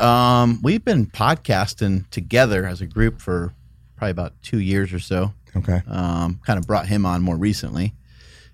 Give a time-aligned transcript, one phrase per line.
[0.00, 3.52] Um, we've been podcasting together as a group for
[3.96, 5.32] probably about two years or so.
[5.56, 5.82] Okay.
[5.88, 7.94] Um, kind of brought him on more recently,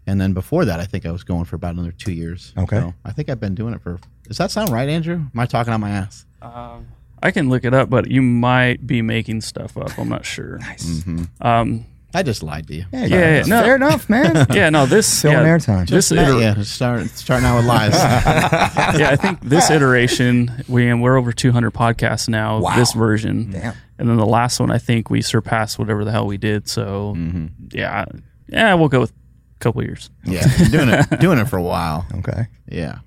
[0.07, 2.53] and then before that, I think I was going for about another two years.
[2.57, 2.79] Okay.
[2.79, 3.99] So I think I've been doing it for.
[4.27, 5.17] Does that sound right, Andrew?
[5.17, 6.25] Am I talking on my ass?
[6.43, 6.89] Um,
[7.23, 9.99] I can look it up, but you might be making stuff up.
[9.99, 10.59] I'm not sure.
[10.67, 11.05] Nice.
[11.41, 11.85] Um,
[12.17, 12.87] I just lied to you.
[12.93, 13.63] Yeah, Yeah, yeah, no.
[13.63, 14.47] fair enough, man.
[14.51, 15.87] yeah, no, this Filling yeah, airtime.
[15.87, 16.63] This Yeah, iter- yeah.
[16.63, 17.93] Start starting out with lies.
[17.95, 22.61] yeah, I think this iteration we and we're over 200 podcasts now.
[22.61, 22.75] Wow.
[22.77, 23.75] This version, Damn.
[23.99, 26.71] and then the last one, I think we surpassed whatever the hell we did.
[26.71, 27.47] So mm-hmm.
[27.73, 28.07] yeah,
[28.49, 30.09] yeah, we'll go with a couple years.
[30.25, 32.07] yeah, doing it doing it for a while.
[32.15, 32.47] Okay.
[32.67, 33.01] Yeah.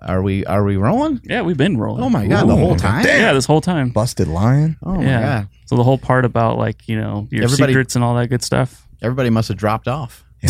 [0.00, 1.20] Are we are we rolling?
[1.24, 2.04] Yeah, we've been rolling.
[2.04, 3.04] Oh my god, the whole time.
[3.04, 3.90] Yeah, this whole time.
[3.90, 4.76] Busted lion.
[4.82, 5.22] Oh my yeah.
[5.22, 5.48] god.
[5.66, 8.42] So the whole part about like you know your Everybody- secrets and all that good
[8.42, 8.86] stuff.
[9.02, 10.24] Everybody must have dropped off.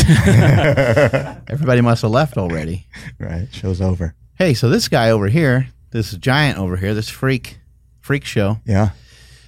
[1.49, 2.87] Everybody must have left already.
[3.19, 3.49] Right.
[3.53, 4.15] Show's over.
[4.37, 7.59] Hey, so this guy over here, this giant over here, this freak,
[8.01, 8.61] freak show.
[8.65, 8.91] Yeah.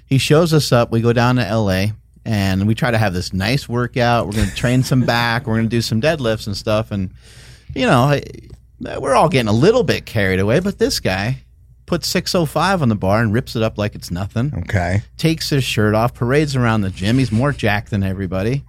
[0.07, 0.91] He shows us up.
[0.91, 1.93] We go down to L.A.
[2.25, 4.27] and we try to have this nice workout.
[4.27, 5.47] We're going to train some back.
[5.47, 6.91] We're going to do some deadlifts and stuff.
[6.91, 7.11] And
[7.75, 8.23] you know, I-
[8.85, 10.61] Uh, we're all getting a little bit carried away.
[10.61, 11.43] But this guy
[11.87, 14.53] puts 605 on the bar and rips it up like it's nothing.
[14.59, 15.03] Okay.
[15.17, 17.19] takes his shirt off, parades around the gym.
[17.19, 18.65] He's more jacked than everybody.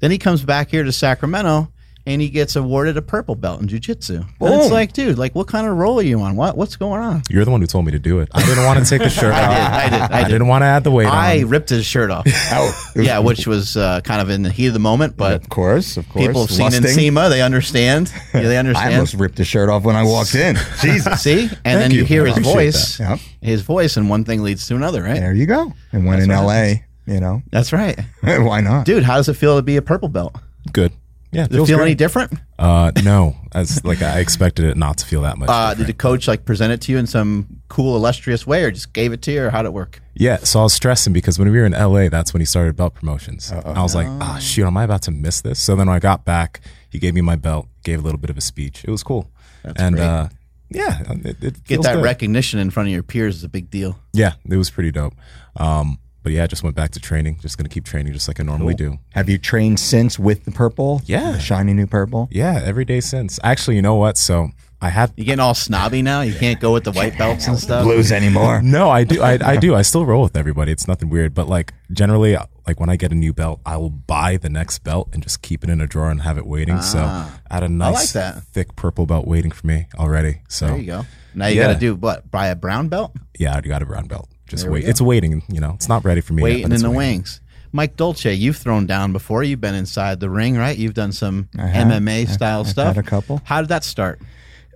[0.00, 1.72] Then he comes back here to Sacramento
[2.08, 4.26] and he gets awarded a purple belt in jujitsu.
[4.40, 6.36] And it's like, dude, like what kind of roll are you on?
[6.36, 7.22] What what's going on?
[7.28, 8.30] You're the one who told me to do it.
[8.32, 10.30] I didn't want to take the shirt I did, I did, I I did.
[10.30, 11.48] didn't want to add the weight I on.
[11.50, 12.26] ripped his shirt off.
[12.50, 12.92] Oh.
[12.96, 15.98] yeah, which was uh, kind of in the heat of the moment, but of course,
[15.98, 16.26] of course.
[16.26, 16.82] people have seen Lusting.
[17.12, 18.10] Nsima, they understand.
[18.32, 20.56] Yeah, they I almost ripped his shirt off when I walked in.
[20.80, 21.20] Jesus.
[21.20, 21.50] See?
[21.64, 22.04] And then you, you.
[22.04, 22.98] hear his voice.
[22.98, 23.18] Yep.
[23.42, 25.20] His voice, and one thing leads to another, right?
[25.20, 25.72] There you go.
[25.92, 27.98] And when That's in LA, you know, That's right.
[28.22, 28.86] why not?
[28.86, 30.36] Dude, how does it feel to be a purple belt?
[30.72, 30.92] Good.
[31.30, 31.46] Yeah.
[31.46, 31.86] Does it feel great.
[31.88, 32.32] any different?
[32.58, 35.48] Uh, no, as like I expected it not to feel that much.
[35.50, 38.70] Uh, did the coach like present it to you in some cool, illustrious way, or
[38.70, 40.00] just gave it to you, or how'd it work?
[40.14, 42.74] yeah, so I was stressing because when we were in LA, that's when he started
[42.76, 43.52] belt promotions.
[43.52, 45.60] I was like, ah, shoot, am I about to miss this?
[45.62, 46.60] So then when I got back,
[46.90, 48.82] he gave me my belt, gave a little bit of a speech.
[48.84, 49.30] It was cool.
[49.62, 50.04] and great.
[50.04, 50.28] uh,
[50.70, 52.02] yeah, it, it Get that good.
[52.04, 53.98] recognition in front of your peers is a big deal.
[54.12, 55.14] Yeah, it was pretty dope.
[55.56, 57.38] Um, but yeah, I just went back to training.
[57.40, 58.98] Just gonna keep training just like I normally do.
[59.12, 61.00] Have you trained since with the purple?
[61.06, 61.32] Yeah.
[61.32, 62.28] The shiny new purple?
[62.30, 63.40] Yeah, every day since.
[63.42, 64.18] Actually, you know what?
[64.18, 64.50] So
[64.82, 66.20] I have You getting all snobby now?
[66.20, 67.84] You can't go with the white belts and stuff.
[67.84, 68.60] Blues anymore?
[68.62, 69.22] No, I do.
[69.22, 69.74] I, I do.
[69.74, 70.70] I still roll with everybody.
[70.70, 71.32] It's nothing weird.
[71.32, 74.80] But like generally, like when I get a new belt, I will buy the next
[74.80, 76.82] belt and just keep it in a drawer and have it waiting.
[76.82, 77.40] so ah.
[77.50, 78.42] I had a nice, that.
[78.52, 80.42] thick purple belt waiting for me already.
[80.50, 81.06] So There you go.
[81.34, 81.68] Now you Yeah.
[81.68, 82.30] got to do what?
[82.30, 83.12] Buy a brown belt?
[83.38, 84.28] yeah, I got a brown belt.
[84.48, 84.84] Just There wait.
[84.88, 85.42] It's waiting.
[85.48, 86.42] You know, it's not ready for me.
[86.42, 86.96] yet, Waiting but in the waiting.
[87.18, 87.40] wings.
[87.70, 89.42] Mike Dolce, you've thrown down before.
[89.42, 90.76] You've been inside the ring, right?
[90.76, 91.60] You've done some I.
[91.68, 92.94] MMA style I've stuff.
[92.96, 93.42] had a couple.
[93.44, 94.20] How did that start?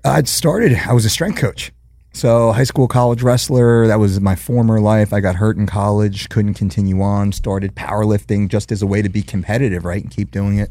[0.05, 1.73] I'd started, I was a strength coach.
[2.15, 5.15] So, high school, college wrestler, that was my former life.
[5.15, 9.09] I got hurt in college, couldn't continue on, started powerlifting just as a way to
[9.09, 10.03] be competitive, right?
[10.03, 10.71] And keep doing it.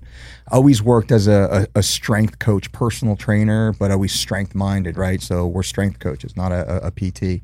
[0.50, 5.22] Always worked as a, a, a strength coach, personal trainer, but always strength minded, right?
[5.22, 7.42] So, we're strength coaches, not a, a, PT.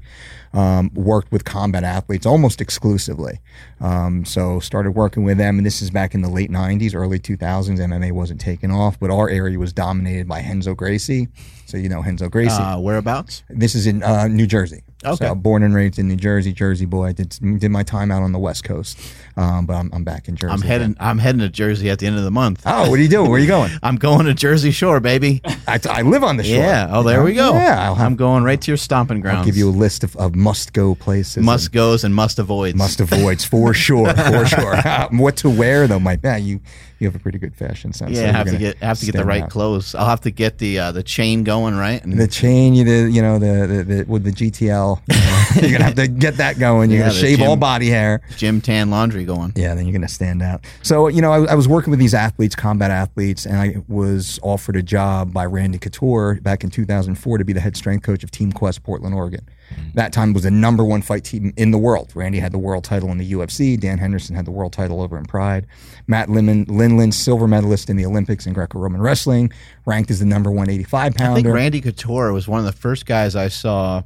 [0.53, 3.39] Um, worked with combat athletes almost exclusively.
[3.79, 7.19] Um, so, started working with them, and this is back in the late 90s, early
[7.19, 7.77] 2000s.
[7.79, 11.27] MMA wasn't taking off, but our area was dominated by Renzo Gracie.
[11.65, 12.61] So, you know, Renzo Gracie.
[12.61, 13.43] Uh, whereabouts?
[13.49, 14.83] This is in uh, New Jersey.
[15.05, 15.27] Okay.
[15.27, 17.13] So born and raised in New Jersey, Jersey boy.
[17.13, 18.99] Did did my time out on the West Coast,
[19.35, 20.51] um, but I'm, I'm back in Jersey.
[20.51, 20.97] I'm heading.
[20.99, 22.63] I'm heading to Jersey at the end of the month.
[22.65, 23.29] Oh, what are you doing?
[23.29, 23.71] Where are you going?
[23.83, 25.41] I'm going to Jersey Shore, baby.
[25.67, 26.57] I, I live on the shore.
[26.57, 26.89] Yeah.
[26.91, 27.53] Oh, there we go.
[27.53, 29.39] Yeah, I'll, have, I'm going right to your stomping grounds.
[29.39, 31.43] I'll give you a list of, of must go places.
[31.43, 32.75] must and goes and must avoids.
[32.75, 34.81] must avoids for sure, for sure.
[35.11, 36.21] what to wear though, Mike?
[36.23, 36.59] Yeah, you
[36.99, 38.11] you have a pretty good fashion sense.
[38.11, 39.49] Yeah, you're have to gonna get have to get the right out.
[39.49, 39.93] clothes.
[39.95, 42.03] I'll have to get the uh, the chain going right.
[42.03, 45.01] And The chain, you the you know the, the, the with the GTL,
[45.55, 46.89] you you're gonna have to get that going.
[46.89, 48.21] You're Yeah, gonna shave all body hair.
[48.37, 49.53] gym tan laundry going.
[49.55, 50.65] Yeah, then you're going to stand out.
[50.83, 54.39] So, you know, I, I was working with these athletes, combat athletes, and I was
[54.43, 58.23] offered a job by Randy Couture back in 2004 to be the head strength coach
[58.23, 59.47] of Team Quest Portland, Oregon.
[59.95, 62.11] That time was the number one fight team in the world.
[62.15, 63.79] Randy had the world title in the UFC.
[63.79, 65.65] Dan Henderson had the world title over in Pride.
[66.07, 69.51] Matt Lindland, silver medalist in the Olympics in Greco-Roman wrestling,
[69.85, 71.51] ranked as the number 185 I think pounder.
[71.53, 74.03] Randy Couture was one of the first guys I saw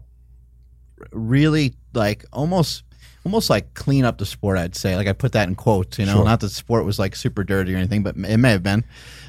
[1.12, 2.84] really like almost
[3.26, 4.58] almost like clean up the sport.
[4.58, 6.00] I'd say like I put that in quotes.
[6.00, 6.26] You know, Sure.
[6.26, 8.84] not that the sport was like super dirty or anything, but it may have been.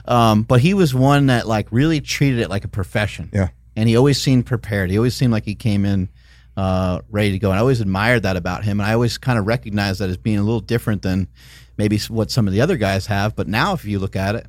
[0.06, 3.30] Um, but he was one that like really treated it like a profession.
[3.32, 3.48] Yeah.
[3.76, 4.90] and he always seemed prepared.
[4.90, 6.08] He always seemed like he came in
[6.56, 7.50] uh, ready to go.
[7.50, 8.80] And I always admired that about him.
[8.80, 11.28] And I always kind of recognized that as being a little different than
[11.76, 13.34] maybe what some of the other guys have.
[13.34, 14.46] But now, if you look at it,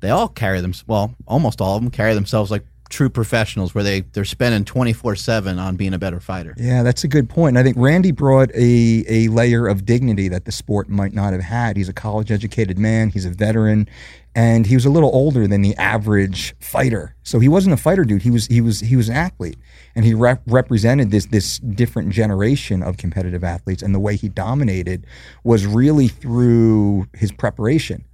[0.00, 0.72] they all carry them.
[0.86, 5.58] Well, almost all of them carry themselves like true professionals where they they're spending 24/7
[5.58, 6.54] on being a better fighter.
[6.56, 7.56] Yeah, that's a good point.
[7.56, 11.42] I think Randy brought a, a layer of dignity that the sport might not have
[11.42, 11.76] had.
[11.76, 13.88] He's a college educated man, he's a veteran,
[14.34, 17.14] and he was a little older than the average fighter.
[17.22, 18.22] So he wasn't a fighter dude.
[18.22, 19.58] He was he was he was an athlete,
[19.94, 23.82] and he rep- represented this this different generation of competitive athletes.
[23.82, 25.06] And the way he dominated
[25.42, 28.04] was really through his preparation.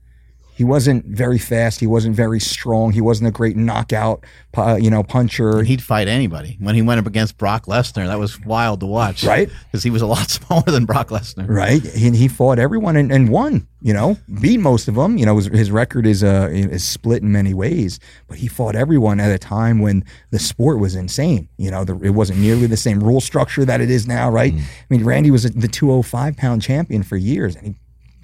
[0.55, 1.81] He wasn't very fast.
[1.81, 2.93] He wasn't very strong.
[2.93, 5.63] He wasn't a great knockout, uh, you know, puncher.
[5.63, 6.57] He'd fight anybody.
[6.61, 9.49] When he went up against Brock Lesnar, that was wild to watch, Right.
[9.65, 11.49] Because he was a lot smaller than Brock Lesnar.
[11.49, 11.83] right?
[11.97, 13.67] And he fought everyone and, and won.
[13.85, 15.19] You know, beat most of them.
[15.19, 18.77] You know, his, his record is uh is split in many ways, but he fought
[18.77, 21.49] everyone at a time when the sport was insane.
[21.57, 24.55] You know, the, it wasn't nearly the same rule structure that it is now, right?
[24.55, 27.75] I mean, Randy was the 205 pound champion for years, and he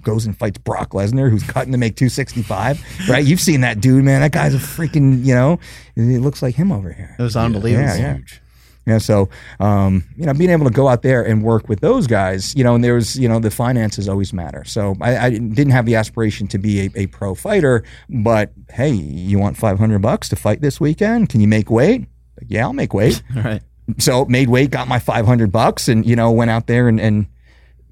[0.08, 3.08] goes and fights Brock Lesnar, who's cutting to make 265.
[3.08, 3.24] Right?
[3.24, 4.20] You've seen that dude, man.
[4.20, 5.24] That guy's a freaking.
[5.24, 5.60] You know,
[5.96, 7.14] it looks like him over here.
[7.18, 7.86] It was unbelievable.
[7.86, 8.18] Yeah, yeah.
[8.86, 9.28] Yeah, so
[9.60, 12.64] um, you know, being able to go out there and work with those guys, you
[12.64, 14.64] know, and there's you know the finances always matter.
[14.64, 18.92] So I, I didn't have the aspiration to be a, a pro fighter, but hey,
[18.92, 21.28] you want 500 bucks to fight this weekend?
[21.28, 22.06] Can you make weight?
[22.46, 23.22] Yeah, I'll make weight.
[23.36, 23.62] All right.
[23.98, 27.26] so made weight, got my 500 bucks, and you know went out there and, and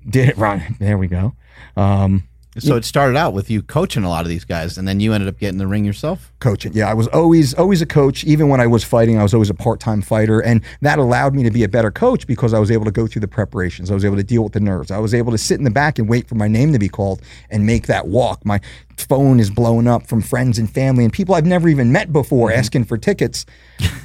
[0.09, 0.39] did it.
[0.39, 0.77] Run.
[0.79, 1.35] There we go.
[1.77, 2.25] Um,
[2.59, 5.13] So it started out with you coaching a lot of these guys, and then you
[5.13, 6.33] ended up getting the ring yourself.
[6.41, 6.73] coaching.
[6.73, 8.25] Yeah, I was always always a coach.
[8.25, 11.35] Even when I was fighting, I was always a part time fighter, and that allowed
[11.35, 13.91] me to be a better coach because I was able to go through the preparations.
[13.91, 14.91] I was able to deal with the nerves.
[14.91, 16.89] I was able to sit in the back and wait for my name to be
[16.89, 17.21] called
[17.51, 18.43] and make that walk.
[18.47, 18.59] My
[18.97, 22.51] phone is blowing up from friends and family and people I've never even met before
[22.51, 23.45] asking for tickets.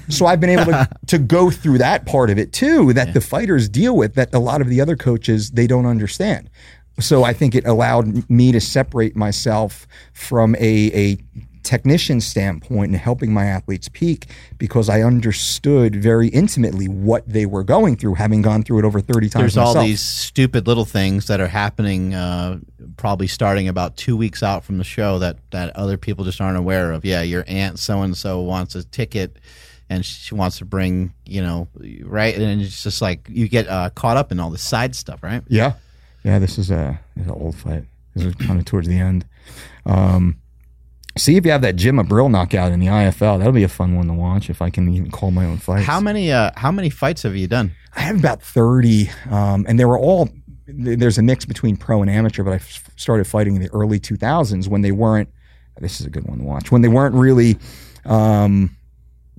[0.09, 3.21] So I've been able to, to go through that part of it too that the
[3.21, 6.49] fighters deal with that a lot of the other coaches they don't understand.
[6.99, 11.17] So I think it allowed me to separate myself from a, a
[11.63, 14.25] technician standpoint and helping my athletes peak
[14.57, 18.99] because I understood very intimately what they were going through, having gone through it over
[18.99, 22.59] 30 times There's all these stupid little things that are happening, uh,
[22.97, 26.57] probably starting about two weeks out from the show that that other people just aren't
[26.57, 27.05] aware of.
[27.05, 29.37] Yeah, your aunt so and so wants a ticket,
[29.89, 31.67] and she wants to bring, you know,
[32.03, 35.21] right, and it's just like you get uh, caught up in all the side stuff,
[35.23, 35.43] right?
[35.47, 35.73] Yeah,
[36.23, 36.39] yeah.
[36.39, 37.83] This is a, this is an old fight.
[38.15, 39.25] This is kind of towards the end.
[39.85, 40.37] Um,
[41.17, 43.37] see if you have that Jim Abril knockout in the IFL.
[43.37, 45.85] That'll be a fun one to watch if I can even call my own fights.
[45.85, 47.71] How many uh, how many fights have you done?
[47.95, 50.29] I have about thirty, um, and they were all.
[50.67, 53.99] There's a mix between pro and amateur, but I f- started fighting in the early
[53.99, 55.27] 2000s when they weren't.
[55.79, 56.71] This is a good one to watch.
[56.71, 57.57] When they weren't really.
[58.05, 58.75] Um,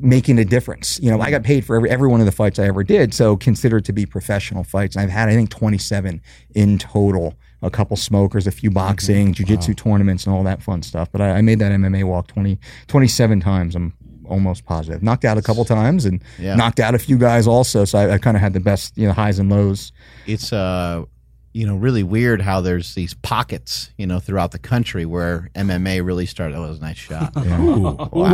[0.03, 0.99] making a difference.
[1.01, 3.15] You know, I got paid for every, every one of the fights I ever did,
[3.15, 4.97] so considered to be professional fights.
[4.97, 6.21] And I've had, I think, 27
[6.55, 7.35] in total.
[7.65, 11.09] A couple smokers, a few boxing, jujitsu tournaments, and all that fun stuff.
[11.13, 12.59] But I, I made that MMA walk 20,
[12.89, 13.77] 27 times.
[13.77, 13.93] I'm
[14.27, 15.01] almost positive.
[15.01, 16.57] Knocked out a couple times and Yeah.
[16.57, 17.85] knocked out a few guys also.
[17.85, 19.93] So I, I kind of had the best, you know, highs and lows.
[20.27, 21.05] It's uh,
[21.53, 26.05] you know, really weird how there's these pockets, you know, throughout the country where MMA
[26.05, 26.57] really started.
[26.57, 27.33] Oh, that was a nice shot.
[27.37, 28.09] wow.
[28.11, 28.33] where one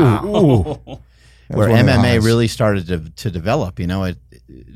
[0.86, 0.98] of
[1.48, 3.80] the MMA really started to, to develop.
[3.80, 4.18] You know, it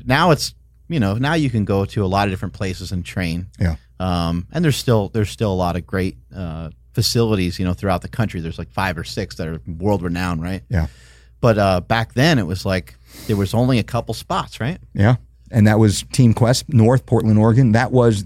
[0.05, 0.53] now it's
[0.87, 3.47] you know now you can go to a lot of different places and train.
[3.59, 3.75] Yeah.
[3.99, 8.01] Um, and there's still there's still a lot of great uh, facilities, you know, throughout
[8.01, 8.41] the country.
[8.41, 10.63] There's like five or six that are world renowned, right?
[10.69, 10.87] Yeah.
[11.41, 12.95] But uh, back then, it was like
[13.27, 14.79] there was only a couple spots, right?
[14.93, 15.17] Yeah.
[15.51, 17.73] And that was Team Quest North, Portland, Oregon.
[17.73, 18.23] That was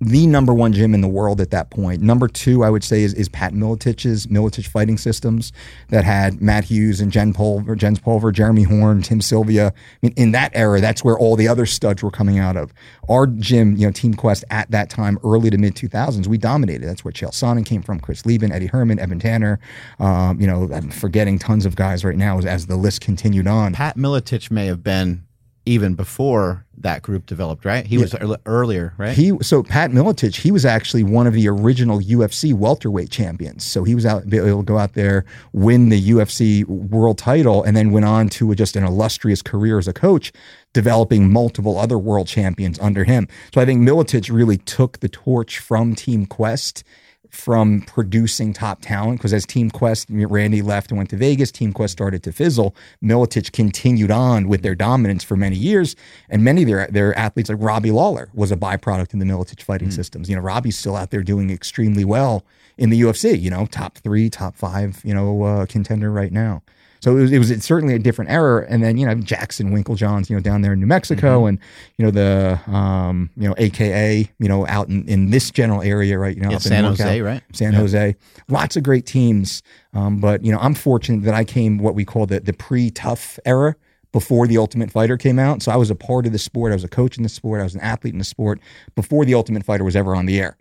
[0.00, 2.02] the number one gym in the world at that point.
[2.02, 5.52] Number two, I would say, is, is Pat Miletich's Miletich Fighting Systems
[5.88, 9.68] that had Matt Hughes and Jen Pulver, Jens Pulver, Jeremy Horn, Tim Sylvia.
[9.68, 9.72] I
[10.02, 12.72] mean, in that era, that's where all the other studs were coming out of.
[13.08, 16.86] Our gym, you know, Team Quest at that time, early to mid 2000s, we dominated.
[16.86, 19.58] That's where Chael Sonnen came from, Chris Leben, Eddie Herman, Evan Tanner.
[19.98, 23.46] Um, you know, I'm forgetting tons of guys right now as, as the list continued
[23.46, 23.74] on.
[23.74, 25.24] Pat Miletich may have been
[25.64, 27.86] even before that group developed, right?
[27.86, 29.16] He was earl- earlier, right?
[29.16, 33.64] He so Pat Miletich, he was actually one of the original UFC welterweight champions.
[33.64, 37.76] So he was out able to go out there, win the UFC world title, and
[37.76, 40.32] then went on to just an illustrious career as a coach,
[40.72, 43.28] developing multiple other world champions under him.
[43.54, 46.82] So I think Miletich really took the torch from Team Quest
[47.32, 51.72] from producing top talent because as Team Quest, Randy left and went to Vegas, Team
[51.72, 52.76] Quest started to fizzle.
[53.02, 55.96] Miletich continued on with their dominance for many years,
[56.28, 59.62] and many of their their athletes, like Robbie Lawler, was a byproduct in the Miletich
[59.62, 60.28] fighting systems.
[60.28, 62.44] You know, Robbie's still out there doing extremely well
[62.76, 63.40] in the UFC.
[63.40, 66.62] You know, top three, top five, you know, uh, contender right now.
[67.02, 68.64] So it was, it was certainly a different era.
[68.68, 71.48] And then you know Jackson Winkeljohns, you know, down there in New Mexico, Mm-hmm.
[71.48, 71.58] and
[71.98, 76.16] you know the um, you know AKA, you know, out in, in this general area,
[76.18, 76.36] right?
[76.36, 76.84] You know, Yeah, San.
[76.84, 77.42] Jose, right?
[77.52, 78.14] San Jose,
[78.48, 79.62] lots of great teams.
[79.94, 82.90] Um, but you know, I'm fortunate that I came what we call the the pre
[82.90, 83.74] TUF era
[84.12, 85.62] before the Ultimate Fighter came out.
[85.62, 86.70] So I was a part of the sport.
[86.70, 87.60] I was a coach in the sport.
[87.60, 88.60] I was an athlete in the sport
[88.94, 90.56] before the Ultimate Fighter was ever on the air.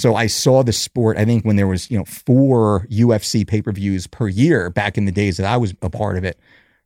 [0.00, 1.18] So I saw the sport.
[1.18, 4.96] I think when there was you know four UFC pay per views per year back
[4.96, 6.40] in the days that I was a part of it,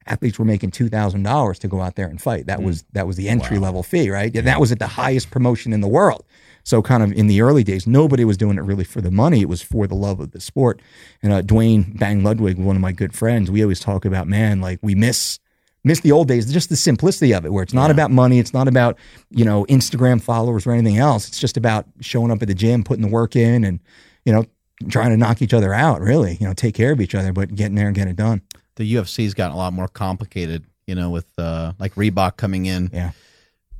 [0.06, 2.46] athletes were making two thousand dollars to go out there and fight.
[2.46, 4.34] That was that was the entry level fee, right?
[4.34, 6.24] And that was at the highest promotion in the world.
[6.64, 9.42] So kind of in the early days, nobody was doing it really for the money.
[9.42, 10.80] It was for the love of the sport.
[11.22, 14.60] And uh, Duane Bang Ludwig, one of my good friends, we always talk about, man,
[14.60, 15.38] like we miss
[15.84, 18.54] miss the old days, just the simplicity of it, where it's not about money, it's
[18.54, 18.98] not about
[19.30, 21.28] you know Instagram followers or anything else.
[21.28, 23.80] It's just about showing up at the gym, putting the work in, and
[24.24, 24.44] you know
[24.88, 26.00] trying to knock each other out.
[26.00, 28.42] Really, you know, take care of each other, but getting there and getting it done.
[28.76, 32.90] The UFC's gotten a lot more complicated, you know, with uh, like Reebok coming in.
[32.92, 33.12] Yeah.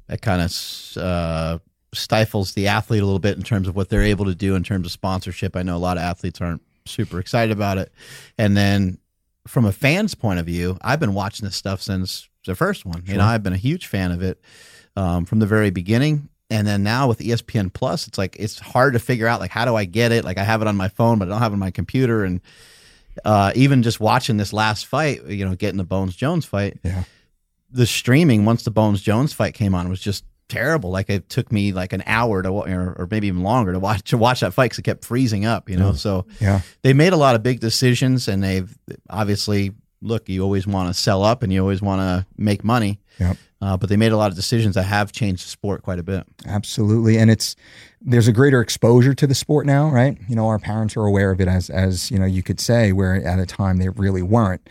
[0.06, 1.58] That kind of uh,
[1.94, 4.62] stifles the athlete a little bit in terms of what they're able to do in
[4.62, 5.56] terms of sponsorship.
[5.56, 7.90] I know a lot of athletes aren't super excited about it.
[8.38, 8.98] And then
[9.46, 13.02] from a fan's point of view, I've been watching this stuff since the first one.
[13.06, 14.40] You know, I've been a huge fan of it
[14.96, 16.28] um, from the very beginning.
[16.50, 19.64] And then now with ESPN Plus, it's like it's hard to figure out like how
[19.64, 20.24] do I get it?
[20.24, 22.24] Like I have it on my phone, but I don't have it on my computer.
[22.24, 22.40] And
[23.24, 27.04] uh, even just watching this last fight, you know, getting the Bones Jones fight, Yeah.
[27.70, 30.90] the streaming once the Bones Jones fight came on was just terrible.
[30.90, 34.02] Like it took me like an hour to or, or maybe even longer to watch
[34.10, 35.68] to watch that fight because it kept freezing up.
[35.70, 36.60] You know, so Yeah.
[36.82, 38.76] they made a lot of big decisions, and they've
[39.10, 39.72] obviously
[40.02, 40.28] look.
[40.28, 43.00] You always want to sell up, and you always want to make money.
[43.18, 43.36] Yep.
[43.62, 46.02] Uh, but they made a lot of decisions that have changed the sport quite a
[46.02, 46.24] bit.
[46.46, 47.56] Absolutely, and it's
[48.06, 50.18] there's a greater exposure to the sport now, right?
[50.28, 52.92] You know, our parents are aware of it as as you know you could say,
[52.92, 54.68] where at a time they really weren't.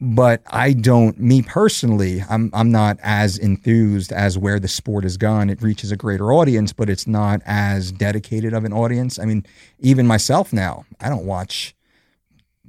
[0.00, 5.16] But I don't, me personally, I'm I'm not as enthused as where the sport has
[5.16, 5.50] gone.
[5.50, 9.18] It reaches a greater audience, but it's not as dedicated of an audience.
[9.18, 9.44] I mean,
[9.80, 11.75] even myself now, I don't watch.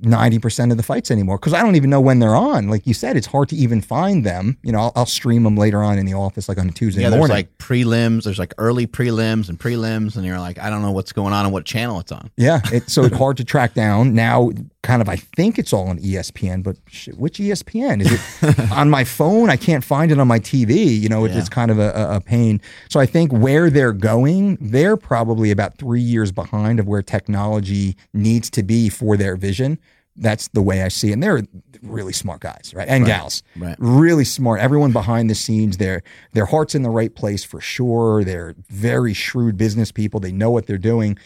[0.01, 2.67] 90% of the fights anymore because I don't even know when they're on.
[2.69, 4.57] Like you said, it's hard to even find them.
[4.63, 7.01] You know, I'll, I'll stream them later on in the office, like on a Tuesday
[7.01, 7.35] Yeah, there's morning.
[7.37, 8.23] like prelims.
[8.23, 11.45] There's like early prelims and prelims, and you're like, I don't know what's going on
[11.45, 12.29] and what channel it's on.
[12.37, 14.13] Yeah, it, so it's hard to track down.
[14.13, 14.51] Now,
[14.87, 18.89] kind of, I think it's all on ESPN, but shit, which ESPN is it on
[18.89, 19.49] my phone?
[19.49, 20.99] I can't find it on my TV.
[20.99, 21.39] You know, it, Yeah.
[21.39, 22.61] it's kind of a, a- pain.
[22.89, 27.95] So I think where they're going, they're probably about three years behind of where technology
[28.13, 29.77] needs to be for their vision.
[30.15, 31.13] That's the way I see it.
[31.13, 31.43] And they're
[31.83, 32.87] really smart guys, right?
[32.87, 33.43] And gals.
[33.55, 33.75] right.
[33.77, 34.59] Really smart.
[34.61, 36.01] Everyone behind the scenes, their
[36.33, 38.23] their heart's in the right place for sure.
[38.23, 40.19] They're very shrewd business people.
[40.19, 41.17] They know what they're doing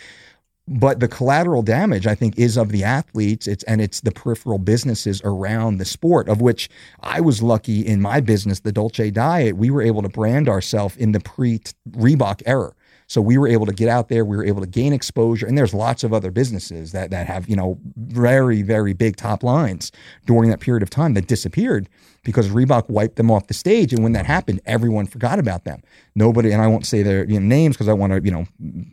[0.79, 3.47] but the collateral damage i think is of the athletes.
[3.47, 6.69] It's and it's the peripheral businesses around the sport of which
[7.01, 10.95] i was lucky in my business the dolce diet we were able to brand ourselves
[10.97, 11.59] in the pre
[11.91, 12.73] reebok era.
[13.07, 15.57] So we were able to get out there we were able to gain exposure and
[15.57, 19.91] there's lots of other businesses that that have you know very very big top lines
[20.25, 21.89] during that period of time that disappeared
[22.23, 23.93] because Reebok wiped them off the stage.
[23.93, 25.81] And when that happened, everyone forgot about them.
[26.15, 28.45] Nobody, and I won't say their you know, names because I want to, you know,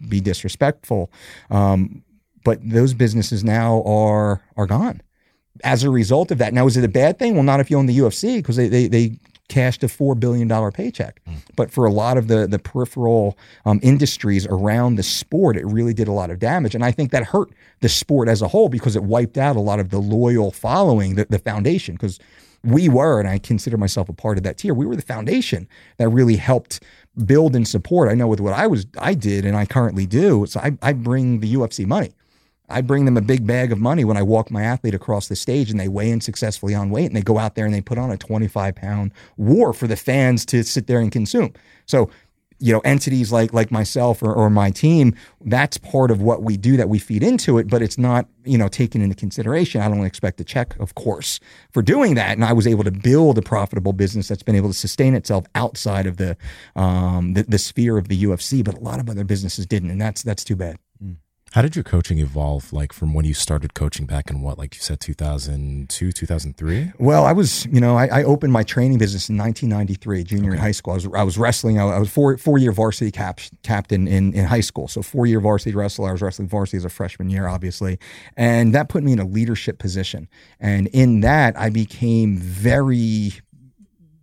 [0.08, 1.10] be disrespectful.
[1.50, 2.02] Um,
[2.44, 5.02] but those businesses now are are gone
[5.64, 6.52] as a result of that.
[6.54, 7.34] Now, is it a bad thing?
[7.34, 9.18] Well, not if you own the UFC because they, they they
[9.48, 11.20] cashed a four billion dollar paycheck.
[11.56, 15.94] But for a lot of the the peripheral um, industries around the sport, it really
[15.94, 18.68] did a lot of damage, and I think that hurt the sport as a whole
[18.68, 21.94] because it wiped out a lot of the loyal following, the, the foundation.
[21.94, 22.18] Because
[22.64, 24.74] we were, and I consider myself a part of that tier.
[24.74, 26.82] We were the foundation that really helped
[27.24, 28.10] build and support.
[28.10, 30.46] I know with what I was, I did, and I currently do.
[30.46, 32.12] So I, I bring the UFC money.
[32.70, 35.36] I bring them a big bag of money when I walk my athlete across the
[35.36, 37.80] stage and they weigh in successfully on weight and they go out there and they
[37.80, 41.54] put on a 25 pound war for the fans to sit there and consume.
[41.86, 42.10] So,
[42.58, 46.56] you know, entities like like myself or, or my team, that's part of what we
[46.56, 49.80] do that we feed into it, but it's not, you know, taken into consideration.
[49.80, 52.32] I don't expect a check, of course, for doing that.
[52.32, 55.44] And I was able to build a profitable business that's been able to sustain itself
[55.54, 56.36] outside of the
[56.74, 60.00] um the, the sphere of the UFC, but a lot of other businesses didn't, and
[60.00, 60.78] that's that's too bad.
[61.52, 62.72] How did your coaching evolve?
[62.72, 66.92] Like from when you started coaching back in what, like you said, 2002, 2003?
[66.98, 70.58] Well, I was, you know, I, I opened my training business in 1993, junior in
[70.58, 70.92] high school.
[70.92, 71.78] I was, I was wrestling.
[71.78, 74.88] I, I was four four year varsity cap, captain in, in high school.
[74.88, 76.10] So four year varsity wrestler.
[76.10, 77.98] I was wrestling varsity as a freshman year, obviously,
[78.36, 80.28] and that put me in a leadership position.
[80.60, 83.32] And in that, I became very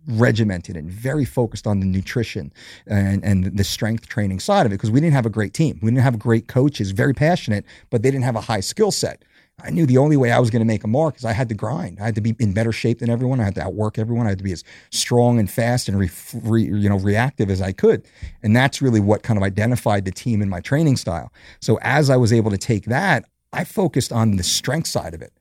[0.06, 2.52] regimented and very focused on the nutrition
[2.86, 5.78] and, and the strength training side of it because we didn't have a great team.
[5.82, 9.24] We didn't have great coaches, very passionate, but they didn't have a high skill set.
[9.64, 11.48] I knew the only way I was going to make a mark is I had
[11.48, 11.98] to grind.
[11.98, 13.40] I had to be in better shape than everyone.
[13.40, 14.26] I had to outwork everyone.
[14.26, 16.10] I had to be as strong and fast and re,
[16.42, 18.06] re, you know reactive as I could.
[18.42, 21.32] And that's really what kind of identified the team in my training style.
[21.60, 25.22] So as I was able to take that, I focused on the strength side of
[25.22, 25.32] it.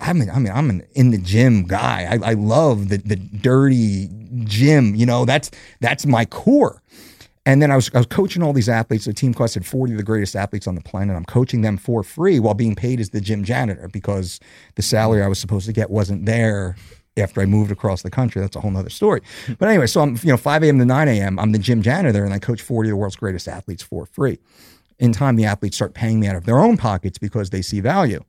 [0.00, 2.08] I'm, I mean, I'm an in the gym guy.
[2.10, 4.08] I, I love the the dirty
[4.44, 4.94] gym.
[4.94, 6.82] You know, that's that's my core.
[7.46, 9.06] And then I was, I was coaching all these athletes.
[9.06, 11.16] The team costed 40 of the greatest athletes on the planet.
[11.16, 14.40] I'm coaching them for free while being paid as the gym janitor because
[14.74, 16.76] the salary I was supposed to get wasn't there
[17.16, 18.40] after I moved across the country.
[18.42, 19.22] That's a whole nother story.
[19.58, 20.78] But anyway, so I'm, you know, 5 a.m.
[20.78, 23.48] to 9 a.m., I'm the gym janitor and I coach 40 of the world's greatest
[23.48, 24.38] athletes for free.
[24.98, 27.80] In time, the athletes start paying me out of their own pockets because they see
[27.80, 28.22] value.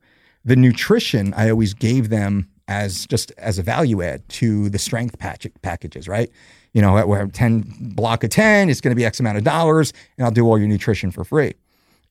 [0.44, 5.18] The nutrition I always gave them as just as a value add to the strength
[5.18, 6.30] patch- packages, right?
[6.72, 9.44] you know, we have 10 block of 10, it's going to be X amount of
[9.44, 11.54] dollars, and I'll do all your nutrition for free.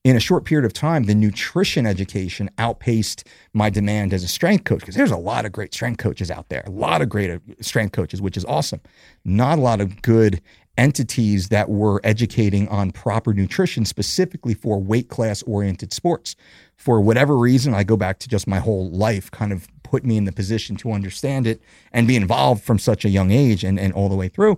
[0.04, 4.64] In a short period of time, the nutrition education outpaced my demand as a strength
[4.64, 7.30] coach because there's a lot of great strength coaches out there, a lot of great
[7.30, 8.82] uh, strength coaches, which is awesome.
[9.26, 10.42] Not a lot of good
[10.78, 16.36] entities that were educating on proper nutrition specifically for weight class oriented sports.
[16.76, 20.18] For whatever reason, I go back to just my whole life kind of put me
[20.18, 21.62] in the position to understand it
[21.92, 24.58] and be involved from such a young age and, and all the way through,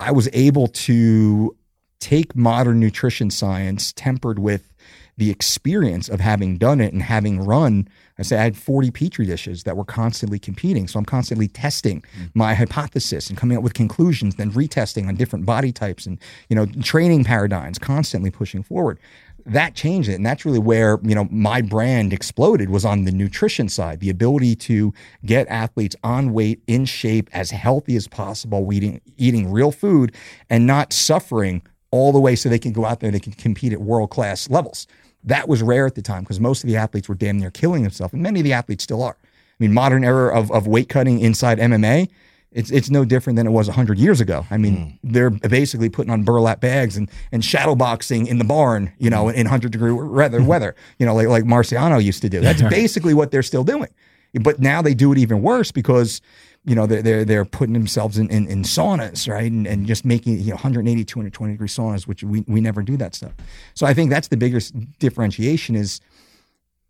[0.00, 1.56] I was able to
[2.00, 4.71] take modern nutrition science tempered with
[5.16, 7.88] the experience of having done it and having run.
[8.18, 10.88] I say I had 40 petri dishes that were constantly competing.
[10.88, 12.30] So I'm constantly testing mm.
[12.34, 16.56] my hypothesis and coming up with conclusions, then retesting on different body types and, you
[16.56, 18.98] know, training paradigms, constantly pushing forward
[19.46, 23.12] that changed it and that's really where you know my brand exploded was on the
[23.12, 24.92] nutrition side the ability to
[25.24, 30.14] get athletes on weight in shape as healthy as possible eating eating real food
[30.48, 33.32] and not suffering all the way so they can go out there and they can
[33.32, 34.86] compete at world class levels
[35.24, 37.82] that was rare at the time because most of the athletes were damn near killing
[37.82, 40.88] themselves and many of the athletes still are i mean modern era of, of weight
[40.88, 42.08] cutting inside mma
[42.54, 44.46] it's it's no different than it was 100 years ago.
[44.50, 44.98] I mean, mm.
[45.02, 49.24] they're basically putting on burlap bags and, and shadow boxing in the barn, you know,
[49.26, 49.34] mm.
[49.34, 52.40] in 100 degree weather, weather, you know, like, like Marciano used to do.
[52.42, 53.88] That's basically what they're still doing.
[54.34, 56.22] But now they do it even worse because,
[56.64, 59.50] you know, they're, they're, they're putting themselves in, in, in saunas, right?
[59.50, 62.96] And, and just making, you know, 180, 220 degree saunas, which we, we never do
[62.98, 63.32] that stuff.
[63.74, 66.00] So I think that's the biggest differentiation is–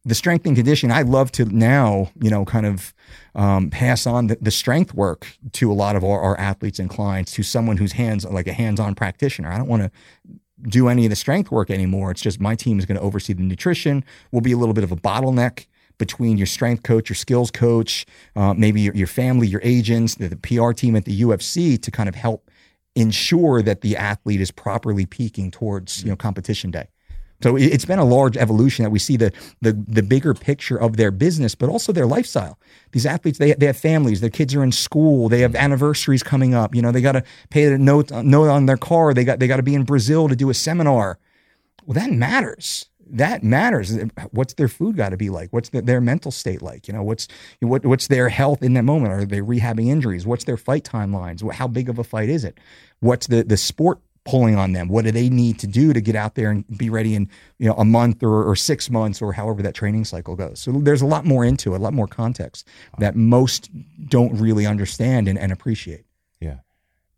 [0.04, 2.92] the strength and conditioning, I love to now, you know, kind of
[3.34, 6.90] um, pass on the, the, strength work to a lot of our, our, athletes and
[6.90, 9.50] clients to someone who's hands like a hands-on practitioner.
[9.50, 9.90] I don't want to
[10.68, 12.10] do any of the strength work anymore.
[12.10, 14.04] It's just my team is going to oversee the nutrition.
[14.32, 15.66] We'll be a little bit of a bottleneck
[15.98, 20.28] between your strength coach, your skills coach, uh, maybe your, your, family, your agents, the,
[20.28, 22.50] the PR team at the UFC to kind of help
[22.94, 26.88] ensure that the athlete is properly peaking towards you know competition day.
[27.42, 30.96] So it's been a large evolution that we see the, the the bigger picture of
[30.96, 32.58] their business, but also their lifestyle.
[32.92, 36.54] These athletes, they, they have families, their kids are in school, they have anniversaries coming
[36.54, 36.74] up.
[36.74, 39.12] You know, they got to pay a note note on their car.
[39.12, 41.18] They got they got to be in Brazil to do a seminar.
[41.84, 42.86] Well, that matters.
[43.12, 43.96] That matters.
[44.30, 45.52] What's their food got to be like?
[45.52, 46.88] What's the, their mental state like?
[46.88, 47.28] You know, what's
[47.60, 49.12] what, what's their health in that moment?
[49.12, 50.26] Are they rehabbing injuries?
[50.26, 51.48] What's their fight timelines?
[51.52, 52.58] How big of a fight is it?
[53.00, 54.88] What's the the sport pulling on them?
[54.88, 57.68] What do they need to do to get out there and be ready in you
[57.68, 60.60] know a month or, or six months or however that training cycle goes?
[60.60, 62.66] So there's a lot more into it, a lot more context
[62.98, 63.70] that most
[64.08, 66.06] don't really understand and, and appreciate.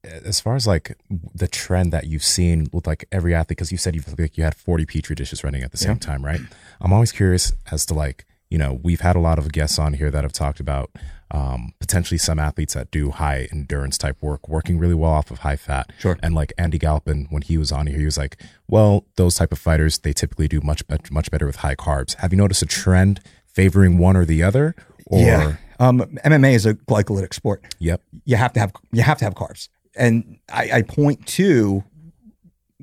[0.04, 0.96] As far as like
[1.34, 4.44] the trend that you've seen with like every athlete, because you said you like you
[4.44, 5.98] had 40 petri dishes running at the same yeah.
[5.98, 6.40] time, right?
[6.80, 9.94] I'm always curious as to like you know we've had a lot of guests on
[9.94, 10.90] here that have talked about
[11.34, 15.40] um, potentially some athletes that do high endurance type work, working really well off of
[15.40, 15.90] high fat.
[15.98, 16.16] Sure.
[16.22, 19.50] And like Andy Galpin, when he was on here, he was like, well, those type
[19.50, 22.14] of fighters, they typically do much, much better with high carbs.
[22.16, 24.76] Have you noticed a trend favoring one or the other?
[25.06, 25.56] Or yeah.
[25.80, 27.64] Um, MMA is a glycolytic sport.
[27.80, 28.00] Yep.
[28.24, 29.68] You have to have, you have to have carbs.
[29.96, 31.84] And I, I point to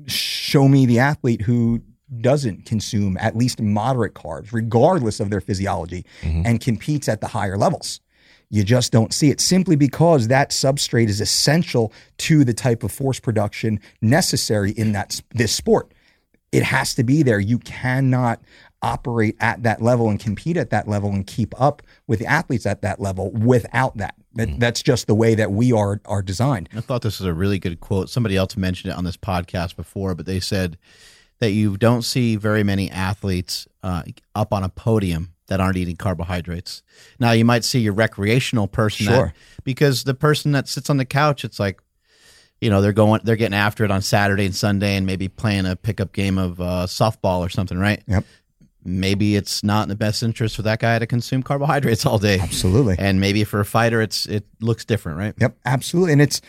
[0.06, 1.82] show me the athlete who
[2.20, 6.42] doesn't consume at least moderate carbs, regardless of their physiology, mm-hmm.
[6.44, 8.00] and competes at the higher levels.
[8.50, 12.92] You just don't see it simply because that substrate is essential to the type of
[12.92, 15.92] force production necessary in that this sport.
[16.52, 17.40] It has to be there.
[17.40, 18.42] You cannot
[18.82, 22.66] operate at that level and compete at that level and keep up with the athletes
[22.66, 24.16] at that level without that.
[24.34, 24.58] That mm.
[24.58, 26.68] That's just the way that we are are designed.
[26.74, 28.08] I thought this was a really good quote.
[28.08, 30.78] Somebody else mentioned it on this podcast before, but they said
[31.38, 34.02] that you don't see very many athletes uh,
[34.34, 36.82] up on a podium that aren't eating carbohydrates.
[37.18, 39.26] Now you might see your recreational person sure.
[39.26, 41.80] that, because the person that sits on the couch, it's like,
[42.60, 45.66] you know, they're going, they're getting after it on Saturday and Sunday and maybe playing
[45.66, 48.02] a pickup game of uh, softball or something, right?
[48.06, 48.24] Yep.
[48.84, 52.38] Maybe it's not in the best interest for that guy to consume carbohydrates all day.
[52.38, 52.96] Absolutely.
[52.98, 55.34] And maybe for a fighter, it's it looks different, right?
[55.38, 56.12] Yep, absolutely.
[56.12, 56.40] And it's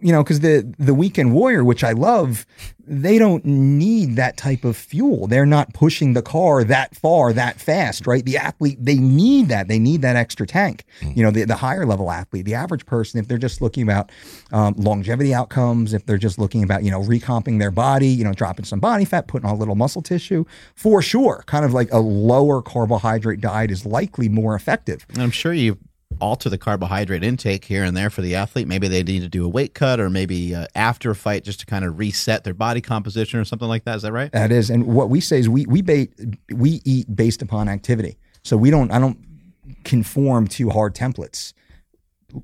[0.00, 2.46] you know because the the weekend warrior, which I love,
[2.86, 5.26] they don't need that type of fuel.
[5.26, 8.24] They're not pushing the car that far that fast, right?
[8.24, 9.68] The athlete they need that.
[9.68, 10.84] They need that extra tank.
[11.16, 14.10] You know, the the higher level athlete, the average person, if they're just looking about
[14.52, 18.32] um, longevity outcomes, if they're just looking about you know recomping their body, you know,
[18.32, 21.92] dropping some body fat, putting on a little muscle tissue, for sure, kind of like
[21.92, 25.06] a lower carbohydrate diet is likely more effective.
[25.10, 25.78] And I'm sure you
[26.20, 28.68] alter the carbohydrate intake here and there for the athlete.
[28.68, 31.60] Maybe they need to do a weight cut or maybe uh, after a fight just
[31.60, 33.96] to kind of reset their body composition or something like that.
[33.96, 34.30] Is that right?
[34.32, 35.82] That is, and what we say is we we
[36.52, 38.18] we eat based upon activity.
[38.44, 39.18] So we don't I don't
[39.84, 41.52] conform to hard templates.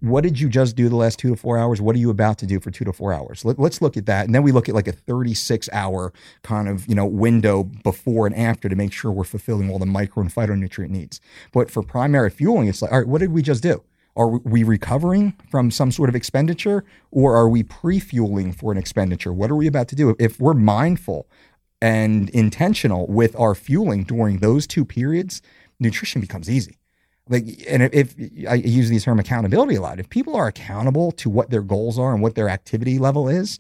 [0.01, 1.79] What did you just do the last two to four hours?
[1.79, 3.45] What are you about to do for two to four hours?
[3.45, 6.11] Let, us look at that, and then we look at like a thirty-six hour
[6.43, 9.85] kind of you know window before and after to make sure we're fulfilling all the
[9.85, 11.21] micro and phytonutrient needs.
[11.53, 13.85] But for primary fueling, it's like, all right, what did we just do?
[14.17, 19.35] Are we recovering from some sort of expenditure, or are we pre-fueling for an expenditure?
[19.35, 20.17] What are we about to do?
[20.19, 21.29] If we're mindful
[21.83, 25.43] and intentional with our fueling during those two periods,
[25.79, 26.79] nutrition becomes easy.
[27.29, 31.11] Like, and if, if I use the term accountability a lot, if people are accountable
[31.13, 33.59] to what their goals are and what their activity level is,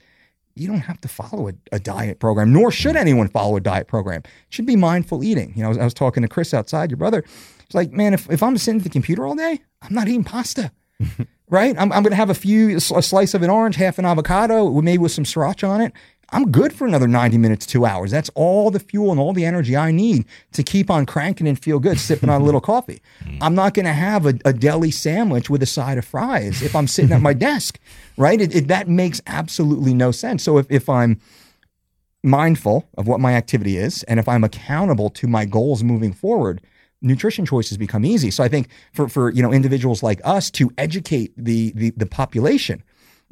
[0.54, 3.88] you don't have to follow a, a diet program, nor should anyone follow a diet
[3.88, 4.20] program.
[4.24, 5.52] It should be mindful eating.
[5.56, 7.24] You know, I was, I was talking to Chris outside, your brother.
[7.64, 10.24] It's like, man, if, if I'm sitting at the computer all day, I'm not eating
[10.24, 10.70] pasta.
[11.48, 11.74] right?
[11.78, 14.70] I'm, I'm going to have a few, a slice of an orange, half an avocado,
[14.80, 15.92] maybe with some sriracha on it.
[16.34, 18.10] I'm good for another 90 minutes, two hours.
[18.10, 21.56] That's all the fuel and all the energy I need to keep on cranking and
[21.56, 23.00] feel good, sipping on a little coffee.
[23.22, 23.38] Hmm.
[23.40, 26.74] I'm not going to have a, a, deli sandwich with a side of fries if
[26.74, 27.78] I'm sitting at my desk,
[28.16, 28.40] right?
[28.40, 30.42] It, it, that makes absolutely no sense.
[30.42, 31.20] So if, if I'm
[32.24, 36.60] mindful of what my activity is and if I'm accountable to my goals moving forward,
[37.00, 38.32] nutrition choices become easy.
[38.32, 42.06] So I think for, for you know individuals like us to educate the, the, the
[42.06, 42.82] population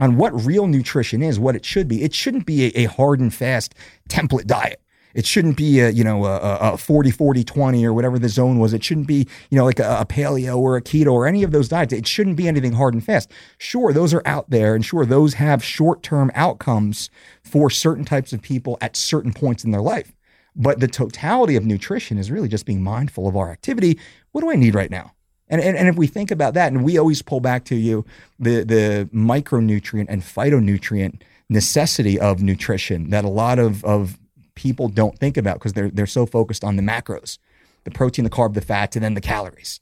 [0.02, 2.02] on what real nutrition is, what it should be.
[2.02, 3.72] It shouldn't be a, a hard and fast
[4.08, 4.82] template diet.
[5.14, 8.58] It shouldn't be a, you know, a, a 40, 40, 20 or whatever the zone
[8.58, 8.72] was.
[8.72, 11.52] It shouldn't be, you know, like a, a paleo or a keto or any of
[11.52, 11.92] those diets.
[11.92, 13.30] It shouldn't be anything hard and fast.
[13.58, 17.08] Sure, those are out there and sure, those have short term outcomes
[17.44, 20.16] for certain types of people at certain points in their life.
[20.56, 24.00] But the totality of nutrition is really just being mindful of our activity.
[24.32, 25.12] What do I need right now?
[25.52, 28.06] And, and, and if we think about that, and we always pull back to you
[28.40, 34.18] the, the micronutrient and phytonutrient necessity of nutrition that a lot of, of
[34.54, 37.38] people don't think about because they're, they're so focused on the macros
[37.84, 39.80] the protein, the carb, the fat, and then the calories.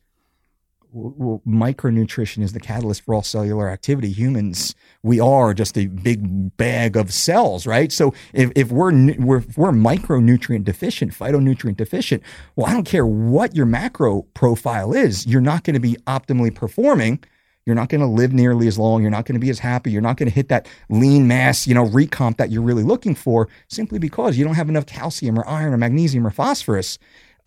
[0.92, 4.10] Well, micronutrition is the catalyst for all cellular activity.
[4.10, 4.74] Humans,
[5.04, 7.92] we are just a big bag of cells, right?
[7.92, 12.24] So if, if we're, we're if we're micronutrient deficient, phytonutrient deficient,
[12.56, 16.52] well, I don't care what your macro profile is, you're not going to be optimally
[16.52, 17.22] performing.
[17.66, 19.02] You're not going to live nearly as long.
[19.02, 19.92] You're not going to be as happy.
[19.92, 23.14] You're not going to hit that lean mass, you know, recomp that you're really looking
[23.14, 26.98] for simply because you don't have enough calcium or iron or magnesium or phosphorus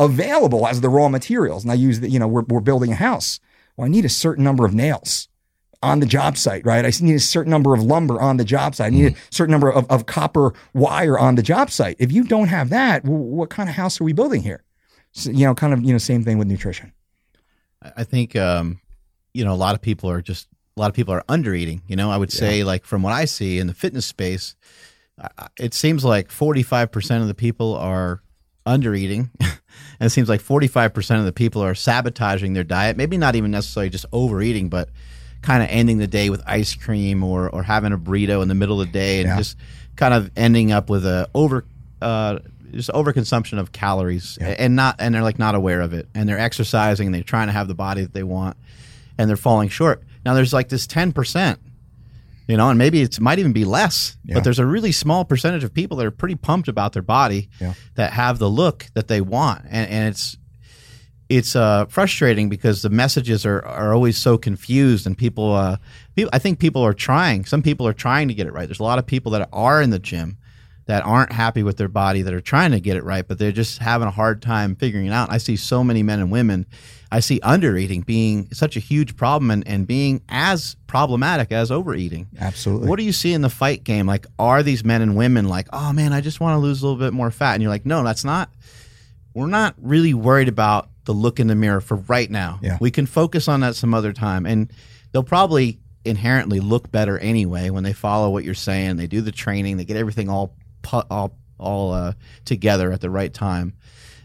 [0.03, 1.63] available as the raw materials.
[1.63, 3.39] And I use the, you know, we're, we're building a house.
[3.75, 5.27] Well, I need a certain number of nails
[5.81, 6.85] on the job site, right?
[6.85, 8.87] I need a certain number of lumber on the job site.
[8.87, 11.97] I need a certain number of, of copper wire on the job site.
[11.99, 14.63] If you don't have that, what kind of house are we building here?
[15.11, 16.93] So, you know, kind of, you know, same thing with nutrition.
[17.97, 18.79] I think, um,
[19.33, 21.81] you know, a lot of people are just, a lot of people are under eating.
[21.87, 22.65] You know, I would say, yeah.
[22.65, 24.55] like, from what I see in the fitness space,
[25.59, 28.22] it seems like 45% of the people are
[28.65, 29.29] under eating.
[29.39, 29.51] and
[30.01, 32.97] it seems like 45% of the people are sabotaging their diet.
[32.97, 34.89] Maybe not even necessarily just overeating, but
[35.41, 38.55] kind of ending the day with ice cream or, or having a burrito in the
[38.55, 39.37] middle of the day and yeah.
[39.37, 39.57] just
[39.95, 41.65] kind of ending up with a over,
[42.01, 42.39] uh,
[42.71, 44.55] just overconsumption of calories yeah.
[44.57, 46.07] and not, and they're like not aware of it.
[46.15, 48.57] And they're exercising and they're trying to have the body that they want
[49.17, 50.03] and they're falling short.
[50.25, 51.57] Now there's like this 10%
[52.47, 54.17] you know, and maybe it might even be less.
[54.25, 54.35] Yeah.
[54.35, 57.49] But there's a really small percentage of people that are pretty pumped about their body
[57.59, 57.73] yeah.
[57.95, 60.37] that have the look that they want, and, and it's
[61.29, 65.77] it's uh, frustrating because the messages are, are always so confused, and people, uh,
[66.15, 67.45] people, I think people are trying.
[67.45, 68.67] Some people are trying to get it right.
[68.67, 70.37] There's a lot of people that are in the gym
[70.85, 73.53] that aren't happy with their body that are trying to get it right, but they're
[73.53, 75.31] just having a hard time figuring it out.
[75.31, 76.67] I see so many men and women
[77.13, 81.71] I see under eating being such a huge problem and, and being as problematic as
[81.71, 82.27] overeating.
[82.39, 82.87] Absolutely.
[82.87, 84.05] What do you see in the fight game?
[84.05, 86.85] Like, are these men and women like, oh man, I just want to lose a
[86.85, 87.55] little bit more fat?
[87.55, 88.51] And you're like, no, that's not,
[89.33, 92.59] we're not really worried about the look in the mirror for right now.
[92.61, 92.77] Yeah.
[92.79, 94.45] We can focus on that some other time.
[94.45, 94.71] And
[95.11, 98.97] they'll probably inherently look better anyway when they follow what you're saying.
[98.97, 100.53] They do the training, they get everything all,
[101.09, 102.13] all, all uh,
[102.45, 103.73] together at the right time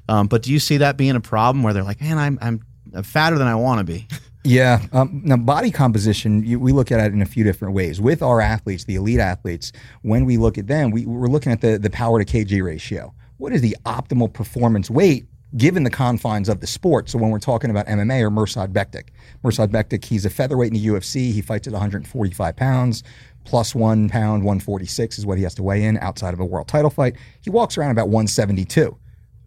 [0.06, 2.60] Um, but do you see that being a problem where they're like, man, I'm I'm,
[2.94, 4.06] I'm fatter than I want to be?
[4.48, 4.86] Yeah.
[4.92, 8.00] Um, now, body composition, you, we look at it in a few different ways.
[8.00, 11.60] With our athletes, the elite athletes, when we look at them, we, we're looking at
[11.60, 13.12] the, the power to kg ratio.
[13.36, 15.26] What is the optimal performance weight
[15.58, 17.10] given the confines of the sport?
[17.10, 19.08] So when we're talking about MMA or Mirsad Bektic,
[19.44, 21.30] Mirsad Bektic, he's a featherweight in the UFC.
[21.30, 23.02] He fights at 145 pounds.
[23.44, 26.68] Plus one pound, 146 is what he has to weigh in outside of a world
[26.68, 27.16] title fight.
[27.42, 28.96] He walks around about 172.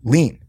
[0.04, 0.41] Lean.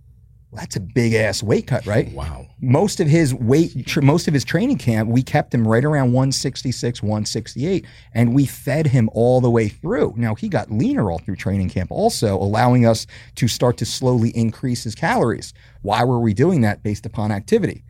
[0.54, 2.12] That's a big ass weight cut, right?
[2.12, 2.46] Wow.
[2.60, 6.12] most of his weight, tr- most of his training camp, we kept him right around
[6.12, 10.12] 166, 168, and we fed him all the way through.
[10.16, 14.28] Now, he got leaner all through training camp, also allowing us to start to slowly
[14.36, 15.54] increase his calories.
[15.80, 16.82] Why were we doing that?
[16.82, 17.82] Based upon activity.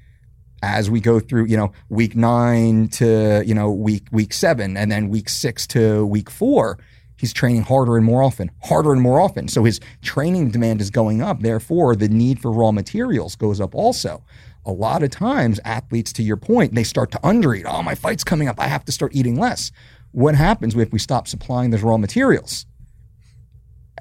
[0.63, 4.93] As we go through, you know, week nine to, you know, week, week seven, and
[4.93, 6.79] then week six to week four,
[7.23, 9.47] he's training harder and more often, harder and more often.
[9.47, 11.41] So his training demand is going up.
[11.41, 14.25] Therefore, the need for raw materials goes up also.
[14.67, 17.63] A lot of times, athletes, to your point, they start to undereat.
[17.65, 18.59] Oh, my fight's coming up.
[18.59, 19.71] I have to start eating less.
[20.11, 22.67] What happens if we stop supplying those raw materials?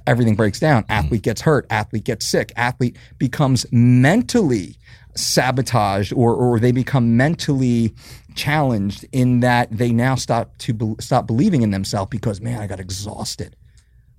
[0.07, 0.81] Everything breaks down.
[0.85, 0.91] Hmm.
[0.93, 1.67] Athlete gets hurt.
[1.69, 2.51] Athlete gets sick.
[2.55, 4.77] Athlete becomes mentally
[5.15, 7.93] sabotaged or, or they become mentally
[8.35, 12.67] challenged in that they now stop to be, stop believing in themselves because man I
[12.67, 13.55] got exhausted.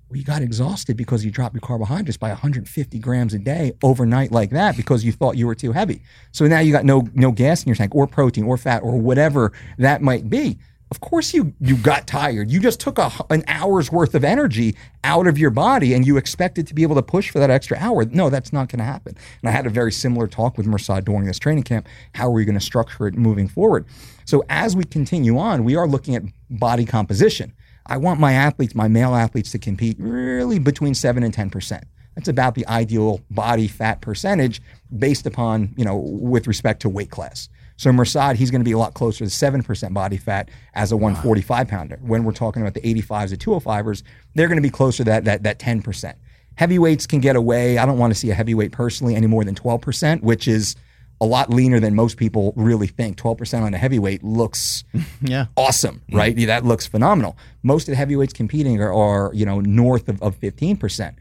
[0.09, 4.31] Well, you got exhausted because you dropped your carbohydrates by 150 grams a day overnight
[4.31, 6.03] like that because you thought you were too heavy.
[6.31, 8.99] So now you got no no gas in your tank or protein or fat or
[8.99, 10.59] whatever that might be.
[10.93, 12.51] Of course you you got tired.
[12.51, 16.17] You just took a, an hour's worth of energy out of your body and you
[16.17, 18.05] expected to be able to push for that extra hour.
[18.05, 19.17] No, that's not going to happen.
[19.41, 21.87] And I had a very similar talk with Mirsad during this training camp.
[22.13, 23.87] How are we going to structure it moving forward?
[24.25, 27.53] So as we continue on, we are looking at body composition.
[27.87, 31.85] I want my athletes, my male athletes, to compete really between seven and ten percent.
[32.13, 34.61] That's about the ideal body fat percentage
[34.95, 37.49] based upon, you know, with respect to weight class.
[37.83, 40.93] So Mirsad, he's going to be a lot closer to seven percent body fat as
[40.93, 41.99] a 145 pounder.
[42.01, 44.03] When we're talking about the 85s to 205ers,
[44.35, 46.17] they're going to be closer to that that that 10 percent.
[46.55, 47.77] Heavyweights can get away.
[47.77, 50.77] I don't want to see a heavyweight personally any more than 12 percent, which is
[51.19, 53.17] a lot leaner than most people really think.
[53.17, 54.85] 12% on a heavyweight looks
[55.21, 55.47] yeah.
[55.57, 56.35] awesome, right?
[56.47, 57.37] That looks phenomenal.
[57.63, 61.15] Most of the heavyweights competing are, are you know, north of, of 15%.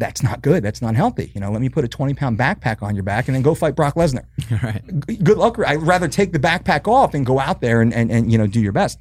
[0.00, 0.62] That's not good.
[0.64, 1.30] That's not healthy.
[1.34, 3.54] You know, let me put a 20 pound backpack on your back and then go
[3.54, 4.24] fight Brock Lesnar.
[4.62, 4.82] Right.
[5.22, 5.58] Good luck.
[5.64, 8.46] I'd rather take the backpack off and go out there and, and, and you know,
[8.46, 8.98] do your best.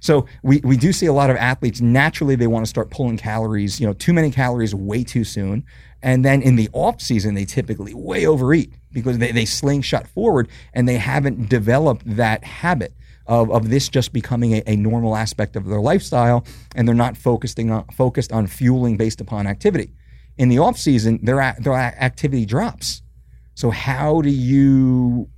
[0.00, 3.16] So we, we do see a lot of athletes naturally they want to start pulling
[3.16, 5.64] calories, you know, too many calories way too soon.
[6.02, 10.48] And then in the off season, they typically way overeat because they, they slingshot forward
[10.74, 12.92] and they haven't developed that habit
[13.26, 16.44] of, of this just becoming a, a normal aspect of their lifestyle
[16.76, 19.90] and they're not focusing on, focused on fueling based upon activity.
[20.36, 23.02] In the off season, their, their activity drops.
[23.54, 25.28] So how do you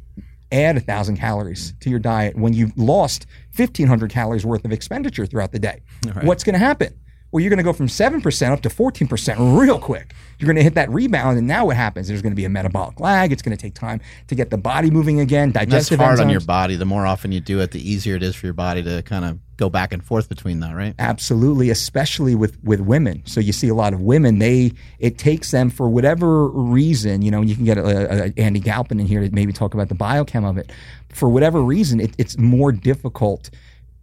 [0.53, 5.27] add a thousand calories to your diet when you've lost 1500 calories worth of expenditure
[5.27, 5.83] throughout the day?
[6.25, 6.99] What's going to happen?
[7.33, 10.15] Well, you're going to go from 7% up to 14% real quick.
[10.39, 11.37] You're going to hit that rebound.
[11.37, 12.09] And now what happens?
[12.09, 13.33] There's going to be a metabolic lag.
[13.33, 15.53] It's going to take time to get the body moving again.
[15.53, 16.77] That's Digestive hard on your body.
[16.77, 19.25] The more often you do it, the easier it is for your body to kind
[19.25, 20.95] of go back and forth between that, right?
[20.99, 23.23] Absolutely, especially with with women.
[23.27, 24.39] So you see a lot of women.
[24.39, 27.23] They it takes them for whatever reason.
[27.23, 29.89] You know, you can get a, a, Andy Galpin in here to maybe talk about
[29.89, 30.71] the biochem of it.
[31.09, 33.51] For whatever reason, it, it's more difficult,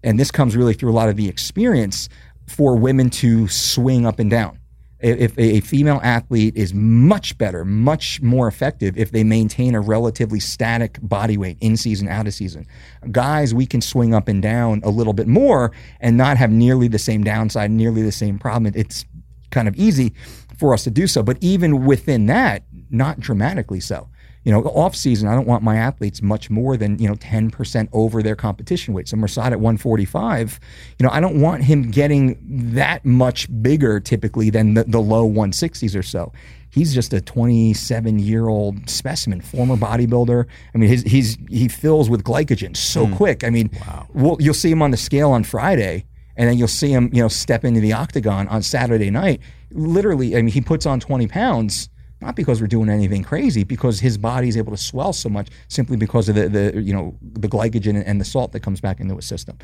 [0.03, 2.09] and this comes really through a lot of the experience
[2.47, 4.57] for women to swing up and down.
[5.03, 10.39] If a female athlete is much better, much more effective if they maintain a relatively
[10.39, 12.65] static body weight in season, out of season.
[13.11, 16.87] Guys, we can swing up and down a little bit more and not have nearly
[16.87, 18.71] the same downside, nearly the same problem.
[18.73, 19.03] It's
[19.51, 20.13] kind of easy
[20.57, 21.21] for us to do so.
[21.21, 24.07] But even within that, not dramatically so.
[24.43, 27.88] You know, off season, I don't want my athletes much more than, you know, 10%
[27.93, 29.08] over their competition weight.
[29.08, 30.60] So Mirsad at 145,
[30.99, 32.38] you know, I don't want him getting
[32.73, 36.34] that much bigger typically than the, the low 160s or so.
[36.69, 40.45] He's just a 27 year old specimen, former bodybuilder.
[40.73, 43.15] I mean, his, he's, he fills with glycogen so hmm.
[43.15, 43.43] quick.
[43.43, 43.69] I mean,
[44.13, 47.21] we'll, you'll see him on the scale on Friday and then you'll see him, you
[47.21, 49.41] know, step into the octagon on Saturday night.
[49.71, 51.89] Literally, I mean, he puts on 20 pounds,
[52.23, 55.49] not because we're doing anything crazy, because his body is able to swell so much
[55.67, 58.99] simply because of the, the you know, the glycogen and the salt that comes back
[58.99, 59.57] into his system.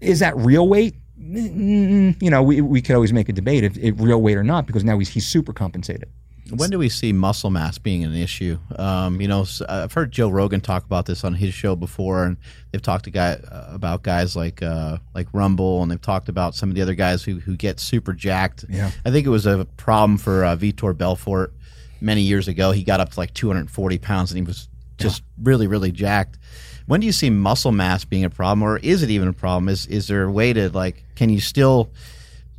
[0.00, 0.94] Is that real weight?
[1.18, 4.66] You know, we, we could always make a debate if, if real weight or not,
[4.66, 6.08] because now he's, he's super compensated.
[6.50, 8.58] When do we see muscle mass being an issue?
[8.76, 12.36] Um, you know, I've heard Joe Rogan talk about this on his show before, and
[12.70, 16.54] they've talked to guy uh, about guys like uh, like Rumble, and they've talked about
[16.54, 18.66] some of the other guys who who get super jacked.
[18.68, 18.90] Yeah.
[19.04, 21.54] I think it was a problem for uh, Vitor Belfort.
[22.02, 22.72] Many years ago.
[22.72, 26.38] He got up to like 240 pounds and he was just really, really jacked.
[26.86, 29.68] When do you see muscle mass being a problem, or is it even a problem?
[29.68, 31.04] Is is there a way to like?
[31.14, 31.90] Can you still,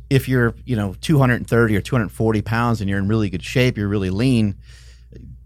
[0.08, 3.88] if you're you know 230 or 240 pounds and you're in really good shape, you're
[3.88, 4.56] really lean,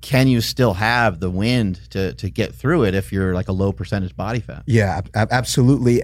[0.01, 3.53] can you still have the wind to to get through it if you're like a
[3.53, 4.63] low percentage body fat?
[4.67, 6.03] Yeah, absolutely.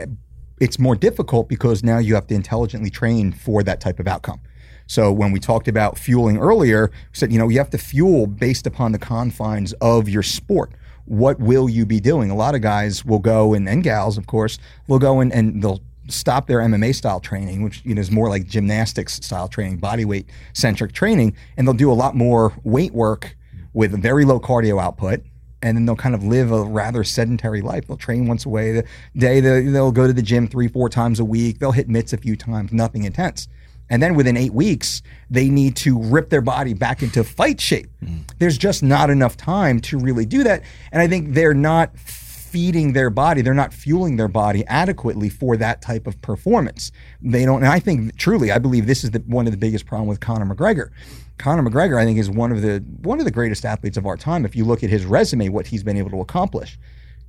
[0.61, 4.41] It's more difficult because now you have to intelligently train for that type of outcome.
[4.87, 8.27] So when we talked about fueling earlier, we said, you know, you have to fuel
[8.27, 10.73] based upon the confines of your sport.
[11.07, 12.31] What will you be doing?
[12.31, 15.62] A lot of guys will go and, and gals, of course, will go and, and
[15.62, 19.79] they'll stop their MMA style training, which you know is more like gymnastics style training,
[19.79, 23.37] body weight centric training, and they'll do a lot more weight work
[23.73, 25.23] with very low cardio output.
[25.62, 27.87] And then they'll kind of live a rather sedentary life.
[27.87, 28.85] They'll train once a
[29.16, 29.40] day.
[29.40, 31.59] They'll go to the gym three, four times a week.
[31.59, 32.70] They'll hit mitts a few times.
[32.70, 33.49] Nothing intense.
[33.95, 37.87] And then within eight weeks, they need to rip their body back into fight shape.
[38.03, 38.29] Mm.
[38.41, 40.65] There's just not enough time to really do that.
[40.91, 45.57] And I think they're not feeding their body, they're not fueling their body adequately for
[45.59, 46.91] that type of performance.
[47.23, 49.87] They don't, and I think truly, I believe this is the, one of the biggest
[49.87, 50.91] problem with Conor McGregor.
[51.39, 54.17] Conor McGregor, I think, is one of the one of the greatest athletes of our
[54.17, 54.45] time.
[54.45, 56.81] If you look at his resume, what he's been able to accomplish,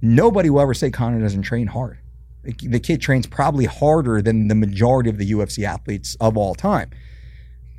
[0.02, 2.00] nobody will ever say Conor doesn't train hard.
[2.46, 6.90] The- kid trains probably harder than the majority of the UFC athletes of all time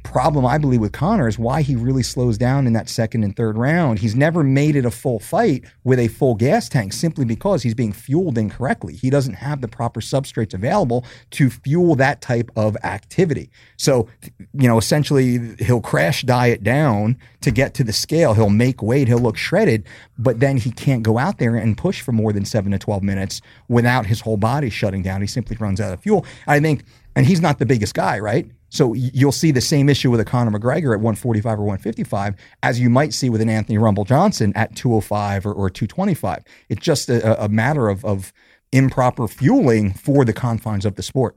[0.07, 3.37] problem I believe with Conor is why he really slows down in that second and
[3.37, 3.99] third round.
[3.99, 7.75] He's never made it a full fight with a full gas tank simply because he's
[7.75, 8.95] being fueled incorrectly.
[8.95, 13.51] He doesn't have the proper substrates available to fuel that type of activity.
[13.77, 14.09] So,
[14.55, 18.35] you know, essentially he'll crash diet down to get to the scale.
[18.35, 19.85] He'll make weight, he'll look shredded,
[20.19, 23.03] but then he can't go out there and push for more than 7 to 12
[23.03, 25.21] minutes without his whole body shutting down.
[25.21, 26.25] He simply runs out of fuel.
[26.47, 26.85] I think
[27.17, 28.49] and he's not the biggest guy, right?
[28.69, 32.79] So you'll see the same issue with a Conor McGregor at 145 or 155 as
[32.79, 36.45] you might see with an Anthony Rumble Johnson at 205 or, or 225.
[36.69, 38.33] It's just a, a matter of, of
[38.73, 41.37] improper fueling for the confines of the sport.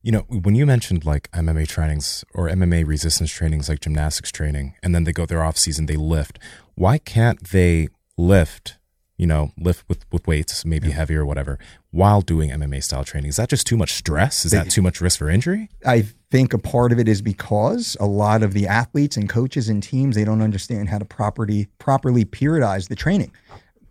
[0.00, 4.74] You know, when you mentioned like MMA trainings or MMA resistance trainings, like gymnastics training,
[4.82, 6.38] and then they go their off season, they lift.
[6.74, 8.78] Why can't they lift?
[9.16, 11.56] You know, lift with with weights, maybe heavier or whatever,
[11.92, 13.28] while doing MMA style training.
[13.28, 14.44] Is that just too much stress?
[14.44, 15.68] Is that too much risk for injury?
[15.86, 19.68] I think a part of it is because a lot of the athletes and coaches
[19.68, 23.30] and teams they don't understand how to properly properly periodize the training.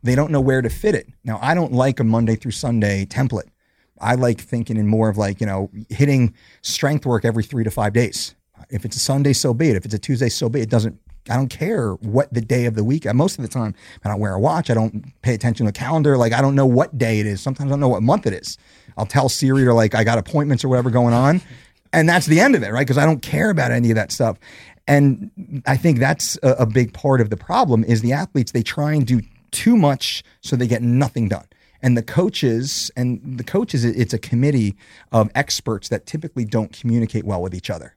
[0.03, 1.07] They don't know where to fit it.
[1.23, 3.49] Now, I don't like a Monday through Sunday template.
[3.99, 6.33] I like thinking in more of like, you know, hitting
[6.63, 8.33] strength work every 3 to 5 days.
[8.71, 9.75] If it's a Sunday, so be it.
[9.75, 10.63] If it's a Tuesday, so be it.
[10.63, 13.05] It doesn't I don't care what the day of the week.
[13.05, 14.69] Uh, most of the time, I don't wear a watch.
[14.69, 16.17] I don't pay attention to the calendar.
[16.17, 17.41] Like I don't know what day it is.
[17.41, 18.57] Sometimes I don't know what month it is.
[18.97, 21.41] I'll tell Siri or like I got appointments or whatever going on,
[21.93, 22.85] and that's the end of it, right?
[22.85, 24.37] Because I don't care about any of that stuff.
[24.87, 28.63] And I think that's a, a big part of the problem is the athletes they
[28.63, 31.45] try and do too much so they get nothing done.
[31.81, 34.75] And the coaches and the coaches, it's a committee
[35.11, 37.95] of experts that typically don't communicate well with each other.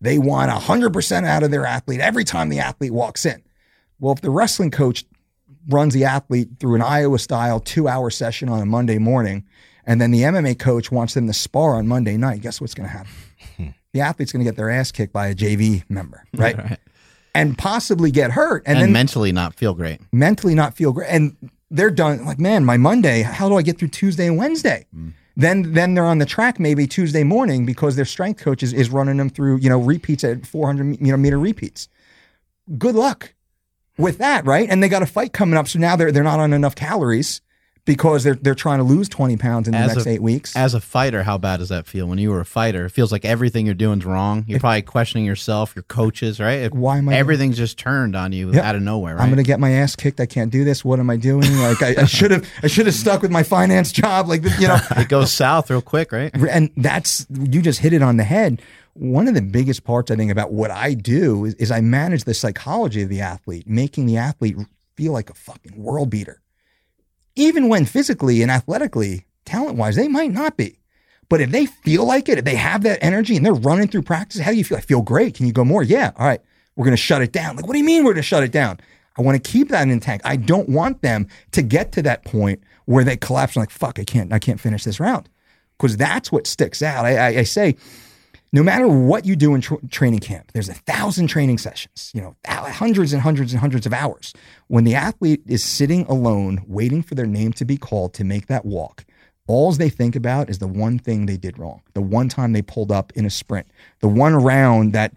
[0.00, 3.42] They want 100% out of their athlete every time the athlete walks in.
[4.00, 5.04] Well, if the wrestling coach
[5.68, 9.44] runs the athlete through an Iowa style two hour session on a Monday morning,
[9.86, 12.88] and then the MMA coach wants them to spar on Monday night, guess what's going
[12.88, 13.12] to happen?
[13.56, 13.66] Hmm.
[13.92, 16.78] the athlete's going to get their ass kicked by a JV member, right?
[17.34, 18.62] And possibly get hurt.
[18.66, 20.00] And, And then mentally not feel great.
[20.12, 21.08] mentally not feel great.
[21.08, 21.36] And
[21.70, 24.86] they're done like, man, my Monday, how do I get through Tuesday and Wednesday?
[24.94, 25.10] Hmm.
[25.36, 28.90] Then then they're on the track maybe Tuesday morning because their strength coach is, is
[28.90, 31.88] running them through, you know, repeats at 400 you know, meter repeats.
[32.78, 33.34] Good luck
[33.98, 34.68] with that, right?
[34.68, 35.68] And they got a fight coming up.
[35.68, 37.40] So now they're, they're not on enough calories
[37.86, 40.56] because they're, they're trying to lose 20 pounds in the As next a- eight weeks.
[40.56, 42.06] As a fighter, how bad does that feel?
[42.06, 44.44] When you were a fighter, it feels like everything you're doing is wrong.
[44.48, 46.60] You're probably questioning yourself, your coaches, right?
[46.60, 48.64] If Why am I doing- Everything's just turned on you Yep.
[48.64, 49.22] out of nowhere, right?
[49.22, 50.18] I'm gonna get my ass kicked.
[50.20, 50.84] I can't do this.
[50.84, 51.42] What am I doing?
[51.58, 54.28] Like I, I should have I should have stuck with my finance job.
[54.28, 56.30] Like you know, it goes south real quick, right?
[56.50, 58.62] and that's you just hit it on the head
[58.96, 62.22] one of the biggest parts i think about what i do is, is i manage
[62.22, 64.56] the psychology of the athlete making the athlete
[64.96, 66.40] feel like a fucking world beater
[67.36, 70.78] even when physically and athletically talent wise they might not be.
[71.28, 74.02] But if they feel like it if they have that energy and they're running through
[74.02, 75.34] practice how do you feel i feel great.
[75.34, 75.82] Can you go more?
[75.82, 76.40] Yeah all right.
[76.76, 77.56] We're going to shut it down.
[77.56, 78.80] Like what do you mean we're going to shut it down?
[79.16, 80.22] I want to keep that intact.
[80.24, 83.98] I don't want them to get to that point where they collapse and like fuck
[83.98, 85.28] i can't i can't finish this round.
[85.78, 87.04] Because that's what sticks out.
[87.04, 87.74] I, I, I say,
[88.54, 92.22] no matter what you do in tr- training camp, there's a thousand training sessions, you
[92.22, 94.32] know, hundreds and hundreds and hundreds of hours.
[94.68, 98.46] When the athlete is sitting alone, waiting for their name to be called to make
[98.46, 99.04] that walk,
[99.48, 102.62] all they think about is the one thing they did wrong, the one time they
[102.62, 103.66] pulled up in a sprint,
[103.98, 105.14] the one round that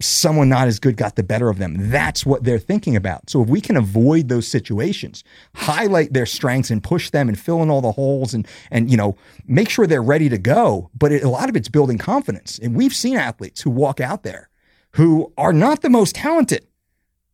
[0.00, 1.90] someone not as good got the better of them.
[1.90, 3.30] That's what they're thinking about.
[3.30, 5.22] So if we can avoid those situations,
[5.54, 8.96] highlight their strengths and push them and fill in all the holes and and you
[8.96, 10.90] know make sure they're ready to go.
[10.94, 12.58] But it, a lot of it's building confidence.
[12.58, 14.48] And we've seen athletes who walk out there
[14.92, 16.66] who are not the most talented.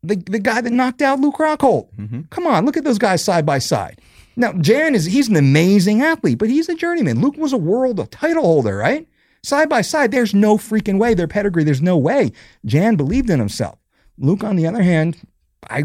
[0.02, 1.94] The the guy that knocked out Luke Rockhold.
[1.96, 2.22] Mm-hmm.
[2.30, 4.00] Come on, look at those guys side by side.
[4.36, 7.20] Now Jan is he's an amazing athlete, but he's a journeyman.
[7.20, 9.08] Luke was a world title holder, right?
[9.46, 11.14] Side by side, there's no freaking way.
[11.14, 12.32] Their pedigree, there's no way.
[12.64, 13.78] Jan believed in himself.
[14.18, 15.24] Luke, on the other hand,
[15.70, 15.84] I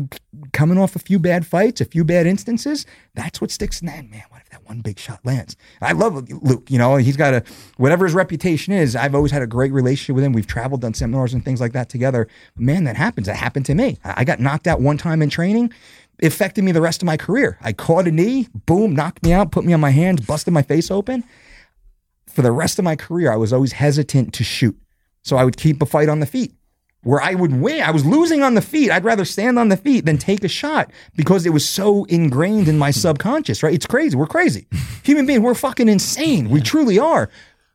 [0.51, 2.88] coming off a few bad fights, a few bad instances.
[3.14, 4.24] That's what sticks in that man.
[4.30, 5.55] What if that one big shot lands?
[5.80, 6.72] I love Luke.
[6.72, 7.43] You know, he's got a
[7.78, 8.95] whatever his reputation is.
[8.95, 10.34] I've always had a great relationship with him.
[10.34, 12.28] We've traveled, done seminars and things like that together.
[12.57, 13.28] Man, that happens.
[13.28, 13.99] That happened to me.
[14.03, 15.72] I got knocked out one time in training.
[16.18, 17.59] It affected me the rest of my career.
[17.62, 20.64] I caught a knee, boom, knocked me out, put me on my hands, busted my
[20.64, 21.24] face open
[22.32, 24.77] for the rest of my career, I was always hesitant to shoot.
[25.23, 26.53] So I would keep a fight on the feet
[27.03, 27.82] where I would win.
[27.82, 28.91] I was losing on the feet.
[28.91, 32.67] I'd rather stand on the feet than take a shot because it was so ingrained
[32.67, 33.73] in my subconscious, right?
[33.73, 34.15] It's crazy.
[34.15, 34.67] We're crazy.
[35.03, 36.49] Human beings, we're fucking insane.
[36.49, 37.29] We truly are.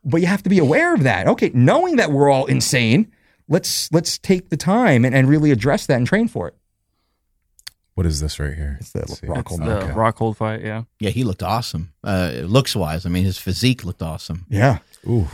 [0.04, 1.26] But you have to be aware of that.
[1.26, 3.11] Okay, knowing that we're all insane,
[3.48, 6.54] let's let's take the time and, and really address that and train for it.
[7.97, 8.76] What is this right here?
[8.78, 9.62] It's the Let's rock It's hold.
[9.62, 9.92] the Okay.
[9.92, 10.82] Rockhold fight, yeah.
[11.01, 11.92] Yeah, he looked awesome.
[12.05, 13.05] Uh, looks wise.
[13.05, 14.44] I mean, his physique looked awesome.
[14.49, 14.78] Yeah.
[15.09, 15.26] Ooh,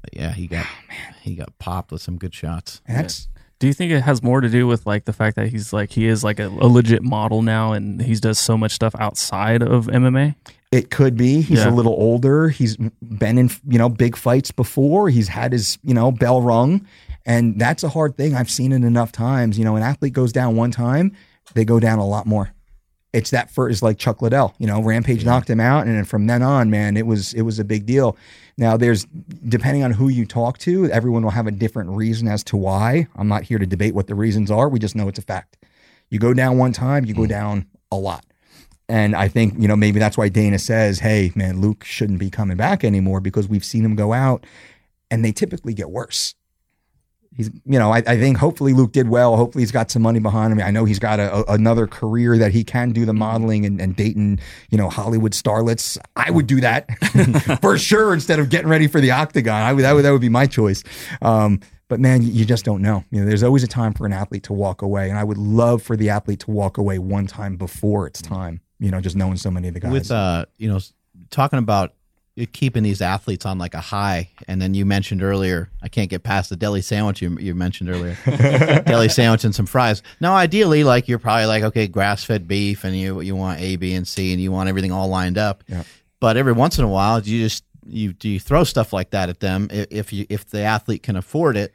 [0.00, 0.66] But yeah, he got
[1.22, 2.80] he got popped with some good shots.
[2.86, 3.28] And that's
[3.60, 5.92] Do you think it has more to do with like the fact that he's like
[5.92, 9.62] he is like a, a legit model now and he does so much stuff outside
[9.62, 10.34] of MMA?
[10.72, 11.42] It could be.
[11.42, 11.70] He's Yeah.
[11.70, 12.48] a little older.
[12.48, 15.10] He's been in, you know, big fights before.
[15.10, 16.86] He's had his, you know, bell rung.
[17.24, 18.34] And that's a hard thing.
[18.34, 19.58] I've seen it enough times.
[19.58, 21.14] You know, an athlete goes down one time,
[21.54, 22.52] they go down a lot more.
[23.12, 25.86] It's that first like Chuck Liddell, you know, Rampage knocked him out.
[25.86, 28.16] And then from then on, man, it was it was a big deal.
[28.56, 29.04] Now there's
[29.48, 33.06] depending on who you talk to, everyone will have a different reason as to why.
[33.16, 34.68] I'm not here to debate what the reasons are.
[34.68, 35.58] We just know it's a fact.
[36.08, 37.28] You go down one time, you go hmm.
[37.28, 38.24] down a lot.
[38.88, 42.28] And I think, you know, maybe that's why Dana says, hey, man, Luke shouldn't be
[42.28, 44.44] coming back anymore because we've seen him go out
[45.10, 46.34] and they typically get worse.
[47.34, 49.36] He's, you know, I, I think hopefully Luke did well.
[49.36, 50.60] Hopefully he's got some money behind him.
[50.60, 53.80] I know he's got a, a- another career that he can do the modeling and,
[53.80, 54.38] and dating,
[54.70, 55.96] you know, Hollywood starlets.
[56.14, 56.86] I would do that
[57.62, 59.62] for sure instead of getting ready for the octagon.
[59.62, 60.84] I would, that would, that would be my choice.
[61.22, 63.04] Um, but man, you, you just don't know.
[63.10, 65.36] You know, there's always a time for an athlete to walk away, and I would
[65.36, 68.60] love for the athlete to walk away one time before it's time.
[68.78, 69.92] You know, just knowing so many of the guys.
[69.92, 70.80] With uh, you know,
[71.30, 71.94] talking about
[72.52, 76.22] keeping these athletes on like a high, and then you mentioned earlier, I can't get
[76.22, 78.16] past the deli sandwich you, you mentioned earlier,
[78.86, 80.02] deli sandwich and some fries.
[80.20, 83.76] Now, ideally, like you're probably like okay, grass fed beef, and you you want A,
[83.76, 85.62] B, and C, and you want everything all lined up.
[85.68, 85.84] Yeah.
[86.20, 89.28] But every once in a while, you just you do you throw stuff like that
[89.28, 91.74] at them if you if the athlete can afford it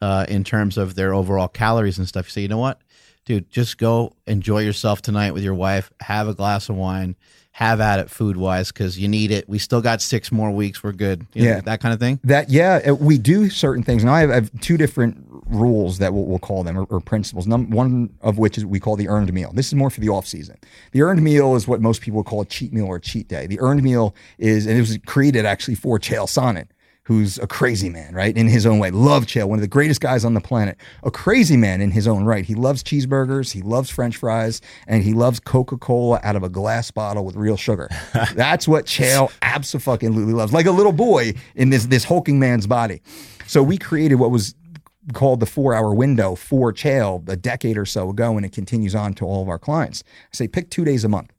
[0.00, 2.26] uh, in terms of their overall calories and stuff.
[2.26, 2.80] You say, you know what,
[3.24, 5.92] dude, just go enjoy yourself tonight with your wife.
[6.00, 7.16] Have a glass of wine.
[7.58, 9.48] Have at it food wise because you need it.
[9.48, 10.80] We still got six more weeks.
[10.84, 11.26] We're good.
[11.34, 11.60] You know, Yeah.
[11.62, 12.20] that kind of thing.
[12.22, 14.04] That yeah, we do certain things.
[14.04, 17.00] Now I have, I have two different rules that we'll, we'll call them or, or
[17.00, 17.48] principles.
[17.48, 19.50] Num- one of which is we call the earned meal.
[19.52, 20.56] This is more for the off season.
[20.92, 23.48] The earned meal is what most people call a cheat meal or a cheat day.
[23.48, 26.66] The earned meal is and it was created actually for Chael Sonnen.
[27.08, 28.36] Who's a crazy man, right?
[28.36, 28.90] In his own way.
[28.90, 30.76] Love Chael, one of the greatest guys on the planet.
[31.02, 32.44] A crazy man in his own right.
[32.44, 36.50] He loves cheeseburgers, he loves french fries, and he loves Coca Cola out of a
[36.50, 37.88] glass bottle with real sugar.
[38.34, 40.52] That's what Chael absolutely loves.
[40.52, 43.00] Like a little boy in this, this hulking man's body.
[43.46, 44.54] So we created what was
[45.14, 48.94] called the four hour window for Chael a decade or so ago, and it continues
[48.94, 50.04] on to all of our clients.
[50.06, 51.32] I say pick two days a month.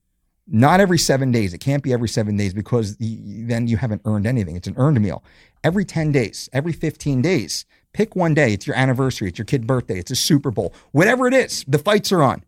[0.52, 1.54] Not every seven days.
[1.54, 4.56] It can't be every seven days because then you haven't earned anything.
[4.56, 5.24] It's an earned meal.
[5.64, 8.54] Every 10 days, every 15 days, pick one day.
[8.54, 11.80] It's your anniversary, it's your kid birthday, it's a Super Bowl, whatever it is, the
[11.80, 12.44] fights are on.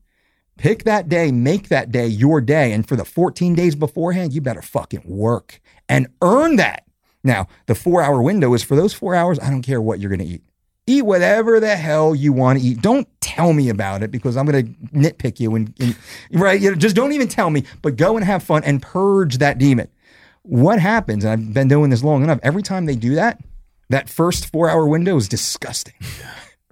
[0.58, 2.72] Pick that day, make that day your day.
[2.72, 5.60] And for the 14 days beforehand, you better fucking work
[5.90, 6.86] and earn that.
[7.24, 9.40] Now, the four hour window is for those four hours.
[9.40, 10.44] I don't care what you're going to eat.
[10.88, 12.82] Eat whatever the hell you want to eat.
[12.82, 15.96] Don't tell me about it because I'm going to nitpick you and, and-
[16.32, 16.60] right.
[16.60, 17.64] You know, just don't even tell me.
[17.82, 19.88] But go and have fun and purge that demon.
[20.44, 21.24] What happens?
[21.24, 22.40] And I've been doing this long enough.
[22.42, 23.42] Every time they do that,
[23.90, 25.96] that first four hour window is disgusting.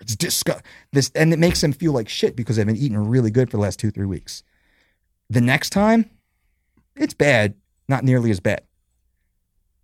[0.02, 0.64] It's disgust.
[0.94, 3.58] This and it makes them feel like shit because they've been eating really good for
[3.58, 4.44] the last two three weeks.
[5.30, 6.10] The next time,
[6.96, 7.56] it's bad,
[7.88, 8.62] not nearly as bad.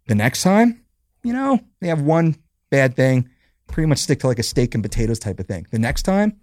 [0.07, 0.83] The next time,
[1.23, 2.38] you know, they have one
[2.69, 3.29] bad thing,
[3.67, 5.67] pretty much stick to like a steak and potatoes type of thing.
[5.71, 6.39] The next time,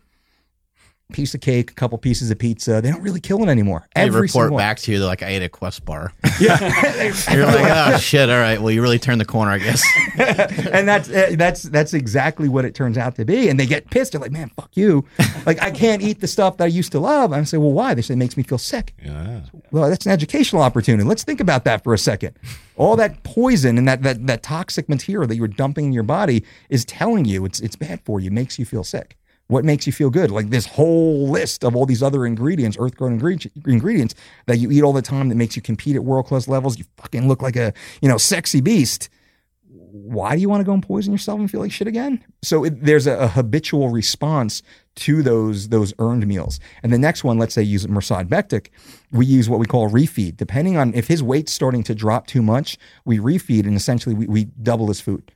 [1.13, 2.81] piece of cake, a couple pieces of pizza.
[2.81, 3.87] They don't really kill it anymore.
[3.95, 6.13] They Every report back to you, they're like, I ate a Quest bar.
[6.41, 6.59] Yeah,
[7.33, 8.61] You're like, oh shit, all right.
[8.61, 9.85] Well, you really turned the corner, I guess.
[10.19, 13.49] and that's uh, that's that's exactly what it turns out to be.
[13.49, 14.13] And they get pissed.
[14.13, 15.05] They're like, "Man, fuck you!
[15.47, 17.95] Like, I can't eat the stuff that I used to love." I say, "Well, why?"
[17.95, 19.43] They say, "It makes me feel sick." Yeah.
[19.71, 21.05] Well, that's an educational opportunity.
[21.05, 22.37] Let's think about that for a second.
[22.77, 26.45] All that poison and that that that toxic material that you're dumping in your body
[26.69, 29.17] is telling you it's it's bad for you, makes you feel sick.
[29.49, 30.31] What makes you feel good?
[30.31, 34.15] Like this whole list of all these other ingredients, earth grown ingredients
[34.47, 36.79] that you eat all the time that makes you compete at world class levels.
[36.79, 39.09] You fucking look like a you know sexy beast.
[39.69, 42.25] Why do you want to go and poison yourself and feel like shit again?
[42.41, 44.63] So it, there's a, a habitual response
[44.95, 46.59] to those those earned meals.
[46.83, 48.69] And the next one, let's say use Mirsad Bektic,
[49.11, 50.39] we use what we call refeed.
[50.39, 54.27] Depending on if his weight's starting to drop too much, we refeed and essentially we,
[54.27, 55.31] we double his food.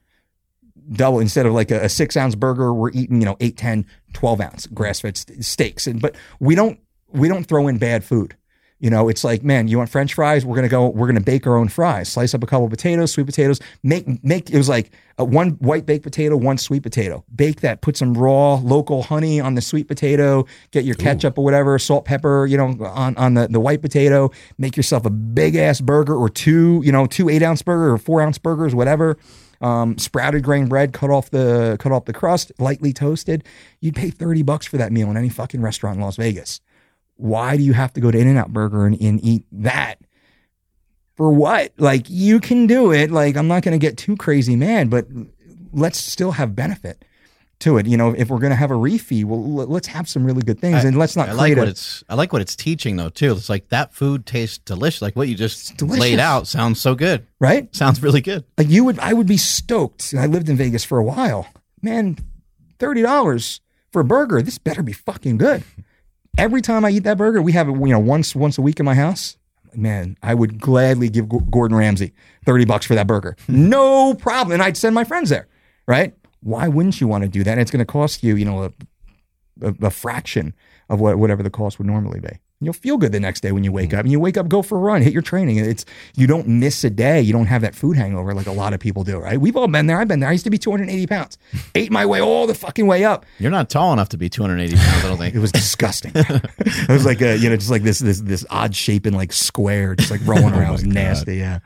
[0.92, 3.86] Double instead of like a, a six ounce burger, we're eating, you know, 8, 10,
[4.12, 5.86] 12 ounce grass fed st- steaks.
[5.86, 6.78] And but we don't
[7.12, 8.36] we don't throw in bad food.
[8.78, 10.44] You know, it's like, man, you want French fries?
[10.44, 10.88] We're gonna go.
[10.88, 12.10] We're gonna bake our own fries.
[12.10, 13.58] Slice up a couple of potatoes, sweet potatoes.
[13.82, 14.50] Make make.
[14.50, 17.24] It was like a one white baked potato, one sweet potato.
[17.34, 17.80] Bake that.
[17.80, 20.44] Put some raw local honey on the sweet potato.
[20.72, 22.44] Get your ketchup or whatever, salt, pepper.
[22.44, 24.30] You know, on on the the white potato.
[24.58, 26.82] Make yourself a big ass burger or two.
[26.84, 29.16] You know, two eight ounce burger or four ounce burgers, whatever.
[29.60, 33.44] Um, sprouted grain bread, cut off the cut off the crust, lightly toasted.
[33.80, 36.60] You'd pay thirty bucks for that meal in any fucking restaurant in Las Vegas
[37.16, 39.98] why do you have to go to In N Out Burger and, and eat that?
[41.16, 41.72] For what?
[41.78, 43.10] Like, you can do it.
[43.10, 45.06] Like, I'm not going to get too crazy mad, but
[45.72, 47.04] let's still have benefit
[47.60, 47.86] to it.
[47.86, 50.60] You know, if we're going to have a refeed, well, let's have some really good
[50.60, 51.70] things and let's not I like create what a.
[51.70, 52.04] it's.
[52.08, 53.32] I like what it's teaching though too.
[53.32, 55.02] It's like that food tastes delicious.
[55.02, 57.26] Like what you just laid out sounds so good.
[57.40, 57.74] Right?
[57.74, 58.44] Sounds really good.
[58.58, 60.12] Like, you would, I would be stoked.
[60.12, 61.46] And I lived in Vegas for a while.
[61.82, 62.16] Man,
[62.78, 63.60] $30
[63.92, 64.42] for a burger.
[64.42, 65.62] This better be fucking good.
[66.38, 68.78] Every time I eat that burger, we have it, you know, once once a week
[68.78, 69.38] in my house.
[69.74, 72.12] Man, I would gladly give Gordon Ramsay
[72.46, 73.36] 30 bucks for that burger.
[73.48, 74.52] No problem.
[74.54, 75.48] And I'd send my friends there,
[75.86, 76.14] right?
[76.40, 77.52] Why wouldn't you want to do that?
[77.52, 78.72] And it's going to cost you, you know, a,
[79.62, 80.54] a, a fraction
[80.88, 82.38] of what whatever the cost would normally be.
[82.58, 83.98] You'll feel good the next day when you wake mm-hmm.
[83.98, 84.04] up.
[84.04, 85.58] And you wake up, go for a run, hit your training.
[85.58, 85.84] It's
[86.16, 87.20] you don't miss a day.
[87.20, 89.38] You don't have that food hangover like a lot of people do, right?
[89.38, 90.00] We've all been there.
[90.00, 90.30] I've been there.
[90.30, 91.36] I used to be 280 pounds.
[91.74, 93.26] Ate my way all the fucking way up.
[93.38, 95.04] You're not tall enough to be 280 pounds.
[95.04, 95.34] I don't think.
[95.36, 96.12] It was disgusting.
[96.14, 99.34] it was like a, you know, just like this this this odd shape and like
[99.34, 100.68] square, just like rolling oh around.
[100.68, 101.36] It was nasty.
[101.36, 101.58] Yeah.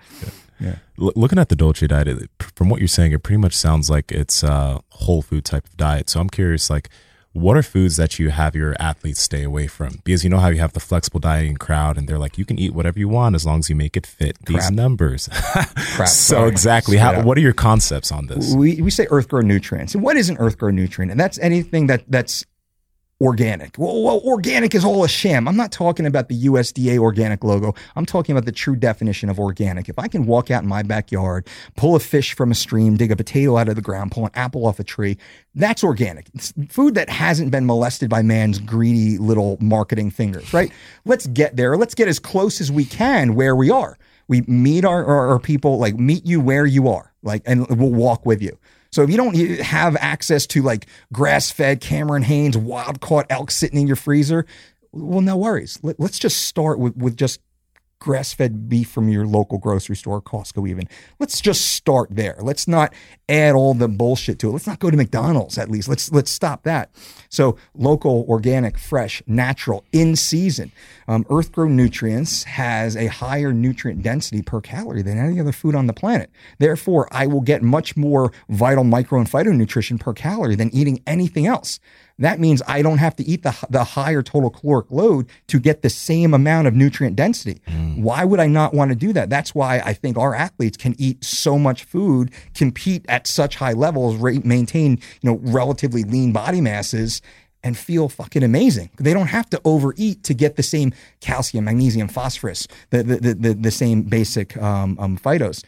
[1.00, 3.88] L- looking at the Dolce diet, it, from what you're saying, it pretty much sounds
[3.90, 6.10] like it's a whole food type of diet.
[6.10, 6.88] So I'm curious, like,
[7.32, 10.00] what are foods that you have your athletes stay away from?
[10.04, 12.58] Because you know how you have the flexible dieting crowd, and they're like, you can
[12.58, 14.72] eat whatever you want as long as you make it fit these Crap.
[14.72, 15.28] numbers.
[15.32, 16.08] Crap.
[16.08, 17.22] so exactly, how?
[17.22, 18.52] What are your concepts on this?
[18.52, 19.94] we, we say earth grown nutrients.
[19.94, 21.12] And what is an earth grown nutrient?
[21.12, 22.44] And that's anything that that's
[23.20, 23.76] organic.
[23.76, 25.46] Well, well, organic is all a sham.
[25.46, 27.74] I'm not talking about the USDA organic logo.
[27.94, 29.88] I'm talking about the true definition of organic.
[29.88, 31.46] If I can walk out in my backyard,
[31.76, 34.32] pull a fish from a stream, dig a potato out of the ground, pull an
[34.34, 35.18] apple off a tree,
[35.54, 36.30] that's organic.
[36.34, 40.72] It's food that hasn't been molested by man's greedy little marketing fingers, right?
[41.04, 41.76] Let's get there.
[41.76, 43.98] Let's get as close as we can where we are.
[44.28, 47.90] We meet our, our, our people, like meet you where you are, like, and we'll
[47.90, 48.56] walk with you.
[48.92, 53.50] So if you don't have access to like grass fed Cameron Hanes wild caught elk
[53.50, 54.46] sitting in your freezer,
[54.92, 55.78] well, no worries.
[55.82, 57.40] Let, us just start with, with just
[58.00, 60.88] grass fed beef from your local grocery store, Costco, even.
[61.18, 62.36] Let's just start there.
[62.40, 62.94] Let's not
[63.28, 64.52] add all the bullshit to it.
[64.52, 65.88] Let's not go to McDonald's at least.
[65.88, 66.90] Let's let's stop that.
[67.28, 70.72] So local, organic, fresh, natural, in season.
[71.06, 75.74] Um, earth grown nutrients has a higher nutrient density per calorie than any other food
[75.74, 76.30] on the planet.
[76.58, 81.46] Therefore, I will get much more vital micro and phytonutrition per calorie than eating anything
[81.46, 81.78] else.
[82.20, 85.82] That means I don't have to eat the, the higher total caloric load to get
[85.82, 87.60] the same amount of nutrient density.
[87.96, 89.30] Why would I not want to do that?
[89.30, 93.72] That's why I think our athletes can eat so much food, compete at such high
[93.72, 97.20] levels, rate, maintain, you know, relatively lean body masses
[97.62, 98.90] and feel fucking amazing.
[98.96, 103.34] They don't have to overeat to get the same calcium, magnesium, phosphorus, the, the, the,
[103.34, 105.62] the, the same basic um, um, phytos.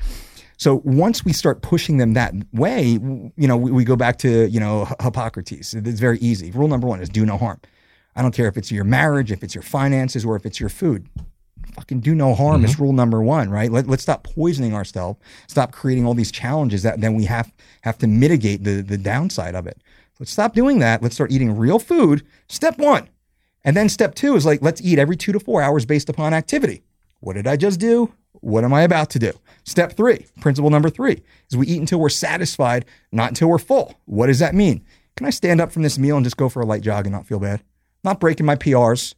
[0.63, 4.49] So once we start pushing them that way, you know, we, we go back to,
[4.49, 5.75] you know, Hippocrates.
[5.75, 6.53] It's very easy.
[6.53, 7.61] Rule number one is do no harm.
[8.15, 10.69] I don't care if it's your marriage, if it's your finances, or if it's your
[10.69, 11.09] food.
[11.75, 12.83] Fucking do no harm is mm-hmm.
[12.85, 13.73] rule number one, right?
[13.73, 15.19] Let, let's stop poisoning ourselves.
[15.49, 19.57] Stop creating all these challenges that then we have have to mitigate the the downside
[19.57, 19.83] of it.
[20.21, 21.03] Let's stop doing that.
[21.03, 22.25] Let's start eating real food.
[22.47, 23.09] Step one.
[23.65, 26.33] And then step two is like, let's eat every two to four hours based upon
[26.33, 26.85] activity.
[27.19, 28.13] What did I just do?
[28.43, 29.32] What am I about to do?
[29.64, 33.95] Step three, principle number three, is we eat until we're satisfied, not until we're full.
[34.05, 34.84] What does that mean?
[35.16, 37.12] Can I stand up from this meal and just go for a light jog and
[37.12, 37.62] not feel bad?
[38.05, 39.14] not breaking my PRs.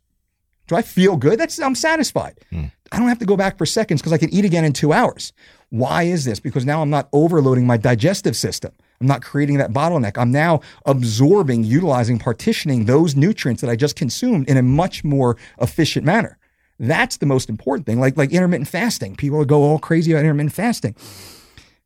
[0.67, 1.39] Do I feel good?
[1.39, 2.39] That's I'm satisfied.
[2.51, 2.65] Hmm.
[2.91, 4.93] I don't have to go back for seconds because I can eat again in two
[4.93, 5.33] hours.
[5.71, 6.39] Why is this?
[6.41, 8.73] Because now I'm not overloading my digestive system.
[9.01, 10.17] I'm not creating that bottleneck.
[10.17, 15.37] I'm now absorbing, utilizing, partitioning those nutrients that I just consumed in a much more
[15.61, 16.39] efficient manner.
[16.79, 18.01] That's the most important thing.
[18.01, 19.17] Like like intermittent fasting.
[19.17, 20.97] People go all crazy about intermittent fasting.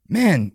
[0.08, 0.52] Man,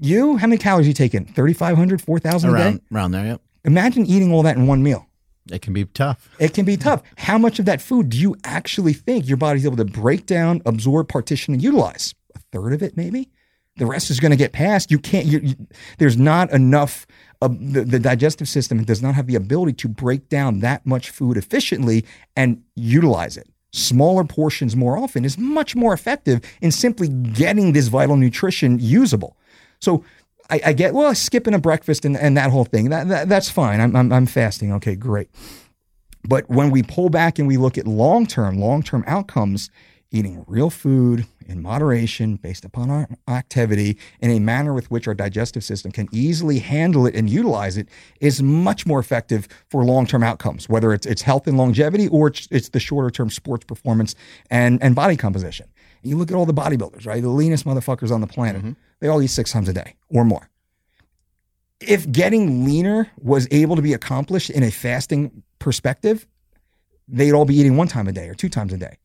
[0.00, 1.24] you, how many calories you taking?
[1.26, 2.62] 3,500, 4,000 a day?
[2.62, 3.40] Around around there, yep.
[3.64, 5.06] Imagine eating all that in one meal.
[5.50, 6.28] It can be tough.
[6.40, 7.02] It can be tough.
[7.16, 10.60] How much of that food do you actually think your body's able to break down,
[10.66, 12.14] absorb, partition, and utilize?
[12.34, 13.30] A third of it, maybe.
[13.76, 14.90] The rest is going to get passed.
[14.90, 15.26] You can't.
[15.26, 15.54] You, you,
[15.98, 17.06] there's not enough.
[17.42, 21.10] Uh, the, the digestive system does not have the ability to break down that much
[21.10, 23.48] food efficiently and utilize it.
[23.76, 29.36] Smaller portions more often is much more effective in simply getting this vital nutrition usable.
[29.80, 30.02] So
[30.48, 32.88] I, I get well skipping a breakfast and, and that whole thing.
[32.88, 33.80] That, that that's fine.
[33.82, 34.72] I'm, I'm I'm fasting.
[34.72, 35.28] Okay, great.
[36.26, 39.70] But when we pull back and we look at long term, long term outcomes,
[40.10, 45.14] eating real food in moderation based upon our activity in a manner with which our
[45.14, 47.88] digestive system can easily handle it and utilize it
[48.20, 52.28] is much more effective for long term outcomes, whether it's, it's health and longevity or
[52.28, 54.14] it's, it's the shorter term sports performance
[54.50, 55.66] and, and body composition.
[56.02, 57.22] And you look at all the bodybuilders, right?
[57.22, 58.72] The leanest motherfuckers on the planet, mm-hmm.
[59.00, 60.50] they all eat six times a day or more
[61.80, 66.26] if getting leaner was able to be accomplished in a fasting perspective,
[67.08, 68.96] they'd all be eating one time a day or two times a day.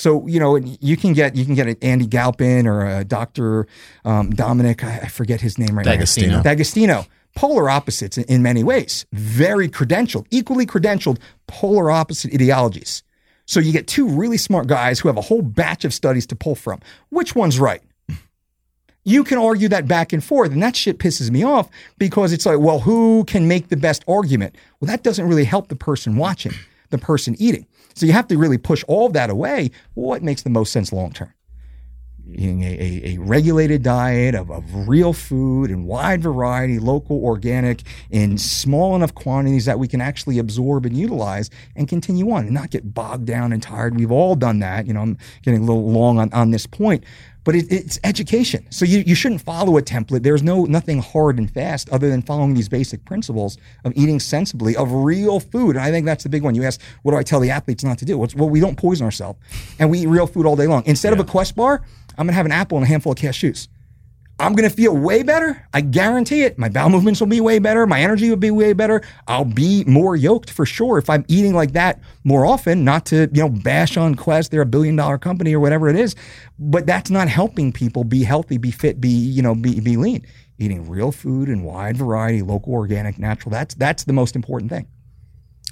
[0.00, 3.66] So you know you can get you can get an Andy Galpin or a Dr.
[4.06, 6.36] Um, Dominic I I forget his name right D'Agostino.
[6.36, 7.04] now D'Agostino
[7.36, 13.02] polar opposites in, in many ways very credentialed equally credentialed polar opposite ideologies.
[13.44, 16.36] So you get two really smart guys who have a whole batch of studies to
[16.36, 16.80] pull from.
[17.10, 17.82] Which one's right?
[19.04, 22.46] you can argue that back and forth, and that shit pisses me off because it's
[22.46, 24.54] like, well, who can make the best argument?
[24.78, 26.52] Well, that doesn't really help the person watching,
[26.90, 27.66] the person eating.
[27.94, 29.70] So you have to really push all of that away.
[29.94, 31.32] What makes the most sense long term?
[32.32, 37.82] Eating a, a, a regulated diet of, of real food and wide variety, local, organic,
[38.10, 42.54] in small enough quantities that we can actually absorb and utilize and continue on and
[42.54, 43.96] not get bogged down and tired.
[43.96, 44.86] We've all done that.
[44.86, 47.02] You know, I'm getting a little long on, on this point,
[47.44, 48.66] but it, it's education.
[48.70, 50.22] So you, you shouldn't follow a template.
[50.22, 54.76] There's no nothing hard and fast other than following these basic principles of eating sensibly
[54.76, 55.76] of real food.
[55.76, 56.54] And I think that's the big one.
[56.54, 58.18] You ask, what do I tell the athletes not to do?
[58.18, 59.38] Well, we don't poison ourselves
[59.78, 60.82] and we eat real food all day long.
[60.86, 61.82] Instead of a Quest bar,
[62.18, 63.68] I'm gonna have an apple and a handful of cashews.
[64.40, 65.66] I'm going to feel way better.
[65.74, 66.58] I guarantee it.
[66.58, 67.86] My bowel movements will be way better.
[67.86, 69.02] My energy will be way better.
[69.28, 73.28] I'll be more yoked for sure if I'm eating like that more often, not to,
[73.32, 74.50] you know, bash on Quest.
[74.50, 76.16] They're a billion dollar company or whatever it is.
[76.58, 80.26] But that's not helping people be healthy, be fit, be, you know, be, be lean.
[80.58, 83.50] Eating real food and wide variety, local, organic, natural.
[83.50, 84.88] That's, that's the most important thing.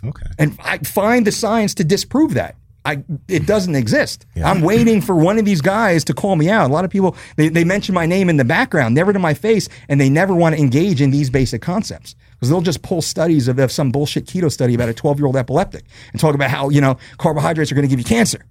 [0.05, 0.27] Okay.
[0.39, 2.55] And I find the science to disprove that.
[2.85, 4.24] I, it doesn't exist.
[4.37, 6.70] I'm waiting for one of these guys to call me out.
[6.70, 9.35] A lot of people, they, they mention my name in the background, never to my
[9.35, 12.14] face, and they never want to engage in these basic concepts.
[12.33, 15.26] Because they'll just pull studies of, of some bullshit keto study about a 12 year
[15.26, 18.45] old epileptic and talk about how, you know, carbohydrates are going to give you cancer.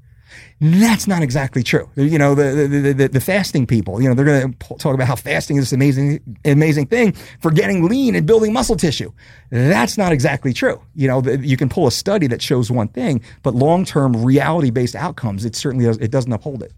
[0.60, 1.88] That's not exactly true.
[1.96, 5.08] You know, the, the, the, the fasting people, you know, they're going to talk about
[5.08, 9.12] how fasting is this amazing, amazing thing for getting lean and building muscle tissue.
[9.52, 10.82] That's not exactly true.
[10.96, 15.46] You know, you can pull a study that shows one thing, but long-term reality-based outcomes,
[15.46, 16.74] it certainly does, it doesn't uphold it.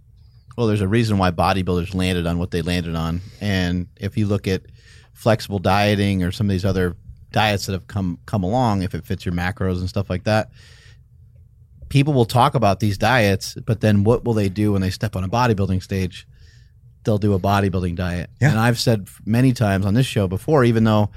[0.57, 4.25] Well, there's a reason why bodybuilders landed on what they landed on, and if you
[4.25, 4.63] look at
[5.13, 6.97] flexible dieting or some of these other
[7.32, 10.49] diets that have come come along, if it fits your macros and stuff like that,
[11.90, 15.16] people will talk about these diets, but then what will they do when they step
[15.16, 16.28] on a bodybuilding stage?
[17.04, 18.30] They'll do a bodybuilding diet.
[18.42, 18.52] Yeah.
[18.52, 21.10] And I've said many times on this show before, even though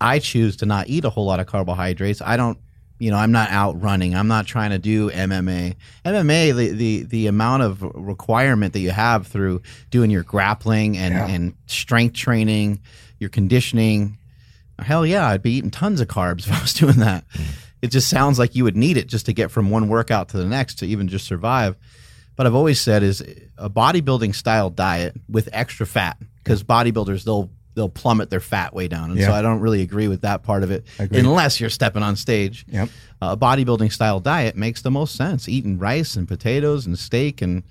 [0.00, 2.58] I choose to not eat a whole lot of carbohydrates, I don't,
[2.98, 4.14] you know, I'm not out running.
[4.16, 5.76] I'm not trying to do MMA.
[6.04, 11.14] MMA, the, the, the amount of requirement that you have through doing your grappling and,
[11.14, 11.28] Yeah.
[11.28, 12.80] and strength training,
[13.20, 14.18] your conditioning,
[14.80, 17.24] hell yeah, I'd be eating tons of carbs if I was doing that.
[17.30, 17.44] Mm.
[17.80, 20.36] It just sounds like you would need it just to get from one workout to
[20.36, 21.76] the next to even just survive.
[22.36, 23.20] But I've always said is
[23.56, 28.88] a bodybuilding style diet with extra fat because bodybuilders they'll they'll plummet their fat way
[28.88, 32.02] down, and so I don't really agree with that part of it unless you're stepping
[32.02, 32.64] on stage.
[32.68, 32.88] Yep.
[33.20, 35.48] Uh, a bodybuilding style diet makes the most sense.
[35.48, 37.62] Eating rice and potatoes and steak and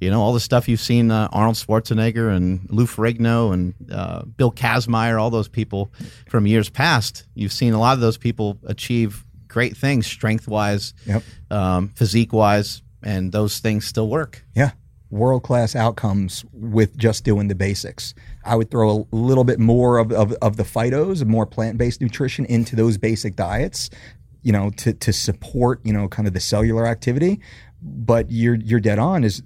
[0.00, 4.22] you know all the stuff you've seen uh, Arnold Schwarzenegger and Lou Ferrigno and uh,
[4.22, 5.90] Bill Kazmaier, all those people
[6.28, 7.24] from years past.
[7.34, 9.23] You've seen a lot of those people achieve
[9.54, 11.22] great things strength wise, Yep.
[11.50, 14.44] um, physique wise, and those things still work.
[14.54, 14.72] Yeah.
[15.10, 18.14] World class outcomes with just doing the basics.
[18.44, 22.00] I would throw a little bit more of, of, of the phytos, more plant based
[22.00, 23.90] nutrition into those basic diets.
[24.46, 27.40] you know, to to support, you know, kind of the cellular activity.
[27.80, 29.24] But you're you're dead on.
[29.24, 29.42] Is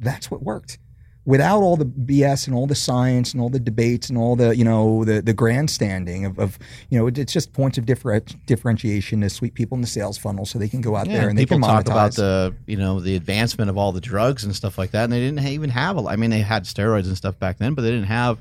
[0.00, 0.78] that's what worked.
[1.26, 4.54] Without all the BS and all the science and all the debates and all the
[4.54, 6.58] you know the the grandstanding of, of
[6.90, 10.18] you know it, it's just points of differ- differentiation to sweep people in the sales
[10.18, 11.90] funnel so they can go out there and they people can talk monetize.
[11.90, 15.12] about the you know the advancement of all the drugs and stuff like that, and
[15.12, 16.06] they didn't even have a.
[16.06, 18.38] I mean, they had steroids and stuff back then, but they didn't have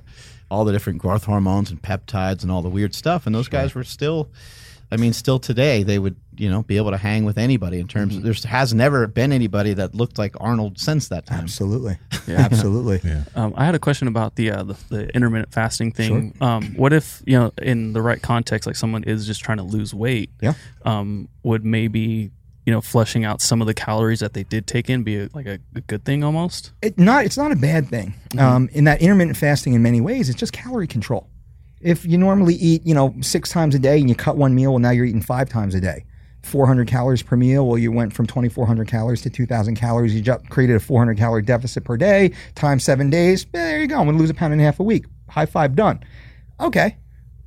[0.52, 3.26] all the different growth hormones and peptides and all the weird stuff.
[3.26, 4.30] And those guys were still,
[4.94, 7.88] I mean, still today they would you know be able to hang with anybody in
[7.88, 8.14] terms.
[8.14, 8.28] Mm-hmm.
[8.28, 11.40] of There has never been anybody that looked like Arnold since that time.
[11.40, 13.02] Absolutely, absolutely.
[13.36, 16.36] Um, I had a question about the, uh, the the intermittent fasting thing.
[16.42, 19.64] Um, what if you know, in the right context, like someone is just trying to
[19.64, 20.30] lose weight?
[20.42, 20.54] Yeah.
[20.86, 22.32] Um, would maybe
[22.66, 25.30] you know flushing out some of the calories that they did take in be a,
[25.34, 26.72] like a, a good thing almost?
[26.84, 28.14] it not it's not a bad thing.
[28.38, 31.30] Um, in that intermittent fasting, in many ways, it's just calorie control.
[31.84, 34.72] If you normally eat, you know, six times a day and you cut one meal,
[34.72, 36.06] well, now you're eating five times a day.
[36.44, 37.68] 400 calories per meal.
[37.68, 40.14] Well, you went from 2,400 calories to 2,000 calories.
[40.14, 43.46] You ju- created a 400 calorie deficit per day times seven days.
[43.54, 43.98] Eh, there you go.
[43.98, 45.06] I'm going to lose a pound and a half a week.
[45.30, 46.04] High five, done.
[46.60, 46.98] Okay.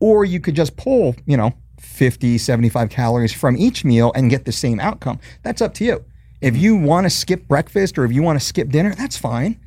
[0.00, 4.44] Or you could just pull, you know, 50, 75 calories from each meal and get
[4.44, 5.18] the same outcome.
[5.42, 6.04] That's up to you.
[6.40, 9.58] If you want to skip breakfast or if you want to skip dinner, that's fine.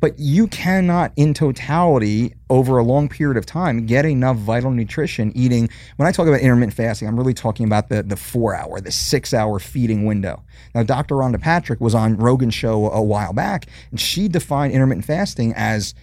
[0.00, 5.32] But you cannot, in totality, over a long period of time, get enough vital nutrition
[5.34, 5.70] eating.
[5.96, 8.92] When I talk about intermittent fasting, I'm really talking about the, the four hour, the
[8.92, 10.42] six hour feeding window.
[10.74, 11.14] Now, Dr.
[11.14, 15.94] Rhonda Patrick was on Rogan's show a while back, and she defined intermittent fasting as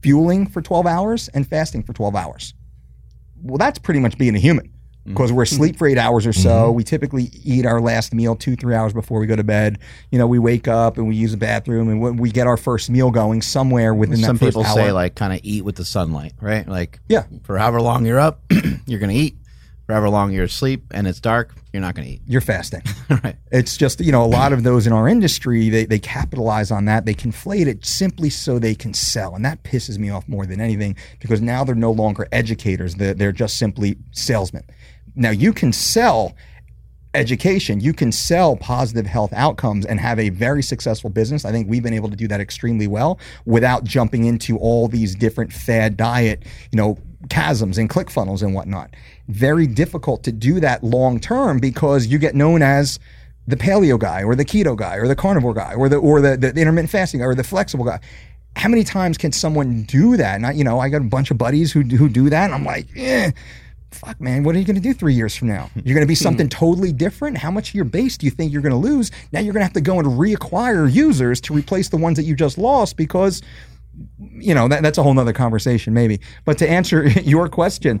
[0.00, 2.54] fueling for 12 hours and fasting for 12 hours.
[3.42, 4.73] Well, that's pretty much being a human
[5.04, 5.12] Mm-hmm.
[5.12, 6.48] because we're asleep for eight hours or so.
[6.68, 6.74] Mm-hmm.
[6.76, 9.78] We typically eat our last meal two, three hours before we go to bed.
[10.10, 12.56] You know, we wake up and we use the bathroom and we- we get our
[12.56, 15.84] first meal going somewhere within Some that people say like kind of eat with the
[15.84, 16.66] sunlight, right?
[16.66, 17.24] Like Yeah.
[17.42, 18.40] for however long you're up,
[18.86, 19.36] you're gonna eat.
[19.86, 22.22] For however long you're asleep and it's dark, you're not gonna eat.
[22.26, 22.80] You're fasting.
[23.22, 23.36] right.
[23.52, 26.86] It's just, you know, a lot of those in our industry, they, they capitalize on
[26.86, 27.04] that.
[27.04, 29.34] They conflate it simply so they can sell.
[29.34, 32.94] And that pisses me off more than anything because now they're no longer educators.
[32.94, 34.64] They're, they're just simply salesmen.
[35.16, 36.34] Now, you can sell
[37.14, 41.44] education, you can sell positive health outcomes and have a very successful business.
[41.44, 45.14] I think we've been able to do that extremely well without jumping into all these
[45.14, 46.42] different fad diet,
[46.72, 46.98] you know,
[47.30, 48.94] chasms and click funnels and whatnot.
[49.28, 52.98] Very difficult to do that long term because you get known as
[53.46, 56.36] the paleo guy or the keto guy or the carnivore guy or the or the,
[56.36, 58.00] the intermittent fasting guy or the flexible guy.
[58.56, 60.42] How many times can someone do that?
[60.44, 62.64] I, you know, I got a bunch of buddies who who do that, and I'm
[62.64, 63.32] like, eh,
[63.94, 65.70] fuck, man, what are you going to do three years from now?
[65.74, 67.38] You're going to be something totally different.
[67.38, 69.10] How much of your base do you think you're going to lose?
[69.32, 72.24] Now you're going to have to go and reacquire users to replace the ones that
[72.24, 73.42] you just lost because,
[74.32, 76.20] you know, that, that's a whole nother conversation maybe.
[76.44, 78.00] But to answer your question,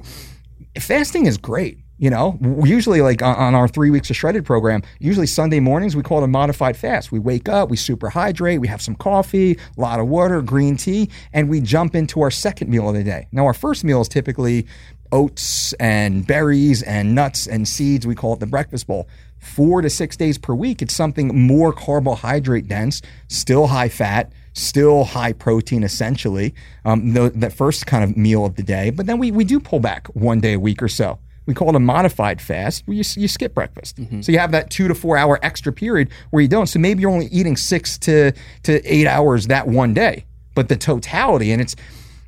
[0.78, 1.78] fasting is great.
[1.96, 5.94] You know, usually like on- on our three weeks of shredded program, usually Sunday mornings
[5.94, 7.12] we call it a modified fast.
[7.12, 10.76] We wake up, we super hydrate, we have some coffee, a lot of water, green
[10.76, 13.28] tea, and we jump into our second meal of the day.
[13.30, 14.66] Now our first meal is typically
[15.14, 18.06] oats and berries and nuts and seeds.
[18.06, 19.08] We call it the breakfast bowl.
[19.38, 25.04] Four to six days per week, it's something more carbohydrate dense, still high fat, still
[25.04, 26.54] high protein essentially.
[26.84, 29.60] Um, the, that first kind of meal of the day, but then we, we do
[29.60, 31.18] pull back one day a week or so.
[31.46, 33.98] We call it a modified fast where you, you skip breakfast.
[34.22, 36.66] So you have that two to four hour extra period where you don't.
[36.66, 40.24] So maybe you're only eating six to, to eight hours that one day.
[40.54, 41.76] But the totality, and it's,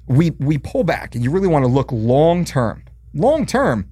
[0.08, 2.84] we, we pull back and you really want to look long term.
[3.14, 3.90] Long term,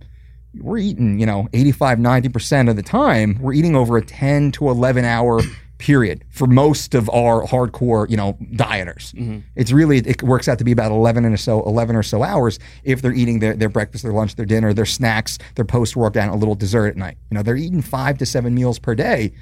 [0.60, 4.68] we're eating, you know, 85, 90% of the time, we're eating over a 10 to
[4.68, 5.40] 11 hour
[5.78, 9.12] period for most of our hardcore, you know, dieters.
[9.14, 9.40] Mm-hmm.
[9.56, 12.58] It's really, it works out to be about 11 and so, 11 or so hours
[12.84, 16.24] if they're eating their, their breakfast, their lunch, their dinner, their snacks, their post workout,
[16.24, 17.18] and a little dessert at night.
[17.30, 19.32] You know, they're eating five to seven meals per day.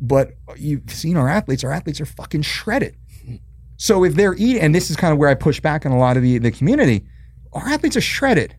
[0.00, 2.96] But you've seen our athletes, our athletes are fucking shredded.
[3.82, 5.98] So if they're eating, and this is kind of where I push back on a
[5.98, 7.04] lot of the, the community,
[7.52, 8.54] our athletes are shredded.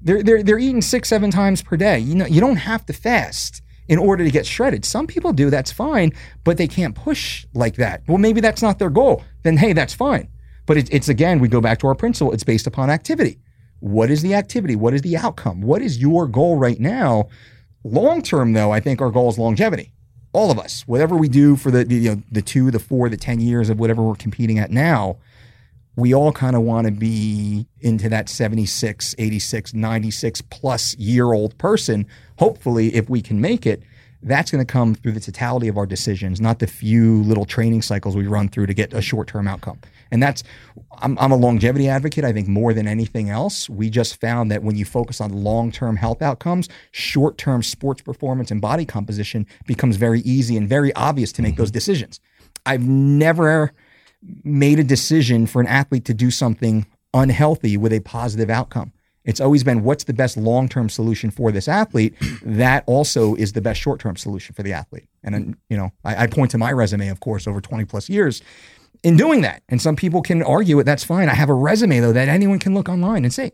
[0.00, 1.98] They're, they're, they're eating six, seven times per day.
[1.98, 4.84] You know, you don't have to fast in order to get shredded.
[4.84, 6.12] Some people do, that's fine,
[6.44, 8.02] but they can't push like that.
[8.06, 9.24] Well, maybe that's not their goal.
[9.42, 10.28] Then, hey, that's fine.
[10.66, 12.32] But it, it's again, we go back to our principle.
[12.32, 13.40] It's based upon activity.
[13.80, 14.76] What is the activity?
[14.76, 15.62] What is the outcome?
[15.62, 17.30] What is your goal right now?
[17.82, 19.91] Long term, though, I think our goal is longevity.
[20.32, 23.08] All of us, whatever we do for the, the you know the two, the four,
[23.08, 25.18] the ten years of whatever we're competing at now,
[25.96, 31.56] we all kind of want to be into that 76, 86, 96 plus year old
[31.58, 32.06] person.
[32.38, 33.82] Hopefully, if we can make it,
[34.22, 37.82] that's going to come through the totality of our decisions, not the few little training
[37.82, 39.78] cycles we run through to get a short term outcome.
[40.12, 40.44] And that's,
[40.98, 42.24] I'm, I'm a longevity advocate.
[42.24, 45.72] I think more than anything else, we just found that when you focus on long
[45.72, 50.94] term health outcomes, short term sports performance and body composition becomes very easy and very
[50.94, 51.74] obvious to make those mm-hmm.
[51.74, 52.20] decisions.
[52.66, 53.72] I've never
[54.44, 58.92] made a decision for an athlete to do something unhealthy with a positive outcome.
[59.24, 62.14] It's always been what's the best long term solution for this athlete.
[62.44, 65.08] That also is the best short term solution for the athlete.
[65.22, 68.42] And you know, I, I point to my resume, of course, over 20 plus years
[69.02, 69.62] in doing that.
[69.68, 70.84] And some people can argue it.
[70.84, 71.28] That's fine.
[71.28, 73.52] I have a resume though that anyone can look online and say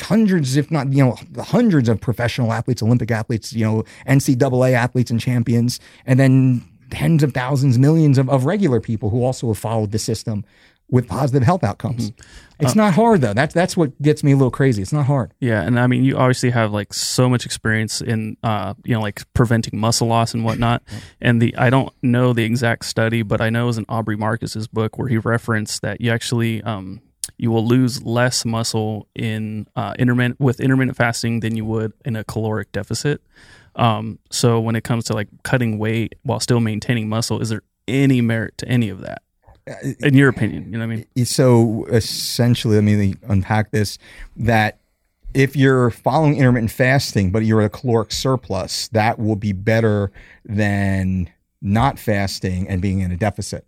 [0.00, 5.10] hundreds, if not, you know, hundreds of professional athletes, Olympic athletes, you know, NCAA athletes
[5.10, 9.58] and champions, and then tens of thousands, millions of, of regular people who also have
[9.58, 10.44] followed the system
[10.90, 12.12] with positive health outcomes.
[12.60, 13.34] It's not hard though.
[13.34, 14.80] That's that's what gets me a little crazy.
[14.80, 15.32] It's not hard.
[15.40, 19.00] Yeah, and I mean, you obviously have like so much experience in, uh, you know,
[19.00, 20.82] like preventing muscle loss and whatnot.
[21.20, 24.16] And the I don't know the exact study, but I know it was in Aubrey
[24.16, 27.00] Marcus's book where he referenced that you actually um,
[27.36, 32.14] you will lose less muscle in uh, intermittent with intermittent fasting than you would in
[32.16, 33.20] a caloric deficit.
[33.76, 37.62] Um, so when it comes to like cutting weight while still maintaining muscle, is there
[37.88, 39.22] any merit to any of that?
[40.00, 41.24] In your opinion, you know what I mean?
[41.24, 43.98] So essentially, let me unpack this.
[44.36, 44.78] That
[45.32, 50.12] if you're following intermittent fasting, but you're at a caloric surplus, that will be better
[50.44, 51.30] than
[51.62, 53.66] not fasting and being in a deficit.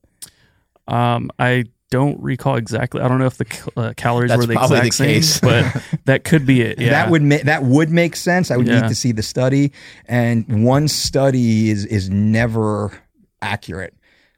[0.87, 3.01] Um, I don't recall exactly.
[3.01, 5.41] I don't know if the cal- uh, calories That's were the exact the same, case.
[5.41, 6.79] but that could be it.
[6.79, 8.51] Yeah, That would ma- that would make sense.
[8.51, 8.83] I would Yeah.
[8.83, 9.73] need to see the study,
[10.07, 12.93] and one study is is never
[13.41, 13.95] accurate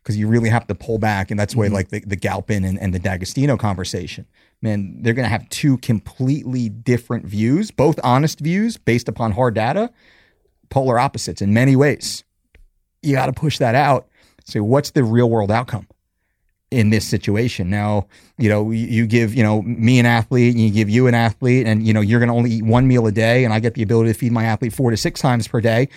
[0.09, 1.61] because you really have to pull back, and that's Mm-hmm.
[1.61, 4.27] why like the, the Galpin and, and the D'Agostino conversation.
[4.63, 9.55] Man, they're going to have two completely different views, both honest views based upon hard
[9.55, 9.91] data,
[10.71, 12.25] polar opposites in many ways.
[13.03, 14.09] You got to push that out.
[14.47, 15.87] Say, what's the real world outcome?
[16.71, 17.71] in this situation.
[17.71, 18.07] Now,
[18.37, 21.15] you know, you, you give, you know, me an athlete and you give you an
[21.15, 23.59] athlete and, you know, you're going to only eat one meal a day and I
[23.61, 25.89] get the ability to feed my athlete four to six times per day.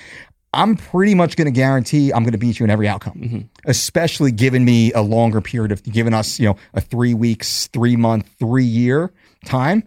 [0.54, 3.40] I'm pretty much going to guarantee I'm going to beat you in every outcome, mm-hmm.
[3.66, 7.96] especially given me a longer period of giving us, you know, a three weeks, three
[7.96, 9.14] month, three year
[9.46, 9.84] time.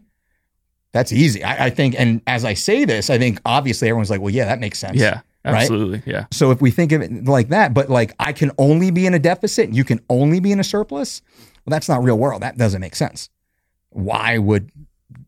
[0.92, 1.42] That's easy.
[1.44, 1.96] I, I think.
[1.98, 4.96] And as I say this, I think obviously everyone's like, well, yeah, that makes sense.
[4.96, 5.62] yeah, Right?
[5.62, 6.26] absolutely, yeah.
[6.30, 9.12] So if we think of it like that, but like I can only be in
[9.12, 11.20] a deficit, you can only be in a surplus.
[11.66, 12.42] Well, that's not real world.
[12.42, 13.28] That doesn't make sense.
[13.90, 14.70] Why would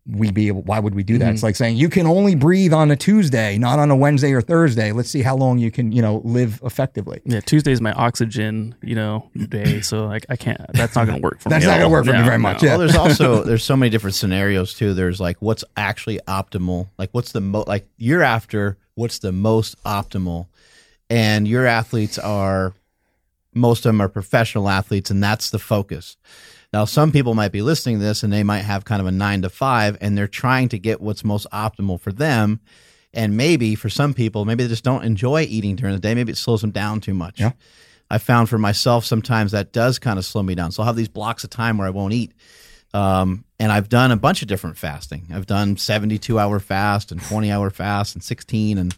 [0.08, 0.62] we be able?
[0.62, 1.30] Why would we do that?
[1.30, 1.46] It's mm-hmm.
[1.46, 4.92] like saying you can only breathe on a Tuesday, not on a Wednesday or Thursday.
[4.92, 7.20] Let's see how long you can, you know, live effectively.
[7.24, 9.80] Yeah, Tuesday is my oxygen, you know, day.
[9.86, 10.60] So like I can't.
[10.72, 11.66] That's not going to work for That's me.
[11.66, 12.66] That's not gonna work for me No, very much, no.
[12.66, 12.72] yeah.
[12.72, 14.94] Well, there's also there's so many different scenarios too.
[14.94, 16.88] There's like what's actually optimal.
[16.98, 20.46] Like what's the mo like you're after what's the most optimal,
[21.08, 22.72] and your athletes are
[23.56, 26.16] most of them are professional athletes, and that's the focus.
[26.72, 29.12] Now, some people might be listening to this and they might have kind of a
[29.12, 32.60] nine to five, and they're trying to get what's most optimal for them.
[33.12, 36.14] And maybe for some people, maybe they just don't enjoy eating during the day.
[36.14, 37.40] Maybe it slows them down too much.
[37.40, 37.52] Yeah.
[38.10, 40.70] I found for myself sometimes that does kind of slow me down.
[40.70, 42.32] So I'll have these blocks of time where I won't eat.
[42.94, 45.28] Um, and I've done a bunch of different fasting.
[45.32, 48.96] I've done 72 hour fast and 20 hour fast and 16 and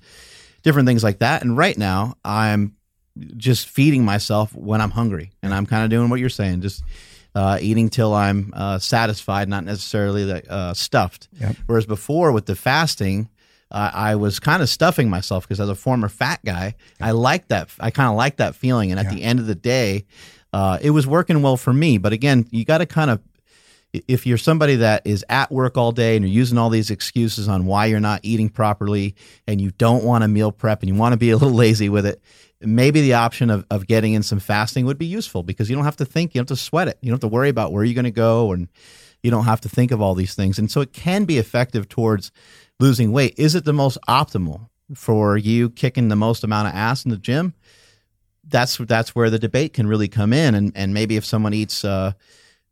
[0.62, 1.43] different things like that.
[1.43, 2.75] And right now I'm
[3.37, 5.33] just feeding myself when I'm hungry.
[5.43, 6.83] And I'm kind of doing what you're saying, just
[7.35, 11.29] uh, eating till I'm uh, satisfied, not necessarily like, uh, stuffed.
[11.41, 11.57] Yep.
[11.66, 13.29] Whereas before with the fasting,
[13.70, 17.49] uh, I was kind of stuffing myself because as a former fat guy, I like
[17.49, 17.68] that.
[17.79, 18.91] I kind of like that feeling.
[18.91, 20.07] And at the end of the day,
[20.53, 21.99] uh, it was working well for me.
[21.99, 23.20] But again, you got to kind of
[23.93, 27.49] if you're somebody that is at work all day and you're using all these excuses
[27.49, 29.14] on why you're not eating properly
[29.47, 31.89] and you don't want to meal prep and you want to be a little lazy
[31.89, 32.20] with it,
[32.61, 35.84] maybe the option of, of getting in some fasting would be useful because you don't
[35.84, 36.98] have to think, you don't have to sweat it.
[37.00, 38.68] You don't have to worry about where you're going to go and
[39.22, 40.59] you don't have to think of all these things.
[40.59, 42.32] And so it can be effective towards
[42.80, 43.34] losing weight.
[43.36, 47.16] Is it the most optimal for you kicking the most amount of ass in the
[47.16, 47.54] gym?
[48.44, 50.54] That's that's where the debate can really come in.
[50.54, 52.12] And and maybe if someone eats uh,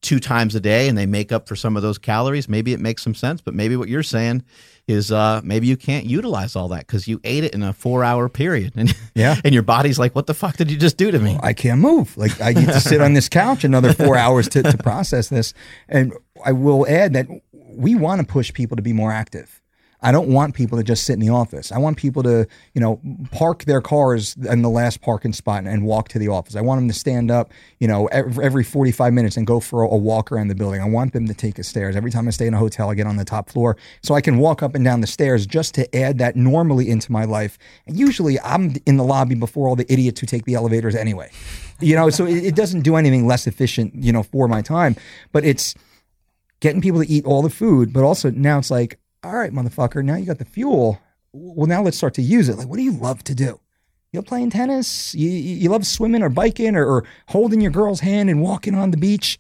[0.06, 2.78] two times a day and they make up for some of those calories, maybe it
[2.78, 3.40] makes some sense.
[3.40, 4.44] But maybe what you're saying
[4.86, 8.04] is uh, maybe you can't utilize all that because you ate it in a four
[8.04, 9.34] hour period, and Yeah.
[9.44, 11.36] and your body's like, what the fuck did you just do to me?
[11.42, 12.16] I can't move.
[12.16, 15.52] Like I need to sit on this couch another four hours to, to process this.
[15.88, 16.12] And
[16.44, 19.60] I will add that we want to push people to be more active.
[20.06, 21.72] I don't want people to just sit in the office.
[21.72, 23.00] I want people to, you know,
[23.32, 26.54] park their cars in the last parking spot and, and walk to the office.
[26.54, 27.50] I want them to stand up,
[27.80, 30.80] you know, every, every 45 minutes and go for a, a walk around the building.
[30.80, 31.96] I want them to take the stairs.
[31.96, 34.20] Every time I stay in a hotel, I get on the top floor so I
[34.20, 37.58] can walk up and down the stairs just to add that normally into my life.
[37.88, 41.32] And usually I'm in the lobby before all the idiots who take the elevators anyway.
[41.80, 44.94] You know, so it, it doesn't do anything less efficient, you know, for my time.
[45.32, 45.74] But it's
[46.60, 50.04] getting people to eat all the food, but also now it's like, all right, motherfucker,
[50.04, 51.00] now you got the fuel.
[51.32, 52.56] Well, now let's start to use it.
[52.56, 53.60] Like, what do you love to do?
[54.12, 55.14] You love playing tennis?
[55.14, 58.74] You, you you love swimming or biking or, or holding your girl's hand and walking
[58.74, 59.38] on the beach?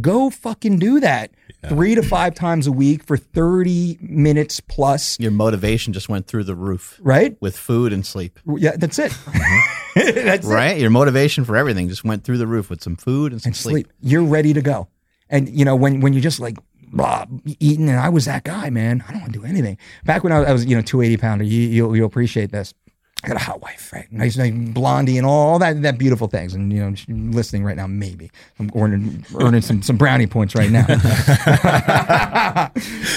[0.00, 1.32] Go fucking do that
[1.68, 6.44] three to five times a week for 30 minutes plus, Your motivation just went through
[6.44, 7.36] the roof right?
[7.40, 8.38] with food and sleep.
[8.56, 9.12] Yeah, that's it.
[9.12, 10.00] Mm-hmm.
[10.26, 10.50] that's it.
[10.50, 10.78] Right?
[10.78, 13.56] Your motivation for everything just went through the roof with some food and some and
[13.56, 13.92] sleep.
[14.00, 14.88] You're ready to go.
[15.28, 16.56] And you know when when you're just like
[16.90, 17.26] blah,
[17.58, 19.04] eating, and I was that guy, man.
[19.08, 19.78] I don't want to do anything.
[20.04, 22.74] Back when I was, I was you know 280 pounder, you you'll, you'll appreciate this.
[23.22, 24.10] I got a hot wife, right?
[24.10, 26.54] Nice, like blondie and all that that beautiful things.
[26.54, 26.94] And you know,
[27.32, 30.86] listening right now, maybe I'm earning earning some some brownie points right now.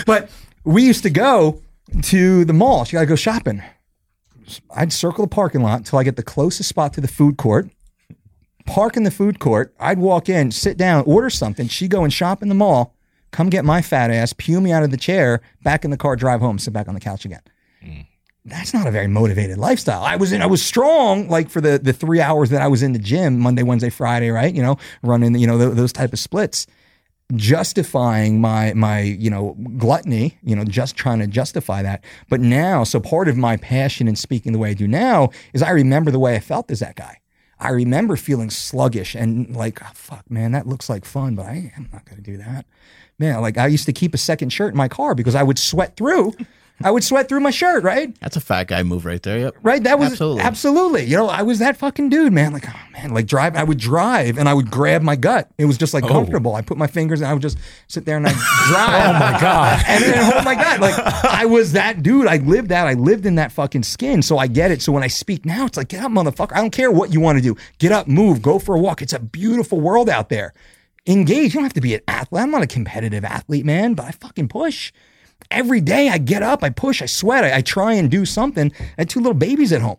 [0.05, 0.29] but
[0.63, 1.61] we used to go
[2.01, 2.85] to the mall.
[2.85, 3.61] She got to go shopping.
[4.75, 7.69] I'd circle the parking lot until I get the closest spot to the food court
[8.65, 9.73] park in the food court.
[9.79, 11.67] I'd walk in, sit down, order something.
[11.67, 12.95] She'd go and shop in the mall,
[13.33, 16.15] come get my fat ass, pew me out of the chair, back in the car,
[16.15, 17.41] drive home, sit back on the couch again.
[17.83, 18.05] Mm.
[18.45, 20.03] That's not a very motivated lifestyle.
[20.03, 22.83] I was in, I was strong like for the the three hours that I was
[22.83, 24.53] in the gym Monday, Wednesday, Friday, right?
[24.53, 26.67] You know, running, you know, th- those type of splits,
[27.35, 32.03] justifying my my you know gluttony, you know, just trying to justify that.
[32.29, 35.63] But now, so part of my passion in speaking the way I do now is
[35.63, 37.21] I remember the way I felt as that guy.
[37.63, 41.71] I remember feeling sluggish and like, oh, fuck, man, that looks like fun, but I,
[41.77, 42.65] I'm not going to do that.
[43.17, 45.57] Man, like I used to keep a second shirt in my car because I would
[45.57, 46.33] sweat through.
[46.81, 48.13] I would sweat through my shirt, right?
[48.19, 49.39] That's a fat guy move right there.
[49.39, 49.55] Yep.
[49.63, 49.83] Right.
[49.83, 50.43] That was Absolutely.
[50.43, 51.03] absolutely.
[51.05, 52.51] You know, I was that fucking dude, man.
[52.51, 53.55] Like, oh man, like drive.
[53.55, 55.49] I would drive and I would grab my gut.
[55.57, 56.07] It was just like oh.
[56.07, 56.55] comfortable.
[56.55, 57.57] I put my fingers and I would just
[57.87, 58.31] sit there and I
[58.67, 59.15] drive.
[59.15, 59.83] oh my god!
[59.87, 60.81] And then hold my gut.
[60.81, 62.27] Like I was that dude.
[62.27, 62.87] I lived that.
[62.87, 64.21] I lived in that fucking skin.
[64.21, 64.81] So I get it.
[64.81, 66.53] So when I speak now, it's like, get up, motherfucker.
[66.53, 67.55] I don't care what you want to do.
[67.77, 69.01] Get up, move, go for a walk.
[69.01, 70.53] It's a beautiful world out there.
[71.05, 71.53] Engage.
[71.53, 72.41] You don't have to be an athlete.
[72.41, 74.91] I'm not a competitive athlete, man, but I fucking push
[75.51, 78.71] every day I get up, I push, I sweat, I, I try and do something.
[78.79, 79.97] I had two little babies at home.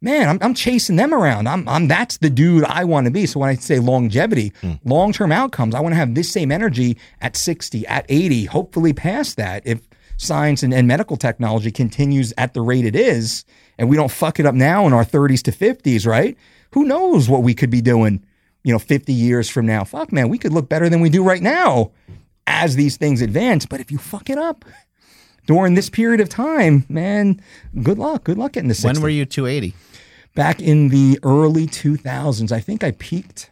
[0.00, 1.48] Man, I'm, I'm chasing them around.
[1.48, 3.24] I'm, I'm that's the dude I want to be.
[3.24, 4.72] So when I say longevity, hmm.
[4.84, 8.92] long term outcomes, I want to have this same energy at 60, at 80, hopefully
[8.92, 9.66] past that.
[9.66, 9.80] If
[10.16, 13.44] science and, and medical technology continues at the rate it is,
[13.78, 16.36] and we don't fuck it up now in our 30s to 50s, right?
[16.72, 18.24] Who knows what we could be doing,
[18.62, 19.84] you know, 50 years from now?
[19.84, 21.92] Fuck, man, we could look better than we do right now
[22.46, 23.66] as these things advance.
[23.66, 24.64] But if you fuck it up
[25.46, 27.40] during this period of time, man,
[27.82, 28.24] good luck.
[28.24, 28.88] Good luck getting the 60.
[28.88, 29.74] When were you 280?
[30.34, 33.50] Back in the early 2000s, I think I peaked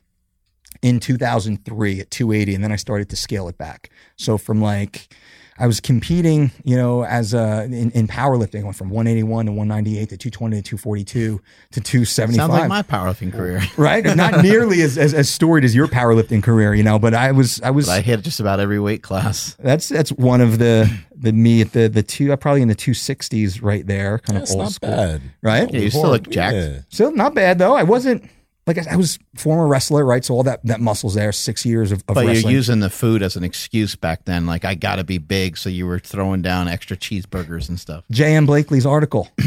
[0.82, 3.90] in 2003 at 280, and then I started to scale it back.
[4.16, 5.14] So from like,
[5.58, 9.52] I was competing, you know, as a, in, in powerlifting, I went from 181 to
[9.52, 11.40] 198 to 220 to 242
[11.72, 13.62] to 275 Sounds like my powerlifting career.
[13.76, 14.04] right?
[14.16, 16.98] Not nearly as, as as storied as your powerlifting career, you know.
[16.98, 19.54] But I was I was I hit just about every weight class.
[19.60, 22.74] that's that's one of the the me at the the two uh, probably in the
[22.74, 25.22] two sixties right there, kind That's of old not school, bad.
[25.42, 25.72] right?
[25.72, 26.54] Yeah, you still look jacked.
[26.56, 26.78] Yeah.
[26.88, 27.76] Still not bad though.
[27.76, 28.24] I wasn't
[28.66, 30.24] like I, I was former wrestler, right?
[30.24, 32.42] So all that that muscles there, six years of, of But wrestling.
[32.42, 34.46] you're using the food as an excuse back then.
[34.46, 38.04] Like I got to be big, so you were throwing down extra cheeseburgers and stuff.
[38.10, 38.46] J.M.
[38.46, 39.28] Blakely's article.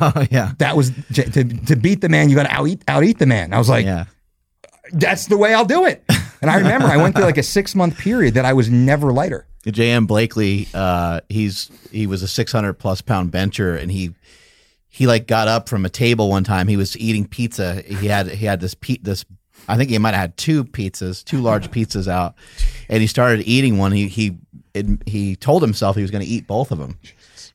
[0.00, 3.04] oh yeah, That was to to beat the man, you got to out eat out
[3.04, 3.52] eat the man.
[3.52, 4.06] I was like, yeah.
[4.92, 6.02] that's the way I'll do it.
[6.42, 9.12] And I remember I went through like a six month period that I was never
[9.12, 9.46] lighter.
[9.64, 10.06] J.M.
[10.06, 14.14] Blakely, uh, he's he was a 600 plus pound bencher, and he
[14.96, 16.68] he like got up from a table one time.
[16.68, 17.82] He was eating pizza.
[17.82, 19.26] He had he had this pe- this.
[19.68, 22.34] I think he might have had two pizzas, two large pizzas out,
[22.88, 23.92] and he started eating one.
[23.92, 24.38] He he
[25.04, 26.98] he told himself he was going to eat both of them,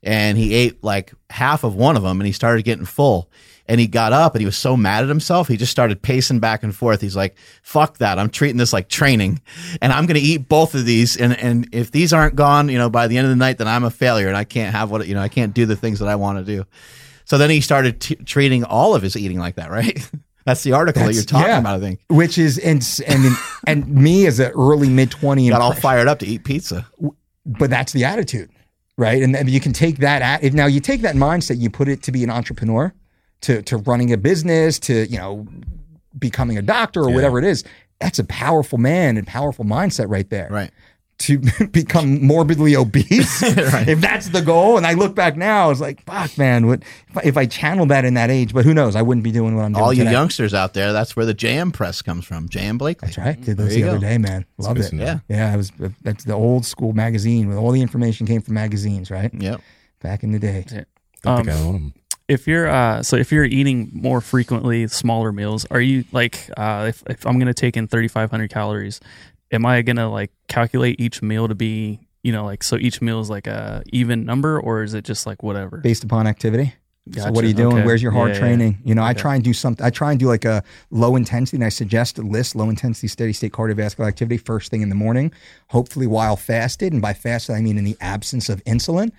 [0.04, 3.28] and he ate like half of one of them, and he started getting full.
[3.66, 5.46] And he got up and he was so mad at himself.
[5.46, 7.00] He just started pacing back and forth.
[7.00, 8.18] He's like, fuck that.
[8.18, 9.40] I'm treating this like training
[9.80, 11.16] and I'm going to eat both of these.
[11.16, 13.68] And, and if these aren't gone, you know, by the end of the night, then
[13.68, 16.00] I'm a failure and I can't have what, you know, I can't do the things
[16.00, 16.66] that I want to do.
[17.24, 20.10] So then he started t- treating all of his eating like that, right?
[20.44, 21.58] That's the article that you're talking yeah.
[21.58, 22.00] about, I think.
[22.08, 26.18] Which is and and and me as an early mid twenty Got all fired up
[26.20, 26.86] to eat pizza.
[27.46, 28.50] but that's the attitude,
[28.96, 29.22] right?
[29.22, 31.86] And then you can take that at if now you take that mindset, you put
[31.86, 32.92] it to be an entrepreneur,
[33.42, 35.46] to to running a business, to you know
[36.18, 37.62] becoming a doctor or whatever it is.
[38.00, 40.48] That's a powerful man and powerful mindset right there.
[40.50, 40.72] Right.
[41.22, 41.38] To
[41.72, 44.76] become morbidly obese, if that's the goal.
[44.76, 47.88] And I look back now, it's like, fuck, man, what if I, if I channeled
[47.90, 48.52] that in that age?
[48.54, 48.94] But who knows?
[48.96, 49.82] I wouldn't be doing what I'm doing.
[49.84, 50.12] All you today.
[50.12, 52.48] youngsters out there, that's where the JM press comes from.
[52.48, 53.06] JM Blakely.
[53.06, 53.40] That's right.
[53.40, 54.44] Did those the you other day, man.
[54.58, 54.92] Loved it.
[54.92, 55.18] Yeah.
[55.28, 55.72] Yeah, it was.
[56.02, 59.32] That's the old school magazine where all the information came from magazines, right?
[59.34, 59.60] Yep.
[60.00, 60.64] Back in the day.
[61.24, 61.94] I Um, think I own 'em.
[62.28, 66.86] if you're uh so if you're eating more frequently smaller meals are you like uh
[66.88, 69.00] if, if i'm gonna take in 3500 calories
[69.52, 73.20] am i gonna like calculate each meal to be you know like so each meal
[73.20, 76.74] is like a even number or is it just like whatever Based upon activity.
[77.16, 77.78] So what are you doing?
[77.78, 77.84] Okay.
[77.84, 78.40] Where's your hard Yeah, yeah.
[78.40, 78.78] training?
[78.84, 79.84] You know, I try and do something.
[79.84, 83.08] I try and do like a low intensity, and I suggest a list low intensity,
[83.08, 85.32] steady state cardiovascular activity first thing in the morning,
[85.70, 86.92] hopefully while fasted.
[86.92, 89.10] And by fasted, I mean in the absence of insulin.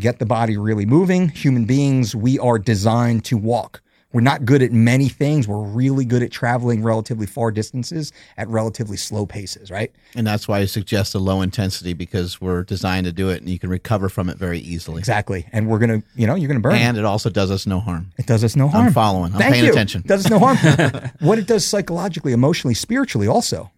[0.00, 1.28] Get the body really moving.
[1.28, 3.82] Human beings, we are designed to walk.
[4.12, 5.46] We're not good at many things.
[5.46, 9.92] We're really good at traveling relatively far distances at relatively slow paces, right?
[10.14, 13.50] And that's why I suggest a low intensity because we're designed to do it and
[13.50, 14.98] you can recover from it very easily.
[14.98, 15.46] Exactly.
[15.52, 16.76] And we're gonna, you know, you're gonna burn.
[16.76, 18.10] And it also does us no harm.
[18.16, 18.86] It does us no harm.
[18.86, 19.34] I'm following.
[19.34, 19.72] I'm Thank paying you.
[19.72, 20.00] attention.
[20.00, 20.56] It does us no harm.
[21.20, 23.70] what it does psychologically, emotionally, spiritually, also.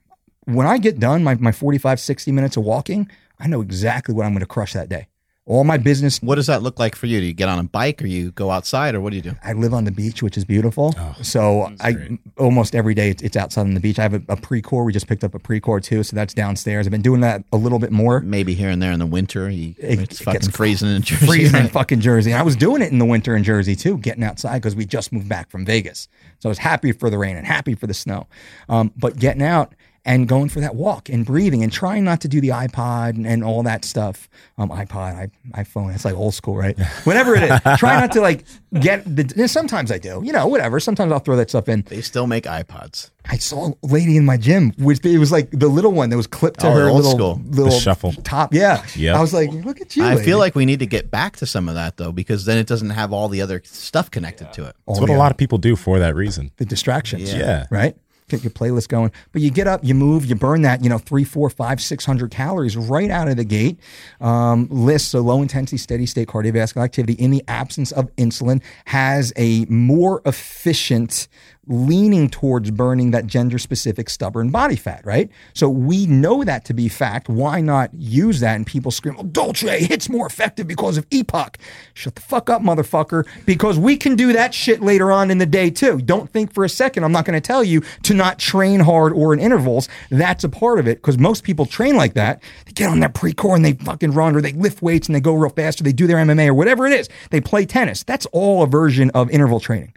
[0.44, 3.10] When I get done my, my 45, 60 minutes of walking,
[3.40, 5.06] I know exactly what I'm going to crush that day.
[5.50, 7.18] All my business, What does that look like for you?
[7.18, 9.32] Do you get on a bike or you go outside or what do you do?
[9.42, 10.94] I live on the beach, which is beautiful.
[10.96, 12.20] Oh, so I great.
[12.38, 13.98] almost every day it's, it's outside on the beach.
[13.98, 14.84] I have a, a Precor.
[14.86, 16.04] We just picked up a Precor too.
[16.04, 16.86] So that's downstairs.
[16.86, 18.20] I've been doing that a little bit more.
[18.20, 19.50] Maybe here and there in the winter.
[19.50, 21.26] You, It- it's it fucking gets freezing in Jersey.
[21.26, 22.30] freezing in fucking Jersey.
[22.30, 24.84] And I was doing it in the winter in Jersey too, getting outside because we
[24.86, 26.06] just moved back from Vegas.
[26.38, 28.28] So I was happy for the rain and happy for the snow.
[28.68, 29.74] Um, but getting out
[30.04, 33.26] and going for that walk and breathing and trying not to do the iPod and,
[33.26, 34.28] and all that stuff.
[34.56, 36.78] Um, iPod, I, iPhone, it's like old school, right?
[37.04, 37.60] Whatever it is.
[37.78, 38.44] Try not to like
[38.80, 40.80] get the, sometimes I do, you know, whatever.
[40.80, 41.82] Sometimes I'll throw that stuff in.
[41.82, 43.10] They still make iPods.
[43.28, 46.16] I saw a lady in my gym, which it was like the little one that
[46.16, 47.34] was clipped to Oh, her old little, school.
[47.44, 48.12] The little shuffle.
[48.12, 48.54] top.
[48.54, 48.82] Yeah.
[48.96, 49.16] Yep.
[49.16, 50.04] I was like, look at you.
[50.04, 50.24] I lady.
[50.24, 52.66] feel like we need to get back to some of that though, because then it
[52.66, 54.74] doesn't have all the other stuff connected to it.
[54.88, 56.52] It's what a lot of people do for that reason.
[56.56, 57.34] the distractions.
[57.34, 57.66] Yeah.
[57.70, 57.96] Right?
[58.30, 59.12] Get your playlist going.
[59.32, 62.04] But you get up, you move, you burn that, you know, three, four, five, six
[62.04, 63.78] hundred calories right out of the gate.
[64.20, 69.32] Um, list, so low intensity, steady state cardiovascular activity in the absence of insulin has
[69.36, 71.28] a more efficient
[71.70, 75.30] leaning towards burning that gender specific stubborn body fat, right?
[75.54, 77.28] So we know that to be fact.
[77.28, 78.56] Why not use that?
[78.56, 81.56] And people scream, oh, Dolce, it's more effective because of EPOC.
[81.94, 85.46] Shut the fuck up, motherfucker, because we can do that shit later on in the
[85.46, 85.98] day too.
[85.98, 89.12] Don't think for a second I'm not going to tell you to not train hard
[89.12, 89.88] or in intervals.
[90.10, 92.42] That's a part of it because most people train like that.
[92.66, 95.20] They get on their Precor and they fucking run or they lift weights and they
[95.20, 97.08] go real fast or they do their MMA or whatever it is.
[97.30, 98.02] They play tennis.
[98.02, 99.94] That's all a version of interval training.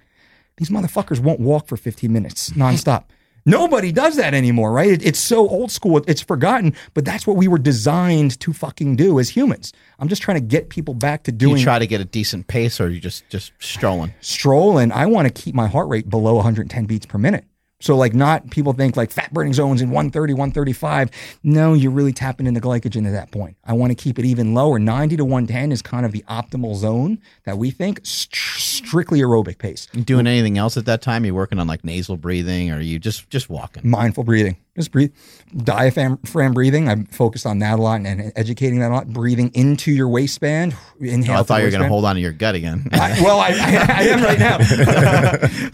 [0.58, 3.06] These motherfuckers won't walk for 15 minutes nonstop.
[3.46, 4.90] Nobody does that anymore, right?
[4.90, 8.96] It- it's so old school, it's forgotten, but that's what we were designed to fucking
[8.96, 9.74] do as humans.
[10.00, 12.06] I'm just trying to get people back to Do doing you try to get a
[12.06, 14.14] decent pace or are you just just strolling?
[14.22, 14.92] strolling.
[14.94, 17.44] I want to keep my heart rate below 110 beats per minute.
[17.84, 21.12] So like not people think like fat burning zones in 130, 135.
[21.44, 23.58] No, you're really tapping into glycogen at that point.
[23.66, 24.80] I want to keep it even lower.
[24.80, 29.58] 90 to 110 is kind of the optimal zone that we think St- strictly aerobic
[29.58, 29.90] pace.
[29.92, 31.26] You doing anything else at that time?
[31.26, 33.82] You're working on like nasal breathing or are you just just walking?
[33.84, 34.56] mindful breathing.
[34.76, 35.14] Just breathe.
[35.56, 36.90] Diaphragm breathing.
[36.90, 39.08] I'm focused on that a lot and, and educating that a lot.
[39.08, 40.76] Breathing into your waistband.
[41.00, 41.38] Inhale.
[41.38, 42.88] Oh, I thought you were going to hold on to your gut again.
[42.92, 44.58] I, well, I, I, I am right now.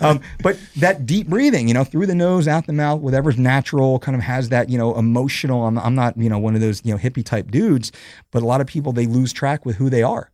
[0.10, 4.00] um, but that deep breathing, you know, through the nose, out the mouth, whatever's natural,
[4.00, 5.66] kind of has that, you know, emotional.
[5.66, 7.92] I'm, I'm not, you know, one of those, you know, hippie type dudes,
[8.32, 10.32] but a lot of people they lose track with who they are.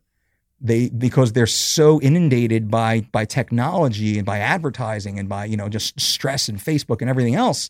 [0.58, 5.68] They because they're so inundated by by technology and by advertising and by you know
[5.68, 7.68] just stress and Facebook and everything else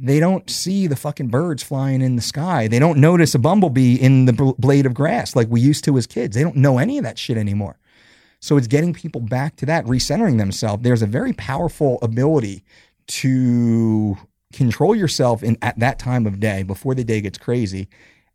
[0.00, 2.68] they don't see the fucking birds flying in the sky.
[2.68, 5.96] They don't notice a bumblebee in the bl- blade of grass like we used to
[5.96, 6.34] as kids.
[6.34, 7.78] They don't know any of that shit anymore.
[8.44, 10.82] So it's getting people back to that, recentering themselves.
[10.82, 12.62] There's a very powerful ability
[13.06, 14.18] to
[14.52, 17.88] control yourself in at that time of day before the day gets crazy,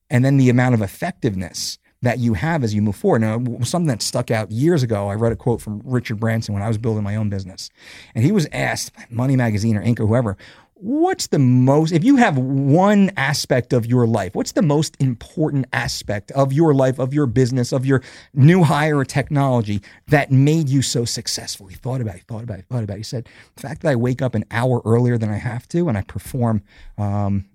[0.09, 3.19] and then the amount of effectiveness that you have as you move forward.
[3.19, 6.63] Now, something that stuck out years ago, I read a quote from Richard Branson when
[6.63, 7.69] I was building my own business,
[8.15, 9.99] and he was asked, by Money Magazine or Inc.
[9.99, 10.37] or whoever,
[10.81, 15.65] what's the most if you have one aspect of your life what's the most important
[15.73, 18.01] aspect of your life of your business of your
[18.33, 21.67] new hire or technology that made you so successful?
[21.67, 22.99] He thought about it thought about it thought about it.
[22.99, 25.89] He said the fact that i wake up an hour earlier than i have to
[25.89, 26.63] and i perform
[26.97, 27.45] um,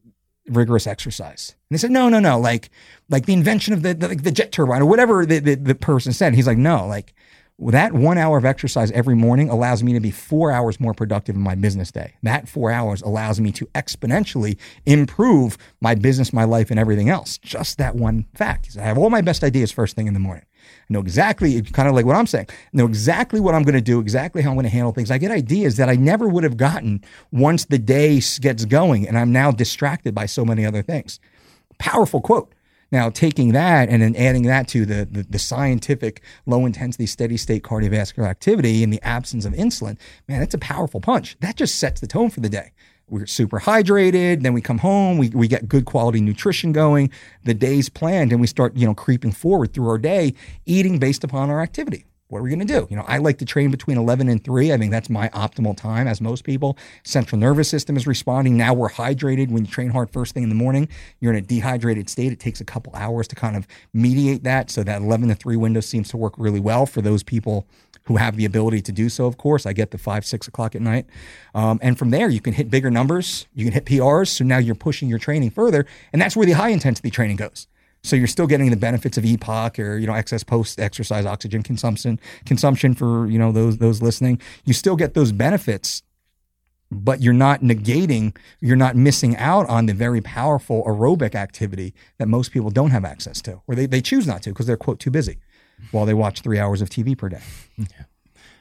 [0.49, 1.55] rigorous exercise.
[1.71, 2.71] And they said no no no like
[3.09, 5.75] like the invention of the the, like the jet turbine or whatever the, the, the
[5.75, 6.35] person said.
[6.35, 7.15] He's like no like
[7.59, 11.37] that one hour of exercise every morning allows me to be four hours more productive
[11.37, 12.15] in my business day.
[12.23, 17.39] That four hours allows me to exponentially improve my business, my life, and everything else.
[17.39, 18.77] Just that one fact.
[18.77, 20.45] I have all my best ideas first thing in the morning.
[20.65, 23.75] I know exactly, kind of like what I'm saying, I know exactly what I'm going
[23.75, 25.11] to do, exactly how I'm going to handle things.
[25.11, 29.19] I get ideas that I never would have gotten once the day gets going, and
[29.19, 31.21] I'm now distracted by so many other things.
[31.79, 32.54] Powerful quote.
[32.95, 37.37] Now, taking that and then adding that to the, the, the scientific low intensity steady
[37.37, 39.99] state cardiovascular activity in the absence of insulin,
[40.29, 41.37] man, that's a powerful punch.
[41.41, 42.71] That just sets the tone for the day.
[43.09, 44.45] We're super hydrated.
[44.45, 45.19] Then we come home.
[45.19, 47.11] We, we get good quality nutrition going.
[47.43, 50.35] The day's planned, and we start you know creeping forward through our day,
[50.65, 52.05] eating based upon our activity
[52.35, 52.85] what are we going to do?
[52.91, 54.73] You know, I like to train between 11 and 3.
[54.73, 56.77] I think that's my optimal time, as most people.
[57.05, 58.57] Central nervous system is responding.
[58.57, 59.53] Now we're hydrated.
[59.53, 60.89] When you train hard first thing in the morning,
[61.21, 62.33] you're in a dehydrated state.
[62.33, 64.69] It takes a couple hours to kind of mediate that.
[64.69, 67.69] So that 11 to 3 window seems to work really well for those people
[68.07, 69.65] who have the ability to do so, of course.
[69.65, 71.07] I get the 5, 6 o'clock at night.
[71.55, 73.47] Um, and from there, you can hit bigger numbers.
[73.55, 74.27] You can hit PRs.
[74.27, 75.87] So now you're pushing your training further.
[76.13, 77.69] And that's where the high intensity training goes.
[78.05, 81.63] So you're still getting the benefits of EPOC or you know excess post exercise oxygen
[81.63, 84.41] consumption consumption for you know those those listening.
[84.65, 86.03] You still get those benefits,
[86.91, 92.29] but you're not negating, you're not missing out on the very powerful aerobic activity that
[92.29, 95.01] most people don't have access to, or they, they choose not to because they're quote
[95.01, 95.39] too busy
[95.91, 97.43] while they watch three hours of TV per day.
[97.77, 97.87] Yeah.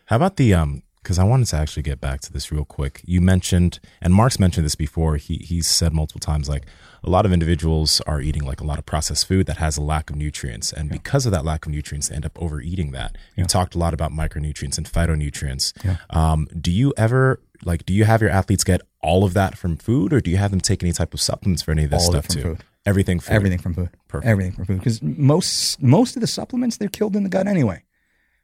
[0.06, 3.01] How about the um because I wanted to actually get back to this real quick.
[3.05, 5.17] You mentioned, and Mark's mentioned this before.
[5.17, 6.65] He he's said multiple times, like
[7.03, 9.81] a lot of individuals are eating like a lot of processed food that has a
[9.81, 10.93] lack of nutrients, and yeah.
[10.93, 13.17] because of that lack of nutrients, they end up overeating that.
[13.35, 15.73] You talked a lot about micronutrients and phytonutrients.
[15.84, 15.97] Yeah.
[16.09, 17.85] Um, do you ever like?
[17.85, 20.51] Do you have your athletes get all of that from food, or do you have
[20.51, 22.41] them take any type of supplements for any of this all stuff too?
[22.41, 22.63] Food.
[22.85, 23.35] Everything, from food.
[23.35, 23.89] everything from food.
[24.09, 24.30] Perfect.
[24.30, 27.84] Everything from food, because most most of the supplements they're killed in the gut anyway.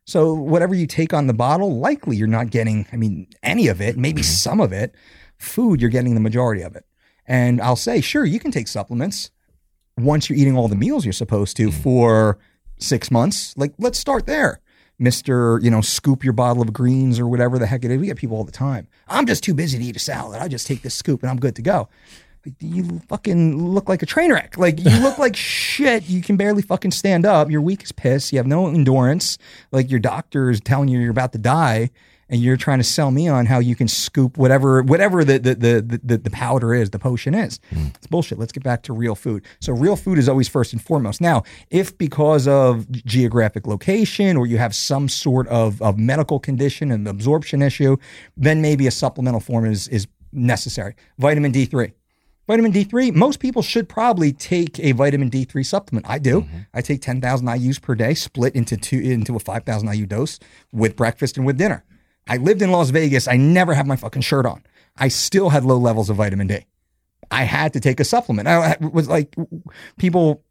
[0.09, 3.79] So whatever you take on the bottle, likely you're not getting, I mean, any of
[3.79, 4.31] it, maybe mm-hmm.
[4.31, 4.95] some of it.
[5.37, 6.83] Food, you're getting the majority of it.
[7.27, 9.29] And I'll say, sure, you can take supplements
[9.99, 11.81] once you're eating all the meals you're supposed to mm-hmm.
[11.83, 12.39] for
[12.79, 13.55] six months.
[13.55, 14.61] Like, let's start there.
[14.99, 15.61] Mr.
[15.61, 17.99] You know, scoop your bottle of greens or whatever the heck it is.
[17.99, 18.87] We get people all the time.
[19.07, 20.41] I'm just too busy to eat a salad.
[20.41, 21.87] I just take this scoop and I'm good to go.
[22.45, 24.57] Like, you fucking look like a train wreck.
[24.57, 26.07] Like you look like shit.
[26.07, 27.51] You can barely fucking stand up.
[27.51, 28.31] You're weak as piss.
[28.31, 29.37] You have no endurance.
[29.71, 31.89] Like your doctor is telling you you're about to die,
[32.29, 35.55] and you're trying to sell me on how you can scoop whatever whatever the the
[35.55, 37.59] the the, the powder is, the potion is.
[37.71, 37.93] Mm.
[37.95, 38.39] It's bullshit.
[38.39, 39.43] Let's get back to real food.
[39.59, 41.19] So real food is always first and foremost.
[41.19, 46.91] Now, if because of geographic location or you have some sort of, of medical condition
[46.91, 47.97] and absorption issue,
[48.37, 50.95] then maybe a supplemental form is is necessary.
[51.17, 51.91] Vitamin D3
[52.49, 56.09] Vitamin D3, most people should probably take a vitamin D3 supplement.
[56.09, 56.41] I do.
[56.41, 56.57] Mm-hmm.
[56.73, 60.39] I take 10,000 IUs per day, split into two into a 5,000 IU dose
[60.73, 61.83] with breakfast and with dinner.
[62.27, 63.27] I lived in Las Vegas.
[63.27, 64.63] I never had my fucking shirt on.
[64.97, 66.65] I still had low levels of vitamin D.
[67.29, 68.47] I had to take a supplement.
[68.47, 69.35] I was like
[69.99, 70.43] people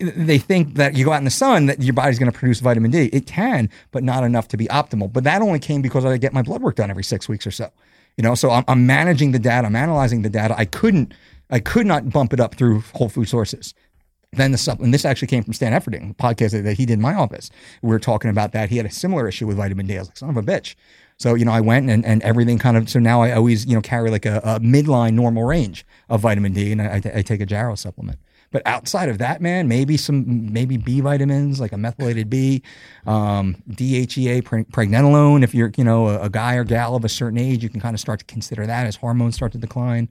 [0.00, 2.58] they think that you go out in the sun that your body's going to produce
[2.58, 3.10] vitamin D.
[3.12, 5.12] It can, but not enough to be optimal.
[5.12, 7.52] But that only came because I get my blood work done every 6 weeks or
[7.52, 7.70] so.
[8.18, 10.54] You know, so I'm, I'm managing the data, I'm analyzing the data.
[10.58, 11.14] I couldn't,
[11.50, 13.74] I could not bump it up through whole food sources.
[14.32, 17.14] Then the supplement, this actually came from Stan Efferding, podcast that he did in my
[17.14, 17.48] office.
[17.80, 18.70] We were talking about that.
[18.70, 19.96] He had a similar issue with vitamin D.
[19.96, 20.74] I was like, son of a bitch.
[21.16, 23.74] So, you know, I went and, and everything kind of, so now I always, you
[23.74, 27.40] know, carry like a, a midline normal range of vitamin D and I, I take
[27.40, 28.18] a Jarrow supplement.
[28.50, 32.62] But outside of that, man, maybe some maybe B vitamins like a methylated B,
[33.06, 35.42] um, DHEA, pregnenolone.
[35.42, 37.80] If you're you know a, a, guy or gal of a certain age, you can
[37.80, 40.08] kind of start to consider that as hormones start to decline.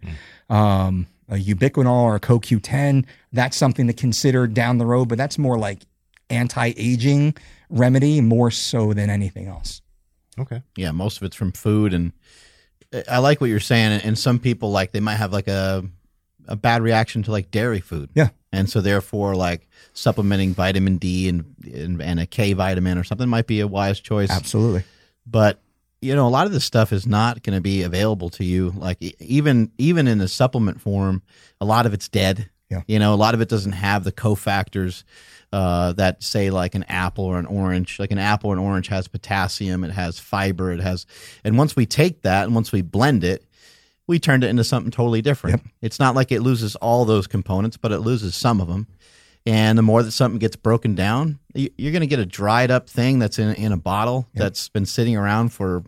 [0.50, 0.56] Mm.
[0.56, 5.38] Um, a ubiquinol or a CoQ10, that's something to consider down the road, but that's
[5.38, 5.82] more like
[6.30, 7.36] anti-aging
[7.70, 9.82] remedy more so than anything else.
[10.40, 10.62] Okay.
[10.76, 12.14] Yeah, most of it's from food and
[13.10, 15.84] I like what you're saying and some people like they might have like a
[16.48, 18.10] a bad reaction to like dairy food.
[18.14, 18.30] Yeah.
[18.52, 23.30] And so therefore like supplementing vitamin D and, and, and a K vitamin or something
[23.30, 24.32] might be a wise choice.
[24.32, 24.84] Absolutely.
[25.26, 25.60] But
[26.02, 28.72] you know, a lot of this stuff is not going to be available to you.
[28.76, 31.24] Like even even in the supplement form,
[31.60, 32.50] a lot of it's dead.
[32.70, 32.82] Yeah.
[32.88, 35.04] You know, a lot of it doesn't have the cofactors
[35.54, 38.00] uh, that say like an apple or an orange.
[38.00, 41.06] Like an apple or an orange has potassium, it has fiber, it has,
[41.44, 43.46] and once we take that and once we blend it,
[44.08, 45.62] we turned it into something totally different.
[45.62, 45.74] Yep.
[45.82, 48.88] It's not like it loses all those components, but it loses some of them.
[49.46, 52.90] And the more that something gets broken down, you're going to get a dried up
[52.90, 54.44] thing that's in in a bottle yep.
[54.44, 55.84] that's been sitting around for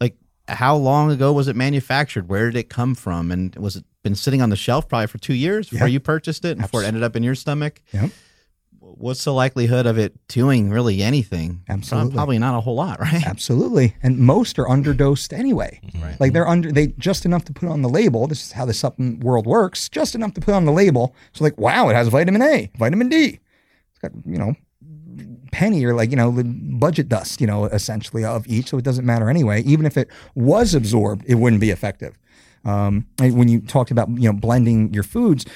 [0.00, 0.16] like
[0.46, 2.28] how long ago was it manufactured?
[2.28, 3.32] Where did it come from?
[3.32, 5.94] And was it been sitting on the shelf probably for two years before yep.
[5.94, 7.82] you purchased it and before it ended up in your stomach?
[7.92, 8.10] Yep.
[8.96, 11.62] What's the likelihood of it doing really anything?
[11.68, 12.14] Absolutely.
[12.14, 13.26] Probably not a whole lot, right?
[13.26, 13.94] Absolutely.
[14.02, 15.80] And most are underdosed anyway.
[16.00, 16.18] Right.
[16.20, 18.26] Like they're under they just enough to put on the label.
[18.26, 19.88] This is how the supplement world works.
[19.88, 21.14] Just enough to put on the label.
[21.32, 23.40] So like, wow, it has vitamin A, vitamin D.
[23.90, 24.54] It's got, you know,
[25.52, 28.68] penny or like, you know, the budget dust, you know, essentially of each.
[28.68, 29.62] So it doesn't matter anyway.
[29.62, 32.18] Even if it was absorbed, it wouldn't be effective.
[32.66, 35.46] Um, when you talked about, you know, blending your foods,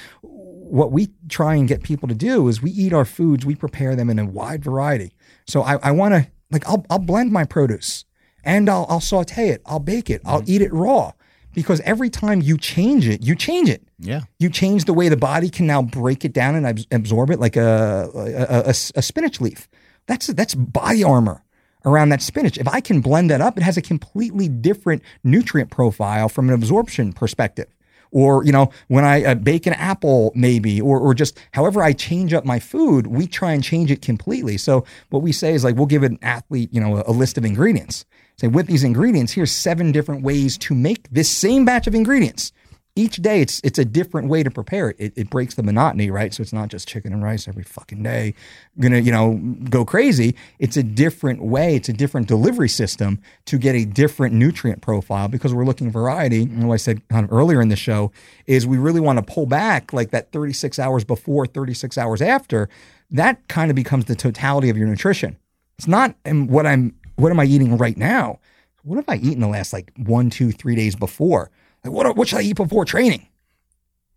[0.71, 3.95] what we try and get people to do is we eat our foods, we prepare
[3.95, 5.11] them in a wide variety.
[5.45, 8.05] So I, I want to like I'll I'll blend my produce
[8.43, 10.51] and I'll I'll saute it, I'll bake it, I'll mm-hmm.
[10.51, 11.11] eat it raw
[11.53, 13.83] because every time you change it, you change it.
[13.99, 14.21] Yeah.
[14.39, 17.39] You change the way the body can now break it down and abs- absorb it
[17.39, 19.67] like a a, a, a spinach leaf.
[20.07, 21.43] That's that's body armor
[21.83, 22.57] around that spinach.
[22.57, 26.53] If I can blend that up, it has a completely different nutrient profile from an
[26.53, 27.67] absorption perspective
[28.11, 31.93] or you know when I uh, bake an apple maybe or or just however I
[31.93, 34.57] change up my food we try and change it completely.
[34.57, 37.37] So what we say is like we'll give an athlete you know a, a list
[37.37, 38.05] of ingredients.
[38.37, 42.51] Say with these ingredients here's seven different ways to make this same batch of ingredients
[42.95, 44.97] each day it's it's a different way to prepare it.
[44.99, 45.13] it.
[45.15, 46.33] It breaks the monotony, right?
[46.33, 48.33] So it's not just chicken and rice every fucking day.
[48.79, 49.39] Gonna, you know,
[49.69, 50.35] go crazy.
[50.59, 55.27] It's a different way, it's a different delivery system to get a different nutrient profile
[55.27, 56.43] because we're looking variety.
[56.43, 58.11] And what I said kind of earlier in the show
[58.45, 62.67] is we really want to pull back like that 36 hours before, 36 hours after.
[63.09, 65.37] That kind of becomes the totality of your nutrition.
[65.77, 68.39] It's not um, what I'm what am I eating right now?
[68.83, 71.51] What have I eaten the last like one, two, three days before?
[71.83, 73.27] Like, what, what should I eat before training?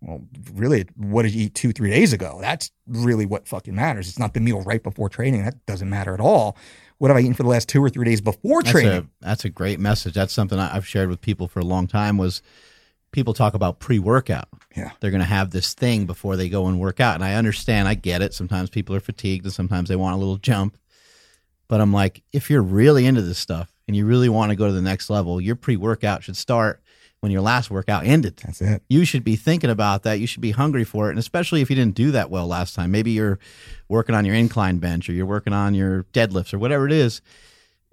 [0.00, 0.20] Well,
[0.52, 2.38] really, what did you eat two, three days ago?
[2.40, 4.08] That's really what fucking matters.
[4.08, 5.44] It's not the meal right before training.
[5.44, 6.58] That doesn't matter at all.
[6.98, 8.92] What have I eaten for the last two or three days before That's training?
[8.92, 10.14] a that's a great message.
[10.14, 12.18] That's something I've shared with people for a long time.
[12.18, 12.42] Was
[13.12, 14.48] people talk about pre-workout?
[14.76, 14.90] Yeah.
[15.00, 17.88] they're going to have this thing before they go and work out, and I understand.
[17.88, 18.34] I get it.
[18.34, 20.76] Sometimes people are fatigued, and sometimes they want a little jump.
[21.66, 24.66] But I'm like, if you're really into this stuff and you really want to go
[24.66, 26.82] to the next level, your pre-workout should start
[27.24, 28.36] when your last workout ended.
[28.44, 28.82] That's it.
[28.86, 30.20] You should be thinking about that.
[30.20, 31.12] You should be hungry for it.
[31.12, 32.90] And especially if you didn't do that well last time.
[32.90, 33.38] Maybe you're
[33.88, 37.22] working on your incline bench or you're working on your deadlifts or whatever it is.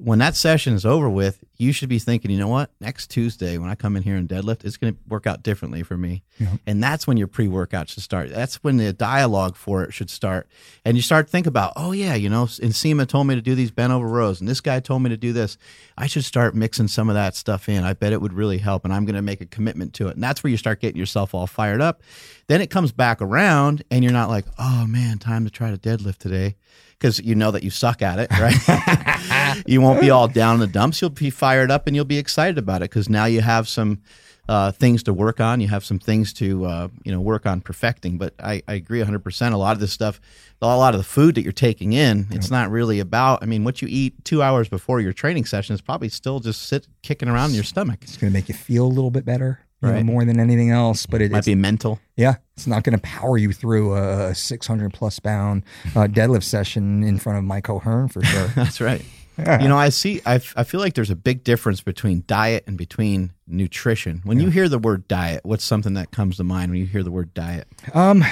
[0.04, 2.72] When that session is over with, you should be thinking, you know what?
[2.80, 5.84] Next Tuesday, when I come in here and deadlift, it's going to work out differently
[5.84, 6.24] for me.
[6.66, 8.32] And that's when your pre workout should start.
[8.32, 10.48] That's when the dialogue for it should start.
[10.84, 13.42] And you start to think about, oh, yeah, you know, and Nsima told me to
[13.42, 15.60] do these bent over rows, and this guy told me to do this.
[15.96, 17.84] I should start mixing some of that stuff in.
[17.84, 18.84] I bet it would really help.
[18.86, 20.16] And I'm going to make a commitment to it.
[20.16, 22.02] And that's where you start getting yourself all fired up.
[22.48, 25.78] Then it comes back around, and you're not like, oh, man, time to try to
[25.78, 26.56] deadlift today.
[27.02, 29.64] Because you know that you suck at it, right?
[29.66, 31.02] you won't be all down in the dumps.
[31.02, 34.04] You'll be fired up and you'll be excited about it because now you have some
[34.48, 35.62] uh, things to work on.
[35.62, 38.18] You have some things to uh, you know work on perfecting.
[38.18, 39.24] But I, I agree 100.
[39.24, 40.22] percent A lot of this stuff,
[40.62, 43.42] a lot of the food that you're taking in, it's not really about.
[43.42, 46.64] I mean, what you eat two hours before your training session is probably still just
[46.64, 48.00] sit kicking around in your stomach.
[48.04, 50.70] It's going to make you feel a little bit better, you know, more than anything
[50.72, 51.06] else.
[51.06, 52.00] But it, Might be mental.
[52.16, 55.64] yeah, it's not going to power you through a 600 plus pound
[55.96, 58.48] uh, deadlift session in front of Mike O'Hearn for sure.
[58.56, 59.04] That's right.
[59.38, 60.22] You know, I see.
[60.24, 64.22] I, I feel like there's a big difference between diet and between nutrition.
[64.24, 67.02] When you hear the word diet, what's something that comes to mind when you hear
[67.02, 67.68] the word diet?
[67.96, 68.24] Um,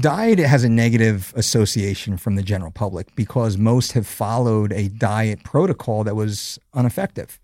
[0.00, 5.42] diet has a negative association from the general public because most have followed a diet
[5.44, 7.38] protocol that was ineffective.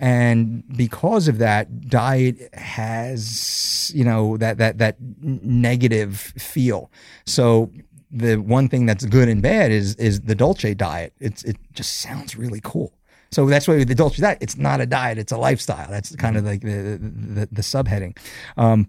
[0.00, 6.90] And because of that, diet has, you know, that that that negative feel.
[7.26, 7.70] So
[8.10, 11.12] the one thing that's good and bad is is the Dolce diet.
[11.20, 12.94] It's it just sounds really cool.
[13.30, 15.90] So that's why the Dolce diet, it's not a diet, it's a lifestyle.
[15.90, 18.16] That's kind of like the the, the subheading.
[18.56, 18.88] Um,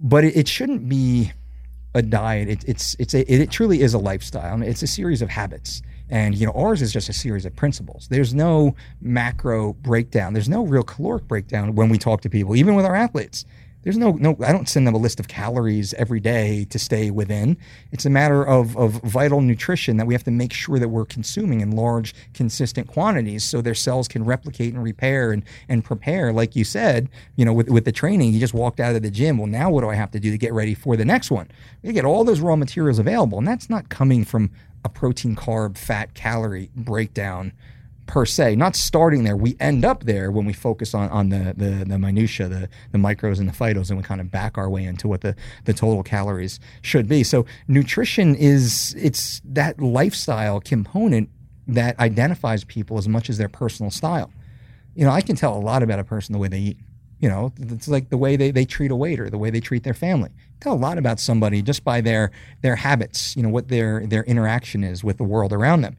[0.00, 1.32] but it, it shouldn't be
[1.94, 2.48] a diet.
[2.48, 4.54] It, it's it's a, it, truly is a lifestyle.
[4.54, 7.44] I mean, it's a series of habits, and you know ours is just a series
[7.44, 8.08] of principles.
[8.08, 10.32] There's no macro breakdown.
[10.32, 13.44] There's no real caloric breakdown when we talk to people, even with our athletes.
[13.86, 14.36] There's no no.
[14.44, 17.56] I don't send them a list of calories every day to stay within.
[17.92, 21.04] It's a matter of of vital nutrition that we have to make sure that we're
[21.04, 26.32] consuming in large, consistent quantities, so their cells can replicate and repair and and prepare.
[26.32, 29.10] Like you said, you know, with with the training, you just walked out of the
[29.10, 29.38] gym.
[29.38, 31.48] Well, now what do I have to do to get ready for the next one?
[31.84, 34.50] You get all those raw materials available, and that's not coming from
[34.84, 37.52] a protein, carb, fat, calorie breakdown
[38.06, 38.56] per se.
[38.56, 39.36] Not starting there.
[39.36, 42.98] We end up there when we focus on, on the, the the minutia, the the
[42.98, 45.34] micros and the phytos, and we kind of back our way into what the,
[45.64, 47.22] the total calories should be.
[47.22, 51.28] So nutrition is it's that lifestyle component
[51.68, 54.30] that identifies people as much as their personal style.
[54.94, 56.78] You know, I can tell a lot about a person the way they eat.
[57.18, 59.84] You know, it's like the way they, they treat a waiter, the way they treat
[59.84, 60.30] their family.
[60.60, 62.30] Tell a lot about somebody just by their
[62.60, 65.96] their habits, you know, what their their interaction is with the world around them.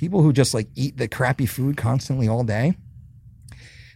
[0.00, 2.74] People who just like eat the crappy food constantly all day,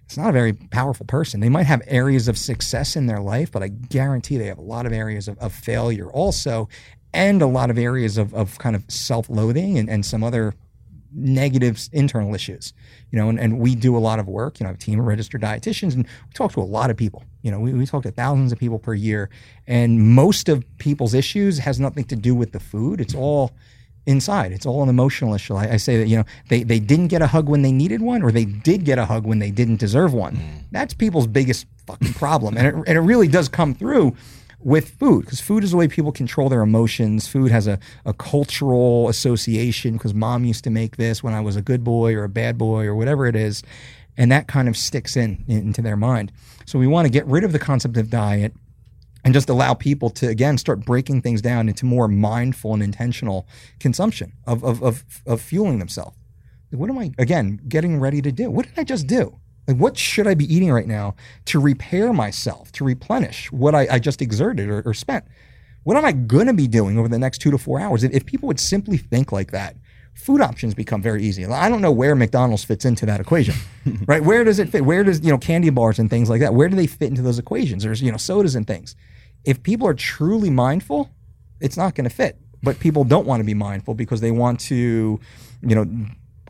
[0.05, 1.40] it's not a very powerful person.
[1.40, 4.62] They might have areas of success in their life, but I guarantee they have a
[4.62, 6.68] lot of areas of, of failure also,
[7.14, 10.52] and a lot of areas of, of kind of self loathing and, and some other
[11.10, 12.74] negative internal issues.
[13.10, 14.82] You know, and, and we do a lot of work, you know, I have a
[14.85, 17.24] team of registered dietitians, and we talk to a lot of people.
[17.40, 19.31] You know, we, we talk to thousands of people per year,
[19.66, 23.01] and most of people's issues has nothing to do with the food.
[23.01, 23.52] It's all
[24.06, 24.52] inside.
[24.52, 25.55] It's all an emotional issue.
[25.55, 28.02] I, I, say that, you know, they, they didn't get a hug when they needed
[28.02, 30.36] one, or they did get a hug when they didn't deserve one.
[30.36, 30.64] Mm.
[30.70, 32.56] That's people's biggest fucking problem.
[32.56, 34.14] And it, and it really does come through
[34.60, 37.28] with food because food is the way people control their emotions.
[37.28, 41.56] Food has a, a cultural association because mom used to make this when I was
[41.56, 43.62] a good boy or a bad boy or whatever it is.
[44.16, 46.32] And that kind of sticks in into their mind.
[46.66, 48.55] So we want to get rid of the concept of diet
[49.25, 53.49] and just allow people to again start breaking things down into more mindful and intentional
[53.81, 56.17] consumption of of of, of fueling themselves.
[56.71, 58.51] What am I again getting ready to do?
[58.51, 59.39] What did I just do?
[59.67, 61.15] Like, what should I be eating right now
[61.47, 65.25] to repair myself, to replenish what I, I just exerted or, or, spent?
[65.85, 68.05] What am I going to be doing over the next two to four hours?
[68.05, 69.77] If, if people would simply think like that,
[70.13, 71.47] food options become very easy.
[71.47, 73.55] I don't know where McDonald's fits into that equation,
[74.07, 74.23] right?
[74.23, 74.85] Where does it fit?
[74.85, 77.23] Where does, you know, candy bars and things like that, where do they fit into
[77.23, 77.85] those equations?
[77.85, 78.97] There's, you know, sodas and things
[79.45, 81.11] if people are truly mindful,
[81.61, 82.39] it's not going to fit.
[82.62, 85.21] But people don't want to be mindful because they want to,
[85.62, 85.87] you know,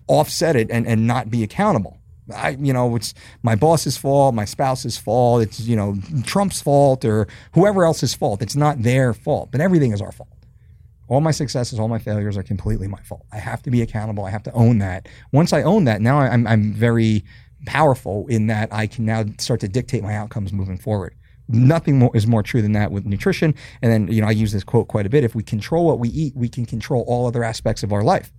[0.06, 1.98] offset it and, and not be accountable.
[2.34, 3.12] I, you know, it's
[3.42, 8.40] my boss's fault, my spouse's fault, it's, you know, Trump's fault or whoever else's fault.
[8.40, 10.30] It's not their fault, but everything is our fault.
[11.08, 13.26] All my successes, all my failures are completely my fault.
[13.30, 14.24] I have to be accountable.
[14.24, 15.06] I have to own that.
[15.32, 17.24] Once I own that, now I'm, I'm very
[17.66, 21.14] powerful in that I can now start to dictate my outcomes moving forward.
[21.48, 23.54] Nothing more is more true than that with nutrition.
[23.82, 25.24] And then, you know, I use this quote quite a bit.
[25.24, 28.32] If we control what we eat, we can control all other aspects of our life.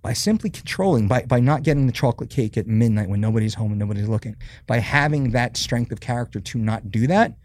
[0.00, 3.70] By simply controlling, by, by not getting the chocolate cake at midnight when nobody's home
[3.70, 4.36] and nobody's looking,
[4.66, 7.36] by having that strength of character to not do that,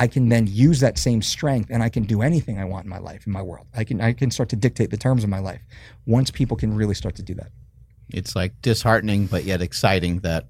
[0.00, 2.90] I can then use that same strength and I can do anything I want in
[2.90, 3.66] my life, in my world.
[3.74, 5.60] I can I can start to dictate the terms of my life
[6.06, 7.50] once people can really start to do that.
[8.08, 10.46] It's like disheartening but yet exciting that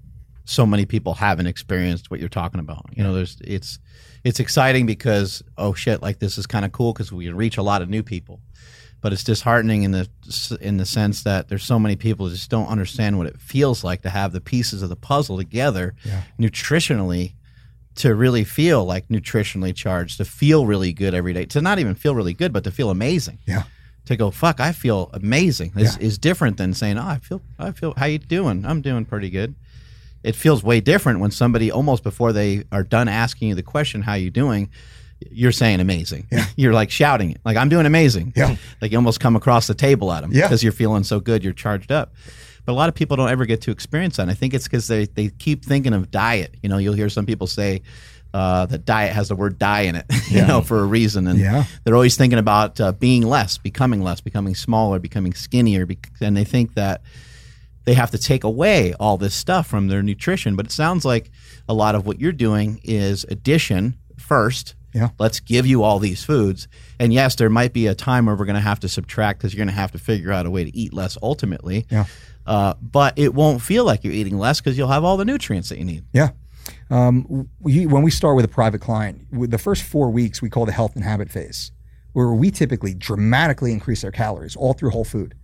[0.51, 2.85] so many people haven't experienced what you're talking about.
[2.93, 3.79] You know, there's it's
[4.25, 7.57] it's exciting because oh shit, like this is kind of cool because we can reach
[7.57, 8.41] a lot of new people.
[9.01, 10.09] But it's disheartening in the
[10.61, 13.85] in the sense that there's so many people who just don't understand what it feels
[13.85, 16.23] like to have the pieces of the puzzle together yeah.
[16.39, 17.35] nutritionally
[17.95, 21.95] to really feel like nutritionally charged, to feel really good every day, to not even
[21.95, 23.39] feel really good, but to feel amazing.
[23.47, 23.65] Yeah.
[24.07, 25.73] To go, fuck, I feel amazing.
[25.77, 26.07] Is yeah.
[26.07, 28.67] is different than saying, oh, I feel, I feel, how you doing?
[28.67, 29.55] I'm doing pretty good
[30.23, 34.03] it feels way different when somebody almost before they are done asking you the question,
[34.03, 34.71] "How you doing?"
[35.31, 36.29] You're saying amazing.
[36.33, 36.47] Yeah.
[36.57, 38.33] You're like shouting it, like I'm doing amazing.
[38.35, 38.57] Yeah.
[38.81, 40.47] Like you almost come across the table at them yeah.
[40.47, 42.15] because you're feeling so good, you're charged up.
[42.65, 44.23] But a lot of people don't ever get to experience that.
[44.23, 46.55] And I think it's because they they keep thinking of diet.
[46.63, 47.83] You know, you'll hear some people say,
[48.33, 50.47] uh, that diet has the word die in it, you yeah.
[50.47, 51.27] know, for a reason.
[51.27, 51.65] And yeah.
[51.85, 55.87] they're always thinking about uh, being less, becoming less, becoming smaller, becoming skinnier.
[56.21, 57.03] and they think that
[57.85, 60.57] they have to take away all this stuff from their nutrition.
[60.57, 61.31] But it sounds like
[61.69, 64.75] a lot of what you're doing is addition first.
[64.93, 65.11] Yeah.
[65.19, 66.67] Let's give you all these foods.
[66.99, 69.55] And yes, there might be a time where we're going to have to subtract because
[69.55, 71.87] you're going to have to figure out a way to eat less ultimately.
[71.91, 72.07] Yeah.
[72.47, 75.69] Uh, but it won't feel like you're eating less because you'll have all the nutrients
[75.69, 76.05] that you need.
[76.13, 76.31] Yeah.
[76.91, 80.67] Um, we, when we start with a private client, the first four weeks we call
[80.67, 81.71] the health and habit phase,
[82.13, 85.35] where we typically dramatically increase their calories all through whole food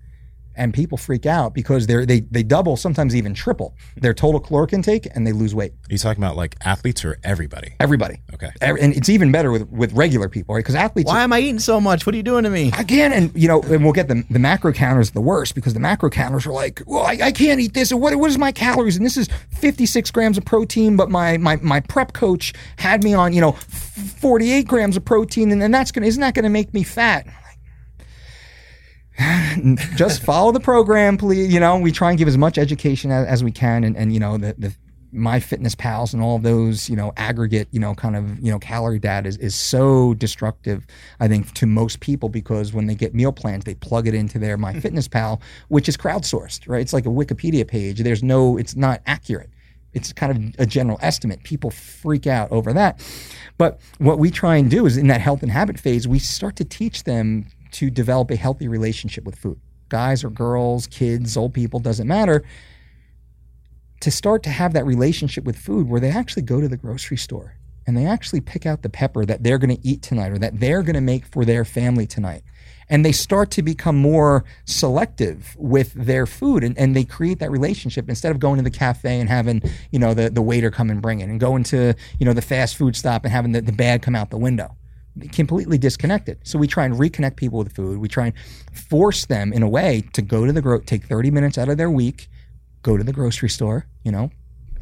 [0.57, 4.73] and people freak out because they're they they double, sometimes even triple their total caloric
[4.73, 5.73] intake, and they lose weight.
[5.73, 7.75] Are you talking about like athletes or everybody?
[7.81, 8.21] Everybody.
[8.35, 8.51] Okay.
[8.61, 10.61] Every, and it's even better with with regular people, right?
[10.61, 11.09] Because athletes.
[11.09, 12.07] Why are, am I eating so much?
[12.07, 12.73] What are you doing to me?
[12.79, 15.81] Again, and you know, and we'll get the the macro counters the worst because the
[15.81, 17.93] macro counters are like, well, I, I can't eat this.
[17.93, 18.97] what what is my calories?
[18.97, 19.29] And this is
[19.59, 23.53] 56 grams of protein, but my my my prep coach had me on you know
[23.53, 27.27] 48 grams of protein, and then that's gonna isn't that gonna make me fat?
[29.97, 31.53] just follow the program, please.
[31.53, 34.13] You know, we try and give as much education as, as we can, and, and
[34.13, 34.75] you know the the
[35.17, 39.29] MyFitnessPals and all those, you know, aggregate, you know, kind of, you know, calorie data
[39.29, 40.87] is, is so destructive,
[41.21, 44.39] I think, to most people because when they get meal plans, they plug it into
[44.39, 46.81] their MyFitnessPal, which is crowdsourced, right?
[46.81, 48.01] It's like a Wikipedia page.
[48.01, 49.51] There's no, it's not accurate.
[49.95, 51.43] It's kind of a general estimate.
[51.43, 53.01] People freak out over that.
[53.57, 56.57] But what we try and do is in that health and habit phase, we start
[56.57, 59.61] to teach them to develop a healthy relationship with food.
[59.89, 62.45] Guys or girls, kids, old people, doesn't matter.
[64.01, 67.17] to start to have that relationship with food where they actually go to the grocery
[67.17, 67.57] store
[67.87, 70.61] and they actually pick out the pepper that they're going to eat tonight or that
[70.61, 72.43] they're going to make for their family tonight.
[72.89, 77.51] And they start to become more selective with their food and, and they create that
[77.51, 80.91] relationship instead of going to the cafe and having, you know, the, the waiter come
[80.91, 83.61] and bring it and going to, you know, the fast food stop and having the,
[83.61, 84.77] the bag come out the window
[85.33, 86.39] completely disconnected.
[86.45, 87.99] So we try and reconnect people with food.
[87.99, 88.35] We try and
[88.73, 91.77] force them in a way to go to the gro- take 30 minutes out of
[91.77, 92.29] their week,
[92.83, 94.31] go to the grocery store, you know,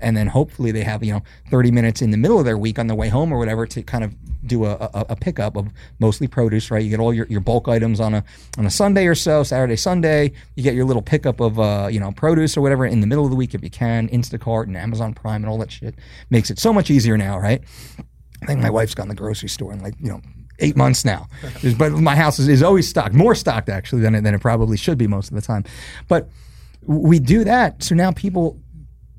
[0.00, 2.78] and then hopefully they have, you know, 30 minutes in the middle of their week
[2.78, 4.14] on the way home or whatever to kind of
[4.46, 6.82] do a, a, a pickup of mostly produce, right?
[6.82, 8.24] You get all your, your bulk items on a
[8.58, 10.32] on a Sunday or so, Saturday, Sunday.
[10.56, 13.24] You get your little pickup of uh, you know, produce or whatever in the middle
[13.24, 15.94] of the week if you can, Instacart and Amazon Prime and all that shit.
[16.30, 17.62] Makes it so much easier now, right?
[18.44, 20.20] I think my wife's gone to the grocery store in like, you know,
[20.60, 21.26] eight months now.
[21.78, 24.98] but my house is, is always stocked, more stocked actually than than it probably should
[24.98, 25.64] be most of the time.
[26.08, 26.28] But
[26.86, 27.82] we do that.
[27.82, 28.60] So now people,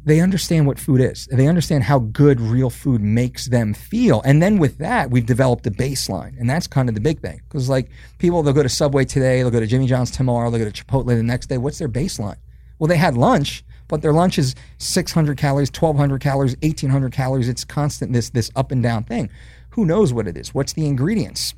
[0.06, 1.28] they understand what food is.
[1.32, 4.22] They understand how good real food makes them feel.
[4.24, 6.40] And then with that, we've developed a baseline.
[6.40, 7.42] And that's kind of the big thing.
[7.48, 7.90] Because like
[8.20, 10.86] people, they'll go to Subway today, they'll go to Jimmy John's tomorrow, they'll go to
[10.86, 11.58] Chipotle the next day.
[11.58, 12.38] What's their baseline?
[12.78, 17.48] Well, they had lunch, but their lunch is 600 calories, 1200 calories, 1800 calories.
[17.50, 19.30] It's constant this this up and down thing.
[19.72, 20.54] Who knows what it is?
[20.54, 21.54] What's the ingredients?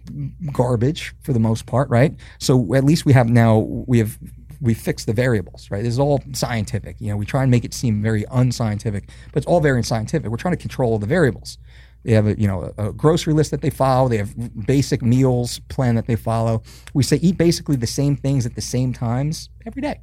[0.52, 2.16] Garbage for the most part, right?
[2.40, 4.18] So at least we have now we have
[4.60, 5.84] we fix the variables, right?
[5.84, 7.00] This is all scientific.
[7.00, 10.32] You know, we try and make it seem very unscientific, but it's all very scientific.
[10.32, 11.58] We're trying to control the variables.
[12.04, 14.08] They have a you know a, grocery list that they follow.
[14.08, 16.64] They have basic meals plan that they follow.
[16.94, 20.00] We say eat basically the same things at the same times every day.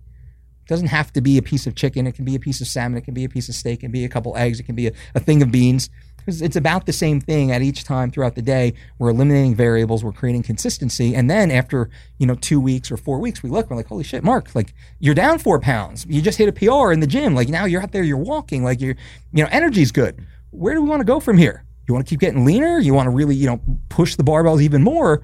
[0.65, 2.07] It doesn't have to be a piece of chicken.
[2.07, 2.97] It can be a piece of salmon.
[2.97, 3.81] It can be a piece of steak.
[3.81, 4.59] It can be a couple eggs.
[4.59, 5.91] It can be a, a thing of beans.
[6.16, 8.73] Because it's about the same thing at each time throughout the day.
[8.99, 10.03] We're eliminating variables.
[10.03, 11.15] We're creating consistency.
[11.15, 14.05] And then after, you know, two weeks or four weeks, we look, we're like, holy
[14.05, 16.07] shit, Mark, like you're down four pounds.
[16.09, 17.35] You just hit a PR in the gym.
[17.35, 18.97] Like now you're out there, you're walking, like you're,
[19.35, 20.27] you know, energy's good.
[20.51, 21.62] Where do we want to go from here?
[21.86, 22.78] You want to keep getting leaner?
[22.78, 23.61] You want to really, you know,
[23.91, 25.20] push the barbells even more?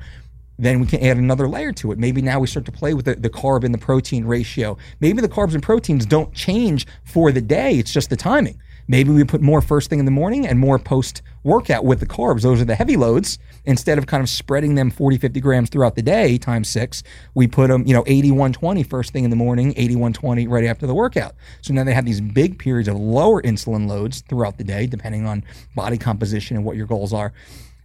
[0.60, 1.98] Then we can add another layer to it.
[1.98, 4.76] Maybe now we start to play with the, the, carb and the protein ratio.
[5.00, 8.60] Maybe the carbs and proteins don't change for the day, it's just the timing.
[8.90, 12.06] Maybe we put more first thing in the morning and more post workout with the
[12.06, 12.42] carbs.
[12.42, 13.38] Those are the heavy loads.
[13.64, 17.04] Instead of kind of spreading them 40, 50 grams throughout the day times six,
[17.34, 20.64] we put them, you know, 80, 120 first thing in the morning, 80, 120 right
[20.64, 21.36] after the workout.
[21.60, 25.24] So now they have these big periods of lower insulin loads throughout the day, depending
[25.24, 25.44] on
[25.76, 27.32] body composition and what your goals are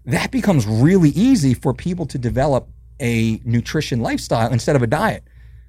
[0.06, 2.70] that becomes really easy for people to develop
[3.00, 5.24] a nutrition lifestyle instead of a diet.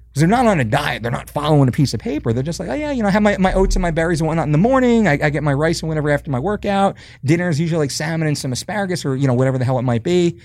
[0.09, 2.33] Because they're not on a diet, they're not following a piece of paper.
[2.33, 4.21] They're just like, oh yeah, you know, I have my, my oats and my berries
[4.21, 5.07] and whatnot in the morning.
[5.07, 6.97] I, I get my rice and whatever after my workout.
[7.25, 9.83] Dinner is usually like salmon and some asparagus or you know whatever the hell it
[9.83, 10.39] might be.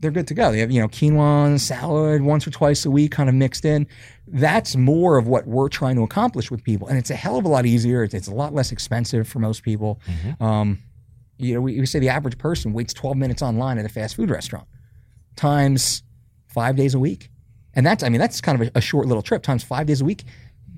[0.00, 0.50] They're good to go.
[0.50, 3.64] They have you know quinoa and salad once or twice a week, kind of mixed
[3.64, 3.86] in.
[4.26, 7.44] That's more of what we're trying to accomplish with people, and it's a hell of
[7.44, 8.02] a lot easier.
[8.02, 10.00] It's, it's a lot less expensive for most people.
[10.06, 10.42] Mm-hmm.
[10.42, 10.78] Um,
[11.42, 14.16] you know, we, we say the average person waits 12 minutes online at a fast
[14.16, 14.66] food restaurant
[15.36, 16.02] times
[16.48, 17.30] five days a week.
[17.74, 20.00] And that's, I mean, that's kind of a, a short little trip times five days
[20.00, 20.24] a week.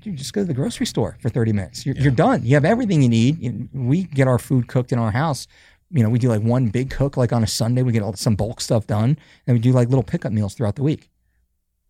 [0.03, 1.85] You just go to the grocery store for 30 minutes.
[1.85, 2.03] You're, yeah.
[2.03, 2.45] you're done.
[2.45, 3.69] You have everything you need.
[3.73, 5.47] We get our food cooked in our house.
[5.91, 8.13] You know, we do like one big cook, like on a Sunday, we get all,
[8.13, 9.17] some bulk stuff done.
[9.47, 11.09] And we do like little pickup meals throughout the week.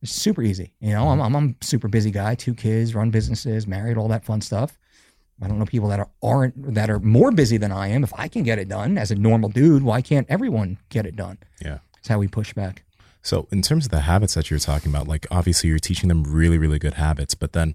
[0.01, 0.73] It's super easy.
[0.79, 1.21] You know, mm-hmm.
[1.21, 4.41] I'm, I'm, I'm a super busy guy, two kids, run businesses, married, all that fun
[4.41, 4.77] stuff.
[5.41, 8.03] I don't know people that are, aren't that are more busy than I am.
[8.03, 11.15] If I can get it done as a normal dude, why can't everyone get it
[11.15, 11.37] done?
[11.61, 12.83] Yeah, that's how we push back.
[13.21, 16.23] So, in terms of the habits that you're talking about, like obviously you're teaching them
[16.23, 17.73] really, really good habits, but then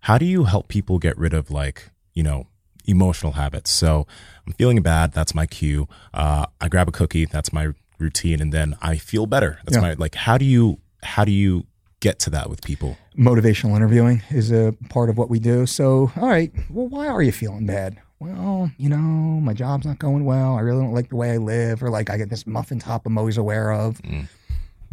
[0.00, 2.48] how do you help people get rid of like, you know,
[2.86, 3.70] emotional habits?
[3.70, 4.06] So,
[4.46, 5.12] I'm feeling bad.
[5.12, 5.86] That's my cue.
[6.12, 7.24] Uh, I grab a cookie.
[7.24, 7.68] That's my
[8.00, 8.40] routine.
[8.40, 9.60] And then I feel better.
[9.64, 9.82] That's yeah.
[9.82, 11.66] my, like, how do you, how do you
[12.00, 12.96] get to that with people?
[13.16, 15.66] Motivational interviewing is a part of what we do.
[15.66, 18.00] So, all right, well, why are you feeling bad?
[18.18, 20.56] Well, you know, my job's not going well.
[20.56, 23.06] I really don't like the way I live, or like I get this muffin top
[23.06, 24.00] I'm always aware of.
[24.02, 24.28] Mm.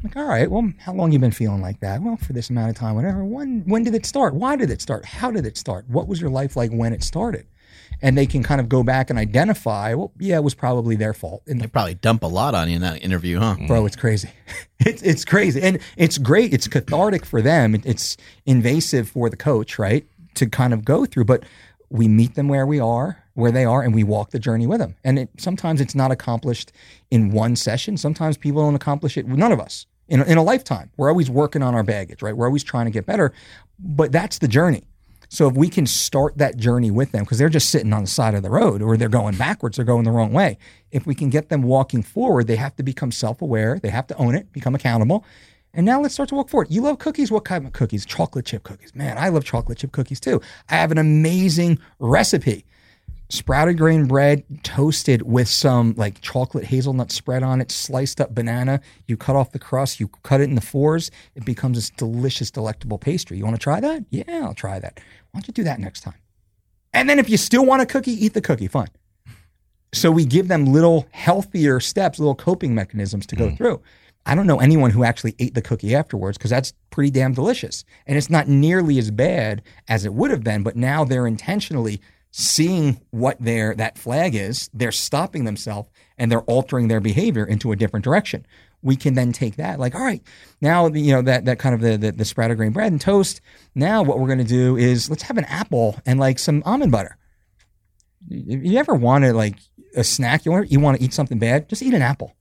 [0.04, 2.02] Like, all right, well, how long you been feeling like that?
[2.02, 3.26] Well, for this amount of time, whatever.
[3.26, 4.36] When when did it start?
[4.36, 5.06] Why did it start?
[5.06, 5.90] How did it start?
[5.90, 7.48] What was your life like when it started?
[8.02, 11.14] And they can kind of go back and identify, well, yeah, it was probably their
[11.14, 11.44] fault.
[11.48, 13.56] And they probably dump a lot on you in that interview, huh?
[13.68, 14.30] Bro, it's crazy.
[14.80, 15.62] it's it's crazy.
[15.62, 16.54] And it's great.
[16.54, 17.76] It's cathartic for them.
[17.76, 20.08] It's invasive for the coach, right?
[20.36, 21.26] To kind of go through.
[21.26, 21.44] But
[21.90, 24.80] we meet them where we are, where they are, and we walk the journey with
[24.80, 24.96] them.
[25.04, 26.72] And it, sometimes it's not accomplished
[27.10, 27.98] in one session.
[27.98, 29.28] Sometimes people don't accomplish it.
[29.28, 30.92] None of us in, in a lifetime.
[30.98, 32.36] We're always working on our baggage, right?
[32.36, 33.34] We're always trying to get better.
[33.80, 34.84] But that's the journey.
[35.30, 38.08] So if we can start that journey with them, because they're just sitting on the
[38.08, 40.58] side of the road or they're going backwards, they're going the wrong way.
[40.92, 44.08] If we can get them walking forward, they have to become self aware, they have
[44.08, 45.26] to own it, become accountable,
[45.74, 46.70] And now let's start to walk forward.
[46.72, 47.30] You love cookies?
[47.30, 48.06] What kind of cookies?
[48.06, 48.96] Chocolate chip cookies.
[48.96, 50.42] Man, I love chocolate chip cookies too.
[50.70, 52.66] I have an amazing recipe.
[53.30, 58.80] Sprouted grain bread toasted with some like chocolate hazelnut spread on it, sliced up banana.
[59.06, 61.12] You cut off the crust, you cut it in the fours.
[61.36, 63.38] It becomes this delicious, delectable pastry.
[63.38, 64.06] You want to try that?
[64.12, 65.02] Yeah, I'll try that.
[65.32, 66.16] Why don't you do that next time?
[66.94, 68.68] And then if you still want a cookie, eat the cookie.
[68.68, 68.90] Fine.
[69.94, 73.58] So we give them little healthier steps, little coping mechanisms to go mm.
[73.58, 73.82] through.
[74.26, 77.86] I don't know anyone who actually ate the cookie afterwards because that's pretty damn delicious.
[78.06, 82.02] And it's not nearly as bad as it would have been, but now they're intentionally
[82.32, 87.72] seeing what their that flag is, they're stopping themselves and they're altering their behavior into
[87.72, 88.46] a different direction.
[88.84, 90.22] We can then take that, like, all right,
[90.62, 93.42] now you know that that kind of the the, the sprouted grain bread and toast.
[93.74, 97.18] Now what we're gonna do is let's have an apple and like some almond butter.
[98.30, 99.58] If you ever wanted like
[99.96, 102.36] a snack, you want you want to eat something bad, just eat an apple.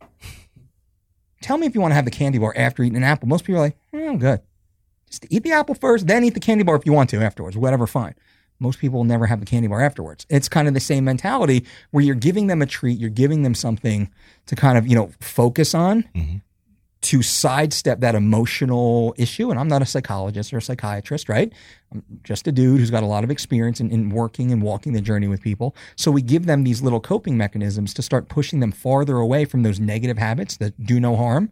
[1.40, 3.28] Tell me if you want to have the candy bar after eating an apple.
[3.28, 4.40] Most people are like, eh, I'm good.
[5.08, 7.56] Just eat the apple first, then eat the candy bar if you want to afterwards.
[7.56, 8.14] Whatever, fine.
[8.58, 10.26] Most people will never have a candy bar afterwards.
[10.28, 13.54] It's kind of the same mentality where you're giving them a treat, you're giving them
[13.54, 14.10] something
[14.46, 16.36] to kind of, you know, focus on mm-hmm.
[17.02, 19.50] to sidestep that emotional issue.
[19.50, 21.52] And I'm not a psychologist or a psychiatrist, right?
[21.92, 24.92] I'm just a dude who's got a lot of experience in, in working and walking
[24.92, 25.76] the journey with people.
[25.96, 29.62] So we give them these little coping mechanisms to start pushing them farther away from
[29.64, 31.50] those negative habits that do no harm,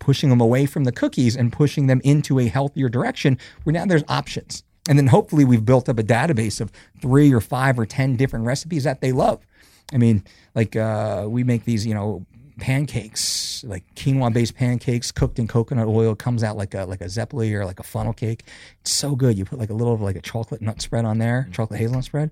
[0.00, 3.86] pushing them away from the cookies and pushing them into a healthier direction where now
[3.86, 4.64] there's options.
[4.88, 8.46] And then hopefully we've built up a database of three or five or 10 different
[8.46, 9.46] recipes that they love.
[9.92, 12.26] I mean, like uh, we make these, you know,
[12.58, 16.14] pancakes, like quinoa based pancakes cooked in coconut oil.
[16.14, 18.44] Comes out like a like a zeppoli or like a funnel cake.
[18.80, 19.38] It's so good.
[19.38, 22.04] You put like a little of like a chocolate nut spread on there, chocolate hazelnut
[22.04, 22.30] spread.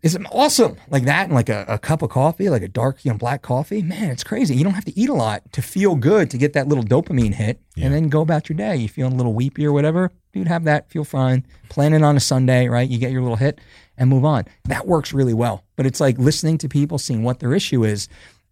[0.00, 0.76] It's awesome.
[0.88, 3.42] Like that and like a, a cup of coffee, like a dark, you know, black
[3.42, 3.82] coffee.
[3.82, 4.54] Man, it's crazy.
[4.54, 7.34] You don't have to eat a lot to feel good to get that little dopamine
[7.34, 8.76] hit and then go about your day.
[8.76, 11.44] You feeling a little weepy or whatever, dude, have that, feel fine.
[11.68, 12.88] Plan it on a Sunday, right?
[12.88, 13.60] You get your little hit
[13.96, 14.44] and move on.
[14.66, 15.64] That works really well.
[15.74, 18.08] But it's like listening to people, seeing what their issue is,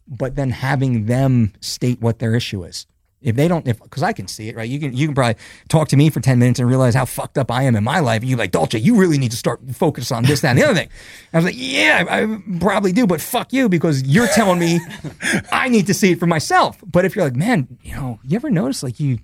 [0.09, 2.87] but then having them state what their issue is.
[3.27, 4.69] If they don't, if because I can see it, right?
[4.69, 5.35] You can you can probably
[5.69, 7.99] talk to me for ten minutes and realize how fucked up I am in my
[7.99, 8.23] life.
[8.23, 10.65] And you're like, Dolce, you really need to start focus on this, that, and the
[10.65, 10.89] other thing.
[11.33, 14.81] I was like, yeah, I, I probably do, but fuck you because you're telling me
[15.53, 16.79] I need to see it for myself.
[16.87, 19.19] But if you're like, man, you know, you ever notice like you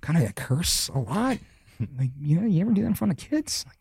[0.00, 1.38] kind of curse a lot?
[1.98, 3.64] Like, you know, you ever do that in front of kids?
[3.66, 3.76] Like,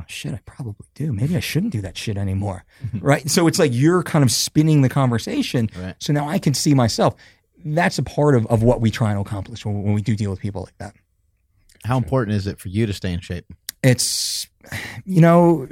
[0.00, 1.12] oh shit, I probably do.
[1.12, 2.64] Maybe I shouldn't do that shit anymore.
[3.00, 3.28] right.
[3.30, 5.70] So it's like you're kind of spinning the conversation.
[5.76, 5.94] Right.
[5.98, 7.14] So now I can see myself.
[7.64, 10.30] That's a part of, of what we try and accomplish when, when we do deal
[10.30, 10.94] with people like that.
[11.84, 13.46] How important is it for you to stay in shape?
[13.82, 14.46] It's,
[15.04, 15.68] you know,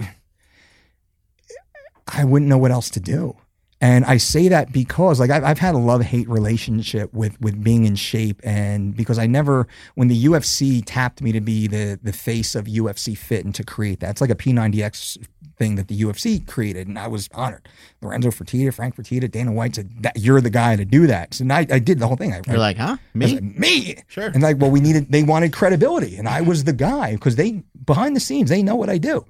[2.06, 3.36] I wouldn't know what else to do.
[3.84, 7.62] And I say that because like I've, I've had a love hate relationship with with
[7.62, 12.00] being in shape, and because I never when the UFC tapped me to be the
[12.02, 15.26] the face of UFC Fit and to create that, it's like a P90X
[15.58, 17.68] thing that the UFC created, and I was honored.
[18.00, 21.34] Lorenzo Fertitta, Frank Fertitta, Dana White said that you're the guy to do that.
[21.34, 22.32] So I, I did the whole thing.
[22.32, 22.96] I, You're like, huh?
[22.96, 23.34] I Me?
[23.34, 23.96] like, me.
[24.06, 24.28] Sure.
[24.28, 26.16] And like, well, we needed, they wanted credibility.
[26.16, 29.26] And I was the guy because they, behind the scenes, they know what I do.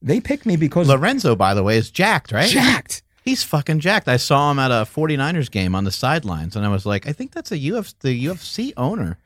[0.00, 2.48] They picked me because Lorenzo, by the way, is jacked, right?
[2.48, 3.02] jacked.
[3.28, 4.08] He's fucking jacked.
[4.08, 7.12] I saw him at a 49ers game on the sidelines, and I was like, I
[7.12, 9.18] think that's a UFC, the UFC owner.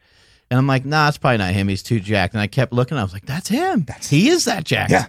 [0.50, 1.68] And I'm like, nah, it's probably not him.
[1.68, 2.34] He's too jacked.
[2.34, 2.98] And I kept looking.
[2.98, 3.84] I was like, that's him.
[3.86, 4.90] That's he is that jacked.
[4.90, 5.06] Yeah.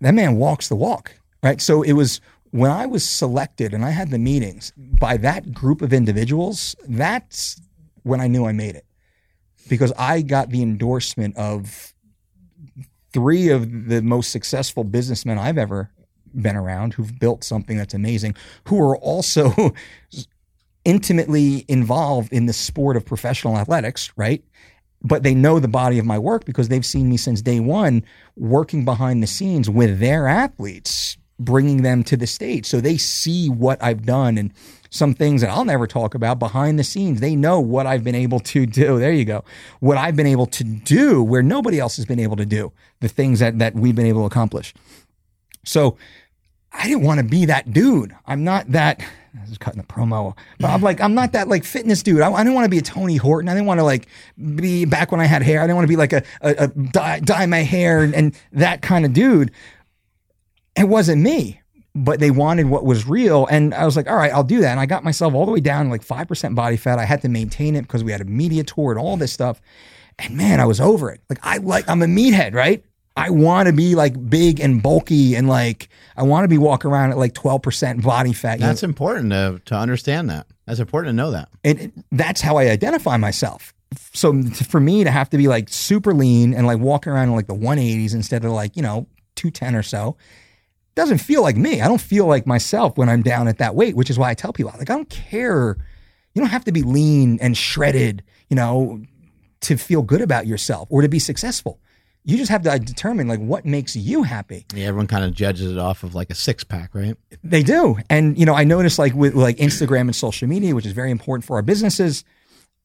[0.00, 1.60] That man walks the walk, right?
[1.60, 2.20] So it was
[2.52, 7.60] when I was selected and I had the meetings by that group of individuals, that's
[8.04, 8.86] when I knew I made it
[9.68, 11.92] because I got the endorsement of
[13.12, 15.90] three of the most successful businessmen I've ever
[16.40, 18.34] been around who've built something that's amazing,
[18.68, 19.74] who are also
[20.84, 24.44] intimately involved in the sport of professional athletics, right?
[25.02, 28.04] But they know the body of my work because they've seen me since day one
[28.36, 32.66] working behind the scenes with their athletes, bringing them to the stage.
[32.66, 34.52] So they see what I've done and
[34.94, 37.20] some things that I'll never talk about behind the scenes.
[37.20, 38.98] They know what I've been able to do.
[38.98, 39.44] There you go.
[39.80, 43.08] What I've been able to do where nobody else has been able to do, the
[43.08, 44.72] things that, that we've been able to accomplish.
[45.64, 45.96] So
[46.74, 48.14] I didn't want to be that dude.
[48.26, 49.00] I'm not that.
[49.00, 52.20] I was cutting the promo, but I'm like, I'm not that like fitness dude.
[52.20, 53.48] I, I didn't want to be a Tony Horton.
[53.48, 54.08] I didn't want to like
[54.56, 55.60] be back when I had hair.
[55.60, 58.38] I didn't want to be like a, a, a dye, dye my hair and, and
[58.52, 59.50] that kind of dude.
[60.76, 61.60] It wasn't me,
[61.94, 63.46] but they wanted what was real.
[63.46, 64.72] And I was like, all right, I'll do that.
[64.72, 66.98] And I got myself all the way down like 5% body fat.
[66.98, 69.60] I had to maintain it because we had a media tour and all this stuff.
[70.18, 71.20] And man, I was over it.
[71.28, 72.84] Like, I like, I'm a meathead, right?
[73.16, 76.90] I want to be like big and bulky and like I want to be walking
[76.90, 78.58] around at like 12% body fat.
[78.58, 80.46] That's important to, to understand that.
[80.66, 81.48] That's important to know that.
[81.62, 83.72] and it- that's how I identify myself.
[84.12, 87.36] So for me to have to be like super lean and like walking around in
[87.36, 90.16] like the 180s instead of like, you know, 210 or so,
[90.96, 91.80] doesn't feel like me.
[91.80, 94.34] I don't feel like myself when I'm down at that weight, which is why I
[94.34, 95.76] tell people, like, I don't care.
[96.34, 99.02] You don't have to be lean and shredded, you know,
[99.60, 101.78] to feel good about yourself or to be successful.
[102.26, 104.64] You just have to uh, determine like what makes you happy.
[104.74, 107.16] Yeah, everyone kind of judges it off of like a six pack, right?
[107.42, 107.98] They do.
[108.08, 111.10] And you know, I noticed like with like Instagram and social media, which is very
[111.10, 112.24] important for our businesses,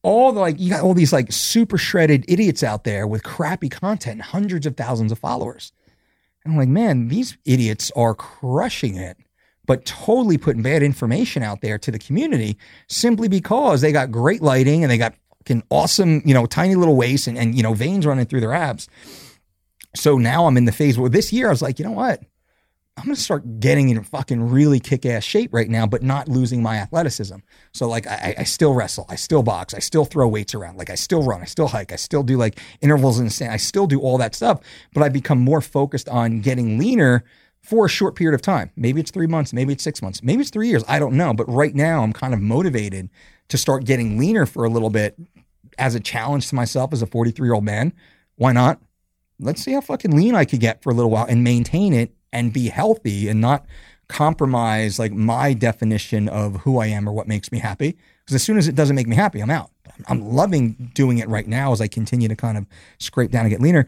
[0.02, 3.68] all the like you got all these like super shredded idiots out there with crappy
[3.68, 5.72] content hundreds of thousands of followers.
[6.44, 9.18] And I'm like, man, these idiots are crushing it,
[9.66, 12.56] but totally putting bad information out there to the community
[12.88, 16.96] simply because they got great lighting and they got fucking awesome, you know, tiny little
[16.96, 18.88] waist and, and you know, veins running through their abs.
[19.94, 22.20] So now I'm in the phase where this year I was like, you know what?
[22.96, 26.62] I'm gonna start getting in fucking really kick ass shape right now, but not losing
[26.62, 27.36] my athleticism.
[27.72, 30.90] So like I, I still wrestle, I still box, I still throw weights around, like
[30.90, 33.56] I still run, I still hike, I still do like intervals in the sand, I
[33.56, 34.60] still do all that stuff,
[34.92, 37.24] but I become more focused on getting leaner
[37.62, 38.70] for a short period of time.
[38.76, 40.84] Maybe it's three months, maybe it's six months, maybe it's three years.
[40.88, 41.32] I don't know.
[41.32, 43.08] But right now I'm kind of motivated
[43.48, 45.16] to start getting leaner for a little bit
[45.78, 47.92] as a challenge to myself as a 43 year old man.
[48.36, 48.80] Why not?
[49.40, 52.14] Let's see how fucking lean I could get for a little while and maintain it
[52.32, 53.66] and be healthy and not
[54.08, 57.96] compromise like my definition of who I am or what makes me happy.
[58.24, 59.70] Because as soon as it doesn't make me happy, I'm out.
[60.08, 62.66] I'm loving doing it right now as I continue to kind of
[62.98, 63.86] scrape down and get leaner.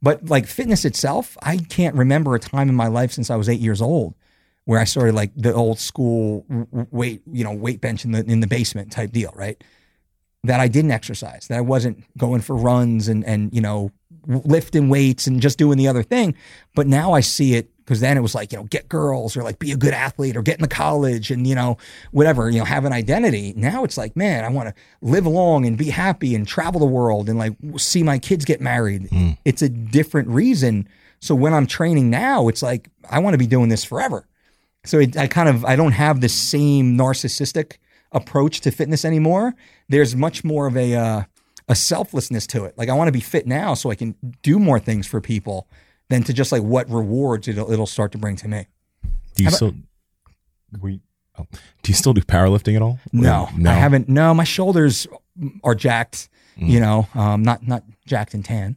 [0.00, 3.48] But like fitness itself, I can't remember a time in my life since I was
[3.48, 4.14] eight years old
[4.64, 6.44] where I started like the old school
[6.90, 9.62] weight, you know, weight bench in the in the basement type deal, right?
[10.44, 13.90] that I didn't exercise, that I wasn't going for runs and and you know
[14.26, 16.34] lifting weights and just doing the other thing.
[16.74, 19.42] But now I see it because then it was like you know get girls or
[19.42, 21.76] like be a good athlete or get into college and you know
[22.12, 23.52] whatever you know have an identity.
[23.56, 26.86] Now it's like man, I want to live long and be happy and travel the
[26.86, 29.08] world and like see my kids get married.
[29.44, 30.88] It's a different reason.
[31.20, 34.26] So when I'm training now, it's like I want to be doing this forever.
[34.84, 37.76] So it, I kind of I don't have the same narcissistic
[38.12, 39.54] approach to fitness anymore.
[39.88, 41.22] There's much more of a uh,
[41.68, 42.76] a selflessness to it.
[42.76, 45.68] Like I want to be fit now so I can do more things for people
[46.08, 48.66] than to just like what rewards it'll it'll start to bring to me.
[49.34, 49.74] Do you still?
[50.80, 51.00] We.
[51.38, 51.46] Oh,
[51.82, 52.98] do you still do powerlifting at all?
[53.12, 53.70] No, no.
[53.70, 54.08] I haven't.
[54.08, 55.06] No, my shoulders
[55.64, 56.28] are jacked.
[56.54, 58.76] You know, um, not not jacked and tan,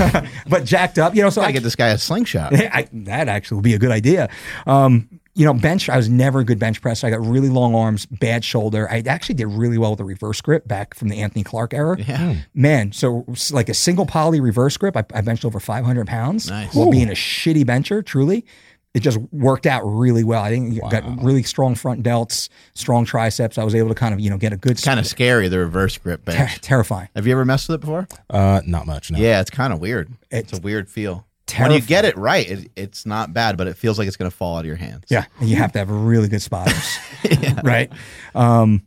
[0.48, 1.16] but jacked up.
[1.16, 2.54] You know, so I I get this guy a slingshot.
[2.54, 4.30] I, that actually would be a good idea.
[4.64, 7.06] Um, you know, bench, I was never a good bench presser.
[7.06, 8.90] I got really long arms, bad shoulder.
[8.90, 11.96] I actually did really well with the reverse grip back from the Anthony Clark era.
[12.00, 12.36] Yeah.
[12.54, 16.74] Man, so like a single poly reverse grip, I, I benched over 500 pounds Nice.
[16.74, 18.46] while being a shitty bencher, truly.
[18.94, 20.42] It just worked out really well.
[20.42, 23.58] I think I got really strong front delts, strong triceps.
[23.58, 25.58] I was able to kind of, you know, get a good Kind of scary, the
[25.58, 26.62] reverse grip ter- bench.
[26.62, 27.10] terrifying.
[27.14, 28.08] Have you ever messed with it before?
[28.30, 29.10] Uh, not much.
[29.10, 29.18] No.
[29.18, 30.10] Yeah, it's kind of weird.
[30.30, 31.26] It's, It's a weird feel.
[31.54, 34.30] When you get it right, it, it's not bad, but it feels like it's going
[34.30, 35.04] to fall out of your hands.
[35.08, 36.98] Yeah, and you have to have really good spotters,
[37.62, 37.90] right?
[38.34, 38.82] Um,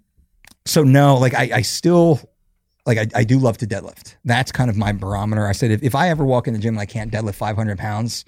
[0.66, 2.20] so no, like I, I still
[2.86, 4.16] like I, I do love to deadlift.
[4.26, 5.48] That's kind of my barometer.
[5.48, 7.78] I said if, if I ever walk in the gym and I can't deadlift 500
[7.78, 8.26] pounds,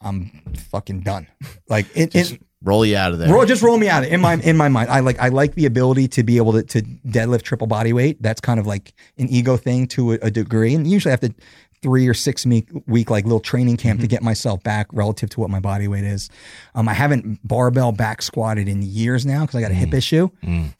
[0.00, 1.26] I'm fucking done.
[1.68, 3.32] Like it, it Roll you out of there.
[3.32, 4.88] roll, just roll me out of in my in my mind.
[4.88, 8.20] I like I like the ability to be able to, to deadlift triple body weight.
[8.22, 11.20] That's kind of like an ego thing to a, a degree, and usually I have
[11.20, 11.34] to
[11.82, 15.40] three or six week, week like little training camp to get myself back relative to
[15.40, 16.30] what my body weight is.
[16.74, 20.30] Um, I haven't barbell back squatted in years now because I got a hip issue.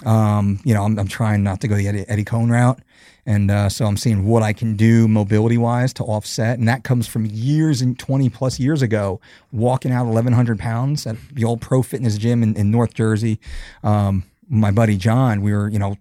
[0.06, 2.80] Um, you know, I'm, I'm trying not to go the Eddie, Eddie Coan route.
[3.28, 6.60] And uh, so I'm seeing what I can do mobility wise to offset.
[6.60, 9.20] And that comes from years and 20 plus years ago,
[9.50, 13.40] walking out 1,100 pounds at the old pro fitness gym in, in North Jersey.
[13.82, 15.96] Um, my buddy John, we were, you know,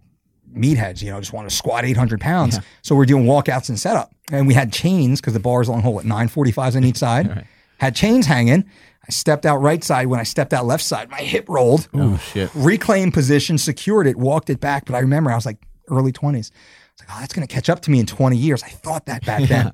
[0.56, 2.60] meatheads, you know, just want to squat 800 pounds.
[2.82, 4.14] So we're doing walkouts and setup.
[4.32, 7.45] And we had chains because the bar's on hole at 945s on each side.
[7.80, 8.64] Had chains hanging.
[9.07, 10.07] I stepped out right side.
[10.07, 11.88] When I stepped out left side, my hip rolled.
[11.94, 12.49] Oh, shit.
[12.56, 14.86] Reclaimed position, secured it, walked it back.
[14.86, 15.57] But I remember I was like
[15.90, 16.26] early 20s.
[16.26, 16.52] I was
[16.99, 18.64] like, oh, that's going to catch up to me in 20 years.
[18.64, 19.73] I thought that back then.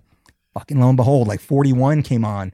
[0.54, 2.54] Fucking lo and behold, like 41 came on.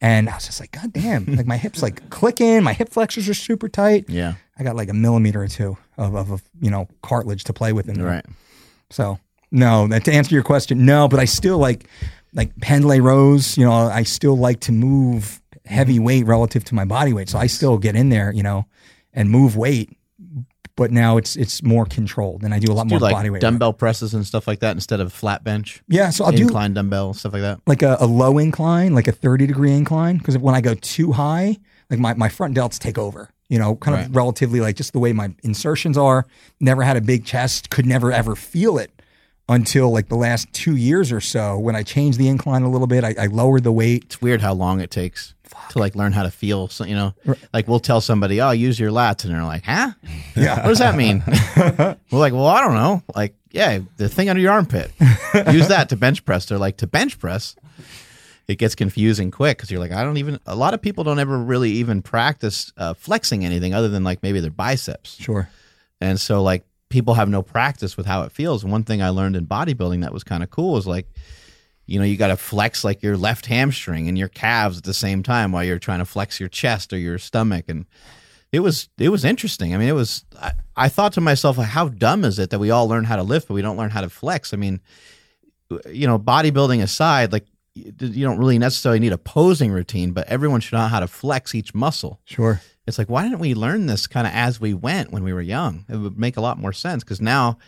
[0.00, 3.28] And I was just like, God damn, like my hips like clicking, my hip flexors
[3.28, 4.04] are super tight.
[4.08, 4.34] Yeah.
[4.58, 7.72] I got like a millimeter or two of, of, of you know, cartilage to play
[7.72, 8.06] with in there.
[8.06, 8.26] Right.
[8.90, 9.18] So
[9.50, 11.86] no, that to answer your question, no, but I still like
[12.34, 16.84] like pendlay rows, you know, I still like to move heavy weight relative to my
[16.84, 17.28] body weight.
[17.28, 18.66] So I still get in there, you know,
[19.12, 19.94] and move weight.
[20.76, 23.30] But now it's it's more controlled and I do a lot Do more like body
[23.30, 23.40] weight.
[23.42, 26.72] dumbbell presses and stuff like that instead of flat bench, Yeah, so I'll do incline
[26.72, 27.60] dumbbell, stuff like that.
[27.66, 30.18] like a, a low incline, like a 30 degree incline.
[30.18, 31.56] Because when I go too high,
[31.90, 33.28] like my, my front delts take over.
[33.48, 34.06] You know, kind Right.
[34.06, 36.26] of relatively like just the way my insertions are.
[36.60, 37.70] Never had a big chest.
[37.70, 38.90] Could never ever feel it
[39.48, 42.86] until like the last two years or so when I changed the incline a little
[42.86, 43.04] bit.
[43.04, 44.04] I, I lowered the weight.
[44.04, 45.32] It's weird how long it takes
[45.70, 46.68] to like learn how to feel.
[46.68, 47.14] So, you know,
[47.54, 49.92] like we'll tell somebody, "Oh, use your lats," and they're like, "Huh?
[50.36, 50.56] Yeah.
[50.62, 51.22] What does that mean?"
[51.56, 53.02] We're like, "Well, I don't know.
[53.16, 54.92] Like, yeah, the thing under your armpit.
[55.50, 57.56] Use that to bench press." They're like, "To bench press."
[58.48, 60.40] It gets confusing quick because you're like, I don't even.
[60.46, 64.22] A lot of people don't ever really even practice uh, flexing anything other than like
[64.22, 65.16] maybe their biceps.
[65.16, 65.50] Sure.
[66.00, 68.64] And so like people have no practice with how it feels.
[68.64, 71.06] One thing I learned in bodybuilding that was kind of cool is like,
[71.86, 74.94] you know, you got to flex like your left hamstring and your calves at the
[74.94, 77.66] same time while you're trying to flex your chest or your stomach.
[77.68, 77.84] And
[78.50, 79.74] it was it was interesting.
[79.74, 80.24] I mean, it was.
[80.40, 83.22] I, I thought to myself, how dumb is it that we all learn how to
[83.22, 84.54] lift, but we don't learn how to flex?
[84.54, 84.80] I mean,
[85.90, 87.46] you know, bodybuilding aside, like
[87.98, 91.54] you don't really necessarily need a posing routine, but everyone should know how to flex
[91.54, 92.20] each muscle.
[92.24, 92.60] Sure.
[92.86, 95.42] it's like why didn't we learn this kind of as we went when we were
[95.42, 95.84] young?
[95.88, 97.58] It would make a lot more sense because now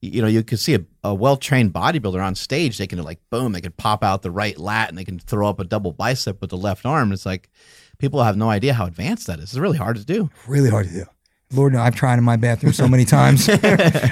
[0.00, 3.50] you know you could see a, a well-trained bodybuilder on stage they can like boom
[3.50, 6.40] they can pop out the right lat and they can throw up a double bicep
[6.40, 7.12] with the left arm.
[7.12, 7.50] It's like
[7.98, 9.44] people have no idea how advanced that is.
[9.44, 10.30] It's really hard to do.
[10.46, 11.04] Really hard to do.
[11.52, 13.48] Lord, no, I've tried in my bathroom so many times.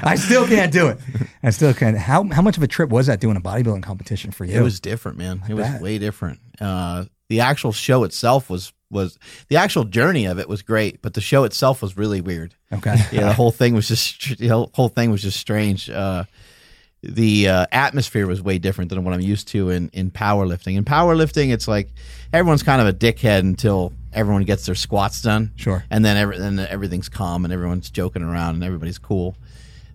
[0.03, 0.99] I still can't do it.
[1.43, 1.97] I still can't.
[1.99, 4.59] How how much of a trip was that doing a bodybuilding competition for you?
[4.59, 9.19] it was different man it was way different uh, the actual show itself was was
[9.49, 12.97] the actual journey of it was great but the show itself was really weird okay.
[13.13, 15.91] yeah, the whole thing was just the whole- whole thing was just strange.
[15.91, 16.25] Uh,
[17.03, 20.77] the uh, atmosphere was way different than what I'm used to in in powerlifting.
[20.77, 21.89] In powerlifting, it's like
[22.33, 25.53] everyone's kind of a dickhead until everyone gets their squats done.
[25.57, 25.85] Sure.
[25.91, 29.37] and then every, then everything's calm and everyone's joking around and everybody's cool.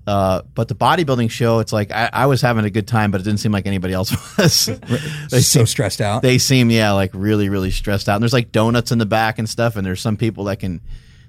[0.07, 3.22] Uh, but the bodybuilding show, it's like I, I was having a good time, but
[3.22, 4.65] it didn't seem like anybody else was.
[4.65, 6.22] they so seem, stressed out.
[6.22, 8.15] they seem yeah like really really stressed out.
[8.15, 10.81] And there's like donuts in the back and stuff, and there's some people that can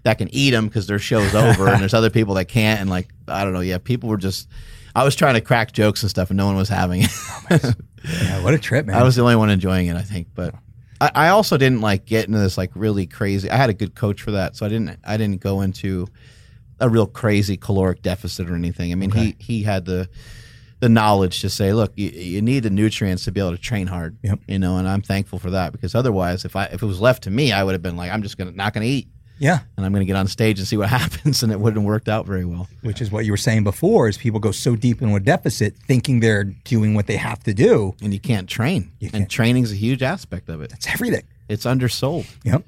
[0.04, 2.80] that can eat them because their show's over, and there's other people that can't.
[2.80, 4.48] And like I don't know, yeah, people were just.
[4.94, 7.10] I was trying to crack jokes and stuff, and no one was having it.
[8.04, 8.96] yeah, what a trip, man.
[8.96, 10.28] I was the only one enjoying it, I think.
[10.34, 10.54] But
[11.02, 13.50] I, I also didn't like get into this like really crazy.
[13.50, 14.98] I had a good coach for that, so I didn't.
[15.04, 16.06] I didn't go into
[16.78, 18.92] a real crazy caloric deficit or anything.
[18.92, 20.08] I mean, he he had the
[20.78, 23.88] the knowledge to say, look, you, you need the nutrients to be able to train
[23.88, 24.16] hard.
[24.22, 24.40] Yep.
[24.46, 27.24] You know, and I'm thankful for that because otherwise, if I if it was left
[27.24, 29.08] to me, I would have been like, I'm just gonna not gonna eat,
[29.42, 31.86] yeah, and I'm gonna get on stage and see what happens, and it wouldn't have
[31.86, 32.68] worked out very well.
[32.82, 34.08] which is what you were saying before.
[34.08, 37.52] Is people go so deep into a deficit, thinking they're doing what they have to
[37.52, 37.94] do.
[38.00, 39.28] And you can't train, and can't.
[39.28, 40.72] training's a huge aspect of it.
[40.72, 41.24] It's everything.
[41.48, 42.26] It's undersold.
[42.44, 42.64] Yep.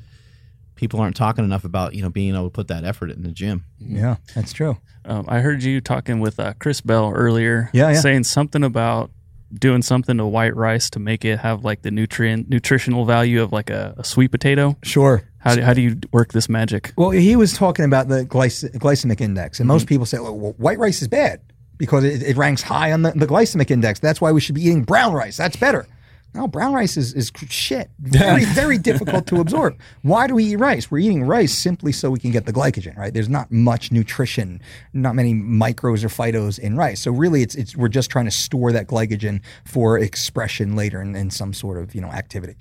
[0.74, 3.30] People aren't talking enough about you know being able to put that effort in the
[3.30, 3.64] gym.
[3.78, 4.76] Yeah, that's true.
[5.04, 8.00] Um, I heard you talking with uh, Chris Bell earlier, Yeah, yeah.
[8.00, 9.10] saying something about
[9.52, 13.52] doing something to white rice to make it have like the nutrient nutritional value of
[13.52, 14.76] like a, a sweet potato.
[14.82, 15.22] Sure.
[15.44, 16.94] How do, how do you work this magic?
[16.96, 19.88] Well, he was talking about the glyc- glycemic index, and most mm-hmm.
[19.88, 21.42] people say, well, well, white rice is bad
[21.76, 24.00] because it, it ranks high on the, the glycemic index.
[24.00, 25.36] That's why we should be eating brown rice.
[25.36, 25.86] That's better.
[26.32, 27.90] No, brown rice is, is shit.
[28.00, 29.78] Very, very difficult to absorb.
[30.02, 30.90] Why do we eat rice?
[30.90, 33.14] We're eating rice simply so we can get the glycogen, right?
[33.14, 34.60] There's not much nutrition,
[34.92, 37.02] not many micros or phytos in rice.
[37.02, 41.14] So really it's it's we're just trying to store that glycogen for expression later in,
[41.14, 42.56] in some sort of, you know, activity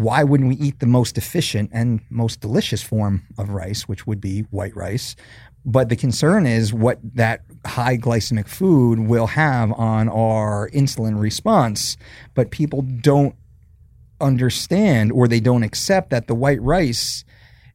[0.00, 4.20] why wouldn't we eat the most efficient and most delicious form of rice, which would
[4.20, 5.14] be white rice?
[5.66, 11.98] But the concern is what that high glycemic food will have on our insulin response.
[12.34, 13.34] But people don't
[14.22, 17.22] understand or they don't accept that the white rice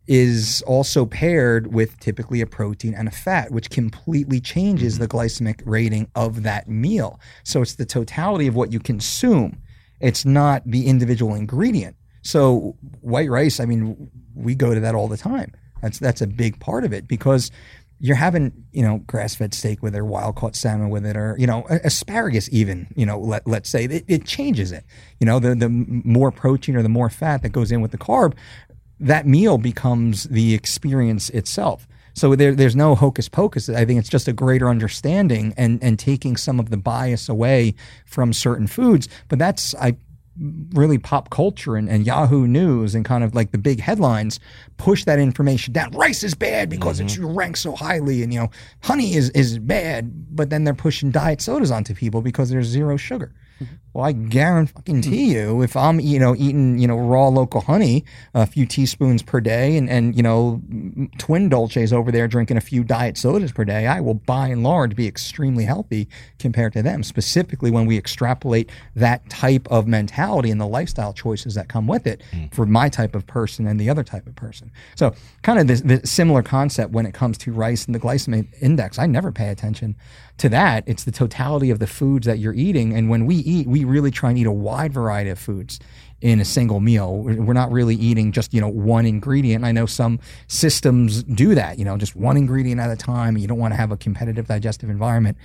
[0.08, 5.04] is also paired with typically a protein and a fat, which completely changes mm-hmm.
[5.04, 7.20] the glycemic rating of that meal.
[7.44, 9.62] So it's the totality of what you consume.
[10.00, 11.96] It's not the individual ingredient.
[12.26, 15.54] So white rice, I mean, we go to that all the time.
[15.82, 17.52] That's that's a big part of it because
[18.00, 21.36] you're having you know grass-fed steak with it, or wild caught salmon with it, or
[21.38, 22.88] you know asparagus even.
[22.96, 24.84] You know, let let's say it, it changes it.
[25.20, 27.98] You know, the the more protein or the more fat that goes in with the
[28.00, 28.34] carb,
[29.00, 31.88] that meal becomes the experience itself.
[32.16, 33.68] So there, there's no hocus pocus.
[33.68, 37.76] I think it's just a greater understanding and and taking some of the bias away
[38.06, 39.10] from certain foods.
[39.28, 39.98] But that's I
[40.74, 44.40] really pop culture and, and Yahoo News and kind of like the big headlines
[44.78, 45.92] push that information down.
[45.92, 47.38] Rice is bad because it's mm-hmm.
[47.38, 48.50] ranked so highly, and you know,
[48.84, 50.36] honey is is bad.
[50.36, 53.34] But then they're pushing diet sodas onto people because there's zero sugar.
[53.62, 53.76] Mm-hmm.
[53.96, 55.32] Well, I guarantee hmm.
[55.32, 58.04] you, if I'm you know eating you know raw local honey,
[58.34, 60.62] a few teaspoons per day, and and you know
[61.18, 64.64] twin dolces over there drinking a few diet sodas per day, I will by and
[64.64, 66.10] large be extremely healthy
[66.40, 67.04] compared to them.
[67.04, 72.06] Specifically, when we extrapolate that type of mentality and the lifestyle choices that come with
[72.06, 72.48] it hmm.
[72.48, 74.74] for my type of person and the other type of person.
[74.96, 78.48] So, kind of this, this similar concept when it comes to rice and the glycemic
[78.62, 79.00] index.
[79.00, 79.96] I never pay attention
[80.40, 80.84] to that.
[80.86, 84.12] It's the totality of the foods that you're eating, and when we eat, we really
[84.12, 85.80] try and eat a wide variety of foods
[86.22, 87.18] in a single meal.
[87.18, 89.66] We're not really eating just you know one ingredient.
[89.66, 91.78] I know some systems do that.
[91.78, 93.38] You know, just one ingredient at a time.
[93.38, 95.38] You don't want to have a competitive digestive environment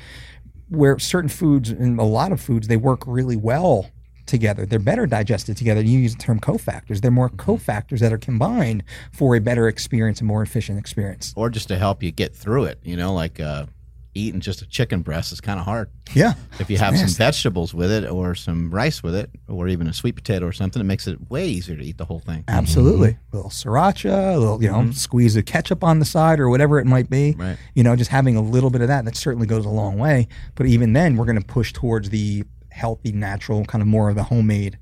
[0.69, 3.91] where certain foods and a lot of foods they work really well
[4.27, 4.65] together.
[4.65, 5.83] They're better digested together.
[5.83, 7.01] You use the term cofactors.
[7.01, 11.35] They're more cofactors that are combined for a better experience, a more efficient experience.
[11.37, 12.79] or just to help you get through it.
[12.85, 13.67] You know, like uh,
[14.15, 15.89] eating just a chicken breast is kind of hard.
[16.15, 16.35] Yeah.
[16.59, 19.93] If you have some vegetables with it, or some rice with it, or even a
[19.93, 22.45] sweet potato or something, it makes it way easier to eat the whole thing.
[22.49, 23.11] Absolutely.
[23.33, 24.93] A little sriracha, a little, you know, mm-hmm.
[24.93, 27.37] squeeze of ketchup on the side or whatever it might be.
[27.39, 27.57] Right.
[27.75, 30.27] You know, just having a little bit of that, that certainly goes a long way.
[30.57, 34.17] But even then, we're going to push towards the healthy, natural, kind of more of
[34.17, 34.79] the homemade,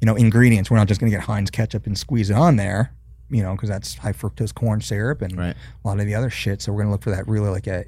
[0.00, 0.70] you know, ingredients.
[0.70, 2.92] We're not just going to get Heinz ketchup and squeeze it on there,
[3.30, 5.54] you know, because that's high fructose corn syrup and Right.
[5.84, 6.62] a lot of the other shit.
[6.62, 7.84] So we're going to look for that really like a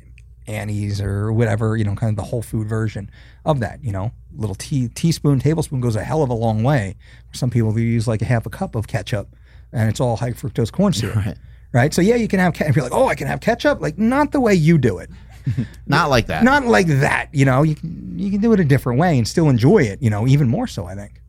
[0.46, 3.10] Annie's or whatever, you know, kind of the whole food version
[3.44, 6.96] of that, you know, little tea, teaspoon, tablespoon goes a hell of a long way.
[7.32, 9.34] Some people use like a half a cup of ketchup
[9.72, 11.16] and it's all high fructose corn syrup.
[11.26, 11.36] Right.
[11.72, 11.92] Right.
[11.92, 12.76] So yeah, you can have ketchup.
[12.76, 13.80] You're like, oh, I can have ketchup.
[13.80, 15.10] Like not the way you do it.
[15.86, 16.42] Not like that.
[16.42, 17.28] Not like that.
[17.32, 20.00] You know, you can, you can do it a different way and still enjoy it,
[20.00, 21.20] you know, even more so, I think.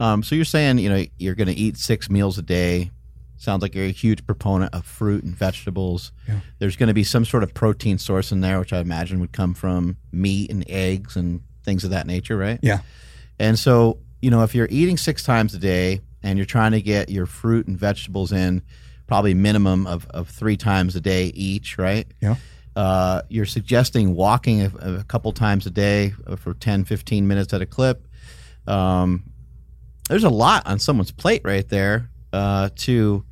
[0.00, 2.90] Um, so you're saying, you know, you're going to eat six meals a day.
[3.44, 6.12] Sounds like you're a huge proponent of fruit and vegetables.
[6.58, 9.32] There's going to be some sort of protein source in there, which I imagine would
[9.32, 12.58] come from meat and eggs and things of that nature, right?
[12.62, 12.80] Yeah.
[13.38, 16.80] And so, you know, if you're eating six times a day and you're trying to
[16.80, 18.62] get your fruit and vegetables in
[19.06, 22.06] probably minimum of, of three times a day each, right?
[22.22, 22.36] Yeah.
[22.74, 27.60] Uh, you're suggesting walking a, a couple times a day for 10, 15 minutes at
[27.60, 28.08] a clip.
[28.66, 29.24] Um,
[30.08, 33.24] there's a lot on someone's plate right there uh, to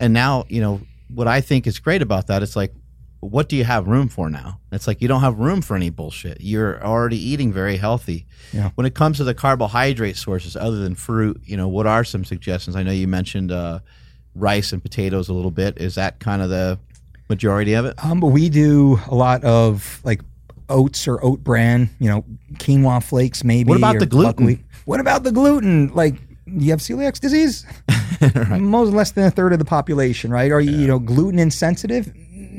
[0.00, 0.80] and now you know
[1.14, 2.72] what i think is great about that it's like
[3.20, 5.90] what do you have room for now it's like you don't have room for any
[5.90, 8.70] bullshit you're already eating very healthy Yeah.
[8.76, 12.24] when it comes to the carbohydrate sources other than fruit you know what are some
[12.24, 13.80] suggestions i know you mentioned uh,
[14.34, 16.78] rice and potatoes a little bit is that kind of the
[17.28, 20.22] majority of it Um, but we do a lot of like
[20.68, 22.24] oats or oat bran, you know,
[22.54, 23.68] quinoa flakes maybe.
[23.68, 24.30] What about the gluten?
[24.32, 24.60] buckwheat.
[24.84, 25.88] What about the gluten?
[25.94, 26.14] Like,
[26.56, 27.66] you have celiac disease?
[28.58, 30.50] Most less than a third of the population, right?
[30.50, 32.12] Are you, you know, gluten insensitive?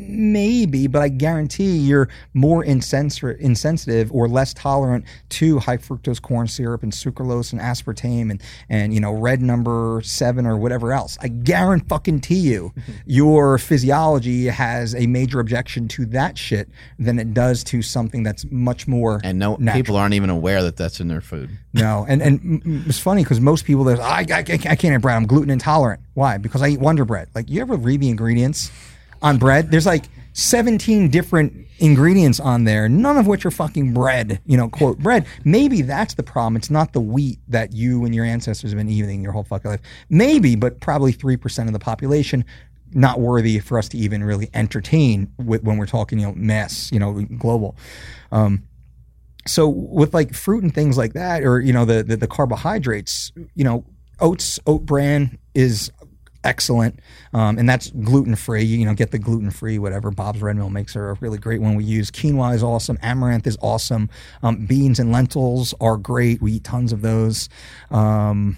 [0.07, 6.47] Maybe, but I guarantee you're more insensitive, insensitive or less tolerant to high fructose corn
[6.47, 11.17] syrup and sucralose and aspartame and and you know red number seven or whatever else.
[11.21, 12.73] I guarantee fucking you,
[13.05, 16.69] your physiology has a major objection to that shit
[16.99, 19.73] than it does to something that's much more and no natural.
[19.73, 23.39] people aren't even aware that that's in their food No, and and it's funny because
[23.39, 25.15] most people there's I, I, I can't eat bread.
[25.15, 26.01] I'm gluten intolerant.
[26.13, 26.37] Why?
[26.37, 27.29] Because I eat Wonder Bread.
[27.33, 28.71] Like you ever read the ingredients
[29.21, 29.71] on bread?
[29.71, 34.39] There's like 17 different ingredients on there, none of which are fucking bread.
[34.45, 35.25] You know, quote bread.
[35.43, 36.55] Maybe that's the problem.
[36.55, 39.71] It's not the wheat that you and your ancestors have been eating your whole fucking
[39.71, 39.81] life.
[40.09, 42.45] Maybe, but probably three percent of the population.
[42.93, 46.91] Not worthy for us to even really entertain with, when we're talking, you know, mass,
[46.91, 47.77] you know, global.
[48.33, 48.63] Um,
[49.47, 53.31] so with like fruit and things like that or you know the, the the carbohydrates
[53.55, 53.83] you know
[54.19, 55.91] oats oat bran is
[56.43, 56.99] excellent.
[57.33, 60.11] Um, and that's gluten free you know get the gluten free whatever.
[60.11, 62.11] Bob's red mill makes are a really great one we use.
[62.11, 62.97] Quinoa is awesome.
[63.01, 64.09] Amaranth is awesome.
[64.43, 66.41] Um, beans and lentils are great.
[66.41, 67.49] We eat tons of those.
[67.89, 68.57] Um,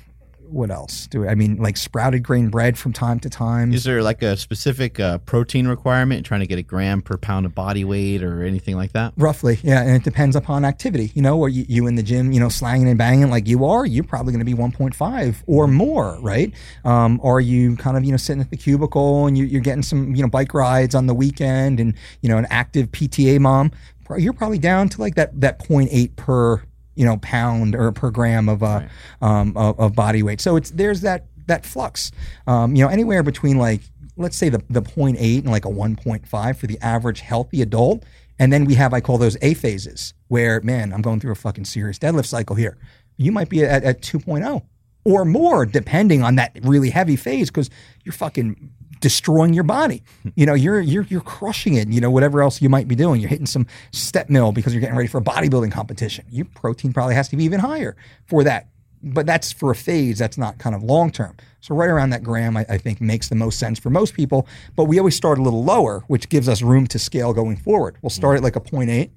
[0.54, 3.84] what else do we, i mean like sprouted grain bread from time to time is
[3.84, 7.56] there like a specific uh, protein requirement trying to get a gram per pound of
[7.56, 11.12] body weight or anything like that Roughly, yeah, and it depends upon activity.
[11.16, 13.64] You know, are you, you in the gym, you know, slanging and banging like you
[13.64, 16.54] are, you're probably going to be 1.5 or more, right?
[16.84, 19.84] Um, are you kind of, you know, sitting at the cubicle and you, you're getting
[19.84, 23.72] some, you know, bike rides on the weekend and, you know, an active PTA mom,
[24.18, 26.64] you're probably down to like that, that 0.8 per,
[26.96, 28.82] you know, pound or per gram of, uh,
[29.22, 30.42] um, of, of body weight.
[30.42, 32.12] So it's, there's that, that flux,
[32.48, 33.82] um, you know, anywhere between like,
[34.16, 38.04] let's say the, the 0.8 and like a 1.5 for the average healthy adult.
[38.40, 41.36] And then we have, I call those A phases, where, man, I'm going through a
[41.36, 42.78] fucking serious deadlift cycle here.
[43.18, 44.64] You might be at, at 2.0
[45.06, 47.70] or more, depending on that really heavy phase, because
[48.04, 48.72] you're fucking
[49.04, 50.02] destroying your body.
[50.24, 50.30] Hmm.
[50.36, 51.90] You know, you're you're you're crushing it.
[51.90, 54.82] You know, whatever else you might be doing, you're hitting some step mill because you're
[54.82, 56.26] getting ready for a bodybuilding competition.
[56.30, 58.70] Your protein probably has to be even higher for that.
[59.06, 60.18] But that's for a phase.
[60.18, 61.36] That's not kind of long term.
[61.60, 64.48] So right around that gram, I, I think makes the most sense for most people.
[64.78, 67.98] But we always start a little lower, which gives us room to scale going forward.
[68.02, 69.12] We'll start at like a 0.8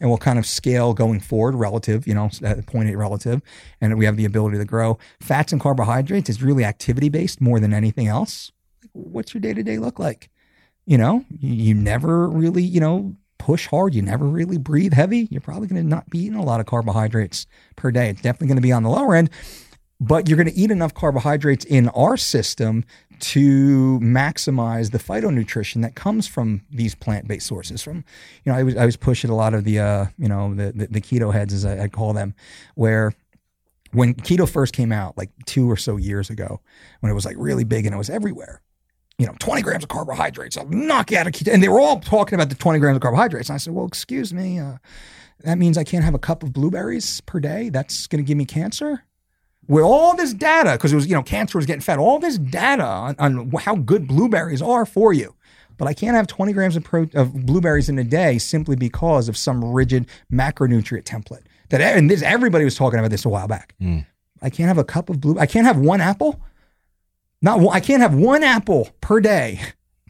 [0.00, 3.42] and we'll kind of scale going forward relative, you know, at 0.8 relative,
[3.80, 4.98] and we have the ability to grow.
[5.20, 8.52] Fats and carbohydrates is really activity based more than anything else.
[8.98, 10.30] What's your day to day look like?
[10.86, 13.94] You know, you, never really, you know, push hard.
[13.94, 15.28] You never really breathe heavy.
[15.30, 17.46] You're probably going to not be eating a lot of carbohydrates
[17.76, 18.08] per day.
[18.10, 19.30] It's definitely going to be on the lower end,
[20.00, 22.84] but you're going to eat enough carbohydrates in our system
[23.20, 27.82] to maximize the phytonutrition that comes from these plant-based sources.
[27.82, 28.04] From,
[28.44, 30.72] you know, I was I was pushing a lot of the, uh, you know, the,
[30.72, 32.34] the the keto heads as I, I call them,
[32.76, 33.12] where
[33.92, 36.60] when keto first came out, like two or so years ago,
[37.00, 38.62] when it was like really big and it was everywhere,
[39.18, 41.52] you know, 20 grams of carbohydrates, I'll knock you out of keto.
[41.52, 43.48] And they were all talking about the 20 grams of carbohydrates.
[43.48, 44.76] And I said, well, excuse me, uh,
[45.44, 47.68] that means I can't have a cup of blueberries per day.
[47.68, 49.02] That's going to give me cancer
[49.66, 52.38] with all this data, because it was, you know, cancer was getting fed, all this
[52.38, 55.34] data on, on how good blueberries are for you.
[55.76, 59.28] But I can't have 20 grams of, pro- of blueberries in a day simply because
[59.28, 61.42] of some rigid macronutrient template.
[61.68, 63.74] That and this everybody was talking about this a while back.
[64.40, 65.38] I can't have a cup of blue.
[65.38, 66.40] I can't have one apple.
[67.40, 69.60] Not I can't have one apple per day.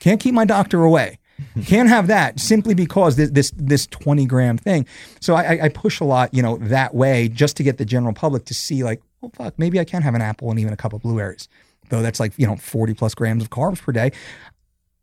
[0.01, 1.19] Can't keep my doctor away.
[1.67, 4.87] Can't have that simply because this this this 20 gram thing.
[5.21, 8.13] So I, I- push a lot, you know, that way just to get the general
[8.13, 10.77] public to see like, oh fuck, maybe I can have an apple and even a
[10.77, 11.49] couple of blueberries.
[11.91, 14.11] Though that's like, you know, 40 plus grams of carbs per day.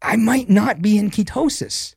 [0.02, 1.96] I might not be in ketosis,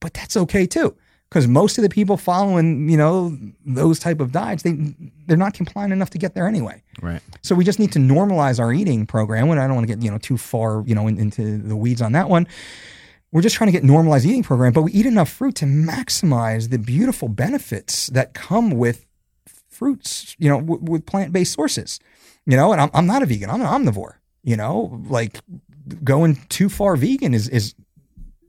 [0.00, 0.96] but that's okay too.
[1.28, 3.36] Because most of the people following, you know,
[3.66, 4.94] those type of diets, they
[5.26, 6.82] they're not compliant enough to get there anyway.
[7.02, 7.20] Right.
[7.42, 9.50] So we just need to normalize our eating program.
[9.50, 11.76] And I don't want to get you know too far you know in, into the
[11.76, 12.46] weeds on that one.
[13.30, 16.70] We're just trying to get normalized eating program, but we eat enough fruit to maximize
[16.70, 19.04] the beautiful benefits that come with
[19.68, 20.34] fruits.
[20.38, 22.00] You know, w- with plant based sources.
[22.46, 23.50] You know, and I'm I'm not a vegan.
[23.50, 24.14] I'm an omnivore.
[24.42, 25.40] You know, like
[26.02, 27.74] going too far vegan is is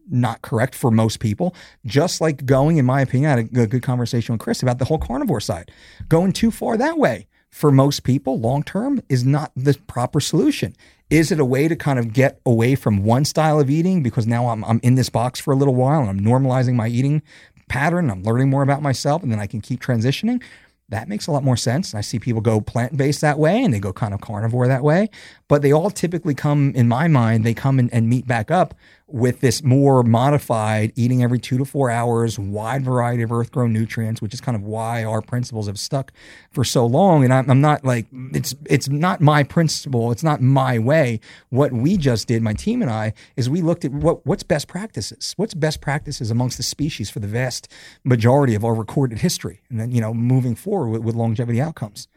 [0.10, 1.56] not correct for most people.
[1.86, 4.86] Just like going, in my opinion, I had a good conversation with Chris about the
[4.86, 5.72] whole carnivore side.
[6.08, 10.76] Going too far that way for most people long term is not the proper solution.
[11.10, 14.28] Is it a way to kind of get away from one style of eating because
[14.28, 17.24] now I'm, I'm in this box for a little while and I'm normalizing my eating
[17.68, 20.42] pattern, I'm learning more about myself, and then I can keep transitioning?
[20.90, 21.94] That makes a lot more sense.
[21.94, 24.84] I see people go plant based that way and they go kind of carnivore that
[24.84, 25.10] way,
[25.48, 28.74] but they all typically come, in my mind, they come and, and meet back up
[29.12, 33.74] with this more modified eating every two to four hours, wide variety of earth grown
[33.74, 36.12] nutrients, which is kind of why our principles have stuck
[36.52, 37.24] for so long.
[37.24, 41.20] And I'm, I'm not like it's it's not my principle, it's not my way.
[41.50, 44.68] What we just did, my team and I, is we looked at what what's best
[44.68, 47.68] practices, what's best practices amongst the species for the vast
[48.04, 52.08] majority of our recorded history, and then you know moving forward with, with longevity outcomes.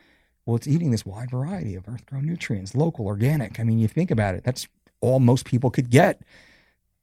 [0.45, 3.61] Well, it's eating this wide variety of earth grown nutrients, local, organic.
[3.61, 4.67] I mean, you think about it, that's
[5.01, 6.21] all most people could get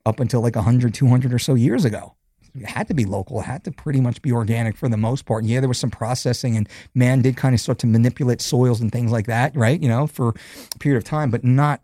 [0.05, 2.15] up until like 100, 200 or so years ago.
[2.55, 3.39] It had to be local.
[3.39, 5.43] It had to pretty much be organic for the most part.
[5.43, 8.81] And yeah, there was some processing, and man did kind of start to manipulate soils
[8.81, 9.79] and things like that, right?
[9.79, 11.79] You know, for a period of time, but not,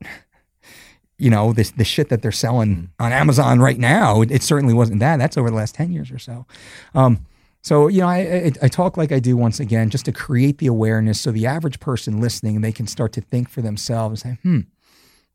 [1.17, 4.21] you know, this the shit that they're selling on Amazon right now.
[4.21, 5.17] It, it certainly wasn't that.
[5.17, 6.47] That's over the last 10 years or so.
[6.95, 7.25] Um,
[7.65, 10.59] so, you know, I, I, I talk like I do once again, just to create
[10.59, 14.35] the awareness so the average person listening, they can start to think for themselves and
[14.35, 14.59] say, hmm,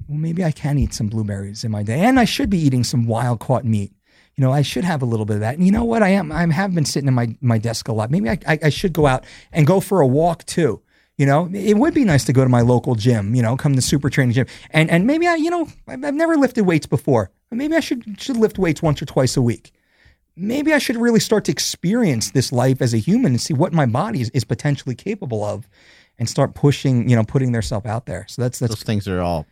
[0.09, 2.85] well, maybe I can eat some blueberries in my day, and I should be eating
[2.85, 3.93] some wild caught meat.
[4.37, 5.57] You know, I should have a little bit of that.
[5.57, 6.03] And you know what?
[6.03, 6.33] I am.
[6.33, 8.11] I have been sitting in my my desk a lot.
[8.11, 10.83] Maybe I, I, I should go out and go for a walk too.
[11.19, 13.35] You know, it would be nice to go to my local gym.
[13.35, 16.37] You know, come to super training gym, and and maybe I, you know, I've, never
[16.37, 17.31] lifted weights before.
[17.51, 19.73] Maybe I should should lift weights once or twice a week.
[20.35, 23.75] Maybe I should really start to experience this life as a human and see what
[23.75, 25.69] my body is, is potentially capable of,
[26.19, 27.11] and start pushing.
[27.11, 28.25] You know, putting theirself out there.
[28.27, 29.45] So that's that's Those things are all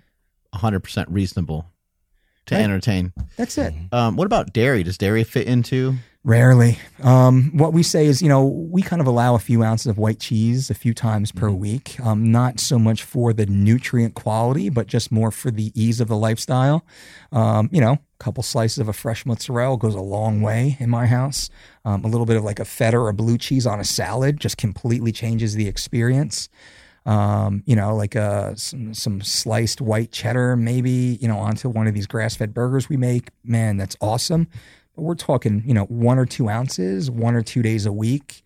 [0.54, 1.66] 100% reasonable
[2.46, 2.62] to Right.
[2.64, 3.12] entertain.
[3.36, 3.74] that's it.
[3.92, 4.82] Um, what about dairy?
[4.82, 5.96] Does dairy fit into?
[6.24, 6.78] Rarely.
[7.02, 9.98] Um, what we say is, you know, we kind of allow a few ounces of
[9.98, 11.98] white cheese a few times per week.
[12.00, 16.08] Um, not so much for the nutrient quality, but just more for the ease of
[16.08, 16.84] the lifestyle.
[17.32, 20.90] Um, you know, a couple slices of a fresh mozzarella goes a long way in
[20.90, 21.48] my house.
[21.84, 24.38] Um, a little bit of like a feta or a blue cheese on a salad
[24.40, 26.48] just completely changes the experience.
[27.06, 31.86] Um, you know, like uh, some, some sliced white cheddar, maybe, you know, onto one
[31.86, 33.28] of these grass fed burgers we make.
[33.44, 34.46] Man, that's awesome.
[34.94, 38.42] But we're talking, you know, one or two ounces, one or two days a week.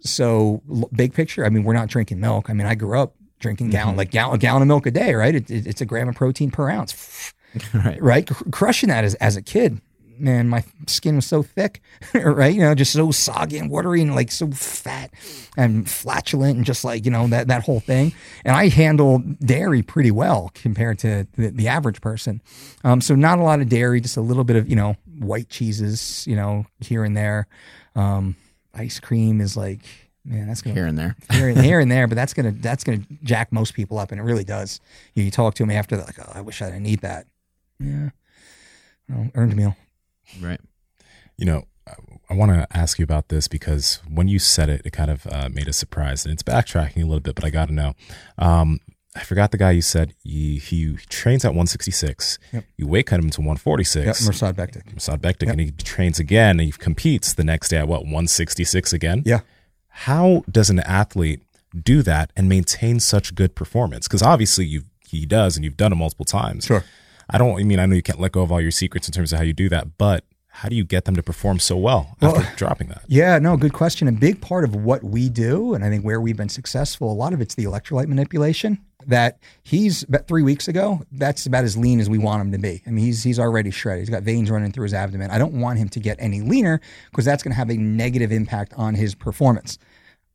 [0.00, 2.48] So, l- big picture, I mean, we're not drinking milk.
[2.48, 5.14] I mean, I grew up drinking gallon, like gallon, a gallon of milk a day,
[5.14, 5.34] right?
[5.34, 7.32] It, it- it's a gram of protein per ounce.
[7.72, 8.02] Right.
[8.02, 8.26] right?
[8.26, 9.80] Cr- crushing that as, as a kid.
[10.18, 11.80] Man, my skin was so thick,
[12.14, 12.54] right?
[12.54, 15.12] You know, just so soggy and watery and like so fat
[15.56, 18.12] and flatulent and just like, you know, that, that whole thing.
[18.44, 22.42] And I handle dairy pretty well compared to the, the average person.
[22.84, 25.48] Um, so not a lot of dairy, just a little bit of, you know, white
[25.48, 27.46] cheeses, you know, here and there.
[27.94, 28.36] Um,
[28.74, 29.80] ice cream is like,
[30.24, 31.16] man, that's gonna Here and there.
[31.32, 34.20] here and here and there, but that's gonna that's gonna jack most people up, and
[34.20, 34.80] it really does.
[35.14, 37.26] You, you talk to them after, they're like, oh, I wish I didn't eat that.
[37.78, 38.10] Yeah,
[39.08, 39.76] well, earned meal.
[40.40, 40.60] Right.
[41.36, 41.94] You know, I-
[42.28, 45.26] I want to ask you about this because when you said it, it kind of
[45.28, 47.94] uh, made a surprise, and it's backtracking a little bit, but I got to know.
[48.36, 48.80] Um,
[49.14, 52.38] I forgot the guy you said he, he trains at 166.
[52.52, 52.64] Yep.
[52.76, 54.28] You weight cut him to Yep, 146.
[54.28, 54.92] Mirsad Bektic.
[54.94, 58.92] Mirsad Bektic, and he trains again, and he competes the next day at what 166
[58.92, 59.22] again.
[59.24, 59.40] Yeah,
[59.88, 61.42] How does an athlete
[61.80, 64.08] do that and maintain such good performance?
[64.08, 66.64] Because obviously you he does, and you've done it multiple times.
[66.66, 66.82] Sure.
[67.28, 67.58] I don't.
[67.58, 69.38] I mean, I know you can't let go of all your secrets in terms of
[69.38, 72.40] how you do that, but how do you get them to perform so well after
[72.40, 73.02] Well- dropping that?
[73.08, 74.08] yeah, no, good question.
[74.08, 77.14] A big part of what we do, and I think where we've been successful, a
[77.14, 78.78] lot of it's the electrolyte manipulation.
[79.08, 81.02] That he's about three weeks ago.
[81.12, 82.82] That's about as lean as we want him to be.
[82.88, 84.00] I mean, he's he's already shredded.
[84.02, 85.30] He's got veins running through his abdomen.
[85.30, 86.80] I don't want him to get any leaner
[87.10, 89.78] because that's going to have a negative impact on his performance.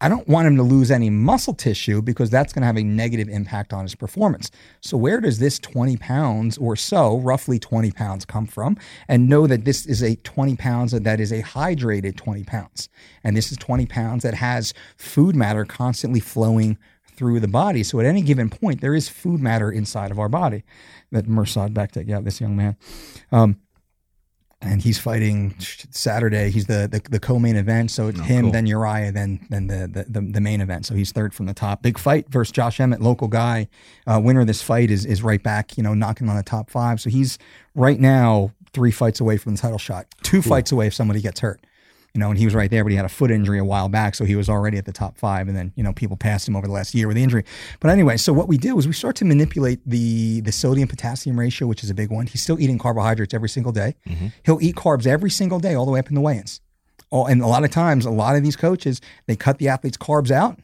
[0.03, 2.83] I don't want him to lose any muscle tissue because that's going to have a
[2.83, 4.49] negative impact on his performance.
[4.81, 8.77] So, where does this 20 pounds or so, roughly 20 pounds, come from?
[9.07, 12.89] And know that this is a 20 pounds that is a hydrated 20 pounds.
[13.23, 16.79] And this is 20 pounds that has food matter constantly flowing
[17.15, 17.83] through the body.
[17.83, 20.63] So, at any given point, there is food matter inside of our body.
[21.11, 22.75] That Mirsad Bektic, yeah, this young man.
[23.31, 23.59] Um,
[24.61, 26.49] and he's fighting Saturday.
[26.51, 28.51] He's the the, the co-main event, so it's him, cool.
[28.51, 30.85] then Urijah, then then the, the the main event.
[30.85, 31.81] So he's third from the top.
[31.81, 33.67] Big fight versus Josh Emmett, local guy.
[34.05, 36.69] Uh, winner of this fight is is right back, you know, knocking on the top
[36.69, 37.01] five.
[37.01, 37.37] So he's
[37.75, 40.07] right now three fights away from the title shot.
[40.23, 41.59] Two fights away if somebody gets hurt.
[42.13, 43.87] You know, and he was right there, but he had a foot injury a while
[43.87, 45.47] back, so he was already at the top five.
[45.47, 47.45] And then, you know, people passed him over the last year with the injury.
[47.79, 51.39] But anyway, so what we do is we start to manipulate the the sodium potassium
[51.39, 52.27] ratio, which is a big one.
[52.27, 53.95] He's still eating carbohydrates every single day.
[54.07, 54.27] Mm-hmm.
[54.43, 56.59] He'll eat carbs every single day, all the way up in the weigh-ins.
[57.13, 59.97] Oh, and a lot of times, a lot of these coaches they cut the athletes'
[59.97, 60.59] carbs out.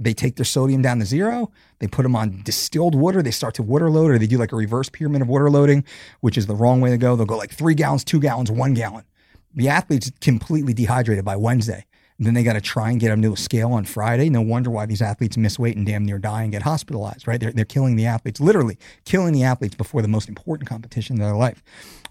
[0.00, 1.52] They take their sodium down to zero.
[1.78, 3.22] They put them on distilled water.
[3.22, 5.84] They start to water load, or they do like a reverse pyramid of water loading,
[6.20, 7.16] which is the wrong way to go.
[7.16, 9.04] They'll go like three gallons, two gallons, one gallon.
[9.54, 11.86] The athlete's completely dehydrated by Wednesday.
[12.22, 14.28] Then they got to try and get them to a scale on Friday.
[14.28, 17.40] No wonder why these athletes miss weight and damn near die and get hospitalized, right?
[17.40, 21.22] They're, they're killing the athletes, literally killing the athletes before the most important competition in
[21.22, 21.62] their life.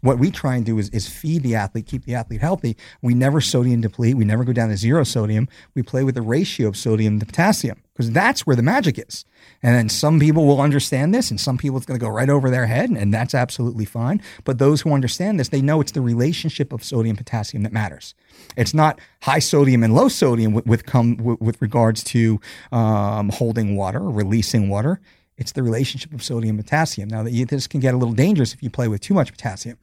[0.02, 2.76] What we try and do is, is feed the athlete, keep the athlete healthy.
[3.04, 4.18] We never sodium deplete.
[4.18, 5.48] We never go down to zero sodium.
[5.76, 9.26] We play with the ratio of sodium to potassium because that's where the magic is.
[9.62, 12.30] And then some people will understand this, and some people it's going to go right
[12.30, 14.22] over their head, and that's absolutely fine.
[14.46, 18.16] But those who understand this, they know it's the relationship of sodium potassium that matters.
[18.56, 22.40] It's not high sodium and low sodium with, with come with, with regards to
[22.72, 25.02] um, holding water releasing water.
[25.38, 27.10] It's the relationship of sodium and potassium.
[27.10, 29.78] Now, this can get a little dangerous if you play with too much potassium,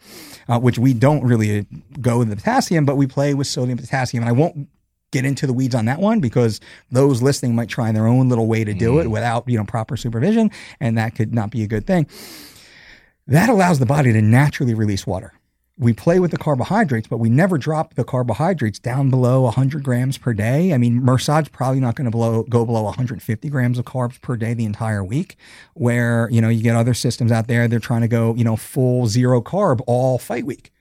[0.48, 1.66] uh, which we don't really
[2.00, 4.22] go with the potassium, but we play with sodium potassium.
[4.22, 4.68] And I won't
[5.16, 6.60] get into the weeds on that one because
[6.90, 9.10] those listening might try their own little way to do it mm.
[9.10, 12.06] without you know proper supervision, and that could not be a good thing.
[13.26, 15.32] That allows the body to naturally release water.
[15.78, 20.16] We play with the carbohydrates, but we never drop the carbohydrates down below 100 grams
[20.16, 20.72] per day.
[20.72, 24.36] I mean, Mirsad's probably not going to blow, go below 150 grams of carbs per
[24.36, 25.36] day the entire week.
[25.74, 28.56] Where you know you get other systems out there, they're trying to go you know
[28.56, 30.72] full zero carb all fight week.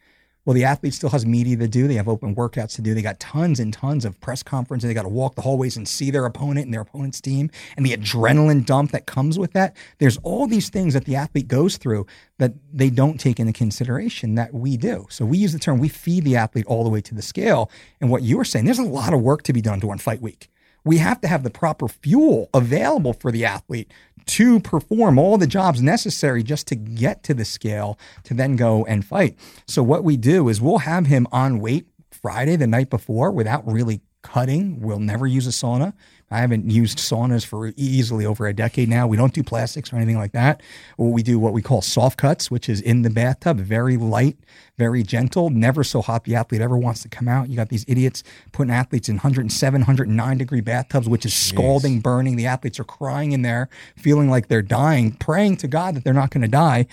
[0.46, 1.88] Well, the athlete still has media to do.
[1.88, 2.94] They have open workouts to do.
[2.94, 4.88] They got tons and tons of press conferences.
[4.88, 7.84] They got to walk the hallways and see their opponent and their opponent's team and
[7.84, 9.76] the adrenaline dump that comes with that.
[9.98, 12.06] There's all these things that the athlete goes through
[12.38, 15.08] that they don't take into consideration that we do.
[15.10, 17.72] So we use the term we feed the athlete all the way to the scale.
[18.00, 20.22] And what you were saying, there's a lot of work to be done during fight
[20.22, 20.50] week.
[20.84, 23.92] We have to have the proper fuel available for the athlete
[24.26, 28.86] to perform all the jobs necessary just to get to the scale to then go
[28.86, 29.38] and fight.
[29.68, 33.66] So what we do is we'll have him on weight Friday the night before without
[33.72, 34.82] really cutting.
[34.82, 35.94] We'll never use a sauna.
[36.32, 39.06] I haven't used saunas for easily over a decade now.
[39.06, 40.62] We don't do plastics or anything like that.
[40.98, 44.38] We do what we call soft cuts, which is in the bathtub, very light,
[44.78, 47.50] very gentle, never so hot the athlete ever wants to come out.
[47.50, 52.38] You got these idiots putting athletes in 107, 109 degree bathtubs, which is scalding, burning.
[52.38, 56.14] The athletes are crying in there, feeling like they're dying, praying to God that they're
[56.14, 56.88] not going to die.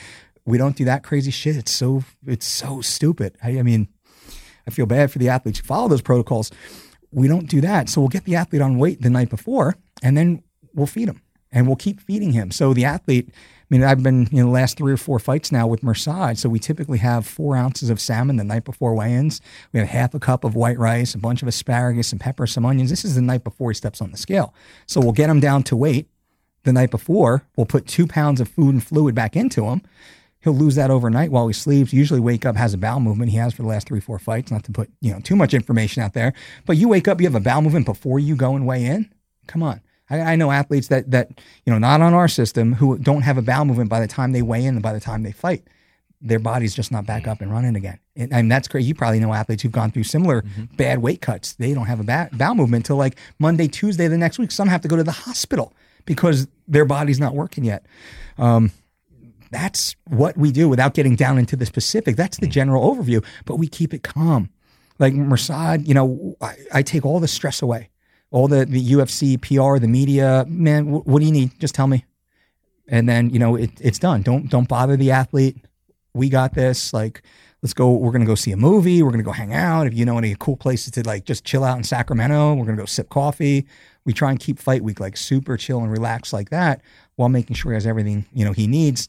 [0.44, 1.56] We don't do that crazy shit.
[1.56, 3.36] It's so it's so stupid.
[3.42, 3.88] I, I mean,
[4.66, 6.50] I feel bad for the athletes who follow those protocols.
[7.12, 7.88] We don't do that.
[7.88, 10.42] So we'll get the athlete on weight the night before and then
[10.74, 12.50] we'll feed him and we'll keep feeding him.
[12.50, 13.30] So the athlete
[13.72, 16.50] I mean, I've been know the last three or four fights now with Mirsad, so
[16.50, 19.40] we typically have four ounces of salmon the night before weigh-ins.
[19.72, 22.66] We have half a cup of white rice, a bunch of asparagus, some pepper, some
[22.66, 22.90] onions.
[22.90, 24.52] This is the night before he steps on the scale,
[24.84, 26.10] so we'll get him down to weight
[26.64, 27.46] the night before.
[27.56, 29.80] We'll put two pounds of food and fluid back into him.
[30.42, 31.92] He'll lose that overnight while he sleeps.
[31.92, 33.30] Usually, wake up has a bowel movement.
[33.30, 34.50] He has for the last three, four fights.
[34.50, 36.32] Not to put you know too much information out there,
[36.66, 39.12] but you wake up, you have a bowel movement before you go and weigh in.
[39.46, 39.80] Come on.
[40.10, 43.38] I, I know athletes that that you know not on our system who don't have
[43.38, 45.64] a bowel movement by the time they weigh in and by the time they fight.
[46.24, 47.98] Their body's just not back up and running again.
[48.14, 48.86] And, and that's crazy.
[48.86, 50.44] You probably know athletes who've gone through similar
[50.76, 51.54] bad weight cuts.
[51.54, 54.52] They don't have a ba- bowel movement until like Monday, Tuesday the next week.
[54.52, 55.72] Some have to go to the hospital
[56.04, 57.84] because their body's not working yet.
[58.38, 58.70] Um,
[59.52, 62.16] that's what we do without getting down into the specific.
[62.16, 62.50] That's the mm.
[62.50, 64.50] general overview, but we keep it calm.
[64.98, 67.90] Like Mirsad, you know, I, I take all the stress away,
[68.30, 70.44] all the, the UFC, PR, the media.
[70.48, 71.58] Man, wh- what do you need?
[71.60, 72.04] Just tell me.
[72.88, 74.22] And then, you know, it, it's done.
[74.22, 75.56] Don't, don't bother the athlete.
[76.14, 76.92] We got this.
[76.92, 77.22] Like,
[77.62, 77.92] let's go.
[77.92, 79.02] We're going to go see a movie.
[79.02, 79.86] We're going to go hang out.
[79.86, 82.76] If you know any cool places to like just chill out in Sacramento, we're going
[82.76, 83.66] to go sip coffee.
[84.04, 86.80] We try and keep fight week like super chill and relaxed like that
[87.16, 89.08] while making sure he has everything, you know, he needs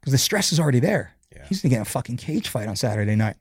[0.00, 1.14] because the stress is already there.
[1.48, 3.36] He's gonna get a fucking cage fight on Saturday night.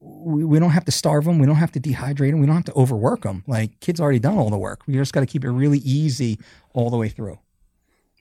[0.00, 1.38] We, we don't have to starve him.
[1.38, 2.40] We don't have to dehydrate him.
[2.40, 3.44] We don't have to overwork him.
[3.46, 4.80] Like kid's already done all the work.
[4.86, 6.38] We just got to keep it really easy
[6.72, 7.38] all the way through.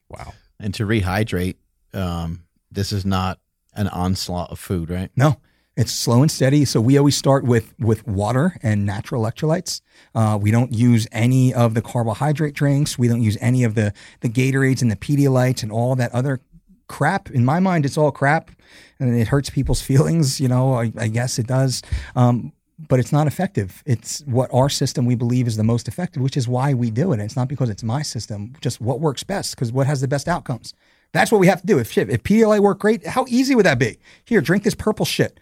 [0.10, 0.34] Wow.
[0.60, 1.56] And to rehydrate,
[1.94, 3.40] um, this is not
[3.74, 5.10] an onslaught of food, right?
[5.16, 5.38] No,
[5.76, 6.64] it's slow and steady.
[6.66, 9.82] So we always start with with water and natural electrolytes.
[10.14, 12.98] Uh, we don't use any of the carbohydrate drinks.
[12.98, 16.40] We don't use any of the the Gatorades and the Pedialytes and all that other
[16.88, 17.30] crap.
[17.32, 18.52] In my mind, it's all crap,
[18.99, 20.40] and it hurts people's feelings.
[20.40, 21.82] You know, I, I guess it does.
[22.16, 23.82] Um, but it's not effective.
[23.86, 27.14] It's what our system we believe is the most effective, which is why we do
[27.14, 27.20] it.
[27.20, 30.28] It's not because it's my system, just what works best, because what has the best
[30.28, 30.74] outcomes.
[31.14, 31.80] That's what we have to do.
[31.80, 33.98] If shit, if Pedialyte worked great, how easy would that be?
[34.26, 35.40] Here, drink this purple shit.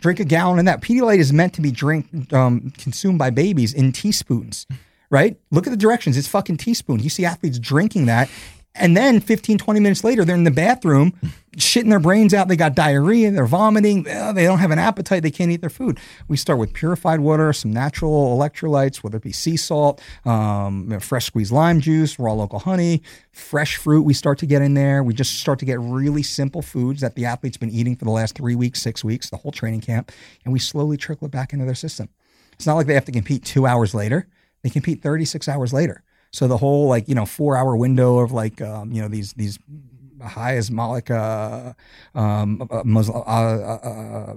[0.00, 0.82] Drink a gallon of that.
[0.82, 4.66] Pedialyte is meant to be drink um, consumed by babies in teaspoons,
[5.08, 5.38] right?
[5.50, 6.18] Look at the directions.
[6.18, 7.00] It's fucking teaspoon.
[7.00, 8.28] You see athletes drinking that.
[8.76, 11.12] And then 15, 20 minutes later, they're in the bathroom,
[11.56, 12.48] shitting their brains out.
[12.48, 16.00] They got diarrhea, they're vomiting, they don't have an appetite, they can't eat their food.
[16.26, 21.26] We start with purified water, some natural electrolytes, whether it be sea salt, um, fresh
[21.26, 23.02] squeezed lime juice, raw local honey,
[23.32, 24.02] fresh fruit.
[24.02, 25.04] We start to get in there.
[25.04, 28.10] We just start to get really simple foods that the athlete's been eating for the
[28.10, 30.10] last three weeks, six weeks, the whole training camp,
[30.44, 32.08] and we slowly trickle it back into their system.
[32.54, 34.26] It's not like they have to compete two hours later.
[34.62, 36.03] They compete 36 hours later.
[36.34, 39.34] So the whole like you know four hour window of like um, you know these
[39.34, 39.56] these
[40.20, 41.74] high osmotic uh,
[42.14, 44.36] um, uh, Muslim, uh, uh,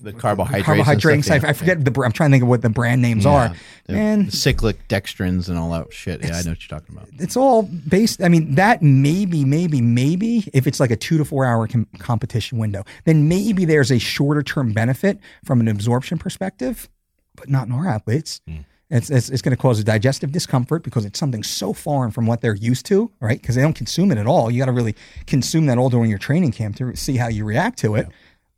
[0.00, 0.56] The carbohydrates.
[0.56, 1.26] and carbohydrates.
[1.26, 2.02] stuff, I, I forget the.
[2.02, 3.30] I'm trying to think of what the brand names yeah.
[3.30, 3.56] are.
[3.88, 6.20] Man, cyclic dextrins and all that shit.
[6.20, 7.08] Yeah, I know what you're talking about.
[7.20, 8.20] it's all based.
[8.20, 11.86] I mean, that maybe, maybe, maybe if it's like a two to four hour com-
[12.00, 16.88] competition window, then maybe there's a shorter term benefit from an absorption perspective,
[17.36, 18.40] but not in our athletes.
[18.88, 22.26] It's, it's, it's going to cause a digestive discomfort because it's something so foreign from
[22.26, 23.40] what they're used to, right?
[23.40, 24.50] Because they don't consume it at all.
[24.50, 24.94] You got to really
[25.26, 28.06] consume that all during your training camp to see how you react to it.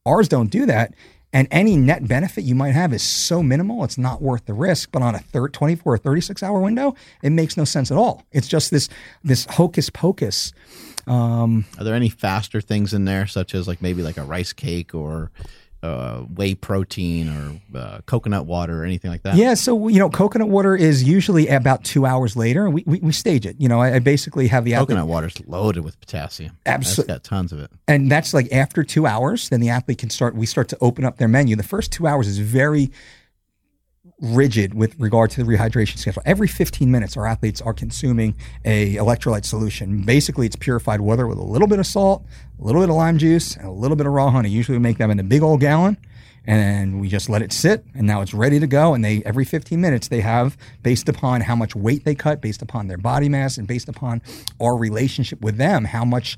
[0.05, 0.95] Ours don't do that.
[1.33, 4.91] And any net benefit you might have is so minimal, it's not worth the risk.
[4.93, 8.25] But on a thir 24 or 36 hour window, it makes no sense at all.
[8.33, 8.89] It's just this
[9.23, 10.53] this hocus pocus.
[11.07, 14.53] Um, Are there any faster things in there, such as like maybe like a rice
[14.53, 15.31] cake or
[15.83, 19.37] uh, whey protein or uh, coconut water or anything like that?
[19.37, 22.99] yeah, so you know, coconut water is usually about two hours later, and we, we,
[23.01, 23.57] we stage it.
[23.59, 26.57] You know, I, I basically have the athlete- Coconut water's loaded with potassium.
[26.67, 27.71] Absolutely, got tons of it.
[27.87, 31.05] and that's like after two hours then the athlete can start we start to open
[31.05, 32.91] up their menu the first two hours is very
[34.21, 36.23] rigid with regard to the rehydration schedule.
[36.27, 38.35] Every 15 minutes our athletes are consuming
[38.65, 40.03] a electrolyte solution.
[40.03, 42.25] Basically it's purified water with a little bit of salt
[42.61, 44.51] a little bit of lime juice and a little bit of raw honey.
[44.51, 45.97] Usually we make them in a big old gallon
[46.47, 48.95] and we just let it sit and now it's ready to go.
[48.95, 52.63] And they every 15 minutes they have based upon how much weight they cut based
[52.63, 54.23] upon their body mass and based upon
[54.61, 56.37] our relationship with them how much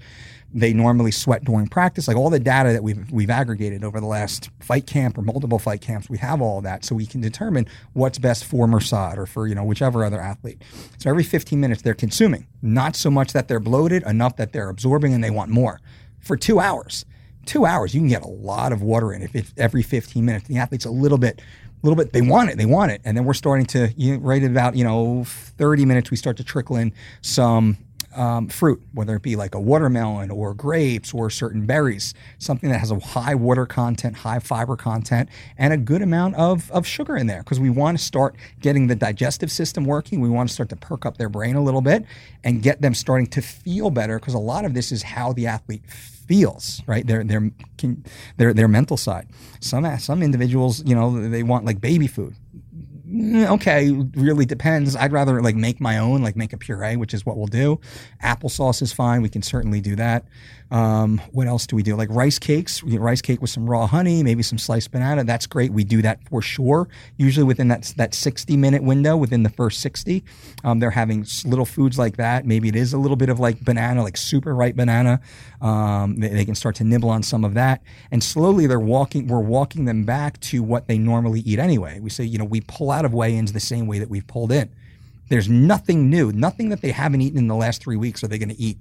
[0.52, 2.09] they normally sweat during practice.
[2.09, 5.59] Like all the data that we've we've aggregated over the last fight camp or multiple
[5.59, 6.85] fight camps we have all that.
[6.85, 10.62] So we can determine what's best for Mirsad or for you know whichever other athlete.
[10.98, 12.47] So every 15 minutes they're consuming.
[12.62, 15.81] Not so much that they're bloated enough that they're absorbing and they want more.
[16.20, 17.05] For 2 hours
[17.47, 20.47] two hours, you can get a lot of water in if every 15 minutes.
[20.47, 23.01] The athlete's a little bit, a little bit, they want it, they want it.
[23.05, 26.16] And then we're starting to, you know, right at about, you know, 30 minutes, we
[26.16, 27.78] start to trickle in some
[28.15, 32.78] um, fruit, whether it be like a watermelon or grapes or certain berries, something that
[32.78, 37.16] has a high water content, high fiber content, and a good amount of, of sugar
[37.16, 40.20] in there because we want to start getting the digestive system working.
[40.20, 42.05] We want to start to perk up their brain a little bit
[42.43, 45.47] and get them starting to feel better because a lot of this is how the
[45.47, 45.82] athlete
[46.31, 47.07] feels, right?
[47.07, 47.51] Their their
[48.37, 49.28] their their mental side.
[49.61, 52.35] Some some individuals, you know, they want like baby food.
[53.11, 54.95] Mm, okay, really depends.
[54.95, 57.81] I'd rather like make my own, like make a puree, which is what we'll do.
[58.23, 59.23] Applesauce is fine.
[59.23, 60.24] We can certainly do that.
[60.70, 61.97] Um, what else do we do?
[61.97, 65.24] Like rice cakes, rice cake with some raw honey, maybe some sliced banana.
[65.24, 65.72] That's great.
[65.72, 66.88] We do that for sure.
[67.16, 70.22] Usually within that that 60 minute window, within the first 60,
[70.62, 72.47] um, they're having little foods like that.
[72.47, 75.20] Maybe it is a little bit of like banana, like super ripe banana.
[75.60, 79.26] Um, they, they, can start to nibble on some of that, and slowly they're walking.
[79.26, 82.01] We're walking them back to what they normally eat anyway.
[82.01, 84.52] We say, you know, we pull out of weigh-ins the same way that we've pulled
[84.52, 84.70] in.
[85.28, 88.38] There's nothing new, nothing that they haven't eaten in the last three weeks are they
[88.38, 88.78] going to eat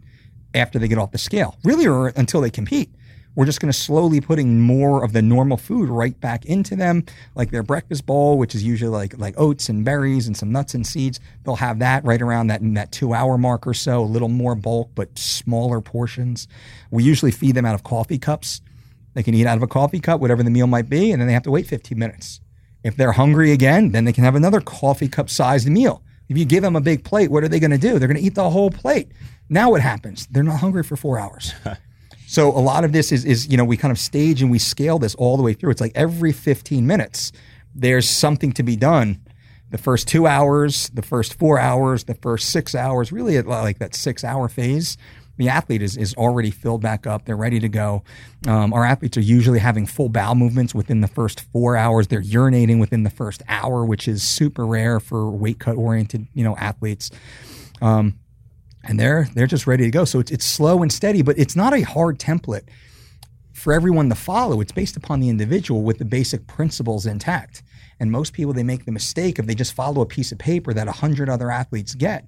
[0.54, 2.90] after they get off the scale, really, or until they compete.
[3.36, 7.06] We're just going to slowly putting more of the normal food right back into them,
[7.36, 10.74] like their breakfast bowl, which is usually like like oats and berries and some nuts
[10.74, 11.20] and seeds.
[11.44, 14.56] They'll have that right around that that two hour mark or so, a little more
[14.56, 16.48] bulk but smaller portions.
[16.92, 18.62] We usually feed them out of coffee cups.
[19.14, 21.28] They can eat out of a coffee cup, whatever the meal might be, and then
[21.28, 22.42] they have to wait 15 minutes.
[22.84, 26.04] If they're hungry again, then they can have another coffee cup sized meal.
[26.30, 27.98] If you give them a big plate, what are they going to do?
[27.98, 29.12] They're going to eat the whole plate.
[29.50, 30.28] Now what happens?
[30.28, 31.54] They're not hungry for four hours.
[32.28, 34.60] so a lot of this is, is, you know, we kind of stage and we
[34.60, 35.72] scale this all the way through.
[35.72, 37.32] It's like every 15 minutes,
[37.74, 39.22] there's something to be done.
[39.72, 43.80] The first two hours, the first four hours, the first six hours, really at like
[43.80, 44.98] that six hour phase,
[45.38, 47.24] the athlete is, is already filled back up.
[47.26, 48.04] They're ready to go.
[48.46, 52.08] Um, our athletes are usually having full bowel movements within the first four hours.
[52.08, 56.44] They're urinating within the first hour, which is super rare for weight cut oriented, you
[56.44, 57.10] know, athletes.
[57.82, 58.20] Um,
[58.90, 60.04] and they're they're just ready to go.
[60.04, 62.68] So it's it's slow and steady, but it's not a hard template
[63.54, 64.62] for everyone to follow.
[64.62, 67.62] It's based upon the individual with the basic principles intact.
[68.00, 70.74] And most people they make the mistake of they just follow a piece of paper
[70.74, 72.26] that a hundred other athletes get.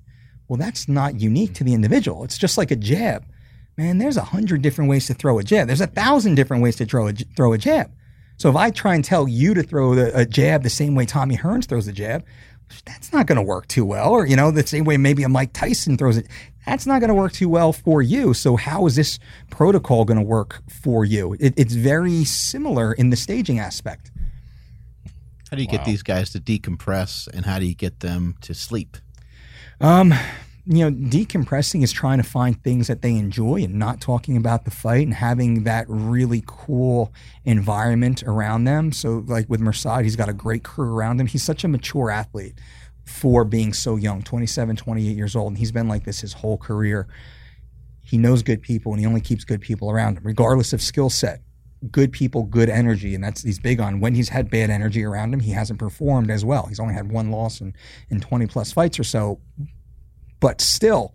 [0.47, 2.23] Well, that's not unique to the individual.
[2.23, 3.25] It's just like a jab.
[3.75, 5.65] Man, there's a hundred different ways to throw a jab.
[5.65, 7.91] There's a thousand different ways to throw a throw a jab.
[8.37, 11.37] So if I try and tell you to throw a jab the same way Tommy
[11.37, 12.25] Hearns throws a jab,
[12.85, 14.11] that's not going to work too well.
[14.11, 16.27] Or, you know, the same way maybe a Mike Tyson throws it,
[16.65, 18.33] that's not going to work too well for you.
[18.33, 19.19] So, how is this
[19.49, 21.35] protocol going to work for you?
[21.39, 24.11] It, it's very similar in the staging aspect.
[25.49, 25.77] How do you wow.
[25.77, 28.97] get these guys to decompress and how do you get them to sleep?
[29.81, 30.13] Um,
[30.65, 34.63] you know, decompressing is trying to find things that they enjoy and not talking about
[34.63, 37.11] the fight and having that really cool
[37.43, 38.91] environment around them.
[38.91, 41.27] So, like with Mirsad, he's got a great crew around him.
[41.27, 42.53] He's such a mature athlete
[43.05, 45.49] for being so young 27, 28 years old.
[45.49, 47.07] And he's been like this his whole career.
[48.01, 51.09] He knows good people and he only keeps good people around him, regardless of skill
[51.09, 51.41] set.
[51.91, 53.15] Good people, good energy.
[53.15, 53.99] And that's he's big on.
[53.99, 56.67] When he's had bad energy around him, he hasn't performed as well.
[56.67, 57.73] He's only had one loss in,
[58.09, 59.39] in 20 plus fights or so
[60.41, 61.13] but still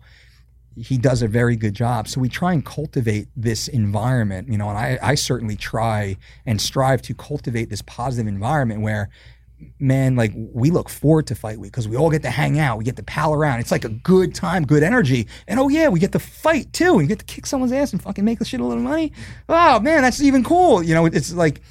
[0.75, 2.07] he does a very good job.
[2.07, 6.59] So we try and cultivate this environment, you know, and I, I certainly try and
[6.59, 9.09] strive to cultivate this positive environment where,
[9.79, 12.77] man, like we look forward to fight week because we all get to hang out,
[12.77, 13.59] we get to pal around.
[13.59, 15.27] It's like a good time, good energy.
[15.47, 16.93] And oh yeah, we get to fight too.
[16.93, 19.13] And you get to kick someone's ass and fucking make the shit a little money.
[19.49, 20.83] Oh man, that's even cool.
[20.83, 21.61] You know, it's like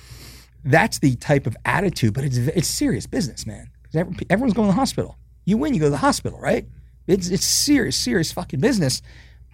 [0.65, 3.71] that's the type of attitude, but it's it's serious business, man.
[3.95, 5.17] Everyone's going to the hospital.
[5.45, 6.67] You win, you go to the hospital, right?
[7.07, 9.01] It's it's serious, serious fucking business.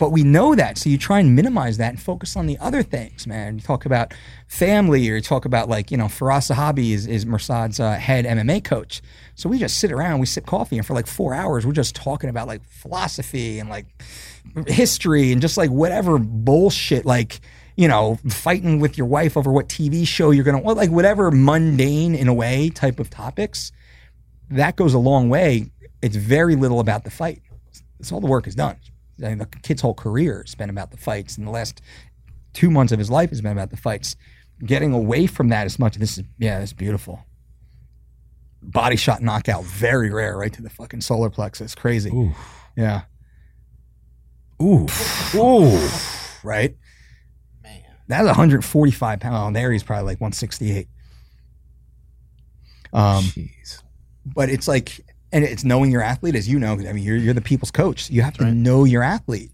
[0.02, 2.82] But we know that, so you try and minimize that and focus on the other
[2.82, 3.54] things, man.
[3.54, 4.12] You talk about
[4.48, 8.24] family, or you talk about like you know, Firas Zahabi is is Mirsad's uh, head
[8.24, 9.00] MMA coach.
[9.36, 11.94] So we just sit around, we sip coffee, and for like four hours, we're just
[11.94, 13.86] talking about like philosophy and like
[14.66, 17.38] history and just like whatever bullshit, like
[17.76, 22.16] you know, fighting with your wife over what TV show you're gonna, like whatever mundane
[22.16, 23.70] in a way type of topics.
[24.50, 25.70] That goes a long way
[26.02, 27.40] it's very little about the fight.
[28.00, 28.76] That's all the work is done.
[29.22, 31.80] I mean, the kid's whole career has been about the fights, and the last
[32.52, 34.16] two months of his life has been about the fights.
[34.64, 37.24] Getting away from that as much, this is yeah, it's beautiful.
[38.62, 41.74] Body shot knockout, very rare, right to the fucking solar plexus.
[41.74, 42.10] Crazy.
[42.10, 42.32] Ooh.
[42.76, 43.02] Yeah.
[44.62, 44.86] Ooh.
[45.34, 45.88] Ooh.
[46.44, 46.76] Right?
[47.62, 47.82] Man.
[48.06, 49.54] That's 145 pounds.
[49.54, 50.86] There he's probably like 168.
[52.92, 53.82] Um, Jeez.
[54.24, 55.00] But it's like
[55.32, 56.72] and it's knowing your athlete, as you know.
[56.72, 58.10] I mean, you're you're the people's coach.
[58.10, 58.52] You have to right.
[58.52, 59.50] know your athlete.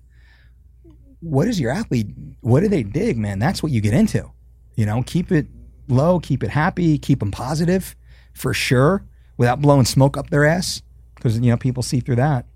[1.21, 2.09] What is your athlete?
[2.41, 3.39] What do they dig, man?
[3.39, 4.31] That's what you get into.
[4.77, 5.47] You know, keep it
[5.89, 7.97] low, keep it happy, keep them positive,
[8.33, 9.05] for sure,
[9.37, 10.83] without blowing smoke up their ass,
[11.15, 12.47] because you know people see through that.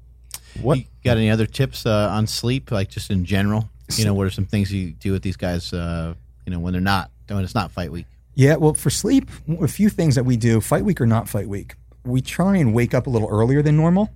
[0.61, 3.69] What You got any other tips uh, on sleep, like just in general?
[3.97, 5.73] You know, what are some things you do with these guys?
[5.73, 6.15] Uh,
[6.47, 8.07] you know, when they're not when it's not fight week.
[8.35, 9.29] Yeah, well, for sleep,
[9.61, 11.75] a few things that we do, fight week or not fight week,
[12.05, 14.11] we try and wake up a little earlier than normal,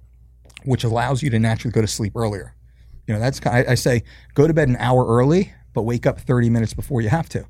[0.65, 2.55] which allows you to naturally go to sleep earlier.
[3.07, 4.03] You know, that's I, I say
[4.35, 7.47] go to bed an hour early, but wake up 30 minutes before you have to.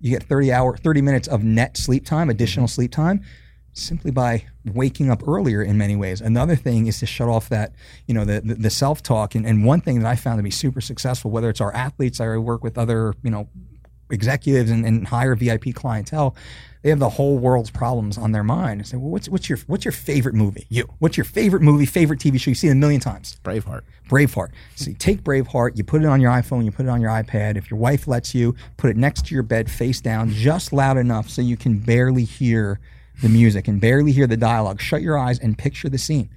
[0.00, 3.24] You get 30 hour 30 minutes of net sleep time, additional sleep time
[3.72, 6.22] simply by waking up earlier in many ways.
[6.22, 7.74] Another thing is to shut off that,
[8.06, 10.50] you know, the the, the self-talk and, and one thing that I found to be
[10.50, 13.48] super successful, whether it's our athletes, I work with other, you know,
[14.10, 16.36] executives and, and higher VIP clientele,
[16.86, 18.80] they have the whole world's problems on their mind.
[18.80, 20.68] I say, well, what's what's your what's your favorite movie?
[20.68, 20.88] You.
[21.00, 22.52] What's your favorite movie, favorite TV show?
[22.52, 23.38] You've seen it a million times.
[23.42, 23.80] Braveheart.
[24.08, 24.50] Braveheart.
[24.76, 27.10] So you take Braveheart, you put it on your iPhone, you put it on your
[27.10, 27.56] iPad.
[27.56, 30.96] If your wife lets you, put it next to your bed, face down, just loud
[30.96, 32.78] enough so you can barely hear
[33.20, 34.80] the music and barely hear the dialogue.
[34.80, 36.30] Shut your eyes and picture the scene.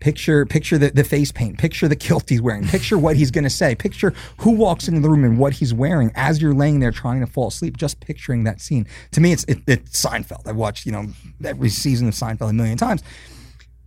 [0.00, 1.58] Picture picture the, the face paint.
[1.58, 2.66] Picture the kilt he's wearing.
[2.68, 3.74] Picture what he's going to say.
[3.74, 7.20] Picture who walks into the room and what he's wearing as you're laying there trying
[7.20, 7.76] to fall asleep.
[7.76, 8.86] Just picturing that scene.
[9.12, 10.46] To me, it's it, it's Seinfeld.
[10.46, 11.06] I've watched you know
[11.44, 13.02] every season of Seinfeld a million times.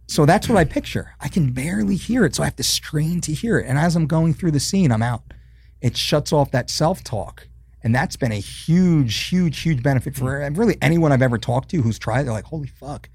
[0.08, 1.16] So that's what I picture.
[1.22, 3.66] I can barely hear it, so I have to strain to hear it.
[3.66, 5.24] And as I'm going through the scene, I'm out.
[5.80, 7.48] It shuts off that self talk.
[7.84, 11.82] And that's been a huge, huge, huge benefit for really anyone I've ever talked to
[11.82, 12.24] who's tried.
[12.24, 13.10] They're like, holy fuck.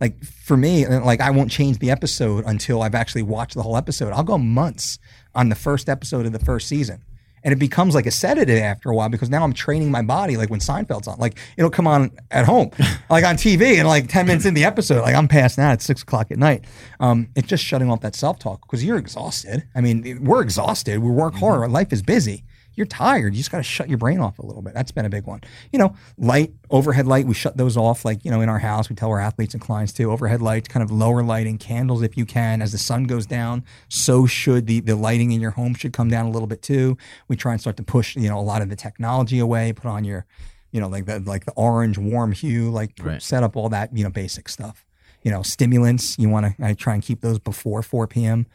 [0.00, 3.76] Like for me, like I won't change the episode until I've actually watched the whole
[3.76, 4.12] episode.
[4.12, 4.98] I'll go months
[5.34, 7.02] on the first episode of the first season.
[7.44, 10.36] And it becomes like a sedative after a while because now I'm training my body
[10.36, 11.18] like when Seinfeld's on.
[11.18, 12.70] Like it'll come on at home,
[13.10, 15.82] like on TV, and like 10 minutes in the episode, like I'm passing out at
[15.82, 16.64] six o'clock at night.
[16.98, 19.64] Um, it's just shutting off that self talk because you're exhausted.
[19.74, 20.98] I mean, we're exhausted.
[20.98, 21.60] We work hard.
[21.60, 22.44] Our life is busy
[22.78, 23.34] you're tired.
[23.34, 24.72] You just got to shut your brain off a little bit.
[24.72, 25.42] That's been a big one.
[25.72, 28.04] You know, light, overhead light, we shut those off.
[28.04, 30.68] Like, you know, in our house, we tell our athletes and clients to Overhead lights,
[30.68, 32.62] kind of lower lighting, candles if you can.
[32.62, 36.08] As the sun goes down, so should the, the lighting in your home should come
[36.08, 36.96] down a little bit too.
[37.26, 39.86] We try and start to push, you know, a lot of the technology away, put
[39.86, 40.24] on your,
[40.70, 43.20] you know, like the, like the orange warm hue, like Right.
[43.20, 44.84] set up all that, you know, basic stuff.
[45.28, 48.46] You know, stimulants, you want to, I try and keep those before 4 p.m.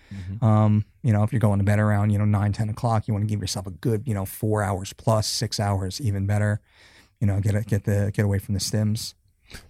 [0.43, 3.13] Um, you know, if you're going to bed around, you know, 9, 10 o'clock, you
[3.13, 6.61] want to give yourself a good, you know, four hours plus, six hours, even better.
[7.19, 9.13] You know, get it, get the, get away from the stims.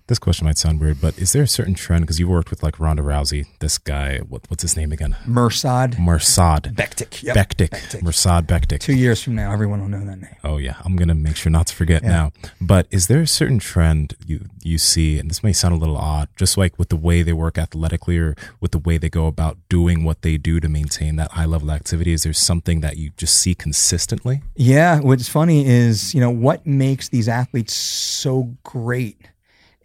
[0.07, 2.61] This question might sound weird, but is there a certain trend because you worked with
[2.61, 5.15] like Ronda Rousey, this guy, what, what's his name again?
[5.26, 7.23] Mirsad Mirsad Bektic.
[7.23, 7.35] Yep.
[7.35, 7.69] Bektic.
[7.69, 8.01] Bektic.
[8.01, 8.81] Mirsad Bektic.
[8.81, 10.35] Two years from now, everyone will know that name.
[10.43, 12.31] Oh yeah, I'm gonna make sure not to forget now.
[12.60, 15.97] But is there a certain trend you you see, and this may sound a little
[15.97, 19.27] odd, just like with the way they work athletically or with the way they go
[19.27, 22.11] about doing what they do to maintain that high level activity?
[22.11, 24.41] Is there something that you just see consistently?
[24.55, 29.30] Yeah, what's funny is, you know, what makes these athletes so great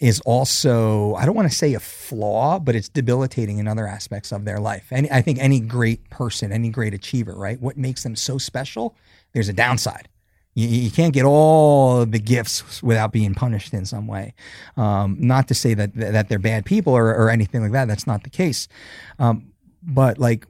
[0.00, 4.32] is also, I don't want to say a flaw, but it's debilitating in other aspects
[4.32, 4.86] of their life.
[4.90, 7.60] And I think any great person, any great achiever, right?
[7.60, 8.94] What makes them so special?
[9.32, 10.08] There's a downside.
[10.54, 14.34] You, you can't get all the gifts without being punished in some way.
[14.76, 17.88] Um, not to say that that they're bad people or, or anything like that.
[17.88, 18.68] That's not the case.
[19.18, 19.52] Um,
[19.82, 20.46] but like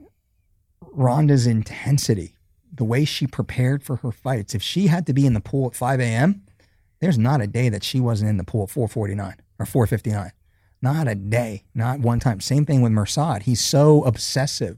[0.81, 2.35] Ronda's intensity,
[2.73, 4.55] the way she prepared for her fights.
[4.55, 6.43] If she had to be in the pool at 5 a.m.,
[6.99, 10.31] there's not a day that she wasn't in the pool at 449 or 459.
[10.81, 12.39] Not a day, not one time.
[12.39, 13.43] Same thing with Mirsad.
[13.43, 14.77] He's so obsessive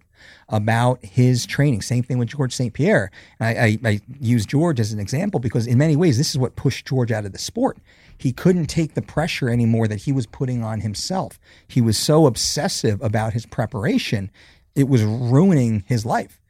[0.49, 1.84] about his training.
[1.84, 2.73] Same thing with George St.
[2.73, 3.11] Pierre.
[3.39, 6.56] I, I, I use George as an example because, in many ways, this is what
[6.56, 7.77] pushed George out of the sport.
[8.18, 11.39] He couldn't take the pressure anymore that he was putting on himself.
[11.68, 14.31] He was so obsessive about his preparation,
[14.73, 16.41] it was ruining his life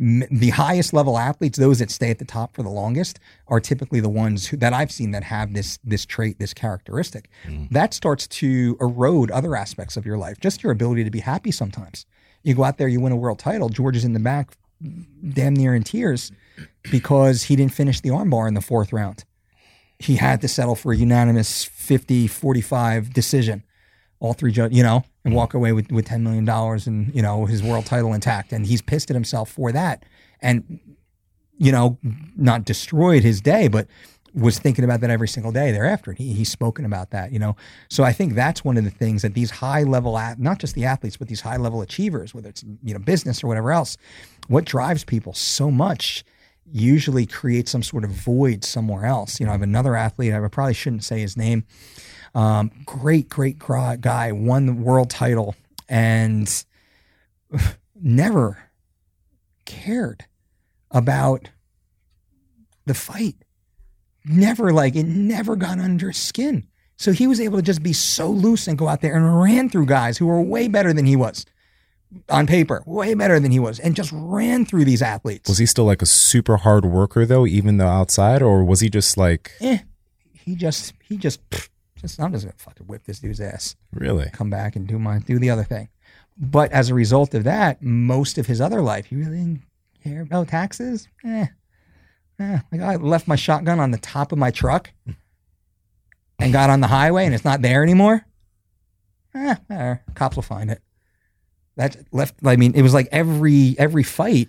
[0.00, 3.18] m- the highest level athletes, those that stay at the top for the longest,
[3.48, 7.28] are typically the ones who, that I've seen that have this this trait, this characteristic.
[7.46, 7.70] Mm.
[7.70, 11.50] That starts to erode other aspects of your life, just your ability to be happy.
[11.50, 12.06] Sometimes
[12.42, 13.68] you go out there, you win a world title.
[13.68, 14.56] George is in the back,
[15.28, 16.32] damn near in tears,
[16.90, 19.24] because he didn't finish the armbar in the fourth round.
[19.98, 23.64] He had to settle for a unanimous 50-45 decision
[24.20, 25.34] all three judges, you know, and mm-hmm.
[25.34, 28.52] walk away with, with $10 million and, you know, his world title intact.
[28.52, 30.04] And he's pissed at himself for that.
[30.40, 30.80] And,
[31.56, 31.98] you know,
[32.36, 33.86] not destroyed his day, but
[34.34, 36.12] was thinking about that every single day thereafter.
[36.12, 37.56] He, he's spoken about that, you know.
[37.88, 40.84] So I think that's one of the things that these high level, not just the
[40.84, 43.96] athletes, but these high level achievers, whether it's, you know, business or whatever else,
[44.48, 46.24] what drives people so much
[46.70, 49.40] usually creates some sort of void somewhere else.
[49.40, 51.64] You know, I have another athlete, I probably shouldn't say his name,
[52.38, 55.56] um, great, great guy, won the world title
[55.88, 56.64] and
[58.00, 58.70] never
[59.64, 60.24] cared
[60.92, 61.48] about
[62.86, 63.34] the fight.
[64.24, 66.68] Never like it never got under his skin.
[66.96, 69.68] So he was able to just be so loose and go out there and ran
[69.68, 71.44] through guys who were way better than he was.
[72.28, 75.48] on paper, way better than he was, and just ran through these athletes.
[75.48, 78.88] Was he still like a super hard worker though, even though outside, or was he
[78.88, 79.80] just like eh,
[80.32, 81.40] he just he just
[82.00, 83.76] just I'm just gonna fucking whip this dude's ass.
[83.92, 84.30] really?
[84.32, 85.88] Come back and do my do the other thing.
[86.36, 89.62] But as a result of that, most of his other life, he really didn't
[90.04, 91.08] care about taxes.
[91.24, 91.46] Eh,
[92.38, 92.58] eh.
[92.70, 94.92] Like I left my shotgun on the top of my truck
[96.38, 98.24] and got on the highway, and it's not there anymore.
[99.34, 100.02] Eh, whatever.
[100.14, 100.80] cops will find it.
[101.76, 102.34] That left.
[102.44, 104.48] I mean, it was like every every fight,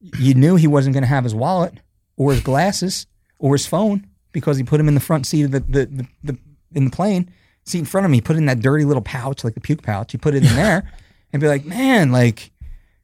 [0.00, 1.74] you knew he wasn't going to have his wallet
[2.16, 3.06] or his glasses
[3.38, 6.06] or his phone because he put him in the front seat of the the, the,
[6.24, 6.38] the
[6.72, 7.30] in the plane
[7.64, 8.20] seat in front of me.
[8.20, 10.12] Put it in that dirty little pouch, like the puke pouch.
[10.12, 10.90] You put it in there,
[11.32, 12.50] and be like, man, like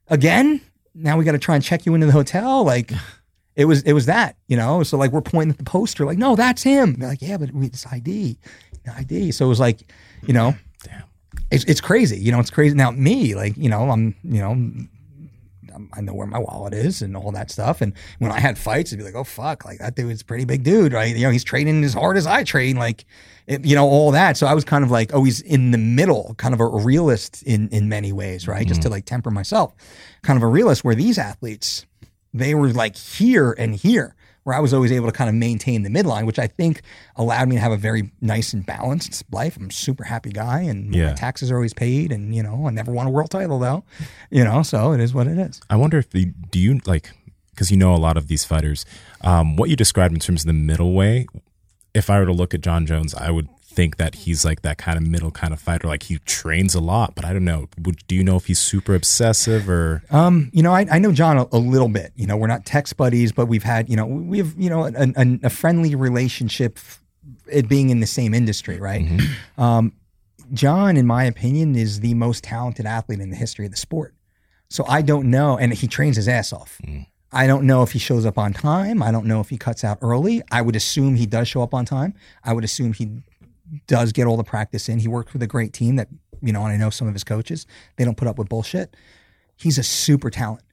[0.07, 0.61] again.
[0.97, 2.63] Now we got to try and check you into the hotel.
[2.63, 2.91] Like
[3.55, 4.81] it was it was that you know.
[4.83, 6.93] So like we're pointing at the poster, like no, that's him.
[6.95, 8.37] They're like, yeah, but we- it's ID,
[8.95, 9.31] ID.
[9.31, 9.91] So it was like,
[10.25, 11.03] you know, Damn.
[11.51, 12.17] it's it's crazy.
[12.17, 12.75] You know, it's crazy.
[12.75, 14.87] Now me, like you know, I'm you know.
[15.75, 17.81] I'm- know where my wallet is and all that stuff.
[17.81, 20.45] And when I had fights, it'd be like, oh fuck, like that dude's a pretty
[20.45, 21.15] big dude, right?
[21.15, 23.05] You know, he's training as hard as I train, like,
[23.47, 24.37] it, you know, all that.
[24.37, 27.41] So I was kind of like oh, always in the middle, kind of a realist
[27.43, 28.67] in in many ways, right?
[28.67, 28.93] Just to mm-hmm.
[28.93, 29.73] like temper myself,
[30.21, 30.83] kind of a realist.
[30.83, 31.85] Where these athletes,
[32.33, 34.14] they were like here and here,
[34.45, 36.83] where I was always able to kind of maintain the midline, which I think
[37.15, 39.57] allowed me to have a very nice and balanced life.
[39.57, 42.69] I'm a super happy guy, and my taxes are always paid, and you know, I
[42.69, 43.83] never won a world title though,
[44.29, 45.61] you know, so it is what it is.
[45.69, 47.11] I wonder if the do you like
[47.49, 48.85] because you know a lot of these fighters,
[49.21, 51.25] um, what you described in terms of the middle way.
[51.93, 54.77] If I were to look at Jon Jones, I would think that he's like that
[54.77, 55.87] kind of middle kind of fighter.
[55.87, 57.67] Like he trains a lot, but I don't know.
[57.83, 60.03] Would, do you know if he's super obsessive or?
[60.09, 62.13] Um, you know, I, I know Jon a, a little bit.
[62.15, 64.85] You know, we're not text buddies, but we've had, you know, we have, you know,
[64.85, 66.79] a, a, a friendly relationship,
[67.51, 69.05] it being in the same industry, right?
[69.57, 69.93] Um,
[70.53, 74.13] Jon, in my opinion, is the most talented athlete in the history of the sport.
[74.69, 76.79] So I don't know, and he trains his ass off.
[77.31, 79.03] I don't know if he shows up on time.
[79.03, 80.41] I don't know if he cuts out early.
[80.51, 82.13] I would assume he does show up on time.
[82.43, 83.23] I would assume he
[83.87, 84.99] does get all the practice in.
[84.99, 86.07] He works with a great team that,
[86.41, 87.65] you know, and I know some of his coaches,
[87.97, 88.95] they don't put up with bullshit.
[89.55, 90.63] He's a super talent.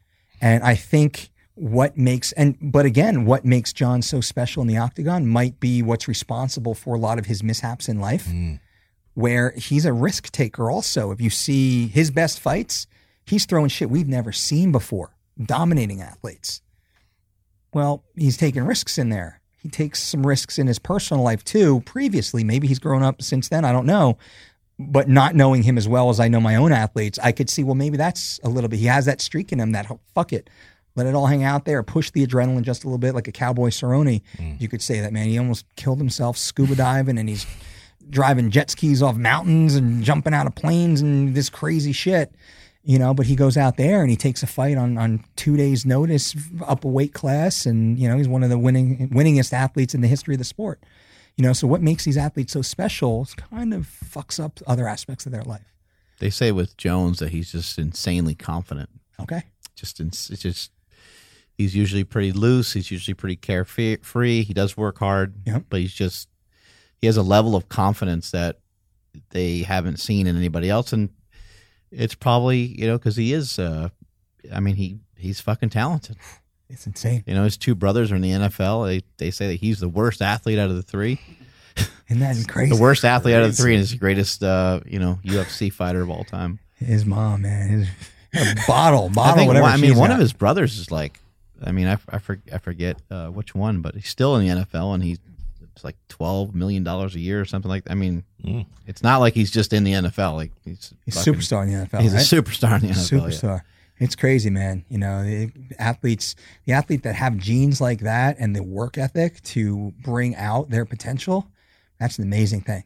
[0.41, 4.79] And I think what makes, and, but again, what makes Jon so special in the
[4.79, 8.59] octagon might be what's responsible for a lot of his mishaps in life, mm.
[9.15, 11.11] where he's a risk taker also.
[11.11, 12.87] If you see his best fights,
[13.25, 16.63] he's throwing shit we've never seen before, dominating athletes.
[17.73, 19.42] Well, he's taking risks in there.
[19.63, 21.81] He takes some risks in his personal life too.
[21.83, 23.65] Previously, maybe he's grown up since then.
[23.65, 24.19] I don't know.
[24.79, 27.63] But not knowing him as well as I know my own athletes, I could see,
[27.63, 28.81] well, maybe that's a little bit.
[28.81, 30.51] He has that streak in him that, oh, fuck it,
[30.97, 33.33] let it all hang out there, push the adrenaline just a little bit, like a
[33.33, 34.23] cowboy Cerrone.
[34.39, 34.61] Mm.
[34.61, 35.29] You could say that, man.
[35.29, 37.47] He almost killed himself scuba diving and he's
[38.11, 42.35] driving jet skis off mountains and jumping out of planes and this crazy shit
[42.85, 45.57] you know but he goes out there and he takes a fight on on two
[45.57, 46.35] days notice
[46.67, 50.01] up a weight class and you know he's one of the winning winningest athletes in
[50.01, 50.83] the history of the sport
[51.37, 54.89] you know so what makes these athletes so special is kind of fucks up other
[54.89, 55.73] aspects of their life
[56.19, 58.91] They say with Jones that he's just insanely confident.
[59.21, 59.43] okay
[59.77, 60.71] Just in, it's just
[61.57, 62.73] he's usually pretty loose.
[62.73, 64.43] He's usually pretty carefree.
[64.43, 65.65] He does work hard, Yep.
[65.71, 66.29] but he's just
[67.01, 68.59] he has a level of confidence that
[69.31, 71.11] they haven't seen in anybody else, and
[71.93, 73.59] it's probably you know because he is.
[73.59, 73.91] Uh,
[74.53, 76.17] I mean he he's fucking talented.
[76.69, 78.87] it's insane You know his two brothers are in the NFL.
[78.87, 81.21] They they say that he's the worst athlete out of the three.
[82.09, 84.99] isn't that crazy The worst athlete out of the three, and the greatest uh, you
[84.99, 86.59] know UFC fighter of all time.
[86.77, 87.89] his mom man his
[88.35, 90.15] a bottle bottle I think whatever one, I mean one got.
[90.15, 91.21] of his brothers is like,
[91.63, 94.65] I mean I I, for, I forget uh, which one, but he's still in the
[94.65, 95.19] NFL and he's
[95.75, 97.85] it's like twelve million dollars a year or something like.
[97.85, 97.93] that.
[97.93, 98.67] I mean, Mm.
[98.87, 100.35] it's not like he's just in the NFL.
[100.35, 102.33] Like he's he's a fucking- superstar in the NFL He's right?
[102.33, 103.11] a superstar in the NFL.
[103.13, 103.19] yeah.
[103.29, 103.61] superstar.
[103.99, 104.85] It's crazy, man.
[104.89, 106.35] You know, the athletes,
[106.65, 110.85] the athlete that have genes like that and the work ethic to bring out their
[110.85, 111.47] potential,
[112.01, 112.83] that's an amazing thing.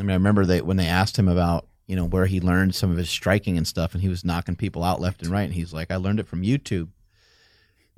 [0.00, 2.74] I mean, I remember they when they asked him about you know where he learned
[2.74, 5.42] some of his striking and stuff, and he was knocking people out left and right,
[5.42, 6.88] and he's like, I learned it from YouTube.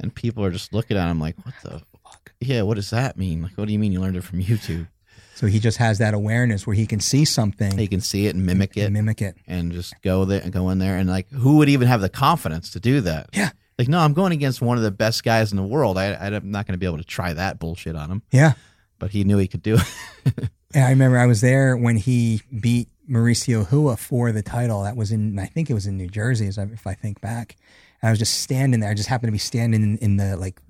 [0.01, 1.83] And people are just looking at him like, what the
[2.17, 2.33] fuck?
[2.41, 3.43] Yeah, what does that mean?
[3.43, 4.89] Like, what do you mean you learned it from YouTube?
[5.35, 8.35] So he just has that awareness where he can see something He can see it
[8.35, 8.85] and mimic it.
[8.85, 9.36] and mimic it.
[9.47, 12.09] and just go there and go in there and like who would even have the
[12.09, 13.28] confidence to do that?
[13.35, 13.51] Yeah.
[13.78, 15.99] Like no, I'm going against one of the best guys in the world.
[15.99, 18.23] I, I'm not going to be able to try that bullshit on him.
[18.31, 18.55] Yeah.
[18.99, 19.77] But he knew he could do
[20.25, 20.49] it.
[20.75, 24.83] And I remember I was there when he beat Mauricio Rua for the title.
[24.83, 27.57] That was in, I think it was in New Jersey, if I think back.
[28.03, 28.91] And I was just standing there.
[28.91, 30.61] I just happened to be standing in, in the like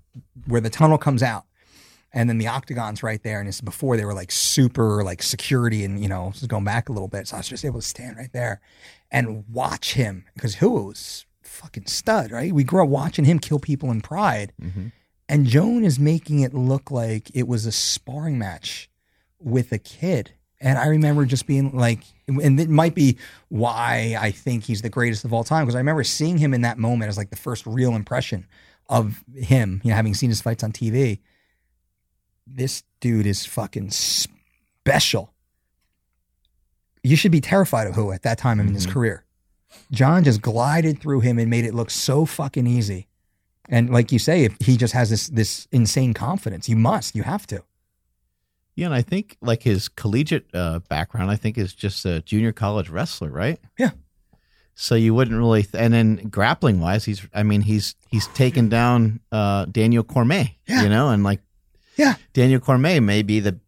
[0.46, 1.44] where the tunnel comes out.
[2.12, 3.40] and then the octagon's right there.
[3.40, 6.92] And it's before they were like super like security and you know, going back a
[6.92, 7.28] little bit.
[7.28, 8.60] So I was just able to stand right there
[9.10, 12.52] and watch him because Rua was fucking stud, right?
[12.52, 14.88] We grew up watching him kill people in Pride, mm-hmm.
[15.28, 18.90] and Jon is making it look like it was a sparring match
[19.38, 20.32] with a kid.
[20.60, 24.88] And I remember just being like, and it might be why I think he's the
[24.88, 27.36] greatest of all time because I remember seeing him in that moment as like the
[27.36, 28.46] first real impression
[28.88, 31.20] of him, you know, having seen his fights on TV.
[32.46, 35.32] This dude is fucking special.
[37.02, 39.24] You should be terrified of Rua at that time in his career.
[39.90, 43.08] Jon just glided through him and made it look so fucking easy.
[43.68, 47.24] And like you say, if he just has this this insane confidence, you must, you
[47.24, 47.64] have to.
[48.76, 52.52] Yeah, and I think like his collegiate uh, background, I think is just a junior
[52.52, 53.58] college wrestler, right?
[53.78, 53.90] Yeah.
[54.78, 58.68] So you wouldn't really, th- and then grappling wise, he's, I mean, he's he's taken
[58.68, 60.82] down uh, Daniel Cormier, Yeah.
[60.82, 61.40] you know, and like
[61.96, 62.16] Yeah.
[62.34, 63.58] Daniel Cormier may be the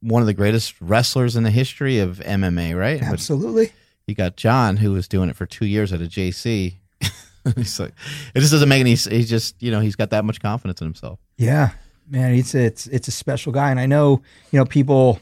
[0.00, 3.00] one of the greatest wrestlers in the history of MMA, right?
[3.00, 3.72] But Absolutely.
[4.06, 6.74] you got Jon who was doing it for two years at a JC.
[7.56, 7.92] he's like,
[8.34, 8.94] it just doesn't make any.
[8.94, 11.18] He's just, you know, he's got that much confidence in himself.
[11.38, 11.70] Yeah,
[12.08, 15.18] man, it's it's it's a special guy, and I know you know people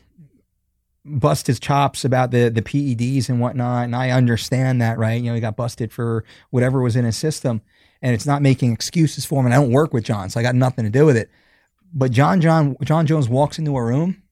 [1.04, 5.20] bust his chops about the the PEDs and whatnot, and I understand that, right?
[5.20, 7.62] You know, he got busted for whatever was in his system,
[8.02, 9.46] and it's not making excuses for him.
[9.46, 11.30] And I don't work with Jon, so I got nothing to do with it.
[11.92, 14.22] But Jon Jon Jon Jones walks into a room,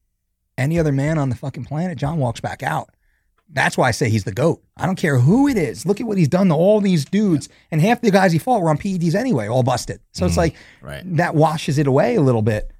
[0.57, 2.89] any other man on the fucking planet, Jon walks back out.
[3.51, 4.61] That's why I say he's the goat.
[4.77, 5.83] I don't care who it is.
[5.83, 8.61] Look at what he's done to all these dudes, and half the guys he fought
[8.61, 10.01] were on PEDs anyway, all busted.
[10.11, 10.39] So it's mm-hmm.
[10.39, 11.17] like Right.
[11.17, 12.71] that washes it away a little bit.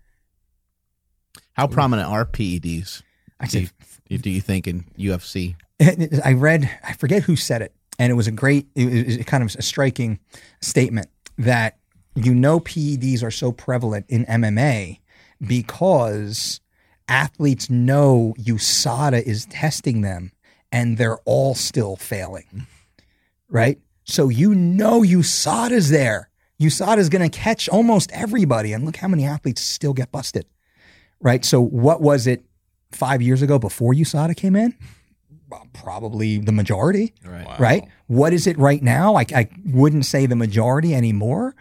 [1.53, 3.01] How prominent are PEDs?
[3.47, 3.67] Do
[4.09, 5.55] you, do you think in UFC?
[6.25, 9.43] I read, I forget who said it, and it was a great, it was kind
[9.43, 10.19] of a striking
[10.61, 11.77] statement that
[12.15, 14.99] you know PEDs are so prevalent in MMA
[15.45, 16.59] because
[17.07, 20.31] athletes know USADA is testing them
[20.71, 22.67] and they're all still failing,
[23.47, 23.79] right?
[24.03, 26.29] So you know USADA's there.
[26.61, 30.45] USADA's going to catch almost everybody, and look how many athletes still get busted,
[31.21, 31.45] right?
[31.45, 32.43] So what was it
[32.91, 34.75] five years ago before USADA came in?
[35.73, 37.59] Probably the majority, Right.
[37.59, 37.87] right?
[38.07, 39.15] What is it right now?
[39.15, 41.55] I, I wouldn't say the majority anymore,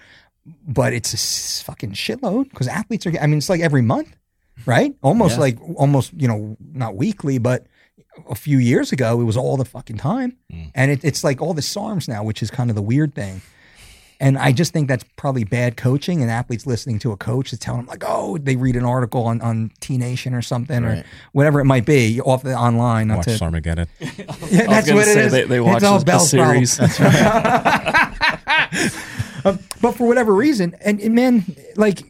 [0.67, 3.13] but it's a s- fucking shitload because athletes are.
[3.21, 4.15] I mean, it's like every month,
[4.67, 4.95] right?
[5.03, 5.41] Almost Yeah.
[5.41, 7.67] like almost you know not weekly, but
[8.29, 10.65] a few years ago it was all the fucking time, hmm.
[10.75, 13.41] and it, it's like all the SARMs now, which is kind of the weird thing.
[14.21, 17.65] And I just think that's probably bad coaching and athletes listening to a coach that's
[17.65, 21.05] telling them like, oh, they read an article on, on T Nation or something or
[21.33, 23.09] whatever it might be off the online.
[23.09, 23.87] Not Watch to, Armageddon.
[24.01, 24.09] yeah,
[24.49, 25.33] that's what it say is.
[25.33, 26.67] They, they It's watch all the, the Bell's problem.
[26.67, 26.99] series.
[29.45, 31.45] Um, but for whatever reason, and, and man,
[31.77, 32.03] like,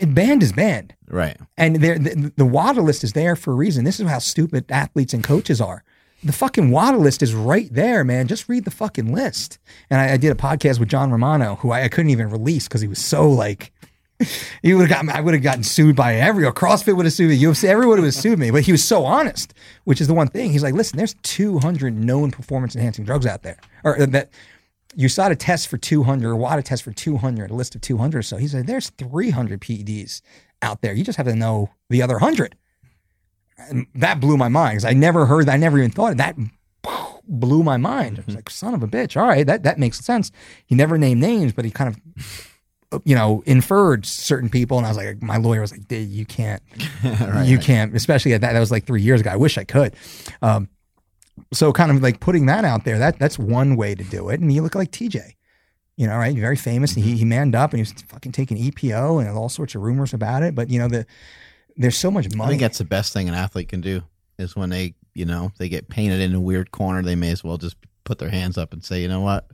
[0.00, 0.94] it banned is banned.
[1.06, 1.36] Right.
[1.56, 3.84] And there, the, the WADA list is there for a reason.
[3.84, 5.84] This is how stupid athletes and coaches are.
[6.24, 8.26] The fucking WADA list is right there, man.
[8.26, 9.58] Just read the fucking list.
[9.88, 12.66] And I, I did a podcast with John Romano, who I, I couldn't even release
[12.66, 13.72] because he was so like,
[14.62, 17.30] he would have gotten, I would have gotten sued by every, CrossFit would have sued
[17.30, 18.50] me, UFC, everyone would have sued me.
[18.50, 20.50] But he was so honest, which is the one thing.
[20.50, 24.30] He's like, listen, there's 200 known performance enhancing drugs out there, or uh, that
[24.96, 28.36] USADA tests for 200, or WADA tests for 200, a list of 200 or so.
[28.38, 30.20] He said, there's 300 PEDs
[30.62, 30.92] out there.
[30.92, 32.56] You just have to know the other 100.
[33.58, 35.52] And that blew my mind because I never heard that.
[35.52, 36.36] I never even thought of that.
[37.26, 38.18] Blew my mind.
[38.18, 39.20] I was like, son of a bitch.
[39.20, 40.30] All right, that, that makes sense.
[40.66, 44.78] He never named names, but he kind of, you know, inferred certain people.
[44.78, 46.62] And I was like, my lawyer was like, dude, you can't,
[47.44, 48.54] you can't, especially at that.
[48.54, 49.30] That was like three years ago.
[49.30, 49.94] I wish I could.
[50.40, 50.68] Um,
[51.52, 54.40] so kind of like putting that out there, that that's one way to do it.
[54.40, 55.32] And you look like TJ,
[55.96, 56.36] you know, right?
[56.36, 56.94] Very famous.
[56.94, 59.82] And he, he manned up and he was fucking taking EPO and all sorts of
[59.82, 60.54] rumors about it.
[60.54, 61.06] But you know, the
[61.78, 62.48] there's so much money.
[62.48, 64.02] I think that's the best thing an athlete can do
[64.38, 67.42] is when they, you know, they get painted in a weird corner, they may as
[67.42, 69.48] well just put their hands up and say, you know what?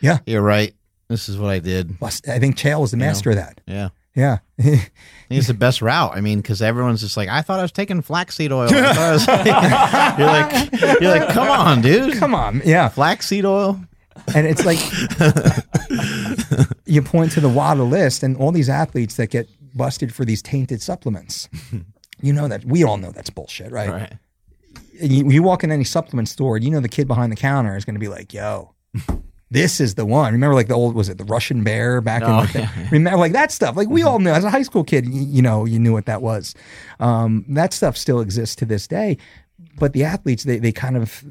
[0.00, 0.18] Yeah.
[0.26, 0.74] You're right.
[1.08, 1.96] This is what I did.
[2.02, 3.06] I think Chael was the You know.
[3.08, 3.60] master of that.
[3.66, 3.88] Yeah.
[4.14, 4.38] Yeah.
[4.58, 4.90] I think
[5.30, 6.16] it's the best route.
[6.16, 8.68] I mean, because everyone's just like, I thought I was taking flaxseed oil.
[8.72, 9.26] I I was
[10.18, 12.16] you're like, you're like, come on, dude.
[12.18, 12.62] Come on.
[12.64, 12.88] Yeah.
[12.88, 13.80] Flaxseed oil.
[14.34, 14.78] And it's like
[16.86, 20.42] you point to the WADA list and all these athletes that get busted for these
[20.42, 21.48] tainted supplements.
[22.22, 23.88] You know that we all know that's bullshit, right?
[23.88, 24.12] Right.
[25.00, 27.78] You, you walk in any supplement store, and you know the kid behind the counter
[27.78, 28.74] is going to be like, "Yo,
[29.50, 32.28] this is the one." Remember, like the old was it the Russian bear back in
[32.28, 32.88] Oh, like the, yeah, yeah.
[32.92, 33.74] remember like that stuff.
[33.74, 36.04] Like we all knew as a high school kid, you, you know, you knew what
[36.04, 36.54] that was.
[36.98, 39.16] Um, that stuff still exists to this day,
[39.78, 41.24] but the athletes they they kind of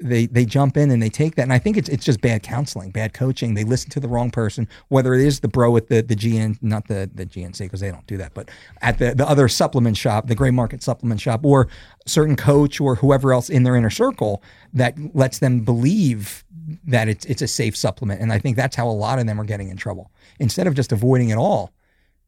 [0.00, 2.42] they they jump in and they take that, and I think it's it's just bad
[2.42, 3.54] counseling, bad coaching.
[3.54, 6.58] They listen to the wrong person, whether it is the bro at the the GN,
[6.62, 9.96] not the the GNC because they don't do that, but at the the other supplement
[9.96, 11.68] shop, the gray market supplement shop, or
[12.06, 16.44] certain coach or whoever else in their inner circle that lets them believe
[16.86, 19.40] that it's it's a safe supplement, and I think that's how a lot of them
[19.40, 20.12] are getting in trouble.
[20.38, 21.72] Instead of just avoiding it all,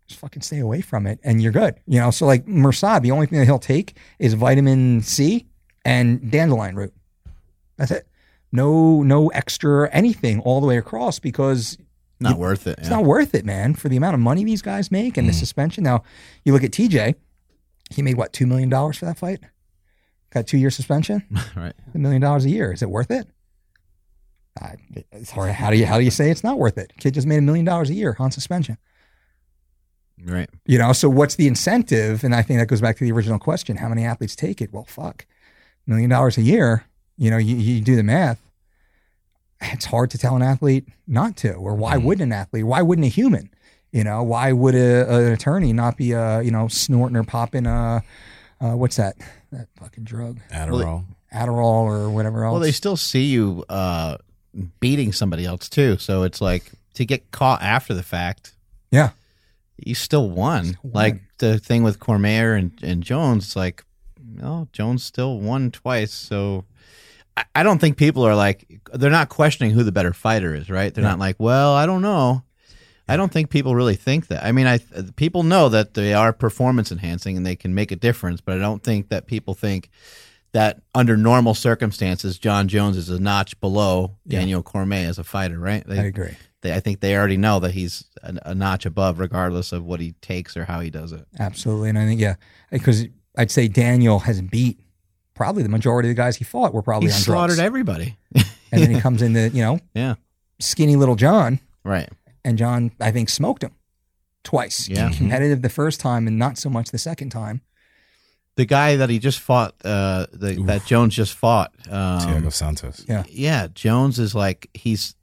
[0.09, 1.77] just fucking stay away from it and you're good.
[1.87, 5.47] You know, so like Mirsad, the only thing that he'll take is vitamin C
[5.85, 6.93] and dandelion root.
[7.81, 8.07] That's it.
[8.53, 11.79] No, no extra anything all the way across because
[12.21, 12.79] Not worth it.
[12.79, 12.97] it's yeah.
[12.97, 15.39] not worth it, man, for the amount of money these guys make and the mm.
[15.39, 15.83] suspension.
[15.83, 16.03] Now,
[16.45, 17.15] you look at TJ,
[17.91, 19.41] he made what, $2 million for that fight?
[20.29, 21.25] Got two year suspension?
[21.57, 21.73] right.
[21.95, 22.71] A million dollars a year.
[22.71, 23.27] Is it worth it?
[24.61, 24.75] I,
[25.13, 25.53] it's hard.
[25.53, 26.93] How do you how do you say it's not worth it?
[26.99, 28.79] Kid just made a million dollars a year on suspension.
[30.23, 30.51] Right.
[30.67, 32.23] You know, so what's the incentive?
[32.23, 34.73] And I think that goes back to the original question: How many athletes take it?
[34.73, 35.27] Well, fuck,
[35.87, 36.85] million dollars a year.
[37.21, 38.41] You know, you, you do the math.
[39.61, 42.65] It's hard to tell an athlete not to, or why wouldn't an athlete?
[42.65, 43.51] Why wouldn't a human?
[43.93, 47.67] You know, why would a, an attorney not be, uh, you know, snorting or popping,
[47.67, 48.01] uh,
[48.59, 49.17] uh, what's that?
[49.53, 51.05] That fucking drug, Adderall.
[51.35, 52.53] Adderall or whatever else.
[52.53, 54.17] Well, they still see you uh,
[54.81, 55.99] beating somebody else too.
[55.99, 58.55] So it's like to get caught after the fact,
[58.91, 59.11] yeah,
[59.77, 60.79] you still won.
[60.83, 63.85] Like the thing with Cormier and, and Jones, like,
[64.25, 66.13] no, Jones still won twice.
[66.13, 66.65] So
[67.55, 70.93] I, don't think people are like, they're not questioning who the better fighter is, right?
[70.93, 72.43] They're not like, well, I don't know.
[73.09, 74.45] I don't think people really think that.
[74.45, 74.79] I mean, I
[75.17, 78.61] people know that they are performance enhancing and they can make a difference, but I
[78.61, 79.91] don't think that people think
[80.53, 85.59] that under normal circumstances, Jon Jones is a notch below Daniel Cormier as a fighter,
[85.59, 85.85] right?
[85.87, 86.37] They, I agree.
[86.63, 90.01] They, I think they already know that he's a, a notch above, regardless of what
[90.01, 91.27] he takes or how he does it.
[91.39, 91.89] Absolutely.
[91.89, 92.37] And I think, yeah,
[92.71, 94.79] because I'd say Daniel has beat
[95.41, 97.67] probably the majority of the guys he fought were probably He on slaughtered drugs.
[97.67, 98.19] everybody.
[98.35, 100.17] and then he comes in the you know, yeah,
[100.59, 102.11] skinny little Jon, right.
[102.45, 103.71] and Jon, I think, smoked him
[104.45, 104.87] twice.
[104.87, 105.11] Yeah.
[105.11, 107.63] Competitive the first time and not so much the second time.
[108.57, 113.07] The guy that he just fought, uh, the, that Jones just fought, um, Thiago Santos.
[113.09, 113.23] Yeah.
[113.31, 115.15] yeah, Jones is like he's.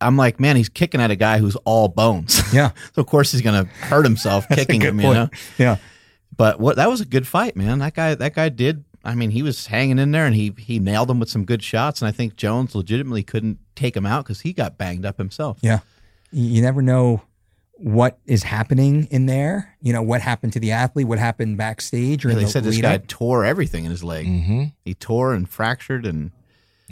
[0.00, 2.42] I'm like, man, he's kicking at a guy who's all bones.
[2.52, 2.72] Yeah.
[2.94, 5.28] so of course he's gonna hurt himself kicking good him, you know.
[5.58, 5.76] Yeah.
[6.36, 7.78] But what that was a good fight, man.
[7.78, 8.84] That guy, that guy did.
[9.06, 11.62] I mean, he was hanging in there, and he he nailed him with some good
[11.62, 12.02] shots.
[12.02, 15.58] And I think Jones legitimately couldn't take him out because he got banged up himself.
[15.62, 15.80] Yeah.
[16.32, 17.22] You you never know
[17.78, 19.74] what is happening in there.
[19.80, 22.64] You know, what happened to the athlete, what happened backstage or Yeah, they the said
[22.64, 23.06] this guy up.
[23.06, 24.26] tore everything in his leg.
[24.26, 24.64] Mm-hmm.
[24.84, 26.30] He tore and fractured and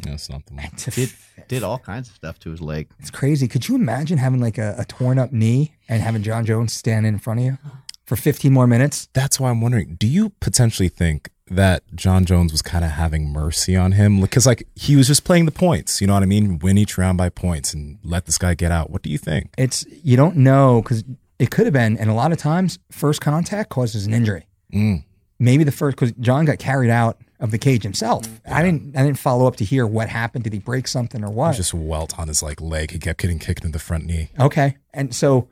[0.03, 0.71] That's not the one.
[0.91, 1.13] Did
[1.49, 2.89] did all kinds of stuff to his leg.
[3.01, 3.49] It's crazy.
[3.49, 7.07] Could you imagine having like a, a torn up knee and having Jon Jones stand
[7.07, 7.59] in front of you
[8.07, 9.09] for 15 more minutes?
[9.15, 9.97] That's why I'm wondering.
[9.97, 14.47] Do you potentially think that Jon Jones was kind of having mercy on him because,
[14.47, 16.01] like, he was just playing the points?
[16.01, 16.59] You know what I mean?
[16.59, 18.91] Win each round by points and let this guy get out.
[18.91, 19.51] What do you think?
[19.59, 21.05] It's you don't know because
[21.39, 24.47] it could have been, and a lot of times first contact causes an injury.
[24.73, 25.05] Mm.
[25.39, 28.27] Maybe the first because Jon got carried out of the cage himself.
[28.51, 28.97] I didn't.
[28.97, 30.45] I didn't follow up to hear what happened.
[30.45, 31.57] Did he break something or what?
[31.57, 32.93] just welt on his like leg.
[32.93, 34.31] He kept getting kicked in the front knee.
[34.39, 34.77] Okay.
[34.93, 35.49] And so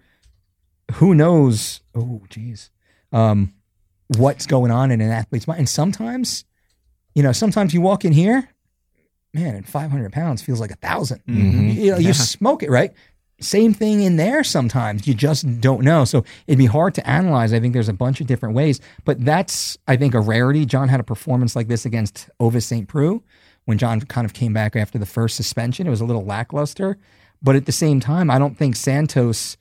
[0.94, 1.80] who knows?
[1.94, 2.70] Oh, geez.
[3.12, 3.54] Um,
[4.16, 5.60] what's going on in an athlete's mind?
[5.60, 6.44] And sometimes,
[7.14, 8.48] you know, sometimes you walk in here,
[9.34, 11.74] man, and 500 pounds feels like a 1000 Mhm.
[11.74, 12.92] You know, you smoke it, right?
[13.40, 15.06] Same thing in there sometimes.
[15.08, 16.04] You just don't know.
[16.04, 17.52] So it'd be hard to analyze.
[17.52, 20.64] I think there's a bunch of different ways, but that's, I think, a rarity.
[20.64, 22.86] Jon had a performance like this against Ovince St.
[22.86, 23.22] Preux
[23.64, 25.86] when Jon kind of came back after the first suspension.
[25.86, 26.98] It was a little lackluster.
[27.42, 29.56] But at the same time, I don't think Santos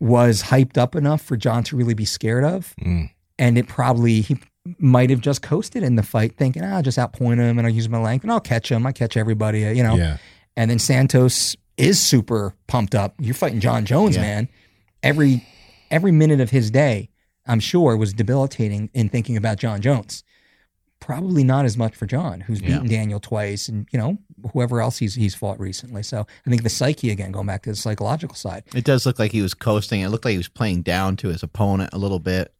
[0.00, 2.74] was hyped up enough for Jon to really be scared of.
[2.80, 3.10] Mm.
[3.42, 4.38] And it probably, he
[4.78, 7.72] might have just coasted in the fight, thinking, ah, I'll just outpoint him and I'll
[7.72, 8.86] use my length and I'll catch him.
[8.86, 9.96] I catch everybody, you know.
[9.96, 10.18] Yeah.
[10.56, 13.14] And then Santos is super pumped up.
[13.18, 14.22] You're fighting Jon Jones, Yeah.
[14.22, 14.48] man.
[15.02, 15.44] Every
[15.90, 17.08] every minute of his day,
[17.46, 20.22] I'm sure, was debilitating in thinking about Jon Jones.
[21.00, 22.68] Probably not as much for Jon, who's Yeah.
[22.78, 24.18] beaten Daniel twice, and you know
[24.52, 26.04] whoever else he's he's fought recently.
[26.04, 28.62] So I think the psyche again, going back to the psychological side.
[28.72, 30.00] It does look like he was coasting.
[30.02, 32.54] It looked like he was playing down to his opponent a little bit.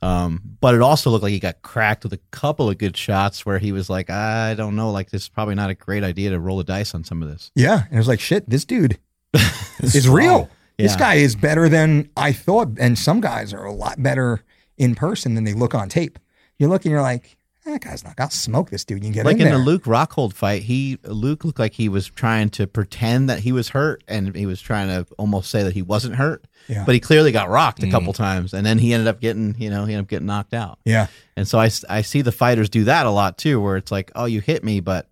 [0.00, 3.44] Um, but it also looked like he got cracked with a couple of good shots
[3.44, 6.30] where he was like, I don't know, like this is probably not a great idea
[6.30, 7.50] to roll the dice on some of this.
[7.54, 8.48] Yeah, and it was like shit.
[8.48, 8.98] This dude
[9.82, 10.48] is real.
[10.76, 14.44] This guy is better than I thought, and some guys are a lot better
[14.76, 16.20] in person than they look on tape.
[16.58, 17.37] You look and you're like,
[17.68, 18.14] that guy's not.
[18.18, 18.98] I'll smoke this dude.
[18.98, 19.58] You can get like in in, there.
[19.58, 23.52] the Luke Rockhold fight, he Luke looked like he was trying to pretend that he
[23.52, 26.44] was hurt, and he was trying to almost say that he wasn't hurt.
[26.68, 26.84] Yeah.
[26.84, 27.90] But he clearly got rocked a mm.
[27.90, 30.54] couple times, and then he ended up getting, you know, he ended up getting knocked
[30.54, 30.78] out.
[30.84, 31.06] yeah,
[31.36, 34.10] And so I I see the fighters do that a lot too, where it's like,
[34.14, 35.08] oh, you hit me, but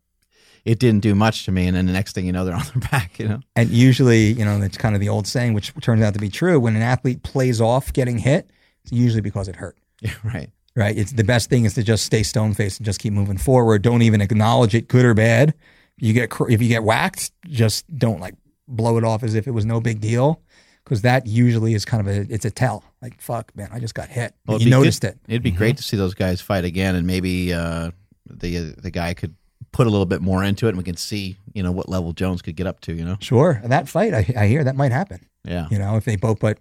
[0.66, 2.64] it didn't do much to me, and then the next thing you know, they're on
[2.74, 3.18] their back.
[3.18, 6.12] You know, And usually, you know, that's kind of the old saying, which turns out
[6.14, 6.58] to be true.
[6.60, 8.50] When an athlete plays off getting hit,
[8.82, 9.78] it's usually because it hurt.
[10.00, 10.50] yeah, right.
[10.76, 10.96] Right?
[10.96, 13.80] It's the best thing is to just stay stone faced and just keep moving forward.
[13.80, 15.54] Don't even acknowledge it, good or bad.
[15.96, 18.34] You get if you get whacked, just don't like
[18.68, 20.42] blow it off as if it was no big deal,
[20.84, 22.84] because that usually is kind of a it's a tell.
[23.00, 24.34] Like fuck, man, I just got hit.
[24.46, 25.18] Well, you noticed good- it.
[25.28, 27.90] It'd be great to see those guys fight again, and maybe uh,
[28.28, 29.34] the the guy could
[29.72, 32.12] put a little bit more into it, and we can see you know what level
[32.12, 32.92] Jones could get up to.
[32.92, 35.26] You know, Sure, that fight I, I hear that might happen.
[35.44, 35.68] yeah.
[35.70, 36.58] You know, if they both, but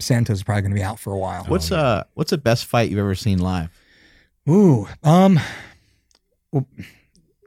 [0.00, 1.44] Santos is probably going to be out for a while.
[1.44, 3.70] What's uh what's the best fight you've ever seen live?
[4.48, 5.38] Ooh, um,
[6.52, 6.66] well,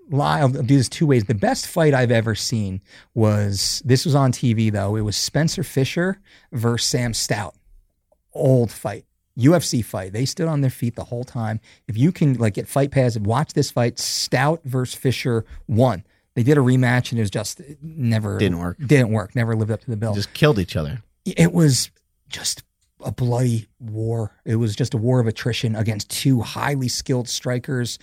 [0.09, 0.39] lie.
[0.39, 1.23] I'll do this two ways.
[1.25, 2.81] The best fight I've ever seen
[3.13, 4.95] was this was on TV though.
[4.95, 6.19] It was Spencer Fisher
[6.51, 7.55] versus Sam Stout.
[8.33, 9.05] Old fight,
[9.38, 10.13] UFC fight.
[10.13, 11.59] They stood on their feet the whole time.
[11.88, 16.03] If you can like get Fight Pass and watch this fight, Stout versus Fisher won.
[16.33, 18.77] They did a rematch and it was just it never Didn't work.
[18.80, 19.35] Didn't work.
[19.35, 21.01] Never lived up to the bill Just killed each other.
[21.25, 21.91] it was
[22.32, 22.64] just
[23.03, 24.32] a bloody war.
[24.45, 28.00] It was just a war of attrition against two highly skilled strikers.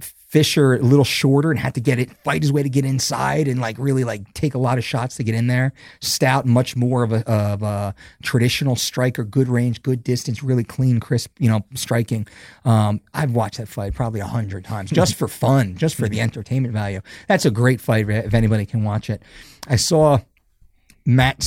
[0.00, 3.46] Fisher a little shorter and had to get it fight his way to get inside
[3.46, 5.72] and like really like take a lot of shots to get in there.
[6.00, 10.98] Stout much more of a of a traditional striker, good range, good distance, really clean,
[10.98, 12.26] crisp, you know, striking.
[12.64, 16.20] Um, I've watched that fight probably a hundred times just for fun, just for the
[16.20, 17.00] entertainment value.
[17.28, 19.22] That's a great fight if anybody can watch it.
[19.68, 20.18] I saw
[21.06, 21.38] Matt,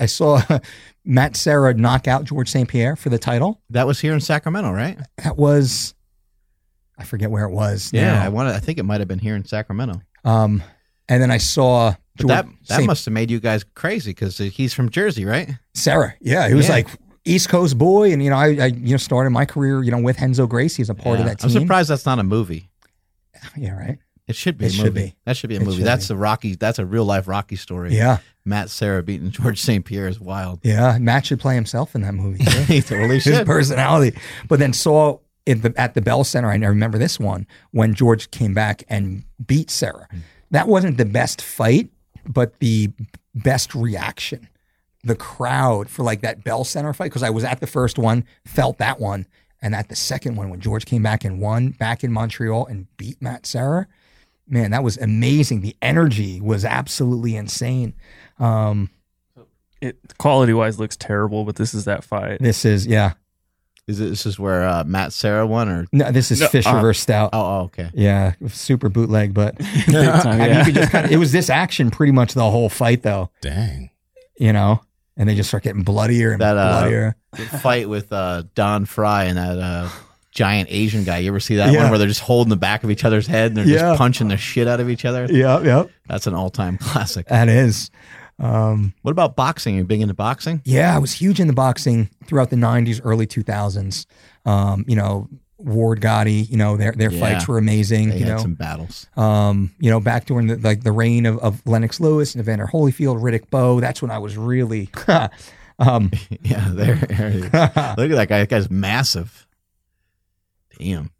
[0.00, 0.42] I saw
[1.04, 2.68] Matt Serra knock out George St.
[2.68, 3.60] Pierre for the title.
[3.70, 4.98] That was here in Sacramento, right?
[5.22, 5.94] That was,
[6.98, 7.90] I forget where it was.
[7.92, 8.30] Yeah, I now.
[8.30, 8.54] wanted.
[8.54, 10.00] I think it might have been here in Sacramento.
[10.24, 10.62] Um,
[11.08, 12.86] and then I saw George that that St.
[12.86, 15.50] must have made you guys crazy because he's from Jersey, right?
[15.74, 16.14] Serra.
[16.20, 16.74] Yeah, he was Yeah.
[16.76, 16.88] like
[17.26, 19.98] East Coast boy, and you know, I, I you know started my career you know
[19.98, 21.34] with Renzo Gracie as a part of Yeah.
[21.34, 22.70] that I'm surprised that's not a movie.
[23.56, 23.98] Yeah, right.
[24.26, 25.14] It should be It a should be.
[25.26, 25.82] That should be a It movie.
[25.82, 26.14] That's be.
[26.14, 26.54] a Rocky.
[26.54, 27.94] That's a real life Rocky story.
[27.94, 29.84] Yeah, Matt Serra beating George St.
[29.84, 30.60] Pierre is wild.
[30.62, 30.98] yeah.
[30.98, 32.44] Matt should play himself in that movie.
[32.64, 34.18] he totally his personality.
[34.48, 38.30] But then saw in the, at the Bell Center, I remember this one when George
[38.30, 40.06] came back and beat Serra.
[40.10, 40.18] Hmm.
[40.50, 41.90] That wasn't the best fight,
[42.26, 42.90] but the
[43.34, 44.48] best reaction.
[45.02, 48.24] The crowd for like that Bell Center fight, because I was at the first one,
[48.46, 49.26] felt that one.
[49.60, 52.86] And at the second one, when George came back and won back in Montreal and
[52.96, 53.86] beat Matt Serra,
[54.46, 55.60] man, that was amazing.
[55.60, 57.94] The energy was absolutely insane.
[58.38, 58.90] Um,
[59.80, 62.38] It quality wise looks terrible, but this is that fight.
[62.40, 63.12] this is, yeah.
[63.86, 66.70] Is it, this is where uh, Matt Serra won, or No, this is No, Fisher
[66.70, 67.30] uh, versus Stout.
[67.34, 67.90] oh, oh okay.
[67.92, 71.32] Yeah, super bootleg, but Big time, I mean, you could just kind of, it was
[71.32, 73.90] this action pretty much the whole fight, though, Dang.
[74.38, 74.80] you know,
[75.18, 77.16] and they just start getting bloodier and That, uh, bloodier.
[77.32, 79.90] The fight with uh, Don Frye and that uh,
[80.30, 81.18] giant Asian guy.
[81.18, 81.82] You ever see that Yeah.
[81.82, 83.80] one where they're just holding the back of each other's head and they're Yeah.
[83.90, 85.26] just punching the shit out of each other?
[85.28, 87.26] Yeah, yeah, That's an all time classic.
[87.28, 87.90] that is.
[88.38, 89.76] Um, What about boxing?
[89.76, 90.60] Are you big into boxing?
[90.64, 94.06] yeah, I was huge into boxing throughout the '90s, early 2000s.
[94.44, 97.20] Um, you know, Ward Gatti, you know, their their Yeah.
[97.20, 98.10] fights were amazing.
[98.10, 99.06] They you had know, some battles.
[99.16, 102.66] um, you know, back during the like the reign of, of Lennox Lewis and Evander
[102.66, 103.80] Holyfield, Riddick Bowe.
[103.80, 104.90] That's when I was really.
[105.78, 106.10] um,
[106.42, 106.96] Yeah, there.
[106.96, 107.44] there he is.
[107.52, 108.38] Look at that guy.
[108.40, 109.46] That guy's massive.
[110.78, 111.10] Damn.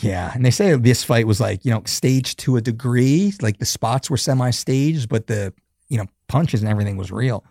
[0.00, 3.32] Yeah, and they say this fight was like you know staged to a degree.
[3.40, 5.52] Like the spots were semi-staged, but the
[5.88, 7.44] you know punches and everything was real.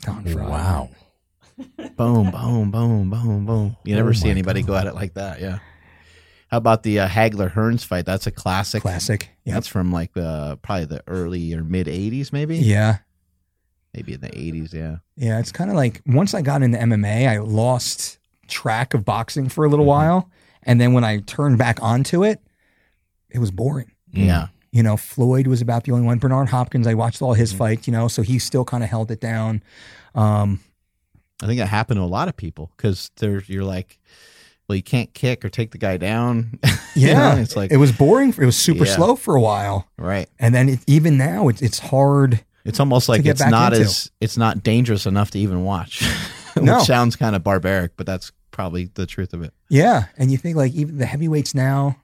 [0.00, 0.48] Don Frye.
[0.48, 0.90] Wow.
[1.96, 3.76] Boom, boom, boom, boom, boom.
[3.84, 5.40] You never Oh see anybody go at it like that.
[5.40, 5.58] Yeah.
[6.48, 8.04] How about the uh, Hagler Hearns fight?
[8.04, 8.82] That's a classic.
[8.82, 9.30] classic.
[9.44, 9.54] Yep.
[9.54, 12.58] That's from like uh, probably the early or mid 80s, maybe?
[12.58, 12.98] Yeah,
[13.94, 14.96] Maybe in the 80s, yeah.
[15.16, 15.38] yeah.
[15.38, 19.64] It's kind of like once I got into MMA, I lost track of boxing for
[19.64, 20.30] a little while,
[20.66, 22.40] and then when I turned back onto it,
[23.30, 23.90] it was boring.
[24.12, 24.48] Yeah.
[24.72, 26.18] You know, Floyd was about the only one.
[26.18, 27.86] Bernard Hopkins, I watched all his fights.
[27.86, 29.62] You know, so he still kind of held it down.
[30.14, 30.60] Um,
[31.42, 33.98] I think that happened to a lot of people because there's you're like,
[34.68, 36.58] well, you can't kick or take the guy down.
[36.96, 38.30] You yeah, know, it's like it was boring.
[38.30, 38.94] It was super Yeah.
[38.96, 39.86] slow for a while.
[39.98, 40.30] right.
[40.38, 42.42] And then it, even now, it's it's hard.
[42.64, 43.84] It's almost like it's not into.
[43.84, 46.02] as it's not dangerous enough to even watch.
[46.54, 46.78] Which No.
[46.78, 49.52] sounds kind of barbaric, but that's probably the truth of it.
[49.68, 51.96] Yeah, and you think like even the heavyweights now,